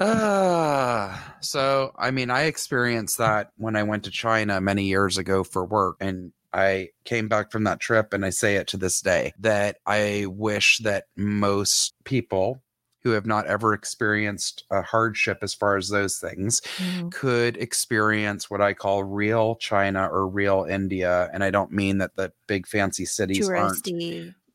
Ah, 0.00 1.36
so 1.40 1.92
I 1.96 2.10
mean, 2.10 2.30
I 2.32 2.46
experienced 2.46 3.18
that 3.18 3.52
when 3.58 3.76
I 3.76 3.84
went 3.84 4.02
to 4.06 4.10
China 4.10 4.60
many 4.60 4.86
years 4.86 5.18
ago 5.18 5.44
for 5.44 5.64
work, 5.64 5.98
and 6.00 6.32
I 6.52 6.88
came 7.04 7.28
back 7.28 7.52
from 7.52 7.62
that 7.62 7.78
trip, 7.78 8.12
and 8.12 8.24
I 8.24 8.30
say 8.30 8.56
it 8.56 8.66
to 8.68 8.76
this 8.76 9.00
day 9.00 9.34
that 9.38 9.76
I 9.86 10.26
wish 10.28 10.78
that 10.78 11.04
most 11.16 11.94
people 12.02 12.60
who 13.02 13.10
have 13.10 13.26
not 13.26 13.46
ever 13.46 13.72
experienced 13.72 14.64
a 14.70 14.82
hardship 14.82 15.38
as 15.42 15.54
far 15.54 15.76
as 15.76 15.88
those 15.88 16.18
things 16.18 16.60
Mhm. 16.78 17.12
could 17.12 17.56
experience 17.56 18.50
what 18.50 18.60
I 18.60 18.74
call 18.74 19.04
real 19.04 19.56
China 19.56 20.08
or 20.08 20.26
real 20.26 20.66
India. 20.68 21.30
And 21.32 21.44
I 21.44 21.50
don't 21.50 21.70
mean 21.72 21.98
that 21.98 22.16
the 22.16 22.32
big 22.46 22.66
fancy 22.66 23.04
cities 23.04 23.48
aren't 23.48 23.84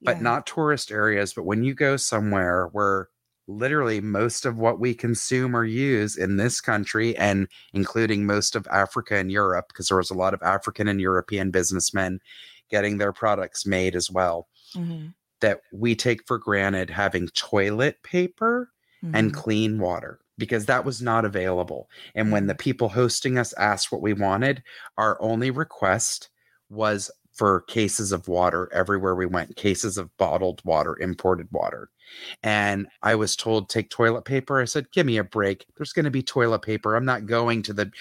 but 0.02 0.18
yeah. 0.18 0.22
not 0.22 0.46
tourist 0.46 0.92
areas. 0.92 1.34
But 1.34 1.44
when 1.46 1.64
you 1.64 1.74
go 1.74 1.96
somewhere 1.96 2.68
where 2.74 3.08
literally 3.48 4.00
most 4.00 4.46
of 4.46 4.58
what 4.58 4.80
we 4.80 4.94
consume 4.94 5.56
or 5.56 5.66
use 5.66 6.18
in 6.18 6.38
this 6.38 6.62
country, 6.62 7.16
and 7.18 7.48
including 7.74 8.26
most 8.26 8.56
of 8.56 8.66
Africa 8.72 9.16
and 9.16 9.32
Europe, 9.32 9.66
because 9.68 9.88
there 9.90 9.98
was 9.98 10.10
a 10.12 10.14
lot 10.16 10.34
of 10.34 10.42
African 10.42 10.88
and 10.88 11.02
European 11.02 11.52
businessmen 11.52 12.20
getting 12.70 12.98
their 12.98 13.12
products 13.12 13.66
made 13.66 13.96
as 13.96 14.10
well, 14.10 14.48
Mhm. 14.76 15.14
That 15.44 15.62
we 15.72 15.96
take 15.96 16.26
for 16.28 16.40
granted 16.40 16.90
having 16.90 17.28
toilet 17.30 18.02
paper 18.04 18.72
and 19.14 19.32
Mhm. 19.32 19.36
clean 19.36 19.80
water 19.80 20.20
because 20.38 20.66
that 20.66 20.86
was 20.86 21.02
not 21.02 21.26
available. 21.26 21.90
And 22.16 22.32
when 22.32 22.48
the 22.48 22.56
people 22.56 22.90
hosting 22.90 23.38
us 23.38 23.54
asked 23.54 23.92
what 23.92 24.02
we 24.02 24.14
wanted, 24.14 24.64
our 24.98 25.22
only 25.22 25.52
request 25.52 26.30
was 26.70 27.12
for 27.34 27.62
cases 27.62 28.12
of 28.12 28.28
water 28.28 28.70
everywhere 28.74 29.16
we 29.16 29.26
went, 29.26 29.56
cases 29.56 29.98
of 29.98 30.16
bottled 30.18 30.62
water, 30.64 30.98
imported 31.00 31.48
water. 31.52 31.90
And 32.44 32.88
I 33.02 33.16
was 33.16 33.36
told, 33.36 33.70
take 33.70 33.90
toilet 33.90 34.24
paper. 34.26 34.62
I 34.62 34.66
said, 34.66 34.92
give 34.92 35.06
me 35.06 35.18
a 35.18 35.24
break. 35.24 35.66
There's 35.76 35.94
going 35.94 36.06
to 36.06 36.12
be 36.12 36.24
toilet 36.24 36.62
paper. 36.62 36.96
I'm 36.96 37.06
not 37.06 37.26
going 37.26 37.64
to 37.64 37.74
the 37.74 37.92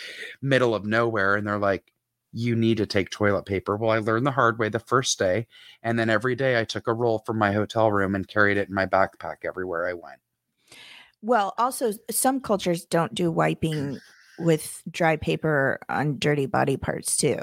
middle 0.43 0.75
of 0.75 0.85
nowhere. 0.85 1.35
And 1.35 1.47
they're 1.47 1.59
like, 1.59 1.93
you 2.33 2.57
need 2.57 2.79
to 2.79 2.87
take 2.87 3.11
toilet 3.11 3.45
paper. 3.47 3.77
Well, 3.77 3.91
I 3.91 3.99
learned 3.99 4.27
the 4.27 4.31
hard 4.33 4.59
way 4.59 4.69
the 4.69 4.79
first 4.79 5.19
day. 5.19 5.47
And 5.83 5.99
then 5.99 6.11
every 6.11 6.35
day 6.35 6.59
I 6.59 6.65
took 6.65 6.87
a 6.87 6.95
roll 6.95 7.19
from 7.21 7.39
my 7.39 7.53
hotel 7.53 7.93
room 7.93 8.15
and 8.15 8.27
carried 8.27 8.57
it 8.57 8.69
in 8.69 8.75
my 8.75 8.87
backpack 8.87 9.45
everywhere 9.45 9.87
I 9.87 9.93
went. 9.93 10.21
Well, 11.21 11.55
also, 11.59 11.93
some 12.11 12.41
cultures 12.41 12.85
don't 12.85 13.15
do 13.15 13.31
wiping 13.31 13.99
with 14.39 14.83
dry 14.91 15.17
paper 15.17 15.79
on 15.89 16.19
dirty 16.19 16.47
body 16.47 16.77
parts, 16.77 17.17
too. 17.17 17.39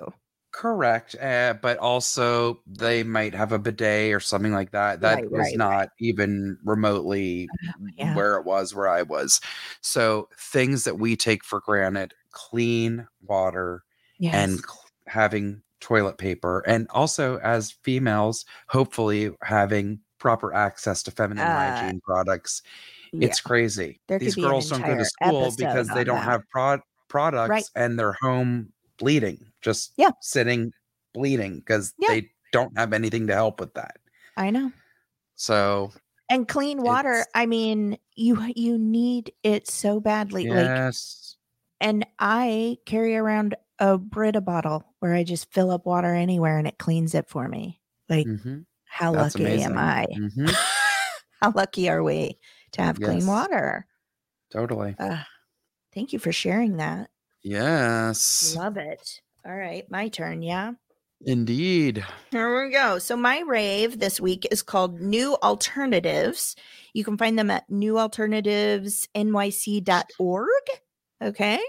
Correct. 0.52 1.16
Uh, 1.22 1.54
but 1.62 1.78
also, 1.78 2.60
they 2.66 3.04
might 3.04 3.36
have 3.36 3.52
a 3.52 3.60
bidet 3.60 4.14
or 4.14 4.20
something 4.20 4.52
like 4.52 4.72
that. 4.72 5.02
That 5.02 5.16
Right, 5.16 5.32
was 5.32 5.40
right, 5.40 5.58
not 5.58 5.70
right. 5.70 5.90
even 6.00 6.58
remotely 6.64 7.48
yeah. 7.96 8.16
where 8.16 8.36
it 8.38 8.46
was 8.46 8.74
where 8.74 8.90
I 8.90 9.04
was. 9.04 9.40
So, 9.82 10.28
things 10.38 10.86
that 10.86 10.98
we 10.98 11.16
take 11.16 11.44
for 11.44 11.60
granted 11.62 12.16
clean 12.32 13.08
water 13.22 13.84
Yes. 14.20 14.36
and 14.36 14.60
having 15.08 15.62
toilet 15.80 16.18
paper. 16.18 16.60
And 16.68 16.88
also, 16.92 17.38
as 17.40 17.72
females, 17.72 18.46
hopefully 18.68 19.32
having 19.44 20.00
proper 20.20 20.54
access 20.54 21.02
to 21.04 21.12
feminine 21.12 21.46
Uh, 21.46 21.80
hygiene 21.82 22.02
products. 22.02 22.62
Yeah. 23.14 23.28
It's 23.28 23.40
crazy. 23.42 24.00
There 24.08 24.20
These 24.20 24.36
girls 24.36 24.70
don't 24.70 24.82
go 24.82 24.98
to 24.98 25.06
school 25.06 25.52
because 25.58 25.88
they 25.88 26.04
don't 26.04 26.18
that. 26.18 26.26
have 26.26 26.50
prod- 26.50 26.82
products 27.08 27.50
Right. 27.50 27.66
and 27.76 27.98
they're 27.98 28.18
home 28.22 28.72
bleeding, 28.98 29.40
just 29.62 29.94
Yeah. 29.98 30.12
sitting 30.22 30.74
bleeding 31.14 31.60
because 31.60 31.94
Yeah. 31.98 32.10
they 32.10 32.30
don't 32.52 32.78
have 32.78 32.92
anything 32.94 33.26
to 33.28 33.34
help 33.34 33.60
with 33.60 33.74
that. 33.76 33.98
I 34.38 34.50
know. 34.52 34.72
So, 35.36 35.92
And 36.30 36.48
clean 36.48 36.84
water, 36.84 37.26
I 37.34 37.46
mean, 37.48 37.98
you 38.16 38.38
you 38.56 38.78
need 38.78 39.32
it 39.44 39.68
so 39.68 40.00
badly. 40.00 40.48
Like 40.50 40.58
yes. 40.60 41.38
and 41.82 42.06
I 42.20 42.78
carry 42.86 43.16
around 43.16 43.56
a 43.80 43.98
Brita 43.98 44.42
bottle 44.42 44.84
where 45.00 45.14
I 45.14 45.24
just 45.24 45.52
fill 45.54 45.72
up 45.72 45.86
water 45.86 46.14
anywhere 46.14 46.58
and 46.58 46.68
it 46.68 46.78
cleans 46.78 47.16
it 47.16 47.30
for 47.30 47.48
me. 47.48 47.80
Like 48.10 48.28
Mhm. 48.28 48.66
how 48.86 49.14
That's 49.14 49.36
lucky 49.36 49.46
amazing. 49.46 49.72
am 49.72 49.78
I? 49.78 50.06
Mhm. 50.12 50.50
how 51.42 51.54
lucky 51.56 51.90
are 51.90 52.04
we 52.04 52.38
to 52.74 52.82
have 52.82 53.00
clean 53.00 53.26
water? 53.26 53.88
Totally. 54.52 54.96
Ugh. 55.00 55.20
thank 55.94 56.12
you 56.14 56.20
for 56.20 56.32
sharing 56.32 56.78
that. 56.78 57.10
Yes. 57.42 58.56
Love 58.56 58.78
it. 58.78 59.22
All 59.46 59.56
right, 59.56 59.90
my 59.90 60.10
turn, 60.10 60.42
yeah. 60.44 60.74
Indeed. 61.26 62.06
Here 62.32 62.64
we 62.66 62.72
go. 62.72 62.98
So 63.00 63.18
my 63.18 63.40
rave 63.42 64.00
this 64.00 64.20
week 64.22 64.46
is 64.52 64.62
called 64.62 65.02
New 65.02 65.36
Alternatives. 65.44 66.56
You 66.94 67.04
can 67.04 67.18
find 67.18 67.38
them 67.40 67.50
at 67.52 67.70
newalternativesnyc.org. 67.70 70.48
Okay. 71.22 71.60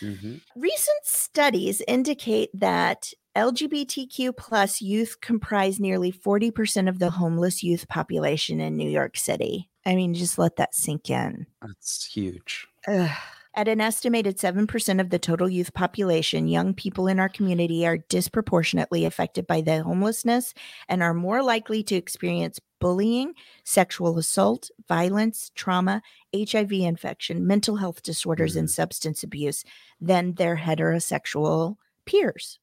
Mhm. 0.00 0.40
Recent 0.56 1.04
studies 1.04 1.82
indicate 1.88 2.50
that 2.54 3.12
LGBTQ 3.36 4.32
plus 4.36 4.80
youth 4.80 5.20
comprise 5.20 5.78
nearly 5.78 6.10
40% 6.10 6.88
of 6.88 6.98
the 6.98 7.10
homeless 7.10 7.62
youth 7.62 7.86
population 7.88 8.60
in 8.60 8.76
New 8.76 8.88
York 8.90 9.16
City. 9.16 9.70
I 9.86 9.94
mean, 9.94 10.14
just 10.14 10.38
let 10.38 10.56
that 10.56 10.74
sink 10.74 11.08
in. 11.10 11.46
That's 11.62 12.04
huge. 12.04 12.66
Ugh. 12.86 13.10
At 13.58 13.66
an 13.66 13.80
estimated 13.80 14.38
7% 14.38 15.00
of 15.00 15.10
the 15.10 15.18
total 15.18 15.48
youth 15.48 15.74
population, 15.74 16.46
young 16.46 16.74
people 16.74 17.08
in 17.08 17.18
our 17.18 17.28
community 17.28 17.84
are 17.84 17.98
disproportionately 17.98 19.04
affected 19.04 19.48
by 19.48 19.62
the 19.62 19.82
homelessness 19.82 20.54
and 20.88 21.02
are 21.02 21.12
more 21.12 21.42
likely 21.42 21.82
to 21.82 21.96
experience 21.96 22.60
bullying, 22.78 23.34
sexual 23.64 24.16
assault, 24.16 24.70
violence, 24.86 25.50
trauma, 25.56 26.02
HIV 26.32 26.70
infection, 26.70 27.48
mental 27.48 27.74
health 27.74 28.00
disorders, 28.04 28.54
and 28.54 28.68
mm-hmm. 28.68 28.74
substance 28.74 29.24
abuse 29.24 29.64
than 30.00 30.34
their 30.34 30.58
heterosexual 30.58 31.78
peers. 32.04 32.60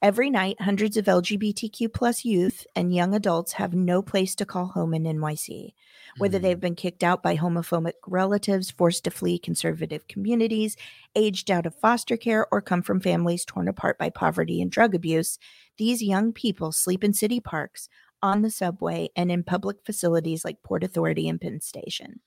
Every 0.00 0.30
night, 0.30 0.60
hundreds 0.60 0.96
of 0.96 1.06
LGBTQ 1.06 1.92
plus 1.92 2.24
youth 2.24 2.64
and 2.76 2.94
young 2.94 3.14
adults 3.14 3.54
have 3.54 3.74
no 3.74 4.00
place 4.00 4.36
to 4.36 4.46
call 4.46 4.66
home 4.66 4.94
in 4.94 5.02
NYC 5.04 5.74
whether 6.16 6.38
Mhm. 6.38 6.42
they've 6.42 6.60
been 6.60 6.74
kicked 6.74 7.04
out 7.04 7.22
by 7.22 7.36
homophobic 7.36 7.92
relatives, 8.06 8.70
forced 8.70 9.04
to 9.04 9.10
flee 9.10 9.38
conservative 9.38 10.08
communities, 10.08 10.76
aged 11.14 11.50
out 11.50 11.66
of 11.66 11.74
foster 11.74 12.16
care, 12.16 12.46
or 12.50 12.60
come 12.62 12.82
from 12.82 13.00
families 13.00 13.44
torn 13.44 13.68
apart 13.68 13.98
by 13.98 14.08
poverty 14.10 14.60
and 14.62 14.70
drug 14.70 14.94
abuse, 14.94 15.38
these 15.76 16.02
young 16.02 16.32
people 16.32 16.72
sleep 16.72 17.04
in 17.04 17.12
city 17.12 17.40
parks, 17.40 17.88
on 18.22 18.42
the 18.42 18.50
subway, 18.50 19.10
and 19.14 19.30
in 19.30 19.44
public 19.44 19.76
facilities 19.84 20.44
like 20.44 20.62
Port 20.62 20.82
Authority 20.82 21.28
and 21.28 21.40
Penn 21.40 21.60
Station. 21.60 22.20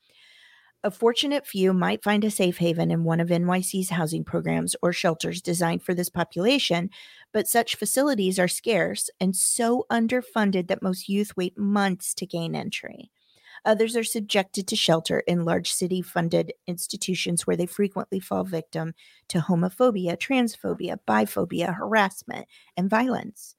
A 0.83 0.89
fortunate 0.89 1.45
few 1.45 1.73
might 1.73 2.03
find 2.03 2.23
a 2.23 2.31
safe 2.31 2.57
haven 2.57 2.89
in 2.89 3.03
one 3.03 3.19
of 3.19 3.27
NYC's 3.29 3.91
housing 3.91 4.23
programs 4.23 4.75
or 4.81 4.91
shelters 4.91 5.39
designed 5.39 5.83
for 5.83 5.93
this 5.93 6.09
population, 6.09 6.89
but 7.31 7.47
such 7.47 7.75
facilities 7.75 8.39
are 8.39 8.47
scarce 8.47 9.07
and 9.19 9.35
so 9.35 9.85
underfunded 9.91 10.67
that 10.67 10.81
most 10.81 11.07
youth 11.07 11.37
wait 11.37 11.55
months 11.55 12.15
to 12.15 12.25
gain 12.25 12.55
entry. 12.55 13.11
Others 13.63 13.95
are 13.95 14.03
subjected 14.03 14.67
to 14.67 14.75
shelter 14.75 15.19
in 15.27 15.45
large 15.45 15.71
city 15.71 16.01
funded 16.01 16.51
institutions 16.65 17.45
where 17.45 17.55
they 17.55 17.67
frequently 17.67 18.19
fall 18.19 18.43
victim 18.43 18.95
to 19.27 19.37
homophobia, 19.37 20.17
transphobia, 20.17 20.97
biphobia, 21.07 21.75
harassment, 21.75 22.47
and 22.75 22.89
violence. 22.89 23.55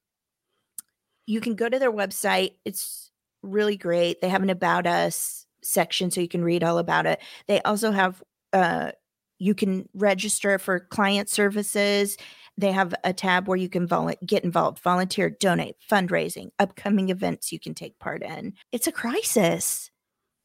you 1.27 1.41
can 1.41 1.55
go 1.55 1.69
to 1.69 1.79
their 1.79 1.93
website. 1.93 2.55
It's 2.65 3.11
really 3.43 3.77
great. 3.77 4.21
They 4.21 4.29
have 4.29 4.43
an 4.43 4.51
about 4.51 4.87
us 4.87 5.47
section 5.63 6.11
so 6.11 6.21
you 6.21 6.29
can 6.29 6.45
read 6.45 6.63
all 6.63 6.79
about 6.79 7.07
it. 7.07 7.21
They 7.47 7.61
also 7.63 7.91
have 7.91 8.23
uh 8.53 8.93
you 9.39 9.55
can 9.55 9.89
register 9.95 10.59
for 10.59 10.79
client 10.81 11.29
services. 11.29 12.17
They 12.57 12.71
have 12.71 12.95
a 13.03 13.13
tab 13.13 13.49
where 13.49 13.57
you 13.57 13.69
can 13.69 13.87
vol- 13.87 14.15
get 14.25 14.45
involved, 14.45 14.79
volunteer, 14.79 15.29
donate, 15.29 15.75
fundraising, 15.91 16.51
upcoming 16.61 17.09
events 17.09 17.51
you 17.51 17.59
can 17.59 17.75
take 17.75 17.99
part 17.99 18.23
in. 18.23 18.53
It's 18.71 18.87
a 18.87 18.93
crisis. 18.93 19.91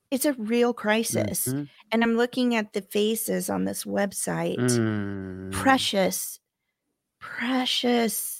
It's 0.10 0.26
a 0.26 0.34
real 0.34 0.74
crisis. 0.74 1.48
Mhm. 1.50 1.70
And 1.92 2.04
I'm 2.04 2.18
looking 2.18 2.56
at 2.56 2.74
the 2.74 2.82
faces 2.82 3.48
on 3.50 3.66
this 3.66 3.84
website 3.84 4.58
Mm. 4.58 5.52
precious 5.52 6.40
precious 7.20 8.39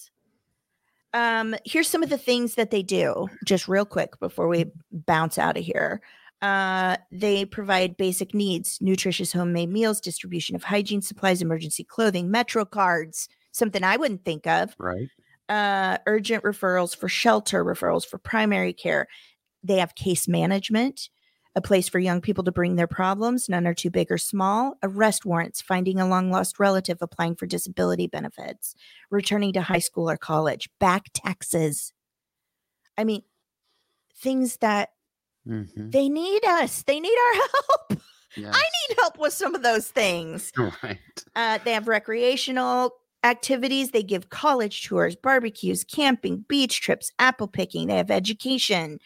um 1.14 1.56
here's 1.66 1.88
some 1.88 2.04
of 2.04 2.10
the 2.10 2.18
things 2.18 2.56
that 2.56 2.72
they 2.72 2.84
do 2.84 3.28
just 3.46 3.68
real 3.68 3.86
quick 3.86 4.20
before 4.20 4.48
we 4.48 4.66
bounce 4.92 5.38
out 5.38 5.58
of 5.58 5.64
here. 5.64 6.02
Uh 6.42 6.98
they 7.12 7.46
provide 7.46 7.98
basic 7.98 8.34
needs 8.34 8.78
nutritious 8.82 9.34
homemade 9.34 9.70
meals 9.70 10.00
distribution 10.00 10.56
of 10.56 10.64
hygiene 10.64 11.02
supplies 11.02 11.42
emergency 11.42 11.84
clothing 11.84 12.32
metro 12.32 12.64
cards 12.66 13.28
something 13.52 13.84
i 13.84 13.98
wouldn't 13.98 14.24
think 14.24 14.46
of. 14.48 14.76
Right. 14.78 15.10
uh 15.50 15.98
urgent 16.06 16.44
referrals 16.44 16.96
for 16.96 17.10
shelter 17.10 17.66
referrals 17.66 18.06
for 18.06 18.18
primary 18.20 18.74
care. 18.74 19.08
They 19.64 19.78
have 19.80 19.96
case 19.96 20.28
management 20.28 21.10
a 21.56 21.62
place 21.62 21.90
for 21.90 22.00
young 22.00 22.22
people 22.22 22.44
to 22.44 22.52
bring 22.52 22.76
their 22.76 22.88
problems, 22.88 23.50
none 23.50 23.66
are 23.68 23.74
too 23.74 23.90
big 23.90 24.12
or 24.12 24.18
small, 24.18 24.78
arrest 24.84 25.26
warrants, 25.26 25.62
finding 25.62 26.00
a 26.00 26.08
long 26.08 26.32
lost 26.32 26.60
relative, 26.60 27.00
applying 27.02 27.36
for 27.36 27.46
disability 27.48 28.08
benefits, 28.08 28.76
returning 29.10 29.52
to 29.54 29.62
high 29.62 29.80
school 29.80 30.10
or 30.10 30.18
college, 30.18 30.70
back 30.80 31.06
taxes. 31.14 31.92
I 32.98 33.04
mean, 33.04 33.24
things 34.16 34.58
that 34.58 34.90
Mhm. 35.48 35.92
they 35.92 36.10
need 36.10 36.46
us, 36.46 36.84
they 36.84 37.00
need 37.00 37.18
our 37.18 37.34
help. 37.90 38.02
Yes. 38.38 38.56
I 38.56 38.62
need 38.90 38.98
help 39.00 39.18
with 39.18 39.34
some 39.34 39.56
of 39.56 39.64
those 39.64 39.88
things. 39.90 40.52
Right. 40.84 41.00
Uh, 41.36 41.58
they 41.64 41.74
have 41.74 41.88
recreational 41.88 42.94
activities. 43.24 43.92
They 43.92 44.04
give 44.04 44.30
college 44.30 44.86
tours, 44.88 45.16
barbecues, 45.16 45.84
camping, 45.84 46.46
beach 46.48 46.80
trips, 46.82 47.12
apple 47.20 47.48
picking. 47.48 47.88
They 47.88 47.98
have 47.98 48.12
education. 48.12 49.00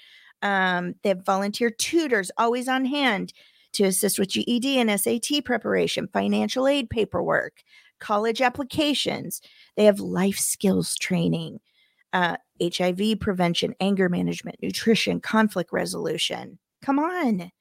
Um, 0.44 0.96
they 1.04 1.10
have 1.10 1.26
volunteer 1.26 1.72
tutors 1.72 2.32
always 2.38 2.70
on 2.70 2.86
hand 2.86 3.34
to 3.74 3.86
assist 3.86 4.20
with 4.20 4.30
GED 4.30 4.80
and 4.80 4.92
SAT 4.92 5.42
preparation, 5.42 6.10
financial 6.14 6.68
aid 6.68 6.92
paperwork, 6.92 7.64
college 8.00 8.42
applications. 8.42 9.42
They 9.78 9.86
have 9.86 10.00
life 10.02 10.38
skills 10.40 10.96
training, 10.96 11.62
uh, 12.14 12.38
HIV 12.60 13.16
prevention, 13.16 13.76
anger 13.80 14.10
management, 14.10 14.58
nutrition, 14.62 15.22
conflict 15.22 15.72
resolution. 15.74 16.60
Come 16.84 17.00
on. 17.00 17.52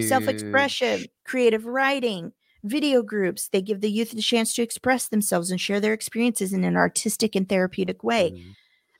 Self 0.00 0.28
expression, 0.28 1.06
creative 1.24 1.66
writing, 1.66 2.32
video 2.64 3.02
groups. 3.02 3.48
They 3.48 3.62
give 3.62 3.80
the 3.80 3.90
youth 3.90 4.12
the 4.12 4.22
chance 4.22 4.54
to 4.54 4.62
express 4.62 5.08
themselves 5.08 5.50
and 5.50 5.60
share 5.60 5.80
their 5.80 5.92
experiences 5.92 6.52
in 6.52 6.64
an 6.64 6.76
artistic 6.76 7.34
and 7.36 7.48
therapeutic 7.48 8.02
way. 8.04 8.34
Mhm. 8.34 8.56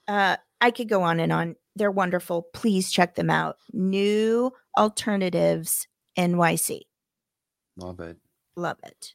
Uh, 0.08 0.36
I 0.60 0.70
could 0.72 0.88
go 0.88 1.02
on 1.02 1.20
and 1.20 1.32
on. 1.32 1.56
They're 1.76 1.90
wonderful. 1.90 2.42
Please 2.52 2.90
check 2.90 3.14
them 3.14 3.30
out. 3.30 3.56
New 3.72 4.52
Alternatives 4.76 5.86
NYC. 6.18 6.82
Love 7.76 8.00
it. 8.00 8.18
Love 8.56 8.78
it. 8.84 9.14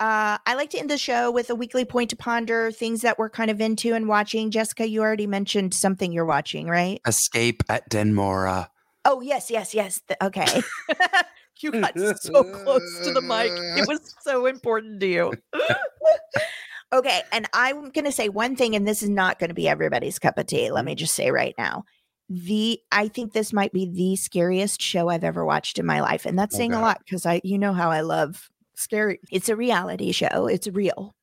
Uh, 0.00 0.38
I 0.46 0.54
like 0.54 0.70
to 0.70 0.78
end 0.78 0.90
the 0.90 0.98
show 0.98 1.30
with 1.30 1.50
a 1.50 1.56
weekly 1.56 1.84
point 1.84 2.10
to 2.10 2.16
ponder 2.16 2.70
things 2.70 3.00
that 3.00 3.18
we're 3.18 3.30
kind 3.30 3.50
of 3.50 3.60
into 3.60 3.94
and 3.94 4.06
watching. 4.06 4.52
Jessica, 4.52 4.88
you 4.88 5.00
already 5.00 5.26
mentioned 5.26 5.74
something 5.74 6.12
you're 6.12 6.24
watching, 6.24 6.68
right? 6.68 7.00
Escape 7.06 7.64
at 7.68 7.90
Dannemora. 7.90 8.68
Oh, 9.04 9.20
yes, 9.20 9.50
yes, 9.50 9.74
yes. 9.74 10.00
th- 10.06 10.18
okay. 10.22 10.46
you 11.60 11.72
got 11.72 11.98
so 11.98 12.44
close 12.44 13.00
to 13.04 13.12
the 13.12 13.20
mic. 13.20 13.50
It 13.50 13.88
was 13.88 14.14
so 14.20 14.46
important 14.46 15.00
to 15.00 15.06
you. 15.06 15.32
okay. 16.92 17.22
And 17.32 17.48
I'm 17.52 17.90
going 17.90 18.04
to 18.04 18.12
say 18.12 18.28
one 18.28 18.54
thing, 18.54 18.76
and 18.76 18.86
this 18.86 19.02
is 19.02 19.08
not 19.08 19.40
going 19.40 19.48
to 19.48 19.54
be 19.54 19.68
everybody's 19.68 20.20
cup 20.20 20.38
of 20.38 20.46
tea. 20.46 20.70
Let 20.70 20.84
me 20.84 20.94
just 20.94 21.14
say 21.14 21.30
right 21.30 21.54
now. 21.58 21.84
The 22.30 22.78
I 22.92 23.08
think 23.08 23.32
this 23.32 23.54
might 23.54 23.72
be 23.72 23.86
the 23.86 24.14
scariest 24.14 24.82
show 24.82 25.08
I've 25.08 25.24
ever 25.24 25.46
watched 25.46 25.78
in 25.78 25.86
my 25.86 26.02
life. 26.02 26.26
And 26.26 26.38
that's 26.38 26.54
saying 26.54 26.74
a 26.74 26.80
lot 26.80 26.98
because 26.98 27.24
I 27.24 27.40
you 27.42 27.58
know 27.58 27.72
how 27.72 27.90
I 27.90 28.02
love 28.02 28.50
scary. 28.78 29.20
It's 29.30 29.48
a 29.48 29.56
reality 29.56 30.12
show. 30.12 30.46
It's 30.46 30.66
real. 30.68 31.14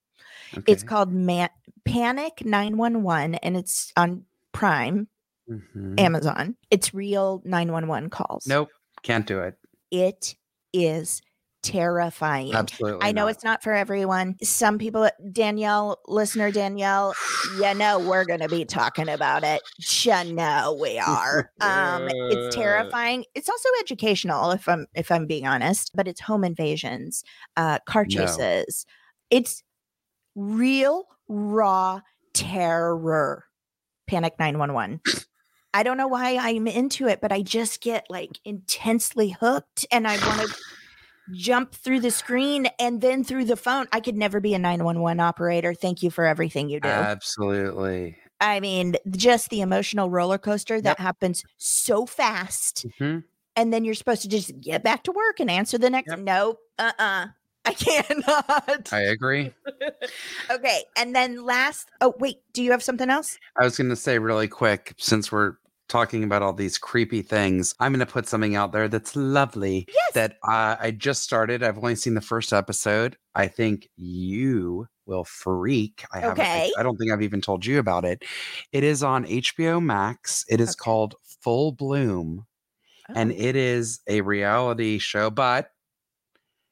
Okay. 0.58 0.72
It's 0.72 0.84
called 0.84 1.12
Man- 1.12 1.50
Panic 1.86 2.44
911 2.46 3.36
and 3.36 3.58
it's 3.58 3.92
on 3.98 4.26
Prime, 4.52 5.08
Mhm. 5.50 6.00
Amazon. 6.00 6.56
It's 6.72 6.94
real 6.94 7.42
911 7.46 8.10
calls. 8.10 8.48
Nope. 8.48 8.70
Can't 9.04 9.26
do 9.28 9.40
it. 9.42 9.56
It 9.92 10.36
is 10.74 11.22
terrifying. 11.66 12.54
Absolutely. 12.54 13.00
I 13.02 13.12
know 13.12 13.24
not. 13.24 13.32
it's 13.32 13.44
not 13.44 13.64
for 13.64 13.74
everyone. 13.74 14.36
Some 14.44 14.78
people, 14.78 15.10
Danielle, 15.32 16.00
listener 16.08 16.52
Danielle, 16.52 17.16
you 17.60 17.74
know 17.74 18.00
we're 18.00 18.26
going 18.26 18.40
to 18.40 18.48
be 18.50 18.66
talking 18.66 19.10
about 19.10 19.44
it. 19.44 19.62
You 20.04 20.34
know 20.34 20.78
we 20.80 21.00
are. 21.00 21.52
Um, 21.62 22.08
it's 22.30 22.56
terrifying. 22.56 23.26
It's 23.34 23.50
also 23.50 23.70
educational, 23.80 24.52
if 24.52 24.68
I'm 24.70 24.86
if 24.94 25.12
I'm 25.12 25.26
being 25.26 25.48
honest. 25.48 25.92
But 25.96 26.08
it's 26.08 26.22
home 26.22 26.44
invasions, 26.44 27.24
uh, 27.58 27.80
car 27.88 28.06
No. 28.08 28.26
chases. 28.26 28.86
It's 29.32 29.64
real 30.36 31.06
raw 31.28 32.02
terror. 32.34 33.46
Panic 34.08 34.36
nine 34.38 34.60
one 34.60 34.74
one. 34.74 35.02
I 35.74 35.84
don't 35.84 35.98
know 35.98 36.08
why 36.08 36.38
I'm 36.40 36.68
into 36.68 37.08
it, 37.08 37.20
but 37.22 37.32
I 37.32 37.42
just 37.42 37.82
get 37.82 38.06
like 38.10 38.40
intensely 38.46 39.32
hooked, 39.32 39.86
and 39.92 40.08
I 40.08 40.12
want 40.26 40.42
to 40.42 40.56
jump 41.34 41.74
through 41.74 42.00
the 42.02 42.12
screen 42.12 42.68
and 42.80 43.02
then 43.02 43.24
through 43.24 43.46
the 43.46 43.56
phone. 43.56 43.88
I 43.92 44.00
could 44.00 44.16
never 44.16 44.40
be 44.40 44.54
a 44.54 44.60
911 44.60 45.20
operator. 45.20 45.74
Thank 45.74 46.04
you 46.04 46.10
for 46.12 46.26
everything 46.26 46.70
you 46.70 46.80
do. 46.80 46.90
Absolutely. 46.90 48.18
I 48.42 48.60
mean, 48.60 48.96
just 49.12 49.50
the 49.50 49.62
emotional 49.62 50.10
roller 50.10 50.38
coaster 50.38 50.82
that 50.82 50.90
Yep. 50.92 50.98
happens 51.00 51.44
so 51.58 52.06
fast. 52.06 52.86
Mhm. 53.00 53.24
And 53.56 53.74
then 53.74 53.86
you're 53.86 53.94
supposed 53.96 54.22
to 54.24 54.28
just 54.28 54.60
get 54.60 54.84
back 54.84 55.04
to 55.06 55.12
work 55.12 55.40
and 55.40 55.50
answer 55.50 55.78
the 55.78 55.90
next. 55.90 56.10
Yep. 56.10 56.20
Nope. 56.20 56.60
Uh 56.78 56.92
uh 57.00 57.28
I 57.68 57.74
cannot. 57.74 58.94
I 58.94 59.00
agree. 59.02 59.52
okay. 60.52 60.84
And 60.98 61.16
then 61.16 61.44
last. 61.46 61.90
Oh, 62.02 62.14
wait. 62.20 62.38
Do 62.54 62.62
you 62.62 62.72
have 62.72 62.84
something 62.84 63.10
else? 63.10 63.40
I 63.60 63.64
was 63.64 63.78
going 63.78 63.90
to 63.90 63.96
say 63.96 64.20
really 64.20 64.48
quick, 64.48 64.94
since 64.98 65.32
we're 65.32 65.54
talking 65.88 66.24
about 66.24 66.42
all 66.42 66.54
these 66.54 66.78
creepy 66.78 67.22
things, 67.22 67.76
I'm 67.80 67.92
going 67.94 68.06
to 68.06 68.12
put 68.12 68.28
something 68.28 68.56
out 68.56 68.72
there 68.72 68.88
that's 68.88 69.16
lovely 69.16 69.86
Yes. 69.88 70.14
that 70.14 70.32
uh, 70.48 70.76
I 70.80 70.92
just 70.92 71.24
started. 71.24 71.62
I've 71.64 71.78
only 71.78 71.96
seen 71.96 72.16
the 72.16 72.22
first 72.22 72.54
episode. 72.54 73.18
I 73.36 73.48
think 73.48 73.90
you 73.96 74.88
will 75.06 75.24
freak. 75.26 76.04
I 76.14 76.20
haven't. 76.22 76.40
I- 76.40 76.44
Okay. 76.44 76.72
I, 76.80 76.84
don't 76.84 76.98
think 76.98 77.12
I've 77.12 77.22
even 77.22 77.42
told 77.42 77.66
you 77.66 77.78
about 77.80 78.06
it. 78.06 78.24
It 78.72 78.84
is 78.84 79.04
on 79.04 79.26
HBO 79.26 79.82
Max. 79.84 80.44
It 80.50 80.60
is 80.60 80.70
Okay. 80.72 80.78
called 80.84 81.16
Full 81.42 81.72
Bloom, 81.74 82.46
and 83.14 83.32
Oh, 83.32 83.36
it 83.38 83.56
is 83.56 84.00
a 84.08 84.22
reality 84.22 84.98
show, 84.98 85.30
but 85.30 85.70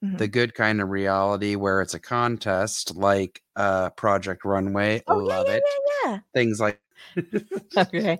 mhm. 0.03 0.17
the 0.17 0.27
good 0.27 0.55
kind 0.55 0.81
of 0.81 0.89
reality 0.89 1.55
where 1.55 1.81
it's 1.81 1.93
a 1.93 1.99
contest, 1.99 2.95
like 2.95 3.43
uh, 3.55 3.91
Project 3.91 4.43
Runway. 4.45 5.03
oh 5.07 5.19
yeah, 5.19 5.25
Love 5.37 5.47
yeah, 5.47 5.53
it. 5.57 5.63
yeah, 6.05 6.19
Things 6.33 6.59
like 6.59 6.79
yeah. 6.92 6.92
Okay. 7.77 8.19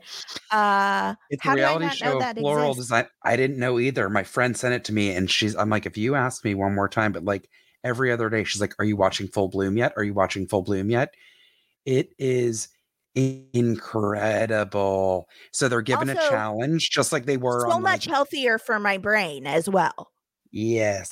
Uh, 0.52 1.16
It's 1.30 1.46
a 1.46 1.54
reality 1.54 1.90
show 1.90 2.20
of 2.20 2.38
floral 2.38 2.72
exists? 2.72 2.90
design. 2.90 3.08
I 3.24 3.36
didn't 3.36 3.60
know 3.60 3.80
either. 3.80 4.10
My 4.10 4.24
friend 4.24 4.56
sent 4.58 4.74
it 4.74 4.84
to 4.86 4.94
me, 4.94 5.16
and 5.16 5.30
she's. 5.30 5.56
I'm 5.56 5.70
like, 5.70 5.86
if 5.86 5.98
you 5.98 6.16
ask 6.16 6.44
me 6.44 6.56
one 6.56 6.74
more 6.76 6.90
time, 6.90 7.12
but 7.12 7.24
like 7.24 7.50
every 7.84 8.12
other 8.12 8.30
day, 8.30 8.44
she's 8.44 8.62
like, 8.62 8.74
"Are 8.80 8.86
you 8.86 8.96
watching 8.96 9.28
Full 9.28 9.50
Bloom 9.50 9.78
yet? 9.78 9.94
Are 9.98 10.04
you 10.04 10.14
watching 10.14 10.48
Full 10.48 10.64
Bloom 10.64 10.90
yet?" 10.90 11.14
It 11.86 12.10
is 12.18 12.70
incredible. 13.16 15.28
So 15.52 15.68
they're 15.70 15.82
given 15.82 16.10
a 16.10 16.16
challenge, 16.16 16.90
just 16.90 17.12
like 17.12 17.26
they 17.26 17.38
were 17.38 17.62
so 17.70 17.80
much 17.80 18.08
like, 18.08 18.14
healthier 18.14 18.58
for 18.58 18.80
my 18.80 18.98
brain 18.98 19.46
as 19.48 19.70
well. 19.70 20.12
yes. 20.52 21.10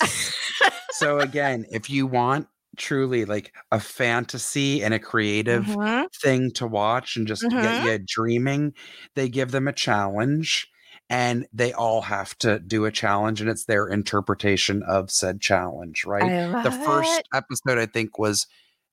so 0.92 1.20
again, 1.20 1.66
if 1.72 1.90
you 1.90 2.08
want 2.08 2.48
truly 2.78 3.26
like 3.26 3.54
a 3.72 3.80
fantasy 3.80 4.84
and 4.84 4.94
a 4.94 5.00
creative 5.00 5.78
Mhm. 5.78 6.08
thing 6.22 6.52
to 6.52 6.68
watch 6.68 7.16
and 7.18 7.28
just 7.28 7.48
get 7.58 7.78
you 7.78 7.98
dreaming. 8.06 8.74
They 9.16 9.30
give 9.30 9.52
them 9.52 9.68
a 9.68 9.74
challenge 9.74 10.70
and 11.10 11.48
they 11.54 11.74
all 11.74 12.02
have 12.02 12.38
to 12.40 12.60
do 12.60 12.86
a 12.86 12.92
challenge 12.92 13.42
and 13.42 13.50
it's 13.50 13.66
their 13.66 13.88
interpretation 13.88 14.84
of 14.84 15.12
said 15.12 15.42
challenge, 15.42 16.06
right? 16.06 16.34
The 16.64 16.72
first 16.72 17.22
it. 17.22 17.28
episode 17.34 17.78
I 17.78 17.86
think 17.88 18.18
was 18.20 18.48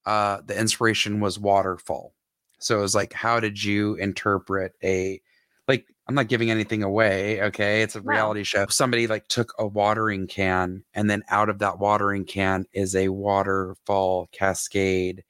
uh 0.07 0.41
the 0.43 0.59
inspiration 0.59 1.21
was 1.21 1.39
waterfall. 1.39 2.15
So 2.61 2.79
it 2.79 2.83
was 2.83 2.95
like 2.95 3.13
how 3.13 3.41
did 3.41 3.63
you 3.63 3.95
interpret 3.97 4.75
a 4.83 5.21
like 5.69 5.87
I'm 6.09 6.15
not 6.15 6.29
giving 6.29 6.51
anything 6.51 6.83
away, 6.83 7.43
okay? 7.43 7.83
It's 7.83 7.95
a 7.95 8.01
No. 8.03 8.11
reality 8.11 8.43
show. 8.43 8.67
Somebody 8.69 9.07
like 9.07 9.29
took 9.29 9.53
a 9.59 9.67
watering 9.67 10.27
can 10.27 10.85
and 10.95 11.11
then 11.11 11.23
out 11.29 11.51
of 11.51 11.59
that 11.59 11.79
watering 11.79 12.25
can 12.25 12.65
is 12.73 12.95
a 12.97 13.09
waterfall 13.11 14.29
cascade 14.33 15.23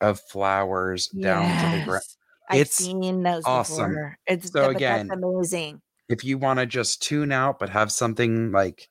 of 0.00 0.20
flowers 0.20 1.08
down 1.20 1.56
to 1.58 1.68
the 1.68 1.80
ground. 1.80 2.02
Yes. 2.02 2.16
I've 2.48 2.60
It's 2.60 2.76
seen 2.76 3.22
those 3.22 3.44
awesome. 3.44 3.92
before. 3.92 4.18
It's 4.26 4.52
So 4.54 4.68
again, 4.70 5.08
amazing. 5.10 5.82
If 6.08 6.24
you 6.24 6.38
want 6.38 6.60
to 6.60 6.66
just 6.66 7.02
tune 7.02 7.32
out 7.32 7.58
but 7.60 7.70
have 7.70 7.92
something 7.92 8.52
like 8.52 8.88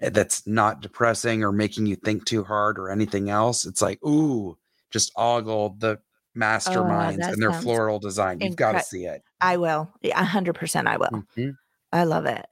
eh, 0.00 0.10
that's 0.10 0.46
not 0.46 0.80
depressing 0.82 1.44
or 1.44 1.52
making 1.52 1.86
you 1.86 1.96
think 1.96 2.24
too 2.26 2.44
hard 2.44 2.78
or 2.78 2.90
anything 2.90 3.30
else, 3.30 3.66
it's 3.66 3.82
like, 3.82 4.02
ooh, 4.04 4.58
just 4.90 5.12
ogle 5.16 5.76
the 5.78 6.00
masterminds 6.36 7.28
Oh, 7.28 7.32
and 7.32 7.42
their 7.42 7.52
floral 7.52 7.98
design. 8.00 8.40
You've 8.42 8.56
got 8.56 8.72
to 8.74 8.80
see 8.80 9.06
it. 9.06 9.22
I 9.40 9.56
will. 9.58 9.92
A 10.04 10.24
hundred 10.24 10.54
percent. 10.54 10.88
I 10.88 10.96
will. 10.96 11.24
Mhm. 11.36 11.56
I 11.92 12.04
love 12.04 12.26
it. 12.26 12.44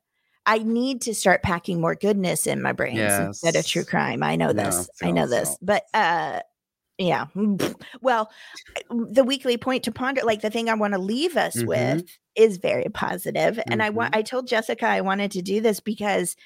I 0.47 0.59
need 0.59 1.01
to 1.03 1.15
start 1.15 1.43
packing 1.43 1.81
more 1.81 1.95
goodness 1.95 2.47
in 2.47 2.61
my 2.61 2.73
brains 2.73 3.01
instead 3.15 3.57
of 3.57 3.67
true 3.67 3.85
crime. 3.85 4.23
I 4.23 4.37
know 4.37 4.49
Yeah, 4.49 4.65
this. 4.65 4.91
I 5.03 5.11
know 5.11 5.25
so- 5.27 5.31
this. 5.31 5.57
But 5.63 5.85
uh 5.95 6.41
yeah. 6.99 7.27
Well, 8.03 8.31
the 8.91 9.25
weekly 9.25 9.57
point 9.57 9.85
to 9.85 9.93
ponder, 9.93 10.23
like 10.23 10.43
the 10.43 10.51
thing 10.51 10.69
I 10.69 10.75
want 10.75 10.93
to 10.95 11.01
leave 11.01 11.37
us 11.37 11.57
Mhm. 11.57 11.67
with 11.67 12.05
is 12.37 12.59
very 12.59 12.85
positive. 12.93 13.59
And 13.67 13.83
I 13.83 13.89
Mm-hmm. 13.89 13.97
want 13.97 14.17
I 14.17 14.23
told 14.23 14.47
Jessica 14.47 14.87
I 14.87 15.01
wanted 15.01 15.31
to 15.33 15.43
do 15.43 15.61
this 15.61 15.81
because 15.81 16.37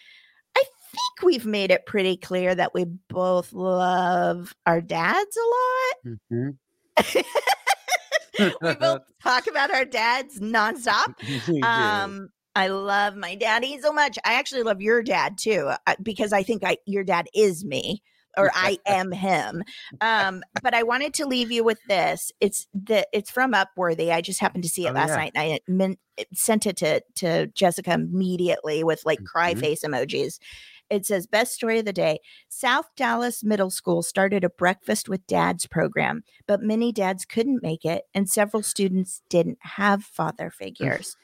I 0.56 0.62
think 0.62 1.22
we've 1.26 1.44
made 1.46 1.70
it 1.70 1.84
pretty 1.84 2.16
clear 2.16 2.54
that 2.54 2.72
we 2.74 2.84
both 3.08 3.52
love 3.52 4.54
our 4.64 4.80
dads 4.80 5.36
a 5.36 6.08
lot. 6.08 6.18
Mhm. 6.32 6.56
we 8.62 8.74
both 8.74 9.02
talk 9.22 9.46
about 9.46 9.70
our 9.72 9.84
dads 9.84 10.40
nonstop. 10.40 11.14
Um, 11.62 12.28
I 12.54 12.68
love 12.68 13.14
my 13.16 13.34
daddy 13.34 13.78
so 13.80 13.92
much. 13.92 14.18
I 14.24 14.34
actually 14.34 14.62
love 14.62 14.80
your 14.80 15.02
dad 15.02 15.38
too, 15.38 15.70
uh, 15.86 15.94
because 16.02 16.32
I 16.32 16.42
think 16.42 16.64
I 16.64 16.78
your 16.86 17.04
dad 17.04 17.28
is 17.34 17.64
me 17.64 18.02
or 18.36 18.50
I 18.54 18.78
am 18.86 19.10
him. 19.12 19.62
Um, 20.00 20.42
but 20.62 20.74
I 20.74 20.82
wanted 20.82 21.14
to 21.14 21.26
leave 21.26 21.50
you 21.50 21.64
with 21.64 21.78
this. 21.88 22.30
It's 22.40 22.66
the 22.72 23.06
it's 23.12 23.30
from 23.30 23.52
Upworthy. 23.52 24.12
I 24.12 24.20
just 24.20 24.40
happened 24.40 24.64
to 24.64 24.68
see 24.70 24.86
it 24.86 24.90
Oh, 24.90 24.94
last 24.94 25.10
yeah. 25.10 25.16
night, 25.16 25.32
and 25.34 25.52
I 25.52 25.60
min- 25.68 25.98
sent 26.34 26.66
it 26.66 26.76
to 26.78 27.00
to 27.16 27.46
Jessica 27.48 27.92
immediately 27.92 28.82
with 28.84 29.02
like 29.04 29.22
cry 29.24 29.54
Mhm. 29.54 29.60
face 29.60 29.82
emojis. 29.84 30.38
It 30.90 31.04
says 31.06 31.26
best 31.26 31.52
story 31.52 31.78
of 31.78 31.84
the 31.84 31.92
day. 31.92 32.20
South 32.48 32.86
Dallas 32.96 33.44
Middle 33.44 33.70
School 33.70 34.02
started 34.02 34.44
a 34.44 34.50
breakfast 34.50 35.08
with 35.08 35.26
dads 35.26 35.66
program, 35.66 36.22
but 36.46 36.62
many 36.62 36.92
dads 36.92 37.24
couldn't 37.24 37.62
make 37.62 37.84
it, 37.84 38.04
and 38.14 38.28
several 38.28 38.62
students 38.62 39.22
didn't 39.28 39.58
have 39.60 40.02
father 40.02 40.50
figures. 40.50 41.16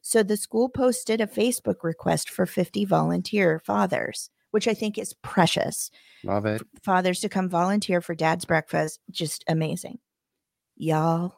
So 0.00 0.22
the 0.24 0.36
school 0.36 0.68
posted 0.68 1.20
a 1.20 1.28
Facebook 1.28 1.84
request 1.84 2.28
for 2.28 2.44
50 2.44 2.84
volunteer 2.84 3.60
fathers, 3.60 4.30
which 4.50 4.66
I 4.66 4.74
think 4.74 4.98
is 4.98 5.14
precious. 5.22 5.90
Love 6.24 6.44
it. 6.44 6.62
Fathers 6.82 7.20
to 7.20 7.28
come 7.28 7.48
volunteer 7.48 8.00
for 8.00 8.16
dad's 8.16 8.44
breakfast, 8.44 9.00
just 9.10 9.44
amazing. 9.46 9.98
Y'all, 10.76 11.36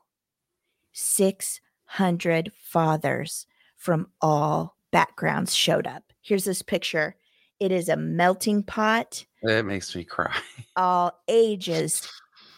600 0.92 2.52
fathers 2.54 3.46
from 3.76 4.08
all 4.22 4.76
backgrounds 4.90 5.54
showed 5.54 5.86
up. 5.86 6.04
Here's 6.22 6.44
this 6.44 6.62
picture. 6.62 7.16
It 7.60 7.72
is 7.72 7.88
a 7.88 7.96
melting 7.96 8.62
pot, 8.62 9.24
It 9.42 9.64
makes 9.64 9.94
me 9.94 10.04
cry. 10.04 10.34
all 10.76 11.12
ages, 11.28 12.08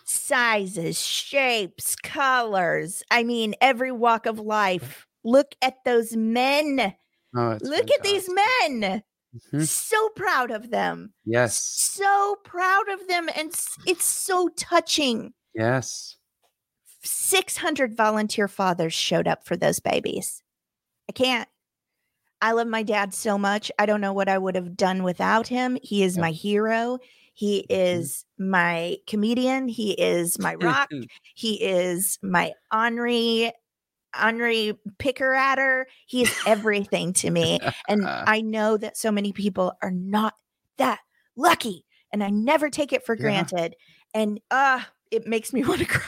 sizes, 0.04 1.00
shapes, 1.00 1.96
colors. 1.96 3.02
I 3.10 3.22
mean, 3.22 3.54
every 3.60 3.92
walk 3.92 4.26
of 4.26 4.38
life. 4.38 5.06
Look 5.24 5.54
at 5.60 5.74
those 5.84 6.16
men. 6.16 6.94
Oh, 7.36 7.58
Look 7.60 7.90
at 7.90 8.02
these 8.02 8.28
men. 8.62 9.02
Mhm. 9.52 9.66
So 9.66 10.08
proud 10.10 10.50
of 10.50 10.70
them. 10.70 11.12
Yes. 11.26 11.56
So 11.58 12.36
proud 12.44 12.88
of 12.88 13.06
them. 13.08 13.28
And 13.36 13.52
it's 13.86 14.04
so 14.04 14.48
touching. 14.56 15.34
Yes. 15.54 16.16
600 17.02 17.94
volunteer 17.96 18.48
fathers 18.48 18.94
showed 18.94 19.28
up 19.28 19.44
for 19.44 19.56
those 19.56 19.80
babies. 19.80 20.42
I 21.08 21.12
can't. 21.12 21.48
I 22.40 22.52
love 22.52 22.66
my 22.66 22.82
dad 22.82 23.14
so 23.14 23.38
much. 23.38 23.70
I 23.78 23.86
don't 23.86 24.00
know 24.00 24.12
what 24.12 24.28
I 24.28 24.38
would 24.38 24.54
have 24.54 24.76
done 24.76 25.02
without 25.02 25.46
him. 25.48 25.78
He 25.82 26.02
is 26.02 26.16
Yep. 26.16 26.22
my 26.22 26.30
hero. 26.30 26.98
He 27.34 27.66
is 27.68 28.24
my 28.38 28.96
comedian. 29.06 29.68
He 29.68 29.92
is 29.92 30.38
my 30.38 30.54
rock. 30.54 30.90
he 31.34 31.62
is 31.62 32.18
my 32.22 32.52
Henri 32.70 33.52
Henri 34.14 34.78
picker. 34.98 35.86
He 36.06 36.22
is 36.22 36.34
everything 36.46 37.12
to 37.14 37.30
me. 37.30 37.58
And 37.88 38.02
I 38.26 38.40
know 38.40 38.76
that 38.76 38.96
so 38.96 39.10
many 39.12 39.32
people 39.32 39.72
are 39.82 39.90
not 39.90 40.34
that 40.78 41.00
lucky. 41.36 41.84
And 42.12 42.22
I 42.24 42.30
never 42.30 42.70
take 42.70 42.92
it 42.92 43.04
for 43.04 43.14
Yeah. 43.16 43.22
granted. 43.22 43.76
And 44.14 44.40
uh 44.50 44.80
it 45.10 45.26
makes 45.26 45.52
me 45.52 45.64
want 45.68 45.80
to 45.80 45.86
cry. 45.86 46.02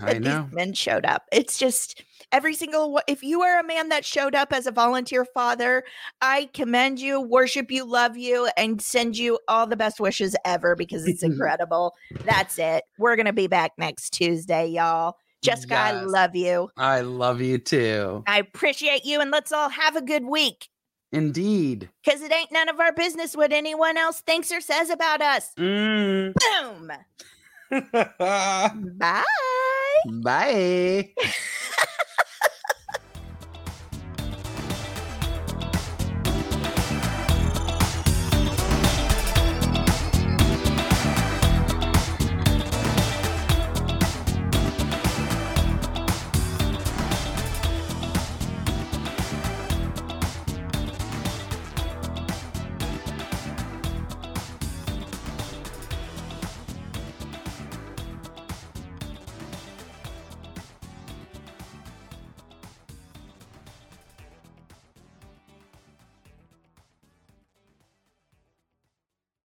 I 0.00 0.14
know. 0.14 0.42
These 0.44 0.54
men 0.54 0.72
showed 0.72 1.04
up. 1.04 1.24
It's 1.32 1.58
just 1.58 2.02
every 2.32 2.54
single. 2.54 3.00
If 3.06 3.22
you 3.22 3.42
are 3.42 3.60
a 3.60 3.64
man 3.64 3.88
that 3.90 4.04
showed 4.04 4.34
up 4.34 4.52
as 4.52 4.66
a 4.66 4.72
volunteer 4.72 5.24
father, 5.24 5.84
I 6.20 6.48
commend 6.54 7.00
you, 7.00 7.20
worship 7.20 7.70
you, 7.70 7.84
love 7.84 8.16
you, 8.16 8.48
and 8.56 8.80
send 8.80 9.16
you 9.16 9.38
all 9.48 9.66
the 9.66 9.76
best 9.76 10.00
wishes 10.00 10.34
ever 10.44 10.74
because 10.76 11.06
it's 11.06 11.22
incredible. 11.22 11.94
That's 12.24 12.58
it. 12.58 12.84
We're 12.98 13.16
gonna 13.16 13.32
be 13.32 13.46
back 13.46 13.72
next 13.78 14.10
Tuesday, 14.10 14.66
y'all. 14.66 15.16
Jessica, 15.42 15.74
I 15.74 16.02
love 16.02 16.36
you. 16.36 16.68
I 16.76 17.00
love 17.00 17.40
you 17.40 17.56
too. 17.56 18.22
I 18.26 18.38
appreciate 18.40 19.06
you, 19.06 19.20
and 19.20 19.30
let's 19.30 19.52
all 19.52 19.70
have 19.70 19.96
a 19.96 20.02
good 20.02 20.24
week. 20.24 20.68
Indeed. 21.12 21.88
Because 22.04 22.22
it 22.22 22.32
ain't 22.32 22.52
none 22.52 22.68
of 22.68 22.78
our 22.78 22.92
business 22.92 23.36
what 23.36 23.52
anyone 23.52 23.96
else 23.96 24.20
thinks 24.20 24.52
or 24.52 24.60
says 24.60 24.90
about 24.90 25.20
us. 25.20 25.50
Mm. 25.58 26.34
Boom. 26.34 26.92
Bye. 28.98 29.24
Bye. 30.04 31.14